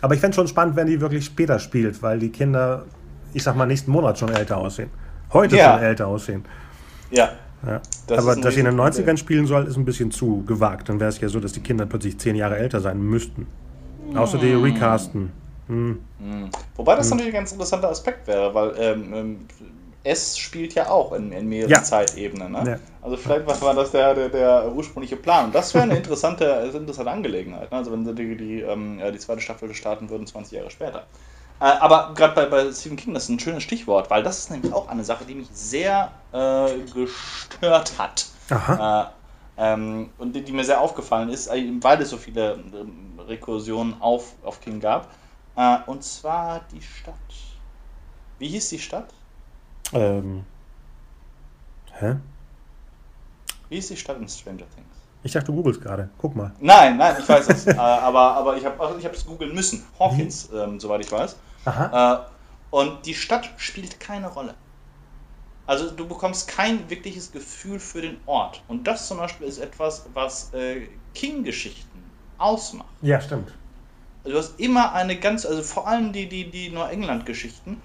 Aber 0.01 0.14
ich 0.14 0.20
fände 0.20 0.31
es 0.31 0.37
schon 0.37 0.49
spannend, 0.49 0.77
wenn 0.77 0.87
die 0.87 1.01
wirklich 1.01 1.25
später 1.25 1.59
spielt, 1.59 2.03
weil 2.03 2.18
die 2.18 2.31
Kinder, 2.31 2.85
ich 3.33 3.43
sag 3.43 3.57
mal, 3.57 3.66
nächsten 3.66 3.91
Monat 3.91 4.18
schon 4.18 4.31
älter 4.31 4.57
aussehen. 4.59 4.91
Heute 5.33 5.57
ja. 5.57 5.75
schon 5.75 5.83
älter 5.83 6.07
aussehen. 6.09 6.45
Ja. 7.11 7.31
Ja. 7.66 7.81
Das 8.09 8.18
Aber 8.18 8.35
dass 8.35 8.55
sie 8.55 8.61
in 8.61 8.66
den 8.66 8.81
90ern 8.81 9.16
spielen 9.16 9.47
soll, 9.47 9.66
ist 9.66 9.77
ein 9.77 9.85
bisschen 9.85 10.11
zu 10.11 10.43
gewagt. 10.45 10.89
Dann 10.89 10.99
wäre 10.99 11.09
es 11.09 11.20
ja 11.20 11.29
so, 11.29 11.39
dass 11.39 11.53
die 11.53 11.61
Kinder 11.61 11.87
plötzlich 11.87 12.18
zehn 12.18 12.35
Jahre 12.35 12.57
älter 12.57 12.81
sein 12.81 13.01
müssten. 13.01 13.47
Mm. 14.11 14.16
Außer 14.16 14.39
die 14.39 14.53
Recasten. 14.53 15.31
Hm. 15.68 15.99
Mm. 16.18 16.51
Wobei 16.75 16.97
das 16.97 17.09
hm. 17.09 17.18
natürlich 17.18 17.35
ein 17.35 17.41
ganz 17.41 17.53
interessanter 17.53 17.89
Aspekt 17.89 18.27
wäre, 18.27 18.53
weil 18.53 18.73
ähm, 18.79 19.37
es 20.05 20.36
spielt 20.38 20.74
ja 20.74 20.88
auch 20.90 21.12
in, 21.12 21.32
in 21.32 21.48
mehreren 21.48 21.70
ja. 21.70 21.82
Zeitebenen. 21.82 22.53
Ne? 22.53 22.64
Ja. 22.66 22.78
Also 23.03 23.16
vielleicht 23.16 23.46
war 23.46 23.74
das 23.74 23.92
der, 23.92 24.14
der, 24.14 24.28
der 24.28 24.72
ursprüngliche 24.72 25.16
Plan. 25.16 25.46
Und 25.46 25.55
das 25.55 25.74
wäre 25.74 25.84
eine 25.84 25.96
interessante, 25.96 26.44
interessante 26.74 27.11
Angelegenheit. 27.11 27.70
Ne? 27.70 27.76
Also 27.78 27.92
wenn 27.92 28.05
sie 28.05 28.14
die, 28.14 28.36
die, 28.36 28.61
ähm, 28.61 29.00
die 29.12 29.18
zweite 29.18 29.40
Staffel 29.40 29.72
starten 29.74 30.11
würden, 30.11 30.26
20 30.26 30.53
Jahre 30.59 30.70
später. 30.70 31.07
Äh, 31.61 31.64
aber 31.64 32.12
gerade 32.14 32.34
bei, 32.34 32.46
bei 32.46 32.72
Stephen 32.72 32.96
King, 32.96 33.14
das 33.14 33.24
ist 33.24 33.28
ein 33.28 33.38
schönes 33.38 33.62
Stichwort, 33.62 34.11
weil 34.11 34.22
das 34.22 34.38
ist 34.38 34.50
nämlich 34.50 34.72
auch 34.72 34.88
eine 34.88 35.05
Sache, 35.05 35.24
die 35.24 35.34
mich 35.34 35.48
sehr 35.53 36.11
äh, 36.32 36.68
gestört 36.92 37.92
hat. 37.98 38.26
Äh, 38.50 39.05
ähm, 39.59 40.11
und 40.18 40.34
die, 40.34 40.42
die, 40.42 40.53
mir 40.53 40.64
sehr 40.64 40.80
aufgefallen 40.80 41.28
ist, 41.28 41.46
äh, 41.46 41.72
weil 41.80 42.00
es 42.03 42.11
so 42.11 42.16
viele 42.16 42.55
ähm, 42.55 43.20
Rekursionen 43.28 44.00
auf, 44.00 44.34
auf 44.42 44.61
King 44.61 44.80
gab. 44.80 45.09
Äh, 45.57 45.78
und 45.86 46.03
zwar 46.03 46.62
die 46.72 46.82
Stadt. 46.82 47.14
Wie 48.38 48.48
hieß 48.48 48.70
die 48.70 48.78
Stadt? 48.78 49.09
Ähm. 49.93 50.45
Hä? 51.93 52.16
Wie 53.68 53.76
hieß 53.76 53.88
die 53.88 53.97
Stadt 53.97 54.18
in 54.18 54.28
Stranger 54.28 54.68
Things? 54.74 55.03
Ich 55.24 55.32
dachte, 55.32 55.47
du 55.47 55.55
googelst 55.55 55.80
gerade. 55.80 56.11
Guck 56.18 56.34
mal. 56.34 56.53
Nein, 56.61 56.97
nein, 56.97 57.16
ich 57.18 57.28
weiß 57.28 57.49
es. 57.49 57.66
äh, 57.66 57.74
aber, 57.76 58.36
aber 58.36 58.57
ich 58.57 58.64
habe 58.64 58.99
ich 58.99 59.05
es 59.05 59.26
googeln 59.26 59.55
müssen. 59.55 59.84
Hawkins, 59.99 60.51
ähm, 60.53 60.80
soweit 60.80 61.05
ich 61.05 61.12
weiß. 61.12 61.36
Aha. 61.64 62.26
Äh, 62.26 62.74
und 62.74 63.07
die 63.07 63.14
Stadt 63.14 63.49
spielt 63.57 64.01
keine 64.01 64.28
Rolle. 64.28 64.55
Also 65.66 65.90
du 65.90 66.09
bekommst 66.09 66.49
kein 66.49 66.90
wirkliches 66.90 67.30
Gefühl 67.30 67.78
für 67.78 68.03
den 68.03 68.16
Ort. 68.26 68.62
Und 68.66 68.86
das 68.86 69.07
zum 69.07 69.18
Beispiel 69.18 69.47
ist 69.47 69.59
etwas, 69.59 70.07
was 70.12 70.53
äh, 70.55 70.88
King-Geschichten 71.14 72.03
ausmacht. 72.38 72.88
Ja, 73.01 73.20
stimmt. 73.20 73.53
Also, 74.24 74.36
du 74.36 74.38
hast 74.38 74.61
immer 74.61 74.93
eine 74.93 75.18
ganz, 75.18 75.47
also 75.47 75.62
vor 75.62 75.86
allem 75.86 76.12
die, 76.12 76.28
die, 76.28 76.51
die 76.51 76.70
Neuengland-Geschichten, 76.70 77.80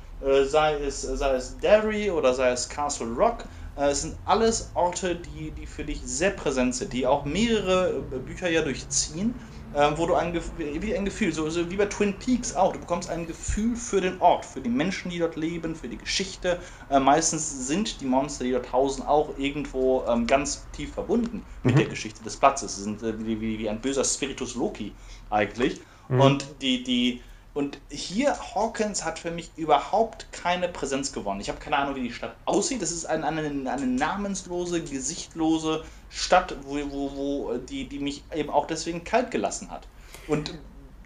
sei, 0.45 0.75
es, 0.75 1.01
sei 1.01 1.35
es 1.35 1.57
Derry 1.57 2.09
oder 2.09 2.33
sei 2.33 2.49
es 2.49 2.67
Castle 2.69 3.07
Rock, 3.07 3.45
äh, 3.77 3.89
es 3.89 4.01
sind 4.01 4.15
alles 4.25 4.71
Orte, 4.73 5.15
die, 5.15 5.51
die 5.51 5.65
für 5.65 5.83
dich 5.83 6.01
sehr 6.03 6.31
präsent 6.31 6.75
sind, 6.75 6.93
die 6.93 7.05
auch 7.05 7.25
mehrere 7.25 8.03
äh, 8.11 8.19
Bücher 8.19 8.49
ja 8.49 8.61
durchziehen 8.61 9.35
ähm, 9.75 9.93
wo 9.97 10.05
du 10.05 10.15
ein, 10.15 10.33
wie 10.57 10.95
ein 10.95 11.05
Gefühl, 11.05 11.33
so, 11.33 11.49
so, 11.49 11.69
wie 11.69 11.75
bei 11.75 11.85
Twin 11.85 12.13
Peaks 12.17 12.55
auch, 12.55 12.73
du 12.73 12.79
bekommst 12.79 13.09
ein 13.09 13.27
Gefühl 13.27 13.75
für 13.75 13.99
den 13.99 14.19
Ort, 14.21 14.45
für 14.45 14.61
die 14.61 14.69
Menschen, 14.69 15.11
die 15.11 15.19
dort 15.19 15.35
leben, 15.35 15.75
für 15.75 15.89
die 15.89 15.97
Geschichte. 15.97 16.59
Äh, 16.89 16.99
meistens 16.99 17.67
sind 17.67 17.99
die 18.01 18.05
Monster, 18.05 18.45
die 18.45 18.51
dort 18.51 18.71
hausen, 18.71 19.03
auch 19.05 19.37
irgendwo 19.37 20.03
ähm, 20.07 20.25
ganz 20.25 20.65
tief 20.71 20.93
verbunden 20.93 21.45
mit 21.63 21.75
mhm. 21.75 21.79
der 21.79 21.87
Geschichte 21.89 22.23
des 22.23 22.37
Platzes. 22.37 22.77
Sie 22.77 22.83
sind 22.83 23.03
äh, 23.03 23.19
wie, 23.19 23.41
wie, 23.41 23.59
wie, 23.59 23.69
ein 23.69 23.81
böser 23.81 24.03
Spiritus 24.03 24.55
Loki 24.55 24.93
eigentlich. 25.29 25.81
Mhm. 26.07 26.21
Und 26.21 26.45
die, 26.61 26.83
die, 26.83 27.21
und 27.57 27.79
hier, 27.89 28.35
Hawkins 28.53 29.03
hat 29.03 29.17
für 29.17 29.31
mich 29.31 29.49
überhaupt 29.55 30.31
keine 30.31 30.67
Präsenz 30.67 31.11
gewonnen. 31.11 31.41
Ich 31.41 31.49
habe 31.49 31.57
keine 31.57 31.77
Ahnung, 31.77 31.95
wie 31.95 32.03
die 32.03 32.11
Stadt 32.11 32.35
aussieht. 32.45 32.83
Das 32.83 32.91
ist 32.91 33.05
eine, 33.05 33.25
eine, 33.25 33.71
eine 33.71 33.87
namenslose, 33.87 34.83
gesichtlose 34.83 35.83
Stadt, 36.11 36.55
wo, 36.67 36.75
wo, 36.91 37.15
wo 37.15 37.57
die, 37.57 37.89
die 37.89 37.97
mich 37.97 38.23
eben 38.31 38.51
auch 38.51 38.67
deswegen 38.67 39.03
kalt 39.03 39.31
gelassen 39.31 39.71
hat. 39.71 39.87
Und 40.27 40.53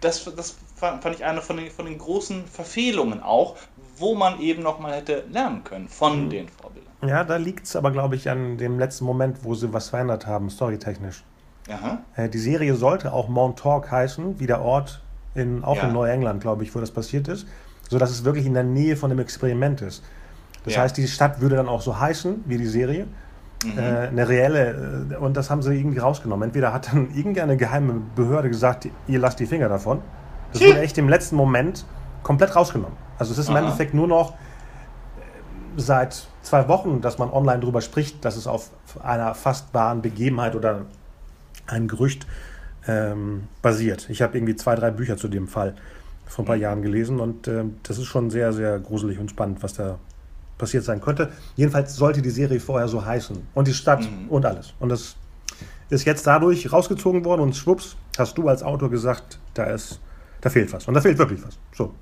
das, 0.02 0.30
das 0.36 0.56
fand 0.76 1.06
ich 1.14 1.24
eine 1.24 1.40
von 1.40 1.56
den, 1.56 1.70
von 1.70 1.86
den 1.86 1.96
großen 1.96 2.44
Verfehlungen 2.44 3.22
auch, 3.22 3.56
wo 3.96 4.14
man 4.14 4.38
eben 4.38 4.62
nochmal 4.62 4.92
hätte 4.92 5.24
lernen 5.30 5.64
können 5.64 5.88
von 5.88 6.26
mhm. 6.26 6.28
den 6.28 6.48
Vorbildern. 6.50 6.92
Ja, 7.06 7.24
da 7.24 7.36
liegt 7.36 7.64
es 7.64 7.76
aber, 7.76 7.92
glaube 7.92 8.16
ich, 8.16 8.28
an 8.28 8.58
dem 8.58 8.78
letzten 8.78 9.06
Moment, 9.06 9.42
wo 9.42 9.54
sie 9.54 9.72
was 9.72 9.88
verändert 9.88 10.26
haben, 10.26 10.50
storytechnisch. 10.50 11.24
Aha. 11.70 12.04
Äh, 12.14 12.28
die 12.28 12.36
Serie 12.36 12.74
sollte 12.74 13.14
auch 13.14 13.28
Montauk 13.28 13.90
heißen, 13.90 14.38
wie 14.38 14.46
der 14.46 14.60
Ort 14.60 15.00
in, 15.34 15.64
auch 15.64 15.76
ja. 15.76 15.84
in 15.84 15.92
Neuengland, 15.92 16.40
glaube 16.40 16.64
ich, 16.64 16.74
wo 16.74 16.80
das 16.80 16.90
passiert 16.90 17.28
ist, 17.28 17.46
sodass 17.88 18.10
es 18.10 18.24
wirklich 18.24 18.46
in 18.46 18.54
der 18.54 18.64
Nähe 18.64 18.96
von 18.96 19.10
dem 19.10 19.18
Experiment 19.18 19.80
ist. 19.82 20.02
Das 20.64 20.74
ja. 20.74 20.82
heißt, 20.82 20.96
die 20.96 21.08
Stadt 21.08 21.40
würde 21.40 21.56
dann 21.56 21.68
auch 21.68 21.82
so 21.82 21.98
heißen 21.98 22.44
wie 22.46 22.58
die 22.58 22.66
Serie. 22.66 23.06
Mhm. 23.64 23.78
Äh, 23.78 23.82
eine 24.08 24.28
reelle, 24.28 25.06
äh, 25.12 25.16
und 25.16 25.36
das 25.36 25.50
haben 25.50 25.62
sie 25.62 25.74
irgendwie 25.74 25.98
rausgenommen. 25.98 26.48
Entweder 26.48 26.72
hat 26.72 26.92
dann 26.92 27.10
irgendeine 27.14 27.56
geheime 27.56 28.02
Behörde 28.14 28.48
gesagt, 28.48 28.88
ihr 29.06 29.18
lasst 29.18 29.40
die 29.40 29.46
Finger 29.46 29.68
davon. 29.68 30.00
Das 30.52 30.62
wurde 30.62 30.80
echt 30.80 30.98
im 30.98 31.08
letzten 31.08 31.36
Moment 31.36 31.86
komplett 32.22 32.54
rausgenommen. 32.54 32.96
Also 33.18 33.32
es 33.32 33.38
ist 33.38 33.48
im 33.48 33.54
Aha. 33.54 33.62
Endeffekt 33.62 33.94
nur 33.94 34.06
noch 34.06 34.32
äh, 34.32 34.34
seit 35.76 36.26
zwei 36.42 36.68
Wochen, 36.68 37.00
dass 37.00 37.18
man 37.18 37.30
online 37.30 37.60
darüber 37.60 37.80
spricht, 37.80 38.24
dass 38.24 38.36
es 38.36 38.46
auf 38.46 38.70
einer 39.02 39.34
fast 39.34 39.72
wahren 39.72 40.02
Begebenheit 40.02 40.54
oder 40.54 40.82
ein 41.66 41.88
Gerücht 41.88 42.26
ähm, 42.86 43.44
basiert. 43.60 44.08
Ich 44.10 44.22
habe 44.22 44.36
irgendwie 44.36 44.56
zwei, 44.56 44.74
drei 44.74 44.90
Bücher 44.90 45.16
zu 45.16 45.28
dem 45.28 45.48
Fall 45.48 45.74
vor 46.26 46.44
ein 46.44 46.46
paar 46.46 46.56
mhm. 46.56 46.62
Jahren 46.62 46.82
gelesen 46.82 47.20
und 47.20 47.46
äh, 47.48 47.64
das 47.82 47.98
ist 47.98 48.06
schon 48.06 48.30
sehr, 48.30 48.52
sehr 48.52 48.78
gruselig 48.78 49.18
und 49.18 49.30
spannend, 49.30 49.62
was 49.62 49.74
da 49.74 49.98
passiert 50.58 50.84
sein 50.84 51.00
könnte. 51.00 51.30
Jedenfalls 51.56 51.96
sollte 51.96 52.22
die 52.22 52.30
Serie 52.30 52.60
vorher 52.60 52.88
so 52.88 53.04
heißen. 53.04 53.36
Und 53.54 53.68
die 53.68 53.74
Stadt 53.74 54.00
mhm. 54.00 54.28
und 54.28 54.46
alles. 54.46 54.74
Und 54.78 54.88
das 54.88 55.16
ist 55.90 56.04
jetzt 56.04 56.26
dadurch 56.26 56.72
rausgezogen 56.72 57.24
worden 57.24 57.42
und 57.42 57.56
schwupps, 57.56 57.96
hast 58.16 58.38
du 58.38 58.48
als 58.48 58.62
Autor 58.62 58.90
gesagt, 58.90 59.38
da 59.54 59.64
ist, 59.64 60.00
da 60.40 60.50
fehlt 60.50 60.72
was. 60.72 60.86
Und 60.88 60.94
da 60.94 61.00
fehlt 61.00 61.18
wirklich 61.18 61.44
was. 61.44 61.58
So. 61.72 61.92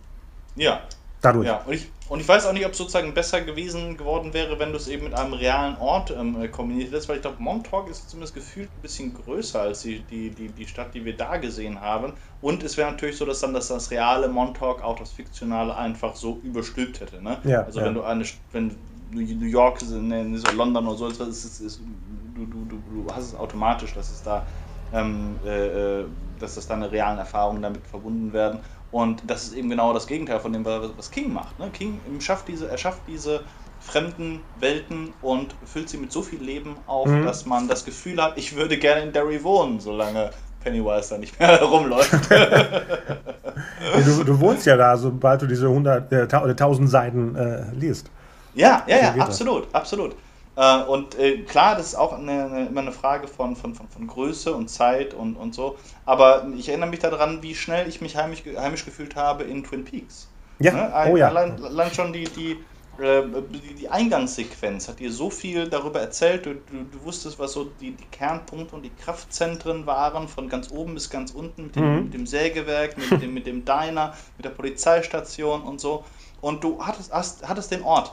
Ja. 0.57 0.81
Dadurch. 1.20 1.47
Ja, 1.47 1.62
und 1.66 1.74
ich, 1.74 1.91
und 2.11 2.18
ich 2.18 2.26
weiß 2.26 2.44
auch 2.46 2.52
nicht, 2.52 2.66
ob 2.66 2.72
es 2.72 2.78
sozusagen 2.78 3.14
besser 3.14 3.40
gewesen 3.40 3.96
geworden 3.96 4.34
wäre, 4.34 4.58
wenn 4.58 4.72
du 4.72 4.78
es 4.78 4.88
eben 4.88 5.04
mit 5.04 5.14
einem 5.14 5.32
realen 5.32 5.76
Ort 5.76 6.11
ähm, 6.11 6.50
kombiniert 6.50 6.88
hättest, 6.88 7.08
weil 7.08 7.16
ich 7.16 7.22
glaube, 7.22 7.40
Montauk 7.40 7.88
ist 7.88 8.11
zumindest 8.11 8.34
gefühlt 8.34 8.68
ein 8.76 8.82
bisschen 8.82 9.14
größer 9.14 9.61
als 9.61 9.82
die, 9.82 10.04
die, 10.04 10.30
die, 10.30 10.48
die 10.48 10.66
Stadt, 10.66 10.92
die 10.92 11.04
wir 11.04 11.16
da 11.16 11.36
gesehen 11.36 11.80
haben. 11.80 12.14
Und 12.40 12.64
es 12.64 12.76
wäre 12.76 12.90
natürlich 12.90 13.16
so, 13.16 13.26
dass 13.26 13.38
dann 13.38 13.54
das, 13.54 13.68
das 13.68 13.92
reale 13.92 14.26
Montauk 14.26 14.82
auch 14.82 14.98
das 14.98 15.12
Fiktionale 15.12 15.76
einfach 15.76 16.16
so 16.16 16.40
überstülpt 16.42 16.98
hätte. 16.98 17.22
Ne? 17.22 17.38
Ja, 17.44 17.62
also 17.62 17.78
ja. 17.78 17.86
wenn 17.86 17.94
du 17.94 18.02
eine, 18.02 18.24
wenn 18.50 18.76
New 19.12 19.46
York, 19.46 19.80
ne, 19.88 20.36
so 20.36 20.50
London 20.50 20.88
oder 20.88 20.96
so, 20.96 21.06
ist, 21.06 21.20
ist, 21.20 21.61
ist, 21.61 21.78
du, 21.78 22.44
du, 22.44 22.64
du, 22.64 22.78
du 22.78 23.14
hast 23.14 23.26
es 23.26 23.34
automatisch, 23.36 23.94
dass 23.94 24.11
es 24.11 24.20
da 24.20 24.48
ähm, 24.92 25.38
äh, 25.44 26.00
äh, 26.00 26.06
dass 26.38 26.56
das 26.56 26.66
dann 26.66 26.82
realen 26.82 27.18
Erfahrungen 27.18 27.62
damit 27.62 27.86
verbunden 27.86 28.32
werden. 28.32 28.61
Und 28.93 29.22
das 29.26 29.45
ist 29.45 29.55
eben 29.55 29.70
genau 29.70 29.93
das 29.93 30.07
Gegenteil 30.07 30.41
von 30.41 30.53
dem, 30.53 30.64
was 30.64 31.11
King 31.11 31.32
macht. 31.32 31.59
Ne? 31.59 31.70
King 31.72 32.01
schafft 32.20 32.49
diese, 32.49 32.68
er 32.68 32.78
schafft 32.78 33.03
diese 33.07 33.43
fremden 33.80 34.41
Welten 34.59 35.12
und 35.22 35.55
füllt 35.64 35.88
sie 35.88 35.97
mit 35.97 36.12
so 36.12 36.22
viel 36.22 36.43
Leben 36.43 36.76
auf, 36.86 37.09
mhm. 37.09 37.24
dass 37.24 37.47
man 37.47 37.68
das 37.68 37.84
Gefühl 37.84 38.22
hat, 38.22 38.36
ich 38.36 38.57
würde 38.57 38.76
gerne 38.76 39.03
in 39.03 39.12
Derry 39.12 39.43
wohnen, 39.43 39.80
solange 39.80 40.30
Pennywise 40.62 41.11
da 41.11 41.18
nicht 41.18 41.38
mehr 41.38 41.62
rumläuft. 41.62 42.12
du, 42.30 44.24
du, 44.24 44.41
wohnst 44.41 44.66
ja 44.66 44.76
da, 44.76 44.97
sobald 44.97 45.43
du 45.43 45.47
diese 45.47 45.66
100, 45.66 46.12
äh, 46.12 46.22
1000 46.22 46.91
Seiten 46.91 47.36
äh, 47.36 47.64
liest. 47.72 48.11
Ja, 48.55 48.82
ja, 48.86 48.97
ja, 48.97 49.14
absolut, 49.14 49.68
absolut. 49.72 50.16
Äh, 50.61 50.82
und 50.82 51.18
äh, 51.18 51.38
klar, 51.38 51.74
das 51.74 51.86
ist 51.86 51.94
auch 51.94 52.12
eine, 52.12 52.44
eine, 52.44 52.66
immer 52.66 52.82
eine 52.82 52.92
Frage 52.92 53.28
von, 53.28 53.56
von, 53.56 53.74
von, 53.74 53.88
von 53.88 54.06
Größe 54.06 54.54
und 54.54 54.68
Zeit 54.68 55.14
und, 55.14 55.36
und 55.36 55.54
so. 55.54 55.78
Aber 56.04 56.46
ich 56.54 56.68
erinnere 56.68 56.90
mich 56.90 56.98
daran, 56.98 57.42
wie 57.42 57.54
schnell 57.54 57.88
ich 57.88 58.02
mich 58.02 58.14
heimisch, 58.16 58.42
heimisch 58.44 58.84
gefühlt 58.84 59.16
habe 59.16 59.44
in 59.44 59.64
Twin 59.64 59.84
Peaks. 59.84 60.28
Ja, 60.58 60.72
ne? 60.72 60.94
Ein, 60.94 61.12
oh 61.12 61.16
ja. 61.16 61.28
Allein, 61.28 61.64
allein 61.64 61.94
schon 61.94 62.12
die, 62.12 62.24
die, 62.24 62.58
äh, 63.02 63.22
die, 63.48 63.74
die, 63.74 63.88
Eingangssequenz 63.88 64.86
hat 64.86 64.98
dir 64.98 65.11
so 65.11 65.30
viel 65.30 65.66
darüber 65.66 65.98
erzählt. 65.98 66.44
Du, 66.44 66.52
du, 66.52 66.84
du 66.92 67.04
wusstest, 67.04 67.38
was 67.38 67.54
so 67.54 67.70
die, 67.80 67.92
die, 67.92 68.04
Kernpunkte 68.11 68.76
und 68.76 68.82
die 68.82 68.92
Kraftzentren 69.02 69.86
waren, 69.86 70.28
von 70.28 70.50
ganz 70.50 70.70
oben 70.70 70.92
bis 70.92 71.08
ganz 71.08 71.30
unten, 71.30 71.64
mit 71.68 71.76
dem, 71.76 71.90
mhm. 71.90 72.02
mit 72.02 72.12
dem 72.12 72.26
Sägewerk, 72.26 72.98
mit 72.98 73.22
dem, 73.22 73.32
mit 73.32 73.46
dem 73.46 73.64
Diner, 73.64 74.12
mit 74.36 74.44
der 74.44 74.50
Polizeistation 74.50 75.62
und 75.62 75.80
so. 75.80 76.04
Und 76.42 76.62
du 76.62 76.84
hattest, 76.84 77.11
hast, 77.14 77.48
hattest 77.48 77.70
den 77.70 77.82
Ort. 77.82 78.12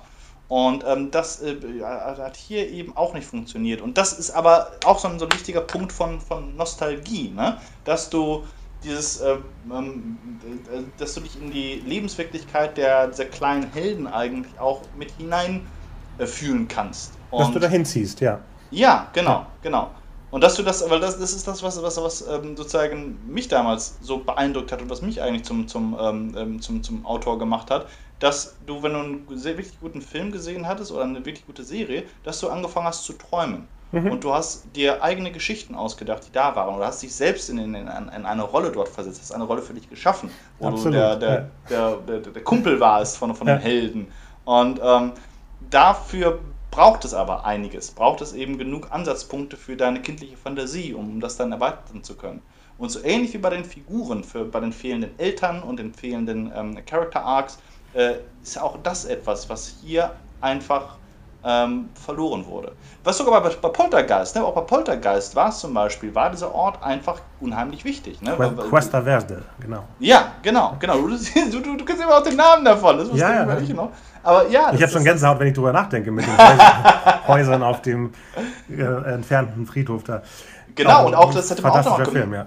Und 0.49 0.85
ähm, 0.87 1.11
das 1.11 1.41
äh, 1.41 1.55
hat 1.81 2.37
hier 2.37 2.69
eben 2.69 2.95
auch 2.95 3.13
nicht 3.13 3.27
funktioniert. 3.27 3.81
Und 3.81 3.97
das 3.97 4.13
ist 4.13 4.31
aber 4.31 4.71
auch 4.85 4.99
so 4.99 5.09
ein, 5.09 5.19
so 5.19 5.25
ein 5.25 5.31
wichtiger 5.33 5.61
Punkt 5.61 5.91
von, 5.91 6.21
von 6.21 6.55
Nostalgie, 6.55 7.33
ne? 7.35 7.57
dass 7.83 8.09
du 8.09 8.43
dieses, 8.83 9.19
äh, 9.19 9.37
ähm, 9.71 10.17
äh, 10.71 10.83
dass 10.97 11.15
du 11.15 11.21
dich 11.21 11.41
in 11.41 11.51
die 11.51 11.81
Lebenswirklichkeit 11.85 12.77
der, 12.77 13.07
dieser 13.07 13.25
kleinen 13.25 13.71
Helden 13.71 14.07
eigentlich 14.07 14.57
auch 14.59 14.81
mit 14.97 15.11
hinein 15.11 15.67
äh, 16.17 16.25
fühlen 16.25 16.67
kannst. 16.67 17.13
Und 17.29 17.41
dass 17.41 17.51
du 17.51 17.59
dahin 17.59 17.83
ziehst, 17.83 18.21
ja. 18.21 18.39
Ja, 18.71 19.09
genau, 19.13 19.31
ja. 19.31 19.47
genau. 19.61 19.91
Und 20.29 20.43
dass 20.43 20.55
du 20.55 20.63
das, 20.63 20.87
weil 20.89 20.99
das, 20.99 21.19
das 21.19 21.33
ist 21.33 21.47
das, 21.47 21.63
was, 21.63 21.81
was, 21.81 22.01
was 22.01 22.27
ähm, 22.27 22.57
sozusagen 22.57 23.17
mich 23.27 23.47
damals 23.47 23.97
so 24.01 24.19
beeindruckt 24.19 24.71
hat 24.71 24.81
und 24.81 24.89
was 24.89 25.01
mich 25.01 25.21
eigentlich 25.21 25.43
zum, 25.43 25.67
zum, 25.67 25.97
ähm, 25.99 26.35
ähm 26.37 26.61
zum, 26.61 26.83
zum 26.83 27.05
Autor 27.05 27.39
gemacht 27.39 27.71
hat, 27.71 27.87
dass 28.19 28.55
du, 28.65 28.81
wenn 28.81 28.93
du 28.93 28.99
einen 28.99 29.37
sehr, 29.37 29.57
wirklich 29.57 29.79
guten 29.79 30.01
Film 30.01 30.31
gesehen 30.31 30.67
hattest 30.67 30.91
oder 30.91 31.03
eine 31.03 31.25
wirklich 31.25 31.45
gute 31.45 31.63
Serie, 31.63 32.03
dass 32.23 32.39
du 32.39 32.49
angefangen 32.49 32.87
hast 32.87 33.03
zu 33.03 33.13
träumen. 33.13 33.67
Mhm. 33.91 34.11
Und 34.11 34.23
du 34.23 34.33
hast 34.33 34.75
dir 34.75 35.01
eigene 35.01 35.31
Geschichten 35.31 35.75
ausgedacht, 35.75 36.23
die 36.27 36.31
da 36.31 36.55
waren. 36.55 36.75
Oder 36.75 36.87
hast 36.87 37.01
dich 37.03 37.13
selbst 37.13 37.49
in, 37.49 37.57
in, 37.57 37.75
in, 37.75 37.87
eine 37.87 38.43
Rolle 38.43 38.71
dort 38.71 38.89
versetzt, 38.89 39.21
hast 39.21 39.31
eine 39.31 39.45
Rolle 39.45 39.61
für 39.61 39.73
dich 39.73 39.89
geschaffen, 39.89 40.29
wo 40.59 40.67
Absolut, 40.67 40.85
du 40.95 40.99
der, 40.99 41.15
der, 41.15 41.49
ja. 41.69 41.95
der, 41.95 42.19
der, 42.19 42.33
der, 42.33 42.43
Kumpel 42.43 42.79
warst 42.79 43.17
von, 43.17 43.33
von 43.33 43.47
ja. 43.47 43.55
den 43.55 43.61
Helden. 43.61 44.07
Und 44.43 44.81
ähm, 44.83 45.13
dafür 45.69 46.39
braucht 46.71 47.05
es 47.05 47.13
aber 47.13 47.45
einiges. 47.45 47.91
Braucht 47.91 48.21
es 48.21 48.33
eben 48.33 48.57
genug 48.57 48.91
Ansatzpunkte 48.91 49.55
für 49.55 49.77
deine 49.77 50.01
kindliche 50.01 50.35
Fantasie, 50.35 50.93
um 50.93 51.19
das 51.21 51.37
dann 51.37 51.51
erweitern 51.51 52.03
zu 52.03 52.15
können. 52.15 52.41
Und 52.77 52.89
so 52.89 53.03
ähnlich 53.03 53.33
wie 53.33 53.39
bei 53.39 53.49
den 53.49 53.65
Figuren, 53.65 54.23
für, 54.23 54.45
bei 54.45 54.59
den 54.59 54.71
fehlenden 54.71 55.17
Eltern 55.17 55.63
und 55.63 55.79
den 55.79 55.93
fehlenden 55.93 56.51
ähm, 56.55 56.77
Character 56.85 57.23
Arcs, 57.23 57.57
äh, 57.97 58.15
ist 58.43 58.61
auch 58.61 58.77
das 58.83 59.05
etwas, 59.05 59.49
was 59.49 59.75
hier 59.81 60.11
einfach 60.39 60.97
ähm, 61.43 61.89
verloren 61.93 62.45
wurde. 62.45 62.73
Was 63.03 63.17
sogar 63.17 63.41
bei, 63.41 63.49
bei 63.49 63.69
Poltergeist, 63.69 64.35
ne? 64.35 64.43
auch 64.43 64.53
bei 64.53 64.61
Poltergeist 64.61 65.35
war 65.35 65.49
es 65.49 65.59
zum 65.59 65.73
Beispiel, 65.73 66.13
war 66.13 66.29
dieser 66.29 66.53
Ort 66.53 66.81
einfach 66.83 67.21
unheimlich 67.39 67.85
wichtig. 67.85 68.21
Ne? 68.21 68.35
Cuesta 68.69 69.01
Verde, 69.01 69.43
genau. 69.59 69.83
Ja, 69.99 70.33
genau, 70.41 70.75
genau. 70.79 70.97
Du, 70.97 71.07
du, 71.07 71.59
du, 71.59 71.77
du 71.77 71.85
kennst 71.85 72.03
immer 72.03 72.17
auch 72.17 72.23
den 72.23 72.35
Namen 72.35 72.65
davon, 72.65 72.97
das 72.97 73.09
ja, 73.13 73.45
ja. 73.45 73.57
ich 73.57 73.73
noch. 73.73 73.91
Aber 74.23 74.47
ja. 74.49 74.71
Ich 74.73 74.81
habe 74.81 74.91
schon 74.91 75.03
Gänsehaut, 75.03 75.39
wenn 75.39 75.47
ich 75.47 75.53
drüber 75.53 75.73
nachdenke, 75.73 76.11
mit 76.11 76.25
den 76.25 77.27
Häusern 77.27 77.63
auf 77.63 77.81
dem 77.81 78.11
äh, 78.69 78.83
entfernten 78.83 79.65
Friedhof 79.65 80.03
da. 80.03 80.21
Genau, 80.75 81.07
und 81.07 81.15
auch 81.15 81.33
das 81.33 81.49
hätte 81.49 81.61
man 81.61 81.71
auch 81.71 81.97
noch 81.99 82.11
Film, 82.11 82.33
ja. 82.33 82.45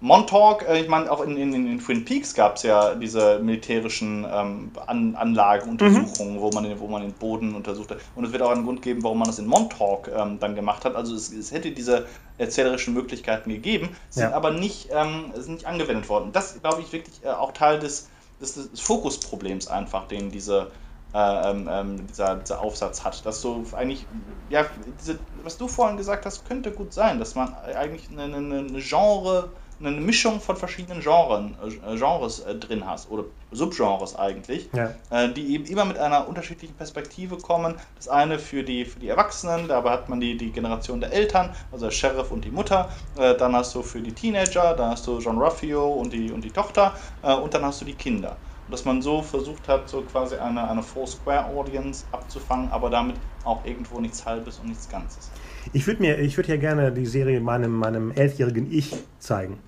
Montauk, 0.00 0.62
äh, 0.68 0.80
ich 0.80 0.88
meine, 0.88 1.10
auch 1.10 1.22
in, 1.22 1.36
in, 1.36 1.52
in 1.52 1.78
Twin 1.80 2.04
Peaks 2.04 2.34
gab 2.34 2.56
es 2.56 2.62
ja 2.62 2.94
diese 2.94 3.40
militärischen 3.40 4.24
ähm, 4.30 4.70
An 4.86 5.16
Anlagenuntersuchungen, 5.16 6.36
mhm. 6.36 6.40
wo, 6.40 6.50
man, 6.50 6.80
wo 6.80 6.86
man 6.86 7.02
den 7.02 7.12
Boden 7.12 7.54
untersucht 7.54 7.90
hat. 7.90 7.98
Und 8.14 8.24
es 8.24 8.32
wird 8.32 8.42
auch 8.42 8.50
einen 8.50 8.64
Grund 8.64 8.82
geben, 8.82 9.02
warum 9.02 9.18
man 9.18 9.26
das 9.26 9.40
in 9.40 9.46
Montauk 9.46 10.08
ähm, 10.08 10.38
dann 10.38 10.54
gemacht 10.54 10.84
hat. 10.84 10.94
Also 10.94 11.16
es, 11.16 11.32
es, 11.32 11.50
hätte 11.50 11.72
diese 11.72 12.06
erzählerischen 12.38 12.94
Möglichkeiten 12.94 13.50
gegeben, 13.50 13.88
sind 14.08 14.30
ja. 14.30 14.32
aber 14.32 14.52
nicht, 14.52 14.88
ähm, 14.92 15.32
sind 15.34 15.54
nicht 15.54 15.66
angewendet 15.66 16.08
worden. 16.08 16.30
Das, 16.32 16.60
glaube 16.60 16.80
ich, 16.80 16.92
wirklich 16.92 17.24
äh, 17.24 17.30
auch 17.30 17.50
Teil 17.50 17.80
des, 17.80 18.08
des, 18.40 18.54
des 18.54 18.80
Fokusproblems 18.80 19.66
einfach, 19.66 20.06
den 20.06 20.30
diese 20.30 20.70
äh, 21.12 21.50
ähm, 21.50 21.68
ähm, 21.68 22.06
dieser, 22.06 22.36
dieser, 22.36 22.60
Aufsatz 22.60 23.02
hat. 23.02 23.26
Dass 23.26 23.40
du 23.40 23.64
eigentlich, 23.74 24.06
ja, 24.50 24.66
diese, 25.00 25.18
was 25.42 25.56
du 25.56 25.66
vorhin 25.66 25.96
gesagt 25.96 26.24
hast, 26.24 26.46
könnte 26.46 26.70
gut 26.70 26.92
sein, 26.92 27.18
dass 27.18 27.34
man 27.34 27.52
eigentlich 27.54 28.08
eine, 28.12 28.24
eine, 28.24 28.58
eine 28.58 28.80
Genre 28.80 29.48
eine 29.80 30.00
Mischung 30.00 30.40
von 30.40 30.56
verschiedenen 30.56 31.00
Genren, 31.00 31.54
äh, 31.62 31.96
Genres 31.96 32.40
äh, 32.40 32.54
drin 32.54 32.84
hast 32.84 33.10
oder 33.10 33.24
Subgenres 33.52 34.16
eigentlich, 34.16 34.68
ja. 34.72 34.94
äh, 35.10 35.32
die 35.32 35.54
eben 35.54 35.64
immer 35.66 35.84
mit 35.84 35.98
einer 35.98 36.28
unterschiedlichen 36.28 36.74
Perspektive 36.74 37.36
kommen. 37.36 37.74
Das 37.96 38.08
eine 38.08 38.38
für 38.38 38.62
die, 38.62 38.84
für 38.84 38.98
die 38.98 39.08
Erwachsenen, 39.08 39.68
dabei 39.68 39.90
hat 39.90 40.08
man 40.08 40.20
die, 40.20 40.36
die 40.36 40.50
Generation 40.50 41.00
der 41.00 41.12
Eltern, 41.12 41.54
also 41.70 41.86
der 41.86 41.92
Sheriff 41.92 42.30
und 42.30 42.44
die 42.44 42.50
Mutter. 42.50 42.88
Äh, 43.16 43.36
dann 43.36 43.54
hast 43.54 43.74
du 43.74 43.82
für 43.82 44.00
die 44.00 44.12
Teenager, 44.12 44.74
dann 44.74 44.90
hast 44.90 45.06
du 45.06 45.18
John 45.18 45.38
Ruffio 45.38 45.86
und 45.86 46.12
die, 46.12 46.32
und 46.32 46.42
die 46.42 46.50
Tochter 46.50 46.94
äh, 47.22 47.32
und 47.34 47.54
dann 47.54 47.64
hast 47.64 47.80
du 47.80 47.84
die 47.84 47.94
Kinder. 47.94 48.36
Und 48.66 48.72
dass 48.72 48.84
man 48.84 49.00
so 49.00 49.22
versucht 49.22 49.66
hat, 49.68 49.88
so 49.88 50.02
quasi 50.02 50.36
eine, 50.36 50.68
eine 50.68 50.82
Four-Square-Audience 50.82 52.04
abzufangen, 52.12 52.70
aber 52.70 52.90
damit 52.90 53.16
auch 53.44 53.64
irgendwo 53.64 53.98
nichts 54.00 54.26
Halbes 54.26 54.58
und 54.58 54.68
nichts 54.68 54.88
Ganzes. 54.90 55.30
Ich 55.72 55.86
würde 55.86 56.02
mir, 56.02 56.18
ich 56.18 56.36
würde 56.36 56.50
ja 56.50 56.56
gerne 56.58 56.92
die 56.92 57.06
Serie 57.06 57.40
meinem, 57.40 57.72
meinem 57.72 58.10
elfjährigen 58.10 58.70
Ich 58.70 58.92
zeigen 59.18 59.58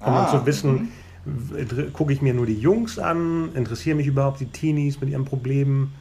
um 0.00 0.12
ah, 0.12 0.28
zu 0.30 0.44
wissen, 0.46 0.90
mhm. 1.24 1.92
gucke 1.92 2.12
ich 2.12 2.22
mir 2.22 2.34
nur 2.34 2.46
die 2.46 2.58
Jungs 2.58 2.98
an, 2.98 3.50
interessieren 3.54 3.96
mich 3.96 4.06
überhaupt 4.06 4.40
die 4.40 4.46
Teenies 4.46 5.00
mit 5.00 5.10
ihren 5.10 5.24
Problemen, 5.24 5.94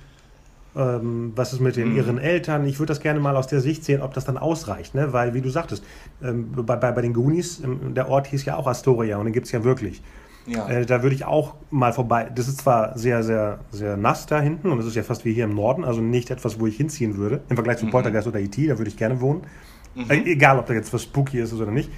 ähm, 0.75 1.33
was 1.35 1.53
ist 1.53 1.59
mit 1.59 1.75
den, 1.75 1.91
mhm. 1.91 1.97
ihren 1.97 2.17
Eltern. 2.17 2.65
Ich 2.65 2.79
würde 2.79 2.91
das 2.91 2.99
gerne 2.99 3.19
mal 3.19 3.35
aus 3.35 3.47
der 3.47 3.61
Sicht 3.61 3.85
sehen, 3.85 4.01
ob 4.01 4.13
das 4.13 4.25
dann 4.25 4.37
ausreicht, 4.37 4.95
ne? 4.95 5.13
weil, 5.13 5.33
wie 5.33 5.41
du 5.41 5.49
sagtest, 5.49 5.83
ähm, 6.21 6.51
bei, 6.51 6.75
bei, 6.75 6.91
bei 6.91 7.01
den 7.01 7.13
Goonies, 7.13 7.61
ähm, 7.63 7.93
der 7.93 8.09
Ort 8.09 8.27
hieß 8.27 8.45
ja 8.45 8.57
auch 8.57 8.67
Astoria 8.67 9.17
und 9.17 9.25
den 9.25 9.33
gibt 9.33 9.45
es 9.45 9.51
ja 9.51 9.63
wirklich. 9.63 10.01
Ja. 10.45 10.67
Äh, 10.67 10.85
da 10.85 11.03
würde 11.03 11.15
ich 11.15 11.25
auch 11.25 11.53
mal 11.69 11.93
vorbei. 11.93 12.29
Das 12.35 12.47
ist 12.47 12.59
zwar 12.59 12.97
sehr, 12.97 13.23
sehr, 13.23 13.59
sehr 13.71 13.97
nass 13.97 14.25
da 14.25 14.41
hinten 14.41 14.71
und 14.71 14.79
es 14.79 14.85
ist 14.85 14.95
ja 14.95 15.03
fast 15.03 15.25
wie 15.25 15.33
hier 15.33 15.45
im 15.45 15.55
Norden, 15.55 15.85
also 15.85 16.01
nicht 16.01 16.31
etwas, 16.31 16.59
wo 16.59 16.67
ich 16.67 16.75
hinziehen 16.75 17.17
würde. 17.17 17.41
Im 17.49 17.55
Vergleich 17.55 17.77
zu 17.77 17.85
mhm. 17.85 17.91
Poltergeist 17.91 18.27
oder 18.27 18.39
E.T., 18.39 18.67
da 18.67 18.77
würde 18.77 18.89
ich 18.89 18.97
gerne 18.97 19.21
wohnen. 19.21 19.43
Mhm. 19.95 20.09
Äh, 20.09 20.31
egal, 20.31 20.59
ob 20.59 20.65
da 20.65 20.73
jetzt 20.73 20.91
was 20.93 21.03
spooky 21.03 21.39
ist 21.39 21.53
oder 21.53 21.71
nicht. 21.71 21.89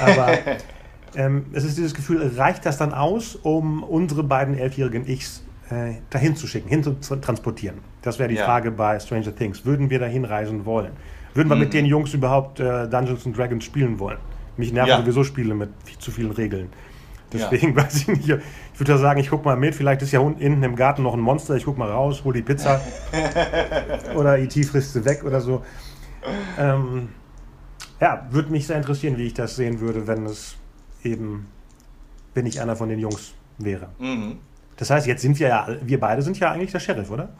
Aber 0.00 0.28
ähm, 1.14 1.46
es 1.52 1.64
ist 1.64 1.76
dieses 1.76 1.94
Gefühl, 1.94 2.30
reicht 2.36 2.66
das 2.66 2.78
dann 2.78 2.92
aus, 2.92 3.36
um 3.36 3.82
unsere 3.82 4.22
beiden 4.22 4.56
elfjährigen 4.56 5.06
Ichs 5.06 5.42
äh, 5.70 5.94
dahin 6.10 6.36
zu 6.36 6.46
schicken, 6.46 6.68
hin 6.68 6.82
zu 7.00 7.16
transportieren? 7.16 7.78
Das 8.02 8.18
wäre 8.18 8.28
die 8.28 8.36
ja. 8.36 8.44
Frage 8.44 8.70
bei 8.70 8.98
Stranger 8.98 9.34
Things. 9.34 9.64
Würden 9.64 9.90
wir 9.90 9.98
dahin 9.98 10.24
reisen 10.24 10.64
wollen? 10.64 10.92
Würden 11.34 11.48
wir 11.48 11.56
mhm. 11.56 11.62
mit 11.62 11.72
den 11.72 11.86
Jungs 11.86 12.14
überhaupt 12.14 12.60
äh, 12.60 12.88
Dungeons 12.88 13.26
and 13.26 13.36
Dragons 13.36 13.64
spielen 13.64 13.98
wollen? 13.98 14.18
Mich 14.56 14.72
nerven 14.72 14.88
ja. 14.88 15.00
sowieso 15.00 15.24
Spiele 15.24 15.54
mit 15.54 15.70
zu 15.98 16.10
vielen 16.10 16.32
Regeln. 16.32 16.68
Deswegen 17.32 17.76
ja. 17.76 17.76
weiß 17.84 17.96
ich 17.96 18.08
nicht. 18.08 18.28
Ich 18.28 18.80
würde 18.80 18.98
sagen, 18.98 19.20
ich 19.20 19.30
gucke 19.30 19.44
mal 19.44 19.56
mit. 19.56 19.74
Vielleicht 19.74 20.02
ist 20.02 20.12
ja 20.12 20.20
hinten 20.20 20.62
im 20.62 20.76
Garten 20.76 21.02
noch 21.02 21.14
ein 21.14 21.20
Monster. 21.20 21.54
Ich 21.56 21.64
gucke 21.64 21.78
mal 21.78 21.90
raus, 21.90 22.24
hole 22.24 22.36
die 22.36 22.42
Pizza. 22.42 22.80
oder 24.16 24.38
IT 24.38 24.54
frisst 24.66 24.94
sie 24.94 25.04
weg 25.04 25.22
oder 25.24 25.40
so. 25.40 25.62
Ähm, 26.58 27.10
ja, 28.00 28.26
würde 28.30 28.50
mich 28.50 28.66
sehr 28.66 28.76
interessieren, 28.76 29.16
wie 29.18 29.26
ich 29.26 29.34
das 29.34 29.56
sehen 29.56 29.80
würde, 29.80 30.06
wenn 30.06 30.26
es 30.26 30.56
eben, 31.04 31.46
wenn 32.34 32.46
ich 32.46 32.60
einer 32.60 32.76
von 32.76 32.88
den 32.88 32.98
Jungs 32.98 33.34
wäre. 33.58 33.88
Mhm. 33.98 34.38
Das 34.76 34.90
heißt, 34.90 35.06
jetzt 35.06 35.22
sind 35.22 35.38
wir 35.38 35.48
ja, 35.48 35.68
wir 35.82 35.98
beide 35.98 36.22
sind 36.22 36.38
ja 36.38 36.52
eigentlich 36.52 36.70
der 36.70 36.80
Sheriff, 36.80 37.10
oder? 37.10 37.30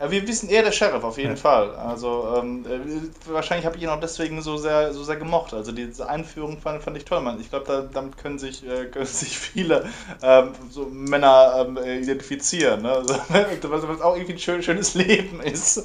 Ja, 0.00 0.10
wir 0.10 0.26
wissen 0.26 0.48
eher 0.48 0.62
der 0.62 0.72
Sheriff, 0.72 1.04
auf 1.04 1.16
jeden 1.18 1.30
ja. 1.30 1.36
Fall. 1.36 1.74
Also 1.74 2.34
ähm, 2.36 2.64
äh, 2.66 3.30
wahrscheinlich 3.32 3.66
habe 3.66 3.76
ich 3.76 3.82
ihn 3.82 3.88
auch 3.88 4.00
deswegen 4.00 4.42
so 4.42 4.56
sehr, 4.56 4.92
so 4.92 5.04
sehr 5.04 5.16
gemocht. 5.16 5.54
Also 5.54 5.72
diese 5.72 6.08
Einführung 6.08 6.58
fand, 6.58 6.82
fand 6.82 6.96
ich 6.96 7.04
toll, 7.04 7.20
Mann. 7.20 7.40
Ich 7.40 7.50
glaube, 7.50 7.66
da, 7.66 7.82
damit 7.82 8.16
können 8.16 8.38
sich, 8.38 8.66
äh, 8.66 8.86
können 8.86 9.06
sich 9.06 9.38
viele 9.38 9.88
ähm, 10.22 10.52
so 10.70 10.86
Männer 10.86 11.66
ähm, 11.68 11.76
identifizieren. 12.02 12.82
Ne? 12.82 12.90
Also, 12.90 13.14
was 13.70 14.00
auch 14.00 14.16
irgendwie 14.16 14.32
ein 14.32 14.38
schön, 14.38 14.62
schönes 14.62 14.94
Leben 14.94 15.40
ist. 15.40 15.74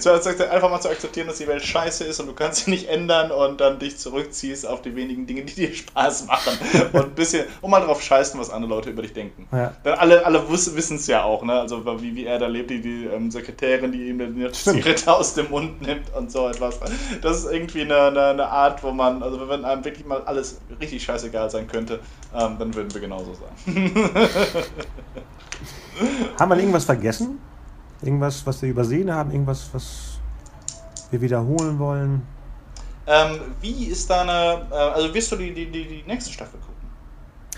so, 0.00 0.10
einfach 0.10 0.70
mal 0.70 0.80
zu 0.80 0.88
akzeptieren, 0.88 1.28
dass 1.28 1.38
die 1.38 1.46
Welt 1.46 1.62
scheiße 1.62 2.04
ist 2.04 2.20
und 2.20 2.26
du 2.26 2.32
kannst 2.32 2.64
sie 2.64 2.70
nicht 2.70 2.88
ändern 2.88 3.30
und 3.30 3.60
dann 3.60 3.78
dich 3.78 3.98
zurückziehst 3.98 4.66
auf 4.66 4.82
die 4.82 4.96
wenigen 4.96 5.26
Dinge, 5.26 5.42
die 5.42 5.54
dir 5.54 5.74
Spaß 5.74 6.26
machen. 6.26 6.58
Und 6.92 7.02
ein 7.02 7.14
bisschen, 7.14 7.46
um 7.60 7.70
mal 7.70 7.80
drauf 7.80 8.02
scheißen, 8.02 8.40
was 8.40 8.50
andere 8.50 8.70
Leute 8.70 8.90
über 8.90 9.02
dich 9.02 9.12
denken. 9.12 9.46
Ja. 9.52 9.74
Denn 9.84 9.94
alle, 9.94 10.26
alle 10.26 10.50
wissen 10.50 10.96
es 10.96 11.06
ja 11.06 11.22
auch, 11.22 11.42
ne? 11.42 11.60
Also 11.60 11.84
wie, 12.02 12.16
wie 12.16 12.24
er 12.24 12.38
da 12.38 12.46
lebt, 12.46 12.70
die, 12.70 12.79
die 12.80 13.06
ähm, 13.06 13.30
Sekretärin, 13.30 13.92
die 13.92 14.08
ihm 14.08 14.18
die 14.18 14.50
Zigarette 14.52 15.12
aus 15.12 15.34
dem 15.34 15.50
Mund 15.50 15.80
nimmt 15.82 16.14
und 16.14 16.30
so 16.30 16.48
etwas. 16.48 16.80
Das 17.22 17.38
ist 17.38 17.52
irgendwie 17.52 17.82
eine, 17.82 17.96
eine, 18.02 18.26
eine, 18.26 18.46
Art, 18.48 18.82
wo 18.82 18.90
man, 18.92 19.22
also 19.22 19.48
wenn 19.48 19.64
einem 19.64 19.84
wirklich 19.84 20.06
mal 20.06 20.22
alles 20.22 20.60
richtig 20.80 21.02
scheißegal 21.02 21.50
sein 21.50 21.66
könnte, 21.66 22.00
ähm, 22.34 22.56
dann 22.58 22.74
würden 22.74 22.92
wir 22.92 23.00
genauso 23.00 23.34
sein. 23.34 23.50
haben 26.38 26.50
wir 26.50 26.56
irgendwas 26.58 26.84
vergessen? 26.84 27.38
Irgendwas, 28.02 28.46
was 28.46 28.62
wir 28.62 28.70
übersehen 28.70 29.12
haben? 29.12 29.30
Irgendwas, 29.30 29.68
was 29.72 30.18
wir 31.10 31.20
wiederholen 31.20 31.78
wollen? 31.78 32.22
Ähm, 33.06 33.40
wie 33.60 33.86
ist 33.86 34.08
deine, 34.08 34.66
äh, 34.70 34.74
also 34.74 35.12
wirst 35.12 35.32
du 35.32 35.36
die, 35.36 35.52
die, 35.52 35.70
die, 35.70 35.86
die 35.86 36.04
nächste 36.06 36.32
Staffel 36.32 36.60
gucken? 36.60 36.74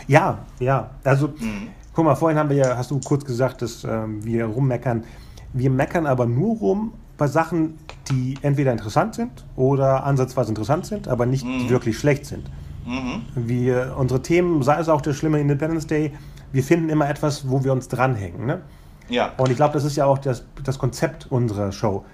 Ja, 0.07 0.39
ja. 0.59 0.91
Also, 1.05 1.29
mhm. 1.29 1.69
Guck 1.93 2.05
mal, 2.05 2.15
vorhin 2.15 2.39
haben 2.39 2.51
wir 2.51 2.57
ja, 2.57 2.77
hast 2.77 2.91
du 2.91 3.01
kurz 3.01 3.25
gesagt, 3.25 3.63
dass 3.63 3.85
ähm, 3.85 4.25
wir 4.25 4.47
rummeckern. 4.47 5.05
Wir 5.53 5.71
meckern 5.71 6.07
aber 6.07 6.27
nur 6.27 6.57
rum 6.57 6.93
bei 7.19 7.27
Sachen, 7.27 7.79
die 8.11 8.39
entweder 8.43 8.73
interessant 8.73 9.15
sind 9.15 9.45
oder 9.57 10.05
ansatzweise 10.05 10.51
interessant 10.51 10.87
sind, 10.87 11.09
aber 11.09 11.27
nicht 11.27 11.45
mhm. 11.45 11.69
wirklich 11.69 11.99
schlecht 11.99 12.27
sind. 12.27 12.51
Mhm. 12.87 13.23
Wir, 13.35 13.95
unsere 13.99 14.23
Themen, 14.23 14.63
sei 14.63 14.79
es 14.81 14.89
auch 14.89 15.01
der 15.01 15.13
schlimme 15.13 15.41
Independence 15.41 15.87
Day, 15.87 16.13
wir 16.53 16.63
finden 16.63 16.89
immer 16.89 17.09
etwas, 17.09 17.49
wo 17.49 17.65
wir 17.65 17.73
uns 17.73 17.89
dranhängen. 17.89 18.47
Ne? 18.47 18.61
Ja. 19.09 19.33
Und 19.37 19.51
ich 19.51 19.57
glaube, 19.57 19.75
das 19.75 19.85
ist 19.85 19.97
ja 19.97 20.07
auch 20.07 20.19
das, 20.19 20.45
das 20.65 20.79
Konzept 20.79 21.31
unserer 21.31 21.73
Show. 21.73 22.05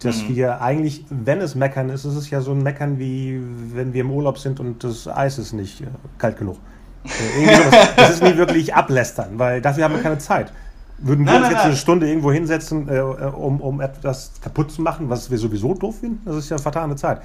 Dass 0.00 0.22
mhm. 0.22 0.36
wir 0.36 0.60
eigentlich, 0.60 1.04
wenn 1.10 1.40
es 1.40 1.54
Meckern 1.54 1.88
ist, 1.88 2.04
ist 2.04 2.16
es 2.16 2.30
ja 2.30 2.40
so 2.40 2.52
ein 2.52 2.62
Meckern 2.62 2.98
wie 2.98 3.40
wenn 3.74 3.92
wir 3.92 4.02
im 4.02 4.10
Urlaub 4.10 4.38
sind 4.38 4.60
und 4.60 4.84
das 4.84 5.06
Eis 5.08 5.38
ist 5.38 5.52
nicht 5.52 5.80
äh, 5.80 5.86
kalt 6.18 6.38
genug. 6.38 6.58
Äh, 7.04 7.70
das 7.96 8.10
ist 8.10 8.22
nie 8.22 8.36
wirklich 8.36 8.74
ablästern, 8.74 9.38
weil 9.38 9.60
dafür 9.60 9.84
haben 9.84 9.94
wir 9.94 10.02
keine 10.02 10.18
Zeit. 10.18 10.52
Würden 10.98 11.24
wir 11.24 11.32
nein, 11.32 11.36
uns 11.36 11.42
nein, 11.42 11.50
jetzt 11.50 11.58
nein. 11.58 11.66
eine 11.66 11.76
Stunde 11.76 12.08
irgendwo 12.08 12.32
hinsetzen, 12.32 12.88
äh, 12.88 13.00
um, 13.00 13.60
um 13.60 13.80
etwas 13.80 14.32
kaputt 14.40 14.70
zu 14.70 14.82
machen, 14.82 15.10
was 15.10 15.30
wir 15.30 15.38
sowieso 15.38 15.74
doof 15.74 15.98
finden? 16.00 16.20
Das 16.24 16.36
ist 16.36 16.48
ja 16.48 16.58
vertane 16.58 16.94
Zeit. 16.94 17.22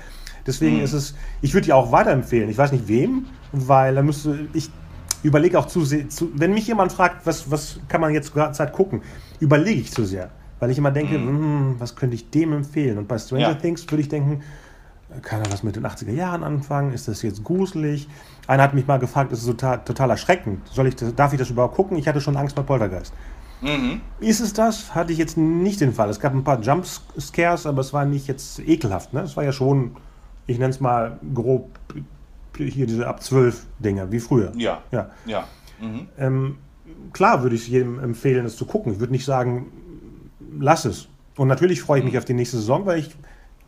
Deswegen 0.48 0.78
mhm. 0.78 0.84
ist 0.84 0.94
es, 0.94 1.14
ich 1.42 1.54
würde 1.54 1.66
die 1.66 1.74
auch 1.74 1.92
weiterempfehlen. 1.92 2.50
Ich 2.50 2.58
weiß 2.58 2.72
nicht 2.72 2.88
wem, 2.88 3.28
weil 3.52 3.94
da 3.94 4.02
müsste 4.02 4.48
ich 4.54 4.72
überlege 5.22 5.60
auch 5.60 5.68
zu, 5.68 5.84
zu, 5.84 6.30
wenn 6.34 6.54
mich 6.54 6.68
jemand 6.68 6.92
fragt, 6.92 7.26
was, 7.26 7.52
was 7.52 7.80
kann 7.88 8.02
man 8.02 8.14
jetzt 8.14 8.34
gerade 8.34 8.54
Zeit 8.54 8.72
gucken, 8.74 9.02
überlege 9.40 9.82
ich 9.82 9.92
zu 9.92 10.06
sehr. 10.06 10.30
Weil 10.60 10.72
ich 10.72 10.78
immer 10.78 10.92
denke, 10.92 11.20
mhm. 11.20 11.28
hm, 11.28 11.76
was 11.78 11.96
könnte 11.96 12.16
ich 12.16 12.30
dem 12.32 12.54
empfehlen? 12.54 12.98
Und 12.98 13.08
bei 13.08 13.20
Stranger 13.20 13.50
ja. 13.50 13.54
Things 13.54 13.86
würde 13.92 14.02
ich 14.02 14.10
denken, 14.10 14.42
kann 15.22 15.42
er 15.42 15.52
was 15.52 15.64
mit 15.64 15.76
den 15.76 15.86
80er 15.86 16.12
Jahren 16.12 16.44
anfangen? 16.44 16.94
Ist 16.94 17.08
das 17.08 17.22
jetzt 17.22 17.44
gruselig? 17.44 18.08
Einer 18.48 18.64
hat 18.64 18.74
mich 18.74 18.88
mal 18.88 18.98
gefragt, 18.98 19.32
ist 19.32 19.40
es 19.40 19.46
total, 19.46 19.84
total 19.84 20.10
erschreckend. 20.10 20.68
Soll 20.70 20.88
ich 20.88 20.96
das, 20.96 21.14
darf 21.16 21.34
ich 21.34 21.40
das 21.40 21.50
überhaupt 21.50 21.76
gucken? 21.76 21.98
Ich 21.98 22.08
hatte 22.08 22.22
schon 22.22 22.38
Angst 22.38 22.56
bei 22.56 22.62
Poltergeist. 22.62 23.14
Mhm. 23.62 24.02
Ist 24.20 24.40
es 24.40 24.54
das? 24.54 24.94
Hatte 24.94 25.12
ich 25.12 25.18
jetzt 25.18 25.38
nicht 25.38 25.82
den 25.82 25.94
Fall. 25.94 26.10
Es 26.10 26.20
gab 26.20 26.34
ein 26.34 26.44
paar 26.44 26.62
Jumpscares, 26.62 27.66
aber 27.66 27.82
es 27.82 27.94
war 27.94 28.06
nicht 28.06 28.28
jetzt 28.28 28.60
ekelhaft. 28.60 29.14
Ne? 29.14 29.22
Es 29.22 29.36
war 29.36 29.44
ja 29.44 29.52
schon, 29.52 29.96
ich 30.46 30.60
nenne 30.60 30.70
es 30.70 30.80
mal 30.80 31.20
grob, 31.34 31.70
hier 32.56 32.88
diese 32.88 33.08
ab 33.08 33.22
12 33.22 33.66
Dinger, 33.80 34.12
wie 34.12 34.20
früher. 34.20 34.52
Ja. 34.56 34.82
Ja. 34.92 35.10
ja. 35.26 35.46
Mhm. 35.80 36.08
Ähm, 36.18 36.58
klar 37.14 37.44
würde 37.44 37.56
ich 37.56 37.64
es 37.64 37.68
jedem 37.68 38.00
empfehlen, 38.00 38.46
es 38.46 38.56
zu 38.56 38.66
gucken. 38.66 38.94
Ich 38.94 39.00
würde 39.00 39.14
nicht 39.14 39.26
sagen, 39.26 39.68
lass 40.60 40.86
es. 40.86 41.08
Und 41.36 41.48
natürlich 41.48 41.82
freue 41.82 42.00
ich 42.00 42.06
mich 42.06 42.14
mhm. 42.14 42.20
auf 42.20 42.26
die 42.26 42.34
nächste 42.34 42.58
Saison, 42.58 42.86
weil 42.86 43.00
ich 43.00 43.16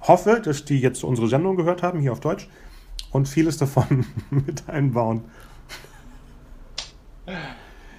hoffe, 0.01 0.41
dass 0.43 0.65
die 0.65 0.79
jetzt 0.79 1.03
unsere 1.03 1.27
Sendung 1.27 1.55
gehört 1.55 1.83
haben, 1.83 1.99
hier 1.99 2.11
auf 2.11 2.19
Deutsch, 2.19 2.47
und 3.11 3.27
vieles 3.27 3.57
davon 3.57 4.05
mit 4.29 4.67
einbauen. 4.67 5.23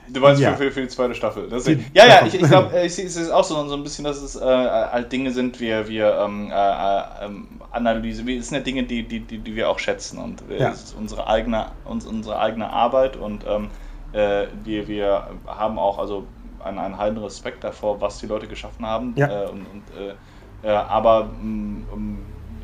Du 0.09 0.21
meinst 0.21 0.43
ja. 0.43 0.55
für, 0.55 0.73
für, 0.73 0.83
die 0.83 0.89
zweite 0.89 1.15
Staffel. 1.15 1.49
Die, 1.49 1.85
ja, 1.95 2.07
ja, 2.07 2.27
ich, 2.27 2.35
ich 2.35 2.43
glaube, 2.43 2.77
es 2.77 2.99
ist 2.99 3.31
auch 3.31 3.45
so, 3.45 3.69
so 3.69 3.75
ein 3.75 3.85
bisschen, 3.85 4.05
dass 4.05 4.21
es 4.21 4.35
äh, 4.35 4.41
halt 4.41 5.13
Dinge 5.13 5.31
sind, 5.31 5.61
wir, 5.61 5.89
wir 5.89 6.19
ähm, 6.19 6.51
äh, 6.51 7.25
ähm, 7.25 7.49
Analyse, 7.71 8.23
es 8.33 8.49
sind 8.49 8.59
ja 8.59 8.65
Dinge, 8.65 8.83
die, 8.83 9.05
die, 9.05 9.21
die, 9.21 9.39
die 9.39 9.55
wir 9.55 9.71
auch 9.71 9.79
schätzen 9.79 10.19
und 10.19 10.43
ja. 10.49 10.71
es 10.71 10.85
ist 10.85 10.97
unsere 10.99 11.29
eigene, 11.29 11.67
uns, 11.85 12.07
unsere 12.07 12.41
eigene 12.41 12.71
Arbeit 12.71 13.17
und 13.17 13.45
ähm, 13.47 13.69
äh, 14.13 14.49
wir, 14.65 14.89
wir 14.89 15.29
haben 15.47 15.79
auch 15.79 15.99
also 15.99 16.27
einen, 16.65 16.79
einen 16.79 16.99
halben 16.99 17.19
Respekt 17.19 17.63
davor, 17.63 18.01
was 18.01 18.19
die 18.19 18.27
Leute 18.27 18.49
geschaffen 18.49 18.85
haben. 18.85 19.13
Ja. 19.17 19.45
Äh, 19.45 19.49
und, 19.49 19.67
und 19.67 19.83
äh, 20.63 20.69
aber 20.69 21.25
mm, 21.25 22.19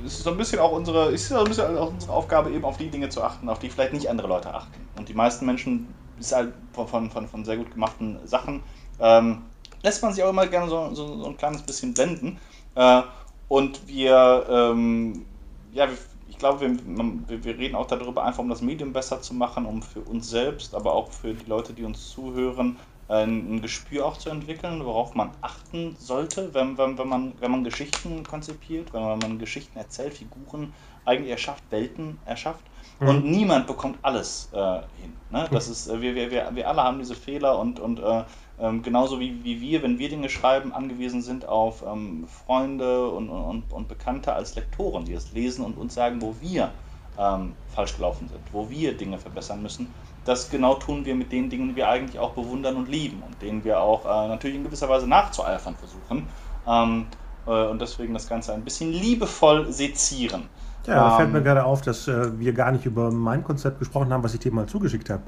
es 0.05 0.15
ist 0.15 0.25
so 0.25 0.31
ein 0.31 0.37
bisschen 0.37 0.59
auch 0.59 0.73
unsere, 0.73 1.11
ist 1.11 1.29
so 1.29 1.39
ein 1.39 1.45
bisschen 1.45 1.77
auch 1.77 1.91
unsere 1.91 2.13
Aufgabe, 2.13 2.51
eben 2.51 2.65
auf 2.65 2.77
die 2.77 2.91
Dinge 2.91 3.09
zu 3.09 3.23
achten, 3.23 3.49
auf 3.49 3.59
die 3.59 3.71
vielleicht 3.71 3.93
nicht 3.93 4.09
andere 4.09 4.29
Leute 4.29 4.55
achten. 4.55 4.89
Und 4.99 5.09
die 5.09 5.15
meisten 5.15 5.47
Menschen 5.47 5.95
ist 6.19 6.33
halt 6.33 6.53
von, 6.73 7.11
von, 7.11 7.27
von 7.27 7.45
sehr 7.45 7.57
gut 7.57 7.73
gemachten 7.73 8.19
Sachen, 8.27 8.63
ähm, 8.99 9.43
lässt 9.83 10.03
man 10.03 10.13
sich 10.13 10.23
auch 10.25 10.31
immer 10.31 10.47
gerne 10.47 10.69
so, 10.69 10.95
so, 10.95 11.23
so 11.23 11.27
ein 11.27 11.37
kleines 11.37 11.63
bisschen 11.63 11.95
blenden. 11.95 12.39
Äh, 12.75 13.03
und 13.49 13.87
wir, 13.87 14.47
ähm, 14.49 15.27
ja, 15.73 15.89
ich 16.29 16.39
glaube, 16.39 16.61
wir, 16.61 17.45
wir, 17.45 17.59
reden 17.59 17.77
auch 17.77 17.87
darüber, 17.87 18.25
einfach 18.25 18.41
um 18.41 18.49
das 18.49 18.63
Medium 18.63 18.93
besser 18.93 19.23
zu 19.23 19.35
machen, 19.35 19.65
um 19.65 19.83
für 19.83 20.01
uns 20.01 20.29
selbst, 20.29 20.75
aber 20.75 20.93
auch 20.93 21.13
für 21.13 21.35
die 21.35 21.49
Leute, 21.49 21.73
die 21.73 21.85
uns 21.85 22.11
zuhören, 22.11 22.77
ein 23.09 23.63
Gespür 23.63 24.05
auch 24.05 24.17
zu 24.17 24.31
entwickeln, 24.31 24.85
worauf 24.85 25.15
man 25.15 25.31
achten 25.41 25.97
sollte, 25.99 26.53
wenn, 26.55 26.77
wenn, 26.77 26.99
wenn, 26.99 27.09
man, 27.09 27.35
wenn 27.41 27.51
man 27.53 27.63
Geschichten 27.63 28.25
konzipiert, 28.25 28.93
wenn 28.93 29.19
man 29.19 29.39
Geschichten 29.39 29.79
erzählt, 29.79 30.15
Figuren 30.15 30.73
eigentlich 31.05 31.31
erschafft, 31.31 31.63
Welten 31.71 32.19
erschafft. 32.25 32.65
Mhm. 32.99 33.09
Und 33.09 33.25
niemand 33.27 33.67
bekommt 33.67 33.99
alles 34.03 34.49
äh, 34.53 34.81
hin. 35.01 35.17
Ne? 35.31 35.47
Das 35.53 35.69
ist, 35.69 35.87
äh, 35.87 36.01
wir, 36.01 36.15
wir, 36.17 36.31
wir, 36.31 36.51
wir 36.53 36.69
alle 36.69 36.83
haben 36.83 36.99
diese 36.99 37.15
Fehler 37.15 37.59
und, 37.59 37.79
und 37.79 38.01
äh, 38.01 38.25
ähm, 38.59 38.83
genauso 38.83 39.21
wie, 39.21 39.45
wie 39.45 39.61
wir, 39.61 39.83
wenn 39.83 39.99
wir 39.99 40.09
Dinge 40.09 40.29
schreiben, 40.29 40.73
angewiesen 40.73 41.23
sind 41.23 41.47
auf 41.47 41.85
ähm, 41.87 42.27
Freunde 42.27 43.09
und, 43.11 43.29
und, 43.29 43.73
und 43.73 43.87
Bekannte 43.87 44.33
als 44.33 44.57
Lektoren, 44.57 45.05
die 45.05 45.13
es 45.13 45.33
lesen 45.33 45.65
und 45.65 45.77
uns 45.77 45.95
sagen, 45.95 46.23
wo 46.23 46.35
wir 46.41 46.73
ähm, 47.19 47.55
falsch 47.69 47.97
gelaufen 47.97 48.29
sind, 48.29 48.41
wo 48.53 48.69
wir 48.71 48.97
Dinge 48.97 49.18
verbessern 49.18 49.63
müssen. 49.63 49.95
Das 50.27 50.51
genau 50.51 50.75
tun 50.75 51.05
wir 51.05 51.15
mit 51.15 51.33
den 51.33 51.49
Dingen, 51.49 51.69
die 51.69 51.77
wir 51.77 51.89
eigentlich 51.89 52.19
auch 52.19 52.33
bewundern 52.33 52.77
und 52.77 52.89
lieben 52.89 53.23
und 53.27 53.41
denen 53.41 53.65
wir 53.65 53.81
auch 53.81 54.05
äh, 54.05 54.29
natürlich 54.29 54.57
in 54.57 54.65
gewisser 54.65 54.89
Weise 54.89 55.07
nachzueifern 55.07 55.77
versuchen. 55.77 56.27
Ähm, 56.67 57.07
äh, 57.47 57.67
und 57.69 57.81
deswegen 57.81 58.13
das 58.13 58.29
Ganze 58.29 58.53
ein 58.53 58.63
bisschen 58.63 58.93
liebevoll 58.93 59.73
sezieren. 59.73 60.49
Ja, 60.87 60.95
da 60.95 61.17
fällt 61.17 61.33
mir 61.33 61.39
ähm, 61.39 61.45
gerade 61.45 61.65
auf, 61.65 61.81
dass 61.81 62.07
äh, 62.09 62.39
wir 62.39 62.53
gar 62.53 62.73
nicht 62.73 62.87
über 62.87 63.11
mein 63.11 63.45
Konzept 63.45 63.79
gesprochen 63.79 64.13
haben, 64.13 64.23
was 64.23 64.35
ich 64.35 64.41
dir 64.41 64.53
mal 64.53 64.67
zugeschickt 64.67 65.11
habe. 65.11 65.23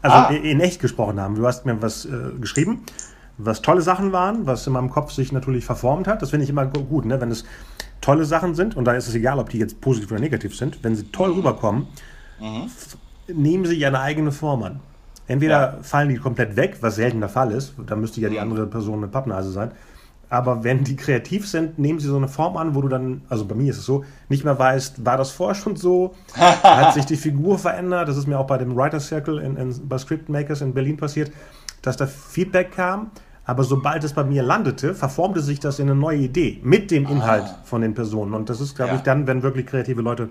Also 0.00 0.16
ah. 0.16 0.30
in, 0.30 0.42
in, 0.42 0.60
echt 0.60 0.80
gesprochen 0.80 1.20
haben. 1.20 1.36
Du 1.36 1.46
hast 1.46 1.64
mir 1.64 1.80
was 1.80 2.04
äh, 2.04 2.10
geschrieben, 2.40 2.84
was 3.38 3.62
tolle 3.62 3.82
Sachen 3.82 4.12
waren, 4.12 4.46
was 4.46 4.66
in 4.66 4.72
meinem 4.72 4.90
Kopf 4.90 5.12
sich 5.12 5.32
natürlich 5.32 5.64
verformt 5.64 6.08
hat. 6.08 6.22
Das 6.22 6.30
finde 6.30 6.44
ich 6.44 6.50
immer 6.50 6.66
gut, 6.66 7.04
ne? 7.04 7.20
wenn 7.20 7.30
es 7.30 7.44
tolle 8.00 8.24
Sachen 8.24 8.54
sind, 8.54 8.76
und 8.76 8.84
da 8.84 8.92
ist 8.94 9.08
es 9.08 9.14
egal, 9.14 9.38
ob 9.38 9.48
die 9.48 9.58
jetzt 9.58 9.80
positiv 9.80 10.10
oder 10.10 10.20
negativ 10.20 10.56
sind, 10.56 10.82
wenn 10.82 10.96
sie 10.96 11.04
toll 11.04 11.30
mhm. 11.30 11.36
rüberkommen, 11.36 11.86
mhm. 12.40 12.70
Nehmen 13.34 13.64
sie 13.64 13.76
ihre 13.76 14.00
eigene 14.00 14.32
Form 14.32 14.62
an. 14.62 14.80
Entweder 15.26 15.76
ja. 15.76 15.82
fallen 15.82 16.08
die 16.08 16.16
komplett 16.16 16.56
weg, 16.56 16.78
was 16.80 16.96
selten 16.96 17.20
der 17.20 17.28
Fall 17.28 17.52
ist, 17.52 17.74
da 17.86 17.96
müsste 17.96 18.20
ja 18.20 18.28
die 18.28 18.36
mhm. 18.36 18.42
andere 18.42 18.66
Person 18.66 18.98
eine 18.98 19.08
Pappnase 19.08 19.50
sein, 19.50 19.70
aber 20.32 20.64
wenn 20.64 20.82
die 20.82 20.96
kreativ 20.96 21.46
sind, 21.46 21.78
nehmen 21.78 21.98
sie 21.98 22.08
so 22.08 22.16
eine 22.16 22.26
Form 22.26 22.56
an, 22.56 22.74
wo 22.74 22.80
du 22.80 22.88
dann, 22.88 23.20
also 23.28 23.44
bei 23.44 23.54
mir 23.54 23.70
ist 23.70 23.76
es 23.76 23.84
so, 23.84 24.02
nicht 24.30 24.44
mehr 24.44 24.58
weißt, 24.58 25.04
war 25.04 25.18
das 25.18 25.30
vorher 25.30 25.54
schon 25.54 25.76
so? 25.76 26.14
Hat 26.34 26.94
sich 26.94 27.04
die 27.04 27.16
Figur 27.16 27.58
verändert? 27.58 28.08
Das 28.08 28.16
ist 28.16 28.26
mir 28.26 28.38
auch 28.38 28.46
bei 28.46 28.56
dem 28.56 28.74
Writer 28.74 28.98
Circle 28.98 29.36
in, 29.40 29.56
in, 29.58 29.88
bei 29.88 29.98
Script 29.98 30.30
Makers 30.30 30.62
in 30.62 30.72
Berlin 30.72 30.96
passiert, 30.96 31.30
dass 31.82 31.98
da 31.98 32.06
Feedback 32.06 32.72
kam. 32.74 33.10
Aber 33.44 33.62
sobald 33.62 34.04
es 34.04 34.14
bei 34.14 34.24
mir 34.24 34.42
landete, 34.42 34.94
verformte 34.94 35.40
sich 35.40 35.60
das 35.60 35.78
in 35.78 35.90
eine 35.90 36.00
neue 36.00 36.20
Idee 36.20 36.60
mit 36.62 36.90
dem 36.90 37.06
Inhalt 37.06 37.44
ah. 37.44 37.58
von 37.64 37.82
den 37.82 37.92
Personen. 37.92 38.32
Und 38.32 38.48
das 38.48 38.62
ist, 38.62 38.74
glaube 38.74 38.92
ja. 38.92 38.96
ich, 38.96 39.02
dann, 39.02 39.26
wenn 39.26 39.42
wirklich 39.42 39.66
kreative 39.66 40.00
Leute 40.00 40.30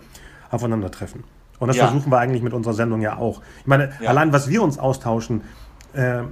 aufeinandertreffen. 0.50 1.24
Und 1.62 1.68
das 1.68 1.78
ja. 1.78 1.88
versuchen 1.88 2.12
wir 2.12 2.18
eigentlich 2.18 2.42
mit 2.42 2.54
unserer 2.54 2.74
Sendung 2.74 3.02
ja 3.02 3.18
auch. 3.18 3.44
Ich 3.60 3.68
meine, 3.68 3.92
ja. 4.02 4.10
allein 4.10 4.34
was 4.34 4.50
wir 4.50 4.64
uns 4.64 4.80
austauschen, 4.80 5.42
äh, 5.94 6.24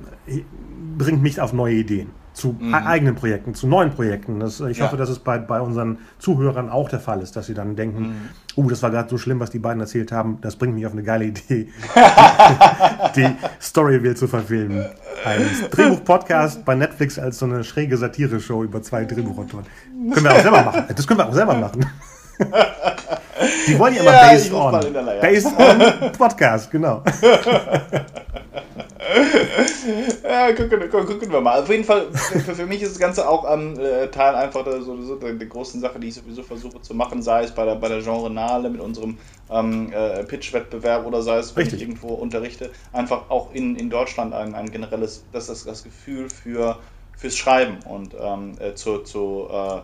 bringt 0.97 1.21
mich 1.21 1.39
auf 1.39 1.53
neue 1.53 1.75
Ideen 1.75 2.09
zu 2.33 2.55
mhm. 2.59 2.73
eigenen 2.73 3.13
Projekten, 3.13 3.53
zu 3.53 3.67
neuen 3.67 3.91
Projekten. 3.91 4.39
Das, 4.39 4.59
ich 4.59 4.79
ja. 4.79 4.85
hoffe, 4.85 4.97
dass 4.97 5.07
es 5.07 5.19
bei, 5.19 5.37
bei 5.37 5.61
unseren 5.61 5.99
Zuhörern 6.17 6.69
auch 6.69 6.89
der 6.89 6.99
Fall 6.99 7.21
ist, 7.21 7.35
dass 7.35 7.45
sie 7.45 7.53
dann 7.53 7.75
denken, 7.75 8.01
mhm. 8.01 8.15
oh, 8.55 8.67
das 8.67 8.81
war 8.81 8.89
gerade 8.89 9.07
so 9.07 9.19
schlimm, 9.19 9.39
was 9.39 9.51
die 9.51 9.59
beiden 9.59 9.79
erzählt 9.79 10.11
haben, 10.11 10.39
das 10.41 10.55
bringt 10.55 10.73
mich 10.73 10.87
auf 10.87 10.93
eine 10.93 11.03
geile 11.03 11.25
Idee, 11.25 11.67
die 13.15 13.29
Story 13.61 14.01
will 14.01 14.15
zu 14.15 14.27
verfilmen. 14.27 14.83
Ein 15.25 15.45
Drehbuch-Podcast 15.69 16.65
bei 16.65 16.73
Netflix 16.73 17.19
als 17.19 17.37
so 17.37 17.45
eine 17.45 17.63
schräge 17.63 17.97
Satire-Show 17.97 18.63
über 18.63 18.81
zwei 18.81 19.05
Drehbuchautoren. 19.05 19.67
Können 20.11 20.25
wir 20.25 20.31
auch 20.31 20.41
selber 20.41 20.63
machen. 20.63 20.85
Das 20.95 21.05
können 21.05 21.19
wir 21.19 21.27
auch 21.27 21.33
selber 21.33 21.53
machen. 21.53 21.85
Die 23.67 23.79
wollen 23.79 23.95
ja 23.95 24.01
immer 24.01 24.13
ja, 24.13 24.31
Based 24.31 24.53
on. 24.53 24.93
Based 25.21 25.47
on 25.57 26.11
Podcast, 26.17 26.71
genau. 26.71 27.03
ja, 30.23 30.51
gucken, 30.53 30.89
gucken, 30.89 31.31
wir 31.31 31.41
mal. 31.41 31.61
Auf 31.61 31.69
jeden 31.69 31.83
Fall, 31.83 32.07
für, 32.11 32.55
für 32.55 32.65
mich 32.65 32.81
ist 32.81 32.91
das 32.93 32.99
Ganze 32.99 33.27
auch 33.27 33.45
am 33.45 33.79
äh, 33.79 34.07
Teil 34.07 34.35
einfach 34.35 34.63
der, 34.63 34.81
so, 34.81 35.01
so, 35.01 35.15
der, 35.15 35.33
der, 35.33 35.47
großen 35.47 35.79
Sache, 35.81 35.99
die 35.99 36.09
ich 36.09 36.15
sowieso 36.15 36.43
versuche 36.43 36.81
zu 36.81 36.93
machen, 36.93 37.21
sei 37.21 37.43
es 37.43 37.51
bei 37.51 37.65
der, 37.65 37.75
bei 37.75 37.87
der 37.87 38.01
Genre 38.01 38.29
Nale 38.29 38.69
mit 38.69 38.81
unserem 38.81 39.17
ähm, 39.49 39.91
äh, 39.93 40.23
Pitch-Wettbewerb 40.23 41.05
oder 41.05 41.21
sei 41.21 41.37
es, 41.37 41.55
wenn 41.55 41.63
Richtig. 41.63 41.81
ich 41.81 41.87
irgendwo 41.87 42.13
unterrichte, 42.13 42.71
einfach 42.93 43.29
auch 43.29 43.53
in, 43.53 43.75
in 43.75 43.89
Deutschland 43.89 44.33
ein, 44.33 44.53
ein 44.53 44.69
generelles, 44.69 45.23
das, 45.31 45.47
das, 45.47 45.65
das 45.65 45.83
Gefühl 45.83 46.29
für, 46.29 46.77
fürs 47.17 47.37
Schreiben 47.37 47.77
und 47.85 48.15
ähm, 48.19 48.55
äh, 48.59 48.75
zu, 48.75 48.99
zu, 48.99 49.47
äh, 49.51 49.79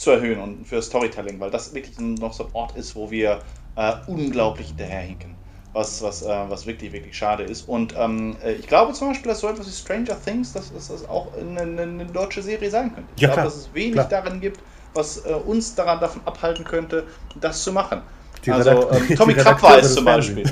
zu 0.00 0.10
erhöhen 0.10 0.40
und 0.40 0.64
für 0.64 0.80
Storytelling, 0.80 1.40
weil 1.40 1.50
das 1.50 1.74
wirklich 1.74 1.98
noch 1.98 2.32
so 2.32 2.44
ein 2.46 2.50
Ort 2.54 2.74
ist, 2.76 2.96
wo 2.96 3.10
wir 3.10 3.40
äh, 3.76 3.92
unglaublich 4.06 4.68
hinterherhinken 4.68 5.36
was, 5.72 6.02
was, 6.02 6.22
äh, 6.22 6.26
was 6.26 6.66
wirklich, 6.66 6.92
wirklich 6.92 7.16
schade 7.16 7.44
ist. 7.44 7.68
Und 7.68 7.94
ähm, 7.96 8.36
äh, 8.42 8.54
ich 8.54 8.66
glaube 8.66 8.92
zum 8.92 9.08
Beispiel, 9.08 9.30
dass 9.30 9.40
so 9.40 9.48
etwas 9.48 9.68
wie 9.68 9.72
Stranger 9.72 10.20
Things, 10.20 10.52
dass, 10.52 10.72
dass 10.72 10.88
das 10.88 11.08
auch 11.08 11.36
eine, 11.36 11.60
eine, 11.60 12.06
deutsche 12.06 12.42
Serie 12.42 12.70
sein 12.70 12.92
könnte. 12.94 13.12
Ich 13.14 13.22
ja, 13.22 13.28
glaube, 13.28 13.42
dass 13.42 13.56
es 13.56 13.72
wenig 13.72 13.92
klar. 13.92 14.08
darin 14.08 14.40
gibt, 14.40 14.60
was 14.94 15.24
äh, 15.24 15.32
uns 15.32 15.74
daran 15.76 16.00
davon 16.00 16.22
abhalten 16.24 16.64
könnte, 16.64 17.06
das 17.36 17.62
zu 17.62 17.72
machen. 17.72 18.02
Die 18.44 18.50
also 18.50 18.90
ähm, 18.90 19.08
Tommy 19.16 19.34
Krabweis 19.34 19.94
zum 19.94 20.04
Beispiel. 20.04 20.44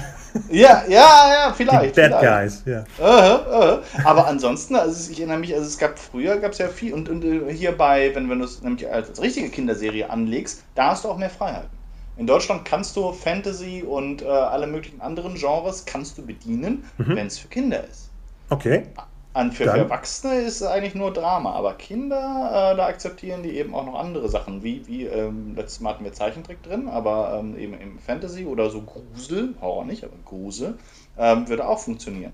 ja, 0.51 0.85
ja, 0.89 0.89
ja, 0.89 1.55
vielleicht. 1.57 1.97
Die 1.97 2.01
Bad 2.01 2.21
Guys, 2.21 2.63
ja. 2.67 2.85
Uh 2.99 3.79
uh. 3.79 3.79
Aber 4.05 4.27
ansonsten, 4.27 4.77
also 4.77 5.11
ich 5.11 5.19
erinnere 5.19 5.39
mich, 5.39 5.55
also 5.55 5.67
es 5.67 5.79
gab 5.79 5.99
früher 5.99 6.37
gab 6.39 6.53
es 6.53 6.59
ja 6.59 6.69
viel 6.69 6.93
und, 6.93 7.09
und 7.09 7.23
hier 7.51 7.73
bei, 7.73 8.15
wenn, 8.15 8.29
wenn 8.29 8.39
du 8.39 8.45
es 8.45 8.63
nämlich 8.63 8.91
als, 8.91 9.09
als 9.09 9.23
richtige 9.23 9.49
Kinderserie 9.49 10.11
anlegst, 10.11 10.63
da 10.75 10.91
hast 10.91 11.05
du 11.05 11.09
auch 11.09 11.17
mehr 11.17 11.31
Freiheiten. 11.31 11.79
In 12.19 12.27
Deutschland 12.27 12.65
kannst 12.65 12.97
du 12.97 13.13
Fantasy 13.13 13.85
und 13.87 14.23
äh, 14.23 14.27
alle 14.27 14.67
möglichen 14.67 15.01
anderen 15.01 15.35
Genres 15.35 15.85
kannst 15.85 16.19
du 16.19 16.27
bedienen, 16.27 16.85
mhm. 16.99 17.17
wenn 17.17 17.27
es 17.29 17.39
für 17.39 17.49
Kinder 17.49 17.85
ist. 17.85 18.11
Okay. 18.51 18.85
An 19.35 19.53
für, 19.53 19.65
für, 19.65 19.71
Erwachsene 19.71 20.41
ist 20.41 20.61
es 20.61 20.67
eigentlich 20.67 20.95
nur 20.95 21.13
Drama, 21.13 21.53
aber 21.53 21.75
Kinder, 21.75 22.73
äh, 22.73 22.77
da 22.77 22.87
akzeptieren 22.87 23.43
die 23.43 23.51
eben 23.51 23.75
auch 23.75 23.85
noch 23.85 23.95
andere 23.95 24.29
Sachen, 24.29 24.63
wie, 24.63 24.87
wie 24.87 25.05
ähm, 25.05 25.55
letztes 25.55 25.81
Mal 25.81 25.91
hatten 25.91 26.05
wir 26.05 26.13
Zeichentrick 26.13 26.63
drin, 26.63 26.89
aber 26.89 27.39
ähm, 27.39 27.57
eben 27.57 27.75
im 27.75 27.99
Fantasy 27.99 28.47
oder 28.47 28.71
so 28.71 28.83
Grusel, 28.83 29.55
Horror 29.61 29.85
nicht, 29.85 30.03
aber 30.03 30.15
Grusel, 30.25 30.79
ähm, 31.19 31.49
würde 31.49 31.69
auch 31.69 31.79
funktionieren. 31.79 32.33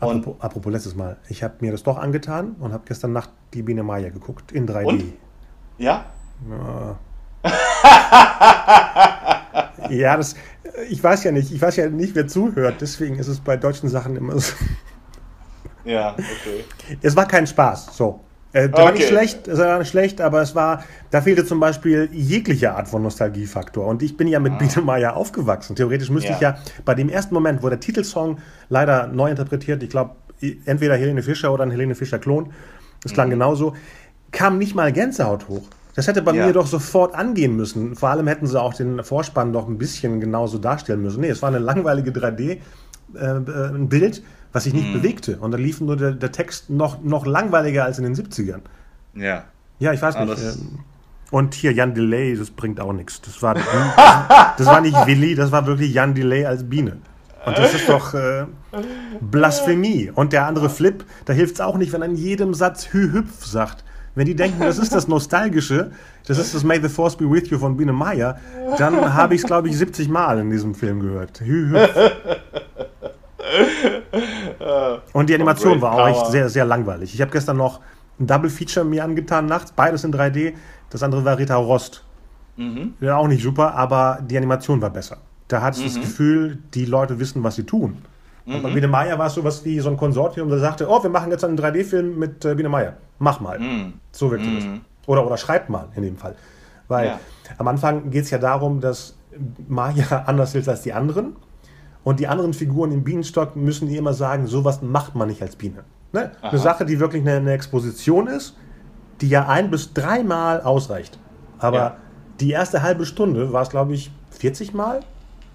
Apropos, 0.00 0.36
apropos, 0.38 0.72
letztes 0.72 0.94
Mal, 0.94 1.16
ich 1.28 1.42
habe 1.42 1.54
mir 1.60 1.72
das 1.72 1.82
doch 1.82 1.98
angetan 1.98 2.54
und 2.60 2.72
habe 2.72 2.84
gestern 2.86 3.12
Nacht 3.12 3.30
die 3.52 3.62
Biene 3.62 3.82
Maya 3.82 4.10
geguckt 4.10 4.52
in 4.52 4.68
3D. 4.68 4.84
Und? 4.84 5.04
Ja? 5.76 6.06
ja 6.48 6.98
ja, 9.90 10.16
das, 10.16 10.34
ich 10.88 11.02
weiß 11.02 11.24
ja 11.24 11.32
nicht, 11.32 11.52
ich 11.52 11.60
weiß 11.60 11.76
ja 11.76 11.88
nicht, 11.88 12.14
wer 12.14 12.26
zuhört, 12.26 12.76
deswegen 12.80 13.18
ist 13.18 13.28
es 13.28 13.40
bei 13.40 13.56
deutschen 13.56 13.88
Sachen 13.88 14.16
immer 14.16 14.38
so. 14.38 14.54
Ja, 15.88 16.12
okay. 16.12 16.64
Es 17.02 17.16
war 17.16 17.26
kein 17.26 17.46
Spaß, 17.46 17.96
so. 17.96 18.20
Äh, 18.52 18.68
okay. 18.68 18.82
war 18.82 18.92
nicht 18.92 19.08
schlecht, 19.08 19.46
es 19.48 19.58
war 19.58 19.78
nicht 19.78 19.88
schlecht, 19.88 20.20
aber 20.20 20.40
es 20.40 20.54
war, 20.54 20.82
da 21.10 21.20
fehlte 21.20 21.44
zum 21.44 21.60
Beispiel 21.60 22.08
jegliche 22.12 22.72
Art 22.72 22.88
von 22.88 23.02
Nostalgiefaktor. 23.02 23.86
Und 23.86 24.02
ich 24.02 24.16
bin 24.16 24.26
ja 24.26 24.40
mit 24.40 24.52
ah. 24.54 24.56
Biene 24.56 24.82
Meier 24.82 25.16
aufgewachsen. 25.16 25.76
Theoretisch 25.76 26.10
müsste 26.10 26.30
ja. 26.30 26.34
ich 26.34 26.40
ja 26.40 26.58
bei 26.84 26.94
dem 26.94 27.08
ersten 27.08 27.34
Moment, 27.34 27.62
wo 27.62 27.68
der 27.68 27.80
Titelsong 27.80 28.38
leider 28.68 29.06
neu 29.06 29.30
interpretiert, 29.30 29.82
ich 29.82 29.90
glaube, 29.90 30.16
entweder 30.64 30.96
Helene 30.96 31.22
Fischer 31.22 31.52
oder 31.52 31.64
ein 31.64 31.70
Helene 31.70 31.94
Fischer-Klon, 31.94 32.52
das 33.02 33.12
klang 33.12 33.28
mhm. 33.28 33.32
genauso, 33.32 33.74
kam 34.30 34.58
nicht 34.58 34.74
mal 34.74 34.92
Gänsehaut 34.92 35.48
hoch. 35.48 35.68
Das 35.94 36.06
hätte 36.06 36.22
bei 36.22 36.32
ja. 36.32 36.46
mir 36.46 36.52
doch 36.52 36.66
sofort 36.66 37.14
angehen 37.14 37.56
müssen. 37.56 37.96
Vor 37.96 38.08
allem 38.08 38.28
hätten 38.28 38.46
sie 38.46 38.60
auch 38.60 38.72
den 38.72 39.02
Vorspann 39.02 39.52
doch 39.52 39.68
ein 39.68 39.78
bisschen 39.78 40.20
genauso 40.20 40.58
darstellen 40.58 41.02
müssen. 41.02 41.20
Nee, 41.20 41.28
es 41.28 41.42
war 41.42 41.48
eine 41.48 41.58
langweilige 41.58 42.12
3D, 42.12 42.40
äh, 42.50 42.58
äh, 43.16 43.74
ein 43.74 43.88
Bild, 43.88 44.22
was 44.58 44.64
sich 44.64 44.74
nicht 44.74 44.88
mhm. 44.88 44.94
bewegte. 44.94 45.38
Und 45.38 45.52
da 45.52 45.56
lief 45.56 45.80
nur 45.80 45.96
der, 45.96 46.10
der, 46.10 46.32
Text 46.32 46.68
noch, 46.68 47.00
noch 47.00 47.26
langweiliger 47.26 47.84
als 47.84 47.98
in 47.98 48.04
den 48.04 48.16
70ern. 48.16 48.62
Ja. 49.14 49.44
Ja, 49.78 49.92
ich 49.92 50.02
weiß 50.02 50.16
ah, 50.16 50.24
nicht. 50.24 50.42
Ähm, 50.42 50.80
und 51.30 51.54
hier 51.54 51.72
Jan 51.72 51.94
Delay, 51.94 52.36
das 52.36 52.50
bringt 52.50 52.80
auch 52.80 52.92
nichts. 52.92 53.20
Das 53.20 53.40
war, 53.40 53.54
das 54.58 54.66
war 54.66 54.80
nicht 54.80 54.96
Willi, 55.06 55.36
das 55.36 55.52
war 55.52 55.64
wirklich 55.66 55.94
Jan 55.94 56.12
Delay 56.12 56.44
als 56.44 56.68
Biene. 56.68 56.96
Und 57.46 57.56
das 57.56 57.72
ist 57.72 57.88
doch 57.88 58.14
äh, 58.14 58.46
Blasphemie. 59.20 60.10
Und 60.12 60.32
der 60.32 60.46
andere 60.46 60.70
Flip, 60.70 61.04
da 61.24 61.32
hilft 61.32 61.54
es 61.54 61.60
auch 61.60 61.78
nicht, 61.78 61.92
wenn 61.92 62.02
in 62.02 62.16
jedem 62.16 62.52
Satz 62.52 62.88
Hü-Hüpf 62.92 63.46
sagt. 63.46 63.84
Wenn 64.16 64.26
die 64.26 64.34
denken, 64.34 64.58
das 64.58 64.78
ist 64.78 64.92
das 64.92 65.06
Nostalgische, 65.06 65.92
das 66.26 66.38
ist 66.38 66.52
das 66.52 66.64
May 66.64 66.80
the 66.82 66.88
Force 66.88 67.14
Be 67.14 67.30
With 67.30 67.48
You 67.50 67.60
von 67.60 67.76
Biene 67.76 67.92
Meier, 67.92 68.40
dann 68.76 69.14
habe 69.14 69.36
ich 69.36 69.42
es, 69.42 69.46
glaube 69.46 69.68
ich, 69.68 69.78
70 69.78 70.08
Mal 70.08 70.40
in 70.40 70.50
diesem 70.50 70.74
Film 70.74 70.98
gehört. 70.98 71.40
Hü, 71.40 71.68
hü. 71.68 71.88
Und 75.12 75.28
die 75.28 75.34
Animation 75.34 75.80
war 75.80 75.92
auch 75.92 76.08
echt 76.08 76.26
sehr, 76.26 76.48
sehr 76.48 76.64
langweilig. 76.64 77.14
Ich 77.14 77.20
habe 77.20 77.30
gestern 77.30 77.56
noch 77.56 77.80
ein 78.18 78.26
Double 78.26 78.50
Feature 78.50 78.84
mir 78.84 79.04
angetan 79.04 79.46
nachts, 79.46 79.72
beides 79.72 80.04
in 80.04 80.12
3D. 80.12 80.54
Das 80.90 81.02
andere 81.02 81.24
war 81.24 81.38
Rita 81.38 81.56
Rost. 81.56 82.04
Mhm. 82.56 82.94
Ja, 83.00 83.16
auch 83.16 83.28
nicht 83.28 83.42
super, 83.42 83.74
aber 83.74 84.18
die 84.22 84.36
Animation 84.36 84.80
war 84.80 84.90
besser. 84.90 85.18
Da 85.46 85.62
hatte 85.62 85.80
ich 85.80 85.84
mhm. 85.84 85.94
das 85.94 86.00
Gefühl, 86.00 86.58
die 86.74 86.84
Leute 86.84 87.18
wissen, 87.20 87.42
was 87.44 87.54
sie 87.54 87.64
tun. 87.64 88.02
Mhm. 88.46 88.54
Und 88.54 88.62
bei 88.62 88.70
Biene 88.70 88.88
Meier 88.88 89.18
war 89.18 89.26
es 89.26 89.34
sowas 89.34 89.64
wie 89.64 89.78
so 89.80 89.90
ein 89.90 89.96
Konsortium, 89.96 90.48
der 90.48 90.58
sagte, 90.58 90.88
oh, 90.88 91.02
wir 91.02 91.10
machen 91.10 91.30
jetzt 91.30 91.44
einen 91.44 91.58
3D-Film 91.58 92.18
mit 92.18 92.44
äh, 92.44 92.54
Biene 92.54 92.68
Meier 92.68 92.94
mach 93.18 93.40
mal. 93.40 93.58
Mm. 93.58 93.94
So 94.12 94.30
wirkte 94.30 94.48
das. 94.54 94.64
Oder, 95.06 95.26
oder 95.26 95.36
schreib 95.36 95.68
mal 95.68 95.88
in 95.94 96.02
dem 96.02 96.16
Fall. 96.16 96.36
Weil 96.88 97.06
ja. 97.06 97.20
am 97.58 97.68
Anfang 97.68 98.10
geht 98.10 98.24
es 98.24 98.30
ja 98.30 98.38
darum, 98.38 98.80
dass 98.80 99.16
Maya 99.68 100.22
anders 100.26 100.54
ist 100.54 100.68
als 100.68 100.82
die 100.82 100.92
anderen. 100.92 101.36
Und 102.08 102.20
die 102.20 102.26
anderen 102.26 102.54
Figuren 102.54 102.90
im 102.90 103.04
Bienenstock 103.04 103.54
müssen 103.54 103.86
ihr 103.90 103.98
immer 103.98 104.14
sagen, 104.14 104.46
sowas 104.46 104.80
macht 104.80 105.14
man 105.14 105.28
nicht 105.28 105.42
als 105.42 105.56
Biene. 105.56 105.84
Ne? 106.14 106.30
Eine 106.40 106.58
Sache, 106.58 106.86
die 106.86 107.00
wirklich 107.00 107.20
eine, 107.20 107.36
eine, 107.36 107.52
Exposition 107.52 108.28
ist, 108.28 108.56
die 109.20 109.28
ja 109.28 109.46
ein 109.46 109.70
bis 109.70 109.92
dreimal 109.92 110.62
ausreicht. 110.62 111.18
Aber 111.58 111.76
ja. 111.76 111.96
die 112.40 112.50
erste 112.50 112.80
halbe 112.80 113.04
Stunde 113.04 113.52
war 113.52 113.60
es, 113.60 113.68
glaube 113.68 113.92
ich, 113.92 114.10
40 114.30 114.72
Mal, 114.72 115.00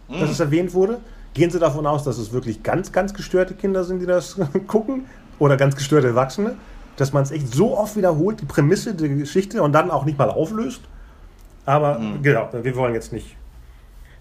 mm. 0.07 0.19
dass 0.19 0.29
es 0.29 0.39
erwähnt 0.39 0.75
wurde. 0.75 0.99
Gehen 1.33 1.49
Sie 1.49 1.57
davon 1.57 1.87
aus, 1.87 2.03
dass 2.03 2.19
es 2.19 2.31
wirklich 2.31 2.61
ganz, 2.61 2.91
ganz 2.91 3.15
gestörte 3.15 3.55
Kinder 3.55 3.83
sind, 3.83 3.97
die 3.97 4.05
das 4.05 4.37
gucken? 4.67 5.05
Oder 5.39 5.57
ganz 5.57 5.75
gestörte 5.75 6.09
Erwachsene? 6.09 6.55
dass 6.95 7.11
man 7.11 7.23
es 7.23 7.31
echt 7.31 7.51
so 7.51 7.75
oft 7.75 7.97
wiederholt, 7.97 8.39
die 8.39 8.45
Prämisse 8.45 8.93
der 8.93 9.09
Geschichte 9.09 9.63
und 9.63 9.71
dann 9.71 9.89
auch 9.89 10.05
nicht 10.05 10.19
mal 10.19 10.29
auflöst. 10.29 10.81
Aber 11.65 11.97
mhm. 11.97 12.21
genau, 12.21 12.49
wir 12.53 12.75
wollen 12.75 12.93
jetzt 12.93 13.11
nicht. 13.11 13.35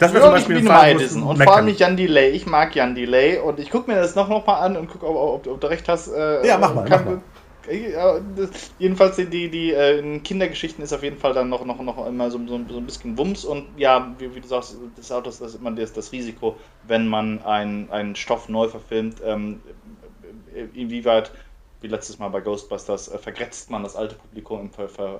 Das 0.02 0.12
wäre 0.12 0.24
zum 0.24 0.32
Beispiel 0.32 0.56
ein 0.58 0.66
Fall, 0.66 0.96
Und 0.96 1.42
vor 1.42 1.56
allem 1.56 1.66
nicht 1.66 1.80
Jan 1.80 1.96
Delay. 1.96 2.30
Ich 2.30 2.46
mag 2.46 2.74
Jan 2.74 2.94
Delay 2.94 3.38
und 3.38 3.58
ich 3.58 3.70
gucke 3.70 3.90
mir 3.90 3.96
das 3.96 4.14
noch, 4.14 4.28
noch 4.28 4.46
mal 4.46 4.58
an 4.60 4.76
und 4.76 4.88
gucke, 4.88 5.06
ob, 5.06 5.16
ob, 5.16 5.46
ob, 5.46 5.60
du 5.60 5.66
recht 5.66 5.88
hast. 5.88 6.08
Äh, 6.08 6.46
ja, 6.46 6.58
mach 6.58 6.74
mal. 6.74 6.86
Mach 6.88 7.04
mal. 7.04 7.22
Das, 8.36 8.72
jedenfalls 8.80 9.14
die, 9.14 9.26
die, 9.26 9.48
die 9.48 9.72
äh, 9.72 10.00
in 10.00 10.24
Kindergeschichten 10.24 10.82
ist 10.82 10.92
auf 10.92 11.04
jeden 11.04 11.18
Fall 11.18 11.32
dann 11.32 11.48
noch, 11.48 11.64
noch, 11.64 11.80
noch 11.80 12.06
immer 12.08 12.28
so, 12.28 12.38
so, 12.38 12.60
so 12.68 12.78
ein 12.78 12.86
bisschen 12.86 13.16
Wumms 13.16 13.44
und 13.44 13.66
ja, 13.76 14.12
wie, 14.18 14.34
wie 14.34 14.40
du 14.40 14.48
sagst, 14.48 14.76
das 14.96 15.04
ist 15.04 15.12
auch 15.12 15.22
das, 15.22 15.38
das, 15.38 15.54
immer 15.54 15.70
das, 15.70 15.92
das 15.92 16.10
Risiko, 16.10 16.56
wenn 16.88 17.06
man 17.06 17.40
einen 17.44 18.16
Stoff 18.16 18.48
neu 18.48 18.66
verfilmt, 18.66 19.22
ähm, 19.24 19.60
inwieweit 20.74 21.30
wie 21.82 21.88
letztes 21.88 22.18
Mal 22.18 22.28
bei 22.28 22.40
Ghostbusters, 22.40 23.08
äh, 23.08 23.18
vergrätzt 23.18 23.70
man 23.70 23.82
das 23.82 23.96
alte 23.96 24.14
Publikum 24.14 24.70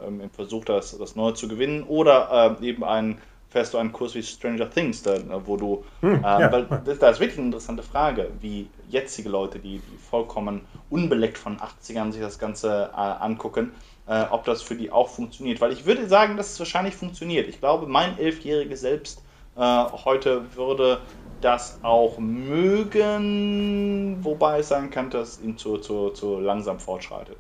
im, 0.07 0.21
im 0.21 0.31
Versuch, 0.31 0.65
das, 0.65 0.97
das 0.97 1.17
Neue 1.17 1.35
zu 1.35 1.49
gewinnen. 1.49 1.83
Oder 1.83 2.59
äh, 2.61 2.67
eben 2.67 2.85
ein, 2.85 3.19
fährst 3.53 3.75
du 3.75 3.79
einen 3.79 3.93
Kurs 3.93 4.15
wie 4.15 4.23
Stranger 4.23 4.69
Things, 4.69 5.03
da, 5.03 5.17
wo 5.47 5.57
du, 5.57 5.85
hm, 6.01 6.17
äh, 6.17 6.23
ja. 6.23 6.51
weil 6.51 6.65
das, 6.85 6.99
das, 6.99 7.13
ist 7.13 7.21
wirklich 7.21 7.39
eine 7.39 7.47
interessante 7.47 7.83
Frage, 7.83 8.31
wie 8.41 8.69
jetzige 8.89 9.29
Leute, 9.29 9.59
die, 9.59 9.79
die 9.79 9.99
vollkommen 9.99 10.63
unbeleckt 10.91 11.39
von 11.39 11.59
80ern 11.59 12.13
sich 12.13 12.23
das 12.23 12.39
Ganze 12.39 12.91
äh, 12.93 12.97
angucken, 12.97 13.73
äh, 14.07 14.25
ob 14.31 14.45
das 14.45 14.63
für 14.63 14.75
die 14.75 14.91
auch 14.91 15.09
funktioniert. 15.09 15.61
Weil 15.61 15.73
ich 15.73 15.85
würde 15.85 16.09
sagen, 16.09 16.39
dass 16.39 16.53
es 16.53 16.59
wahrscheinlich 16.59 16.97
funktioniert. 16.97 17.49
Ich 17.49 17.61
glaube, 17.61 17.87
mein 17.87 18.19
elfjähriges 18.19 18.81
Selbst 18.81 19.23
äh, 19.57 19.61
heute 19.61 20.57
würde 20.57 21.01
das 21.43 21.79
auch 21.83 22.19
mögen, 22.19 24.25
wobei 24.25 24.61
es 24.61 24.69
sein 24.69 24.91
kann, 24.91 25.11
dass 25.11 25.37
es 25.37 25.43
ihm 25.43 25.59
zu, 25.59 25.77
zu, 25.79 26.11
zu 26.11 26.41
langsam 26.41 26.81
fortschreitet. 26.81 27.37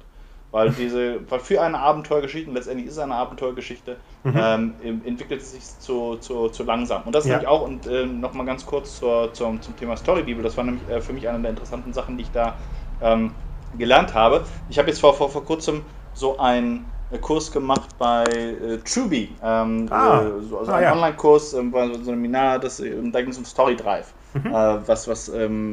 Weil 0.53 0.71
diese, 0.71 1.19
weil 1.31 1.41
für 1.41 1.63
eine 1.63 1.79
Abenteuergeschichte, 1.79 2.51
und 2.51 2.55
letztendlich 2.55 2.87
ist 2.87 2.93
es 2.93 2.99
eine 2.99 3.15
Abenteuergeschichte, 3.15 3.97
mhm. 4.23 4.35
ähm, 4.37 5.03
entwickelt 5.05 5.41
es 5.41 5.53
sich 5.53 5.65
zu, 5.79 6.17
zu, 6.17 6.51
zu 6.51 6.63
langsam. 6.63 7.03
Und 7.05 7.15
das 7.15 7.25
ja. 7.25 7.33
nämlich 7.33 7.49
auch, 7.49 7.63
und 7.63 7.87
äh, 7.87 8.05
nochmal 8.05 8.45
ganz 8.45 8.67
kurz 8.67 8.99
zur, 8.99 9.33
zum, 9.33 9.63
zum 9.63 9.75
Thema 9.77 9.97
Storybibel, 9.97 10.43
das 10.43 10.57
war 10.59 10.65
nämlich 10.65 10.87
äh, 10.91 11.01
für 11.01 11.15
mich 11.15 11.27
eine 11.27 11.41
der 11.41 11.51
interessanten 11.51 11.95
Sachen, 11.95 12.19
die 12.19 12.25
ich 12.25 12.31
da 12.33 12.57
ähm, 13.01 13.33
gelernt 13.79 14.13
habe. 14.13 14.45
Ich 14.69 14.79
habe 14.79 14.89
jetzt 14.89 15.01
vor, 15.01 15.15
vor, 15.15 15.31
vor 15.31 15.45
kurzem 15.45 15.83
so 16.13 16.39
ein 16.39 16.85
Kurs 17.21 17.51
gemacht 17.51 17.89
bei 17.99 18.25
äh, 18.25 18.79
Truby, 18.79 19.31
ähm, 19.43 19.87
ah. 19.91 20.23
äh, 20.23 20.43
so, 20.43 20.59
also 20.59 20.73
ah, 20.73 20.77
ein 20.77 20.83
ja. 20.83 20.93
Online-Kurs, 20.93 21.55
ähm, 21.55 21.71
so 21.73 21.79
ein 21.79 22.05
Seminar, 22.05 22.59
das, 22.59 22.81
ähm, 22.81 23.13
da 23.13 23.21
ging 23.21 23.31
es 23.31 23.39
um 23.39 23.45
Story 23.45 23.77
Drive, 23.77 24.13
mhm. 24.35 24.47
äh, 24.47 24.89
was, 24.89 25.09
was 25.09 25.29
ähm, 25.29 25.73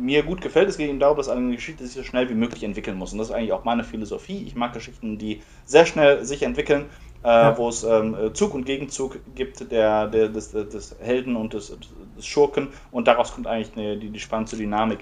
mir 0.00 0.22
gut 0.22 0.40
gefällt. 0.40 0.68
Es 0.68 0.76
geht 0.76 0.88
eben 0.88 0.98
darum, 0.98 1.16
dass 1.16 1.28
eine 1.28 1.54
Geschichte 1.54 1.84
sich 1.84 1.94
so 1.94 2.02
schnell 2.02 2.28
wie 2.28 2.34
möglich 2.34 2.64
entwickeln 2.64 2.96
muss. 2.96 3.12
Und 3.12 3.18
das 3.18 3.28
ist 3.28 3.34
eigentlich 3.34 3.52
auch 3.52 3.64
meine 3.64 3.84
Philosophie. 3.84 4.42
Ich 4.46 4.54
mag 4.54 4.72
Geschichten, 4.72 5.18
die 5.18 5.42
sehr 5.64 5.86
schnell 5.86 6.24
sich 6.24 6.42
entwickeln, 6.42 6.86
äh, 7.22 7.28
ja. 7.28 7.58
wo 7.58 7.68
es 7.68 7.84
ähm, 7.84 8.16
Zug 8.34 8.54
und 8.54 8.64
Gegenzug 8.64 9.18
gibt 9.34 9.70
der, 9.70 10.06
der, 10.08 10.28
des, 10.28 10.52
des 10.52 10.96
Helden 11.00 11.36
und 11.36 11.52
des, 11.52 11.76
des 12.16 12.26
Schurken. 12.26 12.68
Und 12.90 13.08
daraus 13.08 13.34
kommt 13.34 13.46
eigentlich 13.46 13.76
eine, 13.76 13.96
die, 13.96 14.10
die 14.10 14.20
spannende 14.20 14.56
Dynamik. 14.56 15.00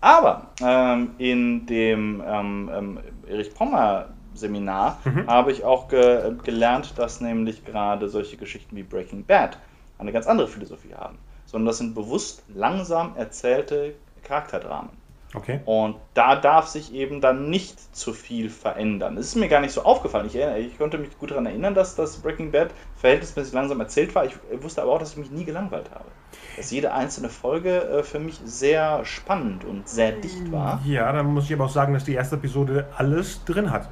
Aber 0.00 0.48
ähm, 0.62 1.10
in 1.18 1.66
dem 1.66 2.22
ähm, 2.26 2.70
ähm 2.72 2.98
Erich 3.28 3.52
Pommer 3.52 4.08
Seminar 4.34 5.00
mhm. 5.04 5.26
habe 5.26 5.52
ich 5.52 5.64
auch 5.64 5.88
ge 5.88 6.34
gelernt, 6.44 6.94
dass 6.96 7.20
nämlich 7.20 7.64
gerade 7.64 8.08
solche 8.08 8.36
Geschichten 8.36 8.76
wie 8.76 8.82
Breaking 8.82 9.24
Bad 9.24 9.58
eine 9.98 10.12
ganz 10.12 10.26
andere 10.26 10.48
Philosophie 10.48 10.94
haben. 10.94 11.18
Sondern 11.46 11.66
das 11.66 11.78
sind 11.78 11.94
bewusst 11.94 12.44
langsam 12.54 13.16
erzählte 13.16 13.94
Charakterdramen. 14.28 14.90
Okay. 15.34 15.60
Und 15.66 15.96
da 16.14 16.36
darf 16.36 16.68
sich 16.68 16.94
eben 16.94 17.20
dann 17.20 17.50
nicht 17.50 17.94
zu 17.94 18.14
viel 18.14 18.48
verändern. 18.48 19.16
Das 19.16 19.26
ist 19.26 19.34
mir 19.34 19.48
gar 19.48 19.60
nicht 19.60 19.72
so 19.72 19.82
aufgefallen. 19.82 20.26
Ich, 20.26 20.36
ich 20.36 20.78
konnte 20.78 20.96
mich 20.96 21.18
gut 21.18 21.32
daran 21.32 21.44
erinnern, 21.44 21.74
dass 21.74 21.96
das 21.96 22.16
Breaking 22.16 22.50
Bad 22.50 22.70
verhältnismäßig 22.96 23.52
langsam 23.52 23.78
erzählt 23.80 24.14
war. 24.14 24.24
Ich 24.24 24.34
wusste 24.62 24.80
aber 24.80 24.92
auch, 24.92 24.98
dass 24.98 25.12
ich 25.12 25.18
mich 25.18 25.30
nie 25.30 25.44
gelangweilt 25.44 25.90
habe. 25.90 26.06
Dass 26.56 26.70
jede 26.70 26.94
einzelne 26.94 27.28
Folge 27.28 27.82
äh, 27.82 28.02
für 28.02 28.18
mich 28.18 28.40
sehr 28.44 29.04
spannend 29.04 29.64
und 29.64 29.86
sehr 29.86 30.12
dicht 30.12 30.50
war. 30.50 30.80
Ja, 30.86 31.12
dann 31.12 31.26
muss 31.26 31.44
ich 31.44 31.52
aber 31.52 31.66
auch 31.66 31.70
sagen, 31.70 31.92
dass 31.92 32.04
die 32.04 32.14
erste 32.14 32.36
Episode 32.36 32.86
alles 32.96 33.44
drin 33.44 33.70
hatte. 33.70 33.90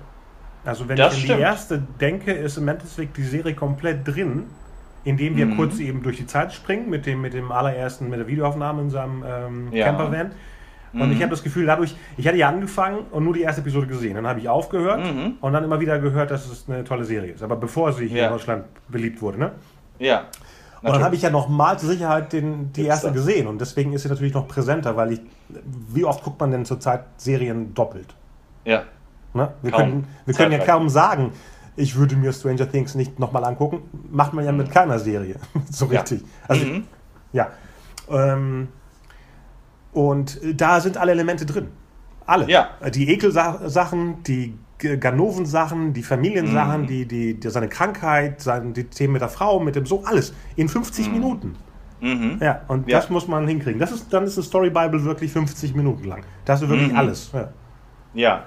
Also 0.65 0.89
wenn 0.89 0.97
das 0.97 1.17
ich 1.17 1.31
an 1.31 1.37
die 1.37 1.43
erste 1.43 1.79
denke, 1.79 2.33
ist 2.33 2.57
im 2.57 2.67
Endeffekt 2.67 3.17
die 3.19 3.25
Serie 3.25 3.55
komplett 3.55 4.09
drin, 4.09 4.47
indem 5.07 5.37
wir 5.37 5.47
mhm. 5.47 5.57
kurz 5.57 5.79
eben 5.79 6.03
durch 6.03 6.17
die 6.17 6.27
Zeit 6.27 6.53
springen 6.53 6.91
mit 6.91 7.07
dem, 7.07 7.21
mit 7.21 7.33
dem 7.33 7.53
allerersten, 7.53 8.11
mit 8.11 8.19
der 8.19 8.27
Videoaufnahme 8.27 8.83
in 8.83 8.91
seinem 8.91 9.25
ähm, 9.25 9.69
ja. 9.71 9.87
Campervan. 9.87 10.33
Und 10.93 11.07
mhm. 11.07 11.13
ich 11.13 11.23
habe 11.23 11.31
das 11.31 11.45
Gefühl, 11.45 11.65
dadurch, 11.67 11.95
ich 12.17 12.27
hatte 12.27 12.37
ja 12.37 12.49
angefangen 12.49 13.01
und 13.13 13.23
nur 13.23 13.33
die 13.33 13.43
erste 13.43 13.61
Episode 13.61 13.87
gesehen. 13.87 14.17
Dann 14.17 14.27
habe 14.27 14.41
ich 14.41 14.49
aufgehört 14.49 15.05
mhm. 15.05 15.35
und 15.41 15.53
dann 15.53 15.63
immer 15.63 15.79
wieder 15.79 16.01
gehört, 16.01 16.33
dass 16.33 16.51
es 16.51 16.69
eine 16.69 16.83
tolle 16.83 17.05
Serie 17.05 17.33
ist. 17.33 17.43
Aber 17.45 17.55
bevor 17.55 17.93
sie 17.93 18.09
hier 18.09 18.23
ja. 18.23 18.27
in 18.27 18.33
Deutschland 18.33 18.65
beliebt 18.89 19.23
wurde, 19.23 19.39
ne? 19.39 19.53
Ja. 20.01 20.25
Und 20.83 20.93
dann 20.93 21.05
habe 21.05 21.15
ich 21.15 21.23
ja 21.23 21.31
nochmal 21.31 21.79
zur 21.79 21.89
Sicherheit 21.89 22.33
den, 22.33 22.73
die 22.73 22.85
erste 22.85 23.13
gesehen 23.13 23.47
und 23.47 23.61
deswegen 23.61 23.93
ist 23.93 24.03
sie 24.03 24.09
natürlich 24.09 24.35
noch 24.35 24.47
präsenter, 24.47 24.97
weil 24.97 25.13
ich, 25.13 25.21
wie 25.93 26.05
oft 26.05 26.23
guckt 26.23 26.39
man 26.39 26.51
denn 26.51 26.65
zurzeit 26.65 27.05
Serien 27.17 27.75
doppelt? 27.75 28.15
Ja. 28.65 28.83
Ne? 29.35 29.53
Wir, 29.63 29.73
können, 29.73 30.07
wir 30.27 30.35
können 30.35 30.53
ja 30.53 30.59
kaum 30.59 30.89
sagen, 30.89 31.33
ich 31.77 31.97
würde 31.97 32.17
mir 32.17 32.33
Stranger 32.33 32.71
Things 32.71 32.95
nicht 32.95 33.19
nochmal 33.19 33.45
angucken. 33.45 33.83
Macht 34.11 34.33
man 34.33 34.45
ja 34.45 34.53
mit 34.53 34.71
keiner 34.71 34.99
Serie. 34.99 35.37
so 35.71 35.87
richtig. 35.87 36.23
Ja. 36.23 36.27
Also, 36.49 36.65
mhm. 36.65 36.85
ja. 37.33 37.51
Ähm, 38.11 38.69
und 39.93 40.41
da 40.55 40.81
sind 40.81 40.97
alle 40.97 41.13
Elemente 41.13 41.47
drin. 41.47 41.69
Alle. 42.27 42.51
Ja. 42.51 42.71
Die 42.93 43.09
Ekelsachen, 43.09 44.23
die 44.25 44.59
Ganoven-Sachen, 44.79 45.93
die 45.93 46.03
Familiensachen, 46.03 46.83
mhm. 46.83 46.87
die, 46.87 47.07
die, 47.07 47.41
die, 47.41 47.51
seine 47.51 47.69
Krankheit, 47.69 48.43
seine, 48.43 48.73
die 48.73 48.85
Themen 48.85 49.15
mit 49.15 49.23
der 49.23 49.29
Frau, 49.29 49.61
mit 49.61 49.77
dem 49.77 49.87
so, 49.87 50.05
alles. 50.05 50.35
In 50.57 50.69
50 50.69 51.07
mhm. 51.07 51.13
Minuten. 51.13 51.57
Mhm. 52.01 52.39
Ja, 52.41 52.63
und 52.69 52.89
ja. 52.89 52.99
das 52.99 53.09
muss 53.09 53.27
man 53.27 53.49
hinkriegen. 53.49 53.81
Das 53.81 53.91
ist, 53.91 54.13
dann 54.13 54.25
ist 54.25 54.37
eine 54.37 54.45
Story 54.45 54.71
Bible 54.71 55.05
wirklich 55.05 55.33
50 55.33 55.75
Minuten 55.75 56.05
lang. 56.05 56.23
Das 56.45 56.63
ist 56.63 56.69
wirklich 56.69 56.91
mhm. 56.93 56.99
alles. 56.99 57.31
Ja. 57.33 57.49
ja. 58.15 58.45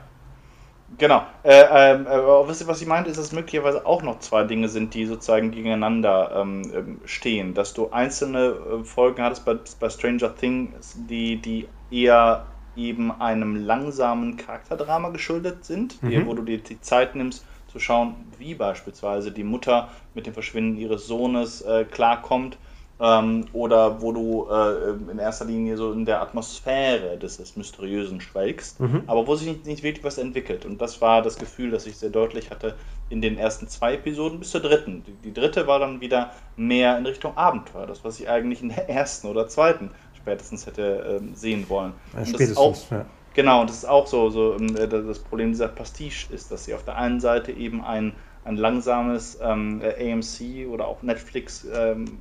Genau. 0.98 1.24
Äh, 1.44 1.62
äh, 1.62 2.06
was, 2.06 2.66
was 2.68 2.82
ich 2.82 2.88
meinte, 2.88 3.10
ist, 3.10 3.18
dass 3.18 3.32
möglicherweise 3.32 3.86
auch 3.86 4.02
noch 4.02 4.20
zwei 4.20 4.44
Dinge 4.44 4.70
sind, 4.70 4.94
die 4.94 5.06
sozusagen 5.06 5.52
gegeneinander 5.52 6.32
ähm, 6.36 6.72
ähm 6.74 7.02
stehen. 7.06 7.54
Dass 7.54 7.74
du 7.74 7.90
einzelne 7.92 8.48
äh, 8.48 8.84
Folgen 8.84 9.24
hattest 9.24 9.46
bei, 9.46 9.58
bei 9.80 9.90
Stranger 9.90 10.36
Things, 10.36 10.98
die, 11.10 11.38
die 11.38 11.68
eher 11.92 12.46
eben 12.76 13.12
einem 13.12 13.56
langsamen 13.56 14.38
Charakterdrama 14.38 15.10
geschuldet 15.10 15.66
sind, 15.66 16.02
mhm. 16.02 16.26
wo 16.26 16.34
du 16.34 16.44
dir 16.44 16.60
die 16.60 16.80
Zeit 16.82 17.16
nimmst, 17.16 17.46
zu 17.68 17.80
schauen, 17.80 18.16
wie 18.38 18.56
beispielsweise 18.56 19.32
die 19.32 19.44
Mutter 19.44 19.90
mit 20.16 20.26
dem 20.26 20.34
Verschwinden 20.34 20.78
ihres 20.78 21.06
Sohnes 21.06 21.62
äh, 21.62 21.86
klarkommt 21.86 22.58
ähm, 23.02 23.46
oder 23.54 24.02
wo 24.02 24.12
du 24.12 24.48
äh, 24.52 25.12
in 25.12 25.20
erster 25.20 25.46
Linie 25.46 25.78
so 25.78 25.94
in 25.94 26.06
der 26.06 26.22
Atmosphäre 26.22 27.18
des, 27.18 27.38
des 27.38 27.56
Mysteriösen 27.56 28.20
schwelgst, 28.20 28.80
mhm. 28.80 29.04
aber 29.08 29.26
wo 29.26 29.36
sich 29.36 29.48
nicht, 29.48 29.66
nicht, 29.66 29.84
wirklich 29.84 30.04
was 30.04 30.18
entwickelt. 30.18 30.66
Und 30.66 30.82
das 30.82 31.00
war 31.02 31.22
das 31.22 31.38
Gefühl, 31.38 31.72
das 31.72 31.86
ich 31.86 31.98
sehr 31.98 32.10
deutlich 32.10 32.52
hatte 32.52 32.76
in 33.10 33.22
den 33.22 33.38
ersten 33.38 33.68
zwei 33.68 33.96
Episoden 33.96 34.40
bis 34.40 34.52
zur 34.52 34.62
dritten. 34.62 35.04
Die, 35.06 35.14
die 35.14 35.34
dritte 35.34 35.66
war 35.66 35.80
dann 35.80 36.02
wieder 36.02 36.32
mehr 36.58 36.98
in 36.98 37.06
Richtung 37.06 37.38
Abenteuer, 37.38 37.88
das, 37.88 38.04
was 38.04 38.20
ich 38.20 38.30
eigentlich 38.30 38.62
in 38.62 38.70
der 38.70 38.90
ersten 38.90 39.28
oder 39.28 39.48
zweiten 39.48 39.92
spätestens 40.16 40.66
hätte 40.66 41.20
ähm, 41.22 41.34
sehen 41.34 41.70
wollen. 41.70 41.94
Ja, 42.14 42.26
spätestens, 42.26 42.58
auch, 42.58 42.92
ja. 42.92 43.06
Genau, 43.34 43.62
und 43.62 43.70
das 43.70 43.78
ist 43.78 43.86
auch 43.86 44.08
so, 44.08 44.30
so 44.30 44.56
ähm, 44.56 44.76
das 44.76 45.20
Problem 45.20 45.52
dieser 45.52 45.70
Pastiche 45.70 46.34
ist, 46.34 46.52
dass 46.52 46.66
sie 46.66 46.74
auf 46.74 46.84
der 46.84 46.98
einen 46.98 47.22
Seite 47.22 47.54
eben 47.54 47.84
ein, 47.84 48.14
ein 48.44 48.58
langsames 48.58 49.40
ähm, 49.42 49.82
AMC 49.82 50.68
oder 50.70 50.88
auch 50.88 51.02
Netflix 51.04 51.66
ähm, 51.74 52.20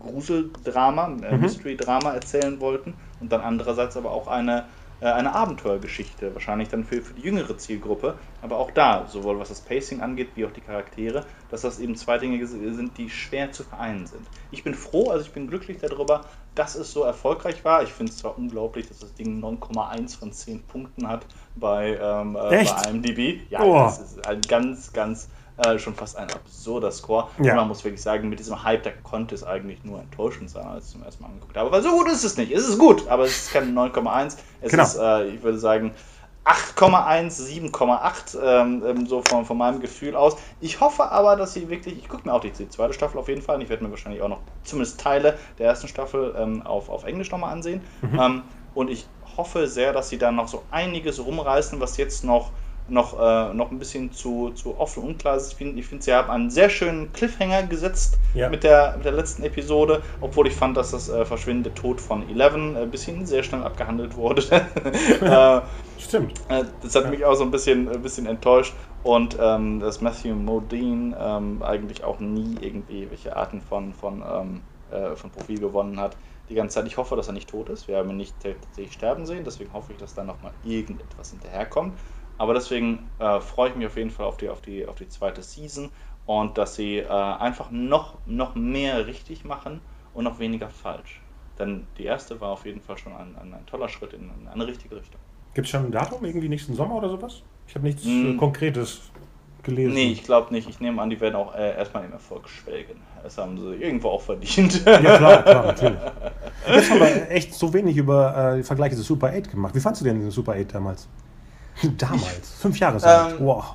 Gruseldrama, 0.00 1.16
äh, 1.22 1.34
mhm. 1.34 1.42
Mystery-Drama 1.42 2.12
erzählen 2.12 2.60
wollten 2.60 2.94
und 3.20 3.30
dann 3.32 3.40
andererseits 3.40 3.96
aber 3.96 4.10
auch 4.10 4.28
eine, 4.28 4.66
äh, 5.00 5.06
eine 5.06 5.34
Abenteuergeschichte, 5.34 6.34
wahrscheinlich 6.34 6.68
dann 6.68 6.84
für, 6.84 7.02
für 7.02 7.14
die 7.14 7.22
jüngere 7.22 7.56
Zielgruppe, 7.56 8.16
aber 8.40 8.58
auch 8.58 8.70
da, 8.70 9.06
sowohl 9.08 9.38
was 9.38 9.48
das 9.48 9.60
Pacing 9.60 10.00
angeht, 10.00 10.30
wie 10.34 10.44
auch 10.44 10.52
die 10.52 10.60
Charaktere, 10.60 11.24
dass 11.50 11.62
das 11.62 11.78
eben 11.78 11.96
zwei 11.96 12.18
Dinge 12.18 12.44
sind, 12.46 12.98
die 12.98 13.10
schwer 13.10 13.52
zu 13.52 13.64
vereinen 13.64 14.06
sind. 14.06 14.26
Ich 14.50 14.64
bin 14.64 14.74
froh, 14.74 15.10
also 15.10 15.24
ich 15.24 15.32
bin 15.32 15.48
glücklich 15.48 15.78
darüber, 15.80 16.22
dass 16.54 16.74
es 16.74 16.92
so 16.92 17.02
erfolgreich 17.02 17.64
war. 17.64 17.82
Ich 17.82 17.90
finde 17.90 18.12
es 18.12 18.18
zwar 18.18 18.36
unglaublich, 18.36 18.88
dass 18.88 18.98
das 18.98 19.14
Ding 19.14 19.42
9,1 19.42 20.18
von 20.18 20.32
10 20.32 20.62
Punkten 20.64 21.08
hat 21.08 21.26
bei, 21.56 21.98
ähm, 22.00 22.36
äh, 22.36 22.64
bei 22.64 22.90
IMDb. 22.90 23.40
Ja, 23.50 23.62
oh. 23.62 23.74
das 23.74 24.00
ist 24.00 24.26
ein 24.26 24.40
ganz, 24.42 24.92
ganz 24.92 25.28
äh, 25.66 25.78
schon 25.78 25.94
fast 25.94 26.16
ein 26.16 26.30
absurder 26.30 26.90
Score. 26.90 27.28
Ja. 27.38 27.52
Und 27.52 27.56
man 27.56 27.68
muss 27.68 27.84
wirklich 27.84 28.02
sagen, 28.02 28.28
mit 28.28 28.38
diesem 28.38 28.62
Hype, 28.62 28.82
da 28.82 28.90
konnte 29.02 29.34
es 29.34 29.44
eigentlich 29.44 29.84
nur 29.84 30.00
enttäuschend 30.00 30.50
sein, 30.50 30.66
als 30.66 30.86
ich 30.86 30.92
zum 30.92 31.02
ersten 31.02 31.22
Mal 31.22 31.30
angeguckt 31.30 31.56
habe. 31.56 31.70
Weil 31.70 31.82
so 31.82 31.90
gut 31.90 32.08
ist 32.08 32.24
es 32.24 32.36
nicht. 32.36 32.52
Es 32.52 32.68
ist 32.68 32.78
gut, 32.78 33.08
aber 33.08 33.24
es 33.24 33.36
ist 33.36 33.52
kein 33.52 33.74
9,1. 33.74 34.36
Es 34.60 34.70
genau. 34.70 34.82
ist, 34.82 34.96
äh, 34.96 35.26
ich 35.28 35.42
würde 35.42 35.58
sagen, 35.58 35.92
8,1, 36.44 37.70
7,8, 37.72 38.38
ähm, 38.42 38.82
ähm, 38.84 39.06
so 39.06 39.22
von, 39.22 39.44
von 39.44 39.56
meinem 39.56 39.80
Gefühl 39.80 40.16
aus. 40.16 40.36
Ich 40.60 40.80
hoffe 40.80 41.04
aber, 41.10 41.36
dass 41.36 41.54
sie 41.54 41.68
wirklich, 41.68 41.96
ich 41.96 42.08
gucke 42.08 42.26
mir 42.26 42.34
auch 42.34 42.40
die, 42.40 42.50
die, 42.50 42.68
zweite 42.68 42.92
Staffel 42.92 43.18
auf 43.18 43.28
jeden 43.28 43.42
Fall 43.42 43.56
an. 43.56 43.60
Ich 43.60 43.68
werde 43.68 43.84
mir 43.84 43.90
wahrscheinlich 43.90 44.22
auch 44.22 44.28
noch 44.28 44.40
zumindest 44.64 45.00
Teile 45.00 45.38
der 45.58 45.66
ersten 45.68 45.86
Staffel 45.86 46.34
ähm, 46.36 46.62
auf, 46.62 46.88
auf 46.88 47.04
Englisch 47.04 47.30
nochmal 47.30 47.52
ansehen. 47.52 47.80
Mhm. 48.00 48.18
Ähm, 48.18 48.42
und 48.74 48.90
ich 48.90 49.06
hoffe 49.36 49.68
sehr, 49.68 49.92
dass 49.92 50.08
sie 50.08 50.18
dann 50.18 50.34
noch 50.34 50.48
so 50.48 50.62
einiges 50.72 51.24
rumreißen, 51.24 51.78
was 51.80 51.96
jetzt 51.96 52.24
noch 52.24 52.50
noch, 52.92 53.18
äh, 53.18 53.54
noch 53.54 53.70
ein 53.70 53.78
bisschen 53.78 54.12
zu, 54.12 54.50
zu 54.50 54.78
offen 54.78 55.02
und 55.02 55.10
unklar 55.10 55.36
ist. 55.36 55.52
Ich 55.52 55.56
finde, 55.56 55.80
ich 55.80 55.86
find, 55.86 56.02
sie 56.02 56.12
haben 56.12 56.30
einen 56.30 56.50
sehr 56.50 56.68
schönen 56.68 57.12
Cliffhanger 57.12 57.64
gesetzt 57.64 58.18
ja. 58.34 58.48
mit, 58.48 58.64
der, 58.64 58.94
mit 58.96 59.04
der 59.04 59.12
letzten 59.12 59.42
Episode, 59.42 60.02
obwohl 60.20 60.46
ich 60.46 60.54
fand, 60.54 60.76
dass 60.76 60.92
das 60.92 61.08
äh, 61.08 61.24
verschwindende 61.24 61.74
Tod 61.74 62.00
von 62.00 62.28
Eleven 62.28 62.76
ein 62.76 62.84
äh, 62.84 62.86
bisschen 62.86 63.26
sehr 63.26 63.42
schnell 63.42 63.62
abgehandelt 63.62 64.16
wurde. 64.16 64.42
äh, 65.20 65.60
Stimmt. 65.98 66.40
Äh, 66.48 66.64
das 66.82 66.94
hat 66.94 67.04
ja. 67.04 67.10
mich 67.10 67.24
auch 67.24 67.34
so 67.34 67.44
ein 67.44 67.50
bisschen, 67.50 67.88
ein 67.88 68.02
bisschen 68.02 68.26
enttäuscht. 68.26 68.74
Und 69.02 69.36
ähm, 69.40 69.80
dass 69.80 70.00
Matthew 70.00 70.34
Modine 70.34 71.16
ähm, 71.18 71.62
eigentlich 71.62 72.04
auch 72.04 72.20
nie 72.20 72.56
irgendwie 72.60 73.10
welche 73.10 73.36
Arten 73.36 73.60
von, 73.60 73.92
von, 73.94 74.22
ähm, 74.22 74.60
äh, 74.92 75.16
von 75.16 75.30
Profil 75.30 75.58
gewonnen 75.58 75.98
hat 75.98 76.16
die 76.48 76.54
ganze 76.54 76.76
Zeit. 76.76 76.86
Ich 76.86 76.96
hoffe, 76.96 77.16
dass 77.16 77.26
er 77.28 77.32
nicht 77.32 77.48
tot 77.48 77.68
ist. 77.68 77.88
Wir 77.88 77.96
haben 77.96 78.10
ihn 78.10 78.16
nicht 78.16 78.34
tatsächlich 78.40 78.92
sterben 78.92 79.26
sehen, 79.26 79.42
deswegen 79.44 79.72
hoffe 79.72 79.92
ich, 79.92 79.98
dass 79.98 80.14
da 80.14 80.22
nochmal 80.22 80.52
irgendetwas 80.64 81.30
hinterherkommt. 81.30 81.94
Aber 82.42 82.54
deswegen 82.54 83.08
äh, 83.20 83.38
freue 83.38 83.70
ich 83.70 83.76
mich 83.76 83.86
auf 83.86 83.96
jeden 83.96 84.10
Fall 84.10 84.26
auf 84.26 84.36
die, 84.36 84.48
auf 84.48 84.60
die, 84.60 84.84
auf 84.84 84.96
die 84.96 85.08
zweite 85.08 85.44
Season 85.44 85.90
und 86.26 86.58
dass 86.58 86.74
sie 86.74 86.96
äh, 86.96 87.06
einfach 87.06 87.70
noch, 87.70 88.16
noch 88.26 88.56
mehr 88.56 89.06
richtig 89.06 89.44
machen 89.44 89.80
und 90.12 90.24
noch 90.24 90.40
weniger 90.40 90.68
falsch. 90.68 91.20
Denn 91.56 91.86
die 91.98 92.02
erste 92.02 92.40
war 92.40 92.48
auf 92.48 92.66
jeden 92.66 92.80
Fall 92.80 92.98
schon 92.98 93.12
ein, 93.12 93.36
ein, 93.40 93.54
ein 93.54 93.64
toller 93.66 93.88
Schritt 93.88 94.12
in, 94.12 94.22
in, 94.22 94.48
eine 94.48 94.66
richtige 94.66 94.96
Richtung. 94.96 95.20
Gibt 95.54 95.68
es 95.68 95.70
schon 95.70 95.84
ein 95.84 95.92
Datum, 95.92 96.24
irgendwie 96.24 96.48
nächsten 96.48 96.74
Sommer 96.74 96.96
oder 96.96 97.10
sowas? 97.10 97.42
Ich 97.68 97.76
habe 97.76 97.86
nichts 97.86 98.02
mm. 98.04 98.36
Konkretes 98.38 99.02
gelesen. 99.62 99.94
Nee, 99.94 100.10
ich 100.10 100.24
glaube 100.24 100.52
nicht. 100.52 100.68
Ich 100.68 100.80
nehme 100.80 101.00
an, 101.00 101.10
die 101.10 101.20
werden 101.20 101.36
auch 101.36 101.54
äh, 101.54 101.76
erstmal 101.76 102.04
im 102.04 102.12
Erfolg 102.12 102.48
schwelgen. 102.48 102.96
Das 103.22 103.38
haben 103.38 103.56
sie 103.56 103.76
irgendwo 103.76 104.08
auch 104.08 104.22
verdient. 104.22 104.84
Ja, 104.84 104.98
klar, 104.98 105.42
klar, 105.44 105.66
natürlich. 105.66 106.00
Jetzt 106.66 106.90
haben 106.90 106.98
wir 106.98 107.30
echt 107.30 107.54
so 107.54 107.72
wenig 107.72 107.96
über 107.96 108.56
äh, 108.56 108.64
Vergleiche 108.64 108.96
zu 108.96 109.02
Super 109.02 109.28
8 109.28 109.48
gemacht. 109.48 109.76
Wie 109.76 109.80
fandest 109.80 110.00
du 110.00 110.06
denn 110.06 110.18
den 110.18 110.32
Super 110.32 110.54
8 110.54 110.74
damals? 110.74 111.08
Damals, 111.98 112.54
fünf 112.58 112.78
Jahre 112.78 113.02
alt. 113.02 113.32
Ähm, 113.32 113.46
wow. 113.46 113.74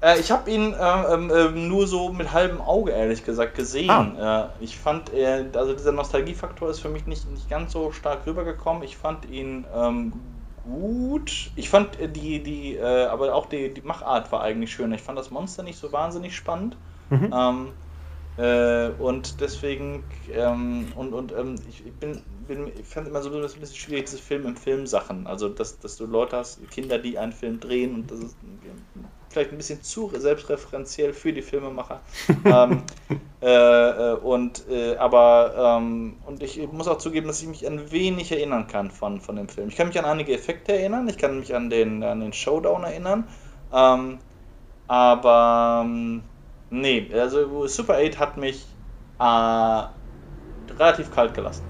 Äh, 0.00 0.20
ich 0.20 0.30
habe 0.30 0.50
ihn 0.50 0.72
äh, 0.72 1.14
äh, 1.14 1.50
nur 1.50 1.86
so 1.86 2.12
mit 2.12 2.32
halbem 2.32 2.60
Auge, 2.60 2.92
ehrlich 2.92 3.24
gesagt, 3.24 3.54
gesehen. 3.54 3.90
Ah. 3.90 4.50
Äh, 4.60 4.64
ich 4.64 4.78
fand, 4.78 5.10
also 5.54 5.72
dieser 5.72 5.92
Nostalgiefaktor 5.92 6.70
ist 6.70 6.80
für 6.80 6.88
mich 6.88 7.06
nicht, 7.06 7.30
nicht 7.30 7.48
ganz 7.50 7.72
so 7.72 7.92
stark 7.92 8.26
rübergekommen. 8.26 8.82
Ich 8.82 8.96
fand 8.96 9.28
ihn 9.28 9.64
ähm, 9.74 10.12
gut. 10.64 11.50
Ich 11.56 11.68
fand 11.68 11.98
äh, 11.98 12.08
die, 12.08 12.42
die, 12.42 12.76
äh, 12.76 13.06
aber 13.06 13.34
auch 13.34 13.46
die, 13.46 13.72
die 13.74 13.82
Machart 13.82 14.30
war 14.30 14.42
eigentlich 14.42 14.72
schön. 14.72 14.92
Ich 14.92 15.02
fand 15.02 15.18
das 15.18 15.30
Monster 15.30 15.62
nicht 15.62 15.78
so 15.78 15.92
wahnsinnig 15.92 16.36
spannend. 16.36 16.76
Mhm. 17.10 17.32
Ähm, 17.32 17.68
Äh, 18.38 18.90
und 19.00 19.40
deswegen, 19.40 20.04
ähm, 20.32 20.92
und, 20.94 21.12
und 21.12 21.32
ähm, 21.32 21.56
ich, 21.68 21.84
ich, 21.84 21.92
bin, 21.94 22.22
bin, 22.48 22.66
ich 22.66 22.86
fand 22.86 23.06
immer 23.06 23.22
so 23.22 23.30
ein 23.30 23.40
bisschen 23.40 23.76
schwierig, 23.76 24.06
diese 24.06 24.18
Film 24.18 24.46
im 24.46 24.56
Film 24.56 24.86
Sachen. 24.86 25.26
Also, 25.26 25.48
dass, 25.48 25.78
dass 25.78 25.96
du 25.96 26.06
Leute 26.06 26.36
hast, 26.36 26.68
Kinder, 26.70 26.98
die 26.98 27.18
einen 27.18 27.32
Film 27.32 27.60
drehen 27.60 27.94
und 27.94 28.10
das 28.10 28.18
ist 28.20 28.36
vielleicht 29.30 29.52
ein 29.52 29.58
bisschen 29.58 29.82
zu 29.82 30.10
selbstreferenziell 30.14 31.12
für 31.12 31.32
die 31.32 31.42
Filmemacher. 31.42 32.00
ähm, 32.44 32.82
äh, 33.40 33.46
äh, 33.46 34.14
und, 34.14 34.68
äh, 34.68 34.96
aber, 34.96 35.78
ähm, 35.78 36.16
und 36.26 36.42
ich 36.42 36.66
muss 36.72 36.88
auch 36.88 36.98
zugeben, 36.98 37.28
dass 37.28 37.42
ich 37.42 37.48
mich 37.48 37.66
ein 37.66 37.92
wenig 37.92 38.32
erinnern 38.32 38.66
kann 38.66 38.90
von, 38.90 39.20
von 39.20 39.36
dem 39.36 39.48
Film. 39.48 39.68
Ich 39.68 39.76
kann 39.76 39.88
mich 39.88 39.98
an 39.98 40.06
einige 40.06 40.32
Effekte 40.32 40.72
erinnern, 40.72 41.08
ich 41.08 41.18
kann 41.18 41.38
mich 41.38 41.54
an 41.54 41.70
den, 41.70 42.02
an 42.02 42.20
den 42.20 42.32
Showdown 42.32 42.84
erinnern. 42.84 43.28
Ähm, 43.72 44.18
aber 44.86 45.82
ähm, 45.84 46.22
nee, 46.70 47.08
also 47.12 47.66
Super 47.66 47.98
8 47.98 48.18
hat 48.18 48.36
mich 48.38 48.66
äh, 49.18 49.82
relativ 50.72 51.10
kalt 51.10 51.34
gelassen. 51.34 51.64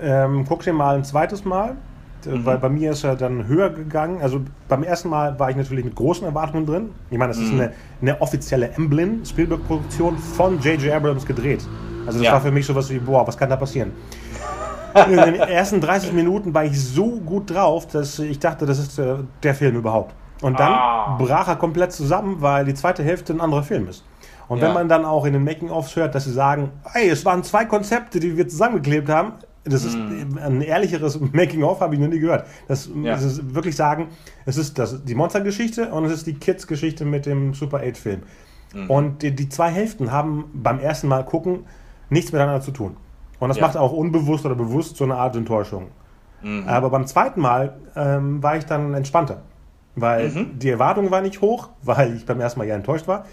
Ähm, 0.00 0.44
guck 0.48 0.62
dir 0.62 0.72
mal 0.72 0.96
ein 0.96 1.04
zweites 1.04 1.44
Mal, 1.44 1.76
mhm. 2.24 2.44
weil 2.44 2.58
bei 2.58 2.68
mir 2.68 2.92
ist 2.92 3.04
er 3.04 3.16
dann 3.16 3.46
höher 3.46 3.70
gegangen. 3.70 4.20
Also 4.22 4.40
beim 4.68 4.82
ersten 4.82 5.08
Mal 5.08 5.38
war 5.38 5.50
ich 5.50 5.56
natürlich 5.56 5.84
mit 5.84 5.94
großen 5.94 6.26
Erwartungen 6.26 6.66
drin. 6.66 6.90
Ich 7.10 7.18
meine, 7.18 7.32
das 7.32 7.38
mhm. 7.38 7.46
ist 7.46 7.52
eine, 7.52 7.72
eine 8.00 8.20
offizielle 8.20 8.70
Emblem 8.70 9.24
Spielberg-Produktion 9.24 10.18
von 10.18 10.60
J.J. 10.60 10.92
Abrams 10.92 11.26
gedreht. 11.26 11.66
Also 12.06 12.18
das 12.18 12.26
ja. 12.26 12.32
war 12.32 12.40
für 12.40 12.50
mich 12.50 12.66
sowas 12.66 12.88
wie, 12.90 12.98
boah, 12.98 13.26
was 13.26 13.36
kann 13.36 13.50
da 13.50 13.56
passieren? 13.56 13.92
In 15.10 15.16
den 15.16 15.34
ersten 15.34 15.80
30 15.80 16.12
Minuten 16.12 16.54
war 16.54 16.64
ich 16.64 16.80
so 16.82 17.20
gut 17.20 17.50
drauf, 17.50 17.86
dass 17.86 18.18
ich 18.18 18.38
dachte, 18.38 18.66
das 18.66 18.78
ist 18.78 18.98
äh, 18.98 19.16
der 19.42 19.54
Film 19.54 19.76
überhaupt. 19.76 20.14
Und 20.40 20.58
dann 20.58 20.72
ah. 20.72 21.16
brach 21.18 21.48
er 21.48 21.56
komplett 21.56 21.92
zusammen, 21.92 22.36
weil 22.40 22.64
die 22.64 22.74
zweite 22.74 23.02
Hälfte 23.02 23.32
ein 23.32 23.40
anderer 23.40 23.62
Film 23.62 23.88
ist. 23.88 24.04
Und 24.48 24.58
ja. 24.58 24.66
wenn 24.66 24.74
man 24.74 24.88
dann 24.88 25.04
auch 25.04 25.26
in 25.26 25.34
den 25.34 25.44
Making-ofs 25.44 25.94
hört, 25.96 26.14
dass 26.14 26.24
sie 26.24 26.32
sagen, 26.32 26.70
hey, 26.92 27.10
es 27.10 27.24
waren 27.24 27.42
zwei 27.42 27.66
Konzepte, 27.66 28.18
die 28.18 28.36
wir 28.36 28.48
zusammengeklebt 28.48 29.08
haben, 29.08 29.32
das 29.68 29.84
ist 29.84 29.96
mm. 29.96 30.38
ein 30.38 30.62
ehrlicheres 30.62 31.18
Making-of, 31.32 31.80
habe 31.80 31.94
ich 31.94 32.00
noch 32.00 32.08
nie 32.08 32.18
gehört. 32.18 32.46
Das, 32.66 32.88
ja. 33.02 33.12
das 33.12 33.24
ist 33.24 33.54
wirklich 33.54 33.76
sagen, 33.76 34.08
es 34.46 34.56
ist 34.56 34.78
das, 34.78 35.04
die 35.04 35.14
Monster-Geschichte 35.14 35.90
und 35.90 36.04
es 36.04 36.12
ist 36.12 36.26
die 36.26 36.34
Kids-Geschichte 36.34 37.04
mit 37.04 37.26
dem 37.26 37.54
Super 37.54 37.78
8-Film. 37.78 38.22
Mhm. 38.74 38.90
Und 38.90 39.22
die, 39.22 39.34
die, 39.34 39.48
zwei 39.48 39.70
Hälften 39.70 40.12
haben 40.12 40.44
beim 40.52 40.80
ersten 40.80 41.08
Mal 41.08 41.24
gucken 41.24 41.60
nichts 42.10 42.32
miteinander 42.32 42.60
zu 42.60 42.70
tun. 42.70 42.96
Und 43.38 43.48
das 43.48 43.58
ja. 43.58 43.66
macht 43.66 43.76
auch 43.76 43.92
unbewusst 43.92 44.44
oder 44.44 44.54
bewusst 44.54 44.96
so 44.96 45.04
eine 45.04 45.16
Art 45.16 45.36
Enttäuschung. 45.36 45.88
Mhm. 46.42 46.64
Aber 46.66 46.90
beim 46.90 47.06
zweiten 47.06 47.40
Mal 47.40 47.78
ähm, 47.96 48.42
war 48.42 48.56
ich 48.56 48.64
dann 48.64 48.94
entspannter. 48.94 49.42
Weil 49.94 50.28
mhm. 50.28 50.58
die 50.58 50.70
Erwartung 50.70 51.10
war 51.10 51.20
nicht 51.20 51.40
hoch, 51.40 51.68
weil 51.82 52.16
ich 52.16 52.26
beim 52.26 52.40
ersten 52.40 52.58
Mal 52.60 52.68
ja 52.68 52.74
enttäuscht 52.74 53.08
war. 53.08 53.24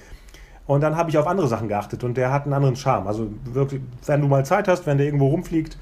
Und 0.68 0.82
dann 0.82 0.98
habe 0.98 1.10
ich 1.12 1.18
auf 1.18 1.28
andere 1.28 1.48
Sachen 1.48 1.68
geachtet 1.68 2.04
und 2.04 2.18
der 2.18 2.32
hat 2.32 2.46
einen 2.46 2.54
anderen 2.54 2.76
Charme. 2.76 3.08
Also 3.08 3.28
wirklich, 3.44 3.82
wenn 4.08 4.22
du 4.22 4.28
mal 4.28 4.44
Zeit 4.46 4.68
hast, 4.68 4.88
wenn 4.88 4.98
der 4.98 5.06
irgendwo 5.06 5.28
rumfliegt, 5.28 5.78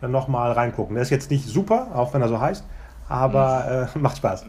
dann 0.00 0.10
nochmal 0.10 0.52
reingucken. 0.52 0.94
Der 0.94 1.02
ist 1.02 1.10
jetzt 1.10 1.30
nicht 1.30 1.46
super, 1.46 1.88
auch 1.94 2.14
wenn 2.14 2.22
er 2.22 2.28
so 2.28 2.40
heißt, 2.40 2.64
aber 3.08 3.88
mhm. 3.94 4.00
äh, 4.00 4.02
macht 4.02 4.18
Spaß. 4.18 4.46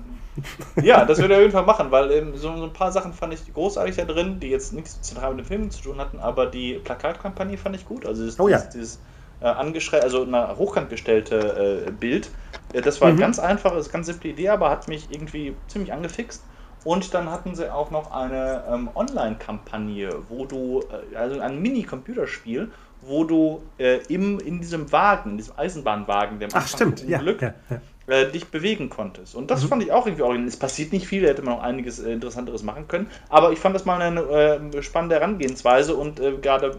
Ja, 0.81 1.05
das 1.05 1.17
würde 1.19 1.33
ich 1.33 1.37
auf 1.37 1.41
jeden 1.41 1.53
Fall 1.53 1.65
machen, 1.65 1.91
weil 1.91 2.11
ähm, 2.11 2.35
so, 2.35 2.55
so, 2.55 2.63
ein 2.63 2.73
paar 2.73 2.91
Sachen 2.91 3.13
fand 3.13 3.33
ich 3.33 3.53
großartig 3.53 3.95
da 3.95 4.05
drin, 4.05 4.39
die 4.39 4.49
jetzt 4.49 4.73
nichts 4.73 5.01
zentral 5.01 5.33
mit 5.33 5.45
dem 5.45 5.47
Film 5.47 5.71
zu 5.71 5.81
tun 5.81 5.99
hatten, 5.99 6.19
aber 6.19 6.45
die 6.45 6.75
Plakatkampagne 6.75 7.57
fand 7.57 7.75
ich 7.75 7.85
gut. 7.85 8.05
Also 8.05 8.23
dieses, 8.23 8.39
oh, 8.39 8.47
ja. 8.47 8.59
dieses, 8.59 8.99
äh, 9.41 9.45
angeschrei 9.45 10.01
also 10.01 10.23
eine 10.23 10.57
hochkant 10.57 10.89
gestellte 10.89 11.85
äh, 11.87 11.91
Bild. 11.91 12.29
Äh, 12.73 12.81
das 12.81 13.01
war 13.01 13.11
mhm. 13.11 13.17
ganz 13.17 13.39
einfach, 13.39 13.75
ist 13.75 13.91
ganz 13.91 14.07
simple 14.07 14.31
Idee, 14.31 14.49
aber 14.49 14.69
hat 14.69 14.87
mich 14.87 15.07
irgendwie 15.11 15.55
ziemlich 15.67 15.93
angefixt. 15.93 16.43
Und 16.85 17.13
dann 17.13 17.29
hatten 17.29 17.55
sie 17.55 17.71
auch 17.73 17.91
noch 17.91 18.11
eine 18.11 18.63
ähm, 18.71 18.89
Online-Kampagne, 18.95 20.09
wo 20.29 20.45
du, 20.45 20.81
äh, 21.13 21.15
also 21.15 21.39
ein 21.39 21.61
Mini-Computerspiel, 21.61 22.71
wo 23.01 23.23
du 23.23 23.61
äh, 23.77 23.99
im, 24.07 24.39
in 24.39 24.59
diesem 24.59 24.91
Wagen, 24.91 25.31
in 25.31 25.37
diesem 25.37 25.57
Eisenbahnwagen, 25.57 26.39
dem 26.39 26.49
Ach, 26.53 26.67
stimmt. 26.67 27.05
Glück, 27.05 27.41
ja, 27.41 27.53
ja, 27.69 27.75
ja. 27.75 27.81
Äh, 28.09 28.31
dich 28.31 28.47
bewegen 28.47 28.89
konntest. 28.89 29.35
Und 29.35 29.51
das 29.51 29.63
mhm. 29.63 29.67
fand 29.67 29.83
ich 29.83 29.91
auch 29.91 30.07
irgendwie 30.07 30.23
originell. 30.23 30.47
Es 30.47 30.57
passiert 30.57 30.91
nicht 30.91 31.07
viel, 31.07 31.21
da 31.21 31.27
hätte 31.27 31.43
man 31.43 31.55
noch 31.55 31.63
einiges 31.63 31.99
äh, 31.99 32.11
Interessanteres 32.11 32.63
machen 32.63 32.87
können. 32.87 33.07
Aber 33.29 33.51
ich 33.51 33.59
fand 33.59 33.75
das 33.75 33.85
mal 33.85 34.01
eine 34.01 34.21
äh, 34.21 34.81
spannende 34.81 35.15
Herangehensweise 35.15 35.95
und 35.95 36.19
äh, 36.19 36.33
gerade, 36.41 36.75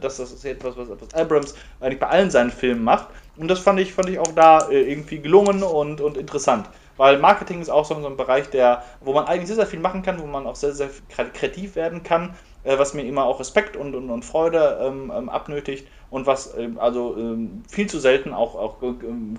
dass 0.00 0.18
das 0.18 0.30
ist 0.30 0.44
etwas, 0.44 0.76
was, 0.76 0.88
was 0.88 1.14
Abrams 1.14 1.56
eigentlich 1.80 1.98
bei 1.98 2.06
allen 2.06 2.30
seinen 2.30 2.52
Filmen 2.52 2.84
macht. 2.84 3.08
Und 3.36 3.48
das 3.48 3.58
fand 3.58 3.80
ich, 3.80 3.92
fand 3.92 4.08
ich 4.08 4.20
auch 4.20 4.32
da 4.34 4.68
irgendwie 4.70 5.18
gelungen 5.18 5.62
und, 5.62 6.00
und 6.00 6.16
interessant. 6.16 6.68
Weil 6.96 7.18
Marketing 7.18 7.60
ist 7.60 7.70
auch 7.70 7.84
so, 7.84 7.94
ein 7.94 8.16
Bereich, 8.16 8.50
der, 8.50 8.82
wo 9.00 9.12
man 9.12 9.26
eigentlich 9.26 9.46
sehr, 9.46 9.56
sehr 9.56 9.66
viel 9.66 9.78
machen 9.78 10.02
kann, 10.02 10.20
wo 10.20 10.26
man 10.26 10.46
auch 10.46 10.56
sehr, 10.56 10.72
sehr 10.72 10.90
kreativ 11.08 11.76
werden 11.76 12.02
kann, 12.02 12.34
äh, 12.68 12.78
was 12.78 12.94
mir 12.94 13.02
immer 13.02 13.24
auch 13.24 13.40
Respekt 13.40 13.76
und, 13.76 13.94
und, 13.94 14.10
und 14.10 14.24
Freude 14.24 14.78
ähm, 14.82 15.10
ähm 15.14 15.28
abnötigt 15.28 15.88
und 16.10 16.26
was 16.26 16.56
ähm, 16.56 16.78
also 16.78 17.16
ähm, 17.16 17.62
viel 17.68 17.88
zu 17.88 17.98
selten 17.98 18.34
auch, 18.34 18.54
auch 18.54 18.78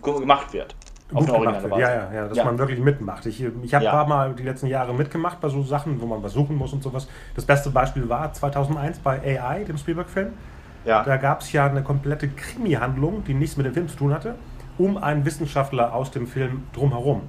gemacht 0.01 0.53
wird. 0.53 0.75
Auf 1.13 1.25
Gut 1.25 1.39
gemacht 1.39 1.63
wird. 1.63 1.77
Ja, 1.77 1.89
ja, 1.89 2.13
ja, 2.13 2.27
dass 2.27 2.37
ja. 2.37 2.43
man 2.43 2.57
wirklich 2.57 2.79
mitmacht. 2.79 3.25
Ich, 3.25 3.43
ich 3.43 3.73
habe 3.73 3.85
ja. 3.85 3.91
ein 3.91 3.97
paar 3.97 4.07
Mal 4.07 4.33
die 4.33 4.43
letzten 4.43 4.67
Jahre 4.67 4.93
mitgemacht 4.93 5.39
bei 5.41 5.49
so 5.49 5.63
Sachen, 5.63 6.01
wo 6.01 6.05
man 6.05 6.21
was 6.21 6.33
suchen 6.33 6.55
muss 6.55 6.73
und 6.73 6.83
sowas. 6.83 7.07
Das 7.35 7.45
beste 7.45 7.69
Beispiel 7.69 8.07
war 8.09 8.31
2001 8.33 8.99
bei 8.99 9.19
AI, 9.39 9.63
dem 9.63 9.77
Spielberg-Film. 9.77 10.33
Ja. 10.85 11.03
Da 11.03 11.17
gab 11.17 11.41
es 11.41 11.51
ja 11.51 11.65
eine 11.65 11.83
komplette 11.83 12.29
Krimi-Handlung, 12.29 13.23
die 13.23 13.33
nichts 13.33 13.57
mit 13.57 13.65
dem 13.65 13.73
Film 13.73 13.87
zu 13.87 13.97
tun 13.97 14.13
hatte, 14.13 14.35
um 14.77 14.97
einen 14.97 15.25
Wissenschaftler 15.25 15.93
aus 15.93 16.11
dem 16.11 16.25
Film 16.27 16.63
drumherum. 16.73 17.23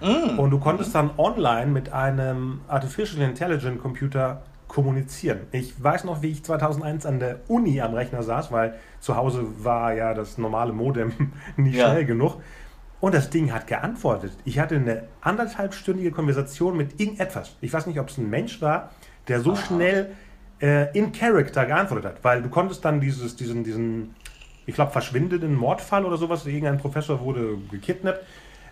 Mm. 0.00 0.38
Und 0.38 0.50
du 0.50 0.58
konntest 0.58 0.94
dann 0.94 1.10
online 1.16 1.66
mit 1.66 1.92
einem 1.92 2.60
Artificial 2.68 3.22
Intelligent 3.22 3.80
Computer 3.80 4.42
kommunizieren. 4.68 5.40
Ich 5.52 5.82
weiß 5.82 6.04
noch, 6.04 6.22
wie 6.22 6.30
ich 6.30 6.44
2001 6.44 7.06
an 7.06 7.20
der 7.20 7.40
Uni 7.48 7.80
am 7.80 7.94
Rechner 7.94 8.22
saß, 8.22 8.50
weil 8.52 8.74
zu 9.00 9.16
Hause 9.16 9.44
war 9.62 9.94
ja 9.94 10.14
das 10.14 10.38
normale 10.38 10.72
Modem 10.72 11.12
nicht 11.56 11.76
ja. 11.76 11.90
schnell 11.90 12.04
genug. 12.04 12.40
Und 13.00 13.14
das 13.14 13.30
Ding 13.30 13.52
hat 13.52 13.66
geantwortet. 13.66 14.32
Ich 14.44 14.58
hatte 14.58 14.76
eine 14.76 15.04
anderthalbstündige 15.20 16.10
Konversation 16.10 16.76
mit 16.76 16.98
irgendetwas. 16.98 17.56
Ich 17.60 17.72
weiß 17.72 17.86
nicht, 17.86 18.00
ob 18.00 18.08
es 18.08 18.18
ein 18.18 18.30
Mensch 18.30 18.60
war, 18.62 18.90
der 19.28 19.40
so 19.40 19.52
Aha. 19.52 19.56
schnell 19.56 20.12
äh, 20.60 20.96
in 20.98 21.12
Character 21.12 21.66
geantwortet 21.66 22.06
hat. 22.06 22.24
Weil 22.24 22.42
du 22.42 22.48
konntest 22.48 22.84
dann 22.84 23.00
dieses, 23.00 23.36
diesen, 23.36 23.64
diesen 23.64 24.14
ich 24.64 24.74
glaube, 24.74 24.92
verschwindenden 24.92 25.54
Mordfall 25.54 26.04
oder 26.04 26.16
sowas, 26.16 26.46
irgendein 26.46 26.78
Professor 26.78 27.20
wurde 27.20 27.58
gekidnappt, 27.70 28.24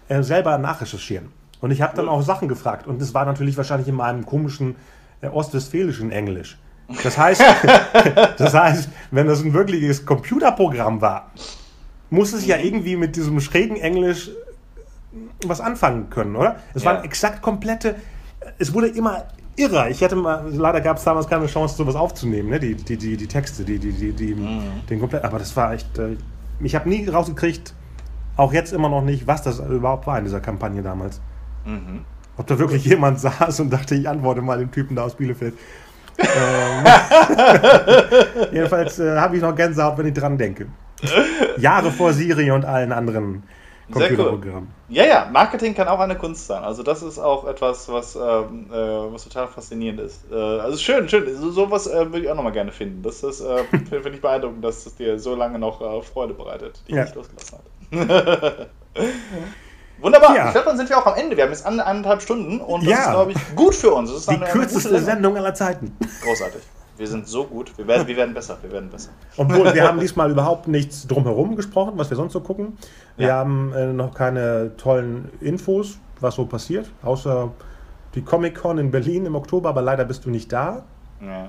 äh, 0.08 0.22
selber 0.22 0.58
nachrecherchieren. 0.58 1.30
Und 1.60 1.70
ich 1.70 1.80
habe 1.80 1.96
dann 1.96 2.08
auch 2.08 2.22
Sachen 2.22 2.48
gefragt. 2.48 2.86
Und 2.86 3.00
es 3.00 3.14
war 3.14 3.24
natürlich 3.24 3.56
wahrscheinlich 3.56 3.88
in 3.88 3.94
meinem 3.94 4.26
komischen 4.26 4.76
ostwestfälischen 5.32 6.10
Englisch. 6.10 6.58
Das 7.02 7.16
heißt, 7.16 7.42
das 8.38 8.54
heißt, 8.54 8.88
wenn 9.10 9.26
das 9.26 9.42
ein 9.42 9.52
wirkliches 9.52 10.04
Computerprogramm 10.04 11.00
war, 11.00 11.30
muss 12.10 12.32
es 12.32 12.46
ja 12.46 12.56
irgendwie 12.56 12.96
mit 12.96 13.16
diesem 13.16 13.40
schrägen 13.40 13.76
Englisch 13.76 14.30
was 15.46 15.60
anfangen 15.60 16.10
können, 16.10 16.36
oder? 16.36 16.56
Es 16.74 16.82
ja. 16.82 16.92
waren 16.92 17.04
exakt 17.04 17.40
komplette, 17.42 17.96
es 18.58 18.74
wurde 18.74 18.88
immer 18.88 19.24
irrer. 19.56 19.88
Ich 19.88 20.00
hätte 20.00 20.16
mal, 20.16 20.44
leider 20.50 20.80
gab 20.80 20.96
es 20.96 21.04
damals 21.04 21.28
keine 21.28 21.46
Chance, 21.46 21.76
sowas 21.76 21.94
aufzunehmen, 21.94 22.50
ne? 22.50 22.60
die, 22.60 22.74
die, 22.74 22.96
die, 22.96 23.16
die 23.16 23.26
Texte, 23.26 23.64
die, 23.64 23.78
die, 23.78 23.92
die, 23.92 24.12
die 24.12 24.34
mhm. 24.34 24.86
den 24.88 25.00
komplett, 25.00 25.24
aber 25.24 25.38
das 25.38 25.56
war 25.56 25.72
echt, 25.72 25.98
äh, 25.98 26.16
ich 26.60 26.74
habe 26.74 26.88
nie 26.88 27.08
rausgekriegt, 27.08 27.74
auch 28.36 28.52
jetzt 28.52 28.72
immer 28.72 28.88
noch 28.88 29.02
nicht, 29.02 29.26
was 29.26 29.42
das 29.42 29.60
überhaupt 29.60 30.06
war 30.06 30.18
in 30.18 30.24
dieser 30.24 30.40
Kampagne 30.40 30.82
damals. 30.82 31.20
Mhm. 31.64 32.04
Ob 32.36 32.46
da 32.46 32.58
wirklich 32.58 32.84
jemand 32.84 33.20
saß 33.20 33.60
und 33.60 33.70
dachte, 33.70 33.94
ich 33.94 34.08
antworte 34.08 34.42
mal 34.42 34.58
dem 34.58 34.70
Typen 34.70 34.96
da 34.96 35.04
aus 35.04 35.14
Bielefeld. 35.14 35.54
ähm, 36.18 36.84
jedenfalls 38.52 38.98
äh, 39.00 39.16
habe 39.18 39.36
ich 39.36 39.42
noch 39.42 39.54
Gänsehaut, 39.54 39.98
wenn 39.98 40.06
ich 40.06 40.14
dran 40.14 40.38
denke. 40.38 40.66
Jahre 41.58 41.90
vor 41.90 42.12
Siri 42.12 42.50
und 42.50 42.64
allen 42.64 42.92
anderen 42.92 43.42
Computerprogrammen. 43.90 44.68
Cool. 44.88 44.96
Ja, 44.96 45.04
ja, 45.04 45.28
Marketing 45.30 45.74
kann 45.74 45.88
auch 45.88 45.98
eine 45.98 46.16
Kunst 46.16 46.46
sein. 46.46 46.62
Also 46.62 46.82
das 46.82 47.02
ist 47.02 47.18
auch 47.18 47.46
etwas, 47.46 47.88
was, 47.88 48.16
ähm, 48.16 48.66
äh, 48.70 48.74
was 48.74 49.24
total 49.24 49.48
faszinierend 49.48 50.00
ist. 50.00 50.24
Äh, 50.30 50.34
also 50.34 50.78
schön, 50.78 51.08
schön. 51.08 51.24
So, 51.36 51.50
sowas 51.50 51.86
äh, 51.86 52.06
würde 52.06 52.20
ich 52.20 52.30
auch 52.30 52.34
nochmal 52.34 52.52
gerne 52.52 52.72
finden. 52.72 53.02
Das 53.02 53.22
ist, 53.22 53.40
äh, 53.40 53.64
finde 53.70 54.10
ich 54.10 54.22
beeindruckend, 54.22 54.64
dass 54.64 54.86
es 54.86 54.94
dir 54.96 55.18
so 55.18 55.34
lange 55.34 55.58
noch 55.58 55.80
äh, 55.80 56.02
Freude 56.02 56.34
bereitet, 56.34 56.82
die 56.88 56.94
ja. 56.94 57.02
nicht 57.02 57.14
losgelassen 57.14 57.58
hat. 57.58 58.68
Wunderbar. 60.00 60.36
Ja. 60.36 60.46
Ich 60.46 60.52
glaube, 60.52 60.68
dann 60.68 60.76
sind 60.76 60.88
wir 60.88 60.98
auch 60.98 61.06
am 61.06 61.14
Ende. 61.16 61.36
Wir 61.36 61.44
haben 61.44 61.50
jetzt 61.50 61.64
anderthalb 61.64 62.22
Stunden 62.22 62.60
und 62.60 62.82
das 62.82 62.90
ja. 62.90 62.98
ist, 62.98 63.10
glaube 63.10 63.32
ich, 63.32 63.56
gut 63.56 63.74
für 63.74 63.92
uns. 63.92 64.26
die 64.26 64.38
kürzeste 64.38 64.98
Sendung 65.00 65.36
aller 65.36 65.54
Zeiten. 65.54 65.96
Großartig. 66.22 66.62
Wir 66.96 67.08
sind 67.08 67.26
so 67.26 67.44
gut. 67.44 67.76
Wir 67.76 67.88
werden, 67.88 68.06
wir 68.06 68.16
werden 68.16 68.34
besser. 68.34 68.56
Wir 68.62 68.70
werden 68.70 68.88
besser. 68.88 69.10
Obwohl, 69.36 69.74
wir 69.74 69.82
haben 69.82 69.98
diesmal 69.98 70.30
überhaupt 70.30 70.68
nichts 70.68 71.06
drumherum 71.06 71.56
gesprochen, 71.56 71.94
was 71.96 72.08
wir 72.10 72.16
sonst 72.16 72.32
so 72.32 72.40
gucken. 72.40 72.78
Wir 73.16 73.28
ja. 73.28 73.34
haben 73.34 73.72
äh, 73.72 73.92
noch 73.92 74.14
keine 74.14 74.76
tollen 74.76 75.30
Infos, 75.40 75.98
was 76.20 76.36
so 76.36 76.46
passiert, 76.46 76.88
außer 77.02 77.50
die 78.14 78.22
Comic-Con 78.22 78.78
in 78.78 78.92
Berlin 78.92 79.26
im 79.26 79.34
Oktober, 79.34 79.70
aber 79.70 79.82
leider 79.82 80.04
bist 80.04 80.24
du 80.24 80.30
nicht 80.30 80.52
da. 80.52 80.84
Ja. 81.20 81.48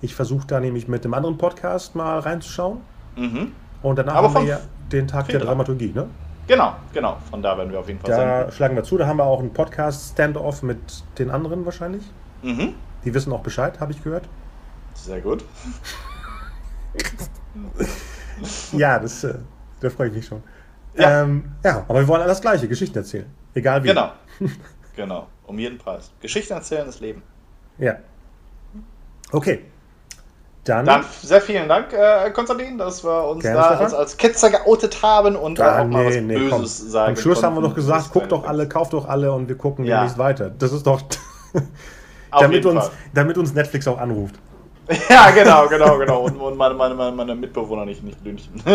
Ich 0.00 0.14
versuche 0.16 0.46
da 0.48 0.58
nämlich 0.58 0.88
mit 0.88 1.04
dem 1.04 1.14
anderen 1.14 1.38
Podcast 1.38 1.94
mal 1.94 2.18
reinzuschauen. 2.18 2.80
Mhm. 3.16 3.52
Und 3.82 3.98
danach 3.98 4.16
aber 4.16 4.34
haben 4.34 4.46
wir 4.46 4.54
ja 4.54 4.60
den 4.90 5.06
Tag 5.06 5.28
der 5.28 5.40
Dramaturgie, 5.40 5.92
ne? 5.94 6.08
Genau, 6.46 6.76
genau. 6.92 7.16
Von 7.30 7.42
da 7.42 7.56
werden 7.56 7.72
wir 7.72 7.80
auf 7.80 7.88
jeden 7.88 8.00
Fall 8.00 8.10
Da 8.10 8.16
senden. 8.38 8.52
schlagen 8.52 8.76
wir 8.76 8.84
zu. 8.84 8.98
Da 8.98 9.06
haben 9.06 9.16
wir 9.16 9.24
auch 9.24 9.40
einen 9.40 9.52
Podcast-Standoff 9.52 10.62
mit 10.62 10.78
den 11.18 11.30
anderen 11.30 11.64
wahrscheinlich. 11.64 12.02
Mhm. 12.42 12.74
Die 13.04 13.14
wissen 13.14 13.32
auch 13.32 13.40
Bescheid, 13.42 13.80
habe 13.80 13.92
ich 13.92 14.02
gehört. 14.02 14.28
Sehr 14.94 15.20
gut. 15.20 15.44
ja, 18.72 18.98
das, 18.98 19.24
äh, 19.24 19.34
da 19.80 19.90
freue 19.90 20.08
ich 20.08 20.14
mich 20.14 20.26
schon. 20.26 20.42
Ja. 20.96 21.22
Ähm, 21.22 21.52
ja, 21.64 21.84
aber 21.88 22.00
wir 22.00 22.08
wollen 22.08 22.22
alles 22.22 22.40
Gleiche, 22.40 22.68
Geschichten 22.68 22.96
erzählen. 22.98 23.26
Egal 23.54 23.82
wie. 23.82 23.88
Genau. 23.88 24.12
genau. 24.96 25.26
Um 25.46 25.58
jeden 25.58 25.78
Preis. 25.78 26.12
Geschichten 26.20 26.52
erzählen, 26.54 26.86
das 26.86 27.00
Leben. 27.00 27.22
Ja. 27.78 27.96
Okay. 29.32 29.64
Dann, 30.64 30.86
Dann 30.86 31.04
sehr 31.22 31.42
vielen 31.42 31.68
Dank, 31.68 31.92
äh, 31.92 32.30
Konstantin, 32.30 32.78
dass 32.78 33.04
wir 33.04 33.28
uns 33.28 33.44
da 33.44 33.76
als, 33.76 33.92
als 33.92 34.16
Ketzer 34.16 34.48
geoutet 34.48 35.02
haben 35.02 35.36
und 35.36 35.58
da, 35.58 35.82
auch 35.82 35.86
mal 35.86 36.04
nee, 36.04 36.08
was 36.08 36.22
nee, 36.22 36.38
Böses 36.38 36.50
komm. 36.80 36.90
sagen. 36.90 37.08
Am 37.10 37.16
Schluss 37.16 37.42
haben 37.42 37.54
wir 37.54 37.60
doch 37.60 37.74
gesagt, 37.74 38.12
guckt 38.12 38.32
doch 38.32 38.46
alle, 38.46 38.66
kauft 38.66 38.94
doch 38.94 39.06
alle 39.06 39.30
und 39.32 39.46
wir 39.46 39.56
gucken 39.58 39.84
ja. 39.84 39.96
demnächst 39.96 40.16
weiter. 40.16 40.50
Das 40.50 40.72
ist 40.72 40.86
doch. 40.86 41.02
damit, 42.30 42.64
uns, 42.66 42.90
damit 43.12 43.38
uns 43.38 43.54
Netflix 43.54 43.86
auch 43.86 43.98
anruft. 43.98 44.36
Ja, 45.08 45.30
genau, 45.30 45.68
genau, 45.68 45.98
genau. 45.98 46.22
Und, 46.24 46.36
und 46.36 46.56
meine, 46.56 46.74
meine, 46.74 46.94
meine, 46.94 47.34
Mitbewohner 47.34 47.84
nicht, 47.84 48.02
nicht 48.02 48.22
lünchen. 48.24 48.62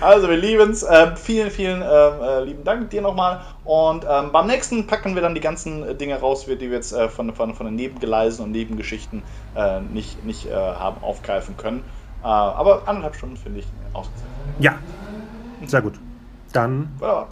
also, 0.00 0.28
wir 0.28 0.36
lieben 0.36 0.70
es. 0.70 0.86
Ähm, 0.88 1.16
vielen, 1.16 1.50
vielen 1.50 1.82
ähm, 1.82 2.22
äh, 2.22 2.44
lieben 2.44 2.62
Dank 2.64 2.90
dir 2.90 3.02
nochmal. 3.02 3.40
Und 3.64 4.06
ähm, 4.08 4.30
beim 4.32 4.46
nächsten 4.46 4.86
packen 4.86 5.14
wir 5.14 5.22
dann 5.22 5.34
die 5.34 5.40
ganzen 5.40 5.98
Dinge 5.98 6.20
raus, 6.20 6.46
die 6.46 6.60
wir 6.60 6.68
jetzt 6.70 6.92
äh, 6.92 7.08
von, 7.08 7.34
von, 7.34 7.54
von 7.54 7.66
den 7.66 7.74
Nebengeleisen 7.74 8.44
und 8.44 8.52
Nebengeschichten 8.52 9.22
äh, 9.56 9.80
nicht, 9.80 10.24
nicht 10.24 10.46
äh, 10.46 10.54
haben 10.54 11.02
aufgreifen 11.02 11.56
können. 11.56 11.82
Äh, 12.22 12.26
aber 12.26 12.82
anderthalb 12.86 13.16
Stunden 13.16 13.36
finde 13.36 13.60
ich 13.60 13.66
ausgezeichnet. 13.92 14.32
Ja, 14.60 14.78
sehr 15.66 15.82
gut. 15.82 15.94
Dann 16.52 16.90
ja. 17.00 17.26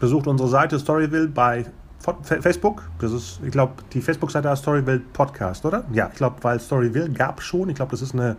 besucht 0.00 0.26
unsere 0.26 0.48
Seite 0.48 0.78
Storyville 0.78 1.28
bei 1.28 1.64
Facebook, 2.22 2.88
das 3.00 3.12
ist, 3.12 3.40
ich 3.44 3.50
glaube, 3.50 3.74
die 3.92 4.00
Facebook-Seite 4.00 4.50
heißt 4.50 4.62
Storyville 4.62 5.00
Podcast, 5.12 5.64
oder? 5.64 5.84
Ja, 5.92 6.08
ich 6.10 6.16
glaube, 6.16 6.36
weil 6.42 6.60
Storyville 6.60 7.10
gab 7.10 7.42
schon. 7.42 7.68
Ich 7.68 7.76
glaube, 7.76 7.90
das 7.90 8.02
ist 8.02 8.14
eine 8.14 8.36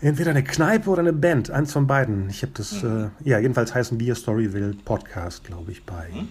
entweder 0.00 0.30
eine 0.30 0.44
Kneipe 0.44 0.90
oder 0.90 1.00
eine 1.00 1.12
Band, 1.12 1.50
eins 1.50 1.72
von 1.72 1.86
beiden. 1.86 2.28
Ich 2.30 2.42
habe 2.42 2.52
das, 2.54 2.82
mhm. 2.82 3.10
äh, 3.24 3.28
ja, 3.28 3.38
jedenfalls 3.38 3.74
heißen 3.74 3.98
wir 3.98 4.14
Storyville 4.14 4.74
Podcast, 4.84 5.44
glaube 5.44 5.72
ich, 5.72 5.84
bei 5.84 6.08
mhm. 6.12 6.28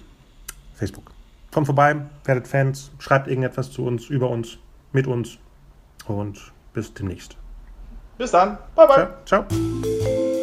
Facebook. 0.75 1.11
Kommt 1.51 1.67
vorbei, 1.67 1.95
werdet 2.25 2.47
Fans, 2.47 2.91
schreibt 2.99 3.27
irgendetwas 3.27 3.71
zu 3.71 3.85
uns, 3.85 4.09
über 4.09 4.29
uns, 4.29 4.57
mit 4.91 5.07
uns 5.07 5.37
und 6.07 6.51
bis 6.73 6.93
demnächst. 6.93 7.37
Bis 8.17 8.31
dann. 8.31 8.57
Bye, 8.75 8.87
bye. 8.87 9.07
ciao. 9.25 9.45
ciao. 9.49 10.34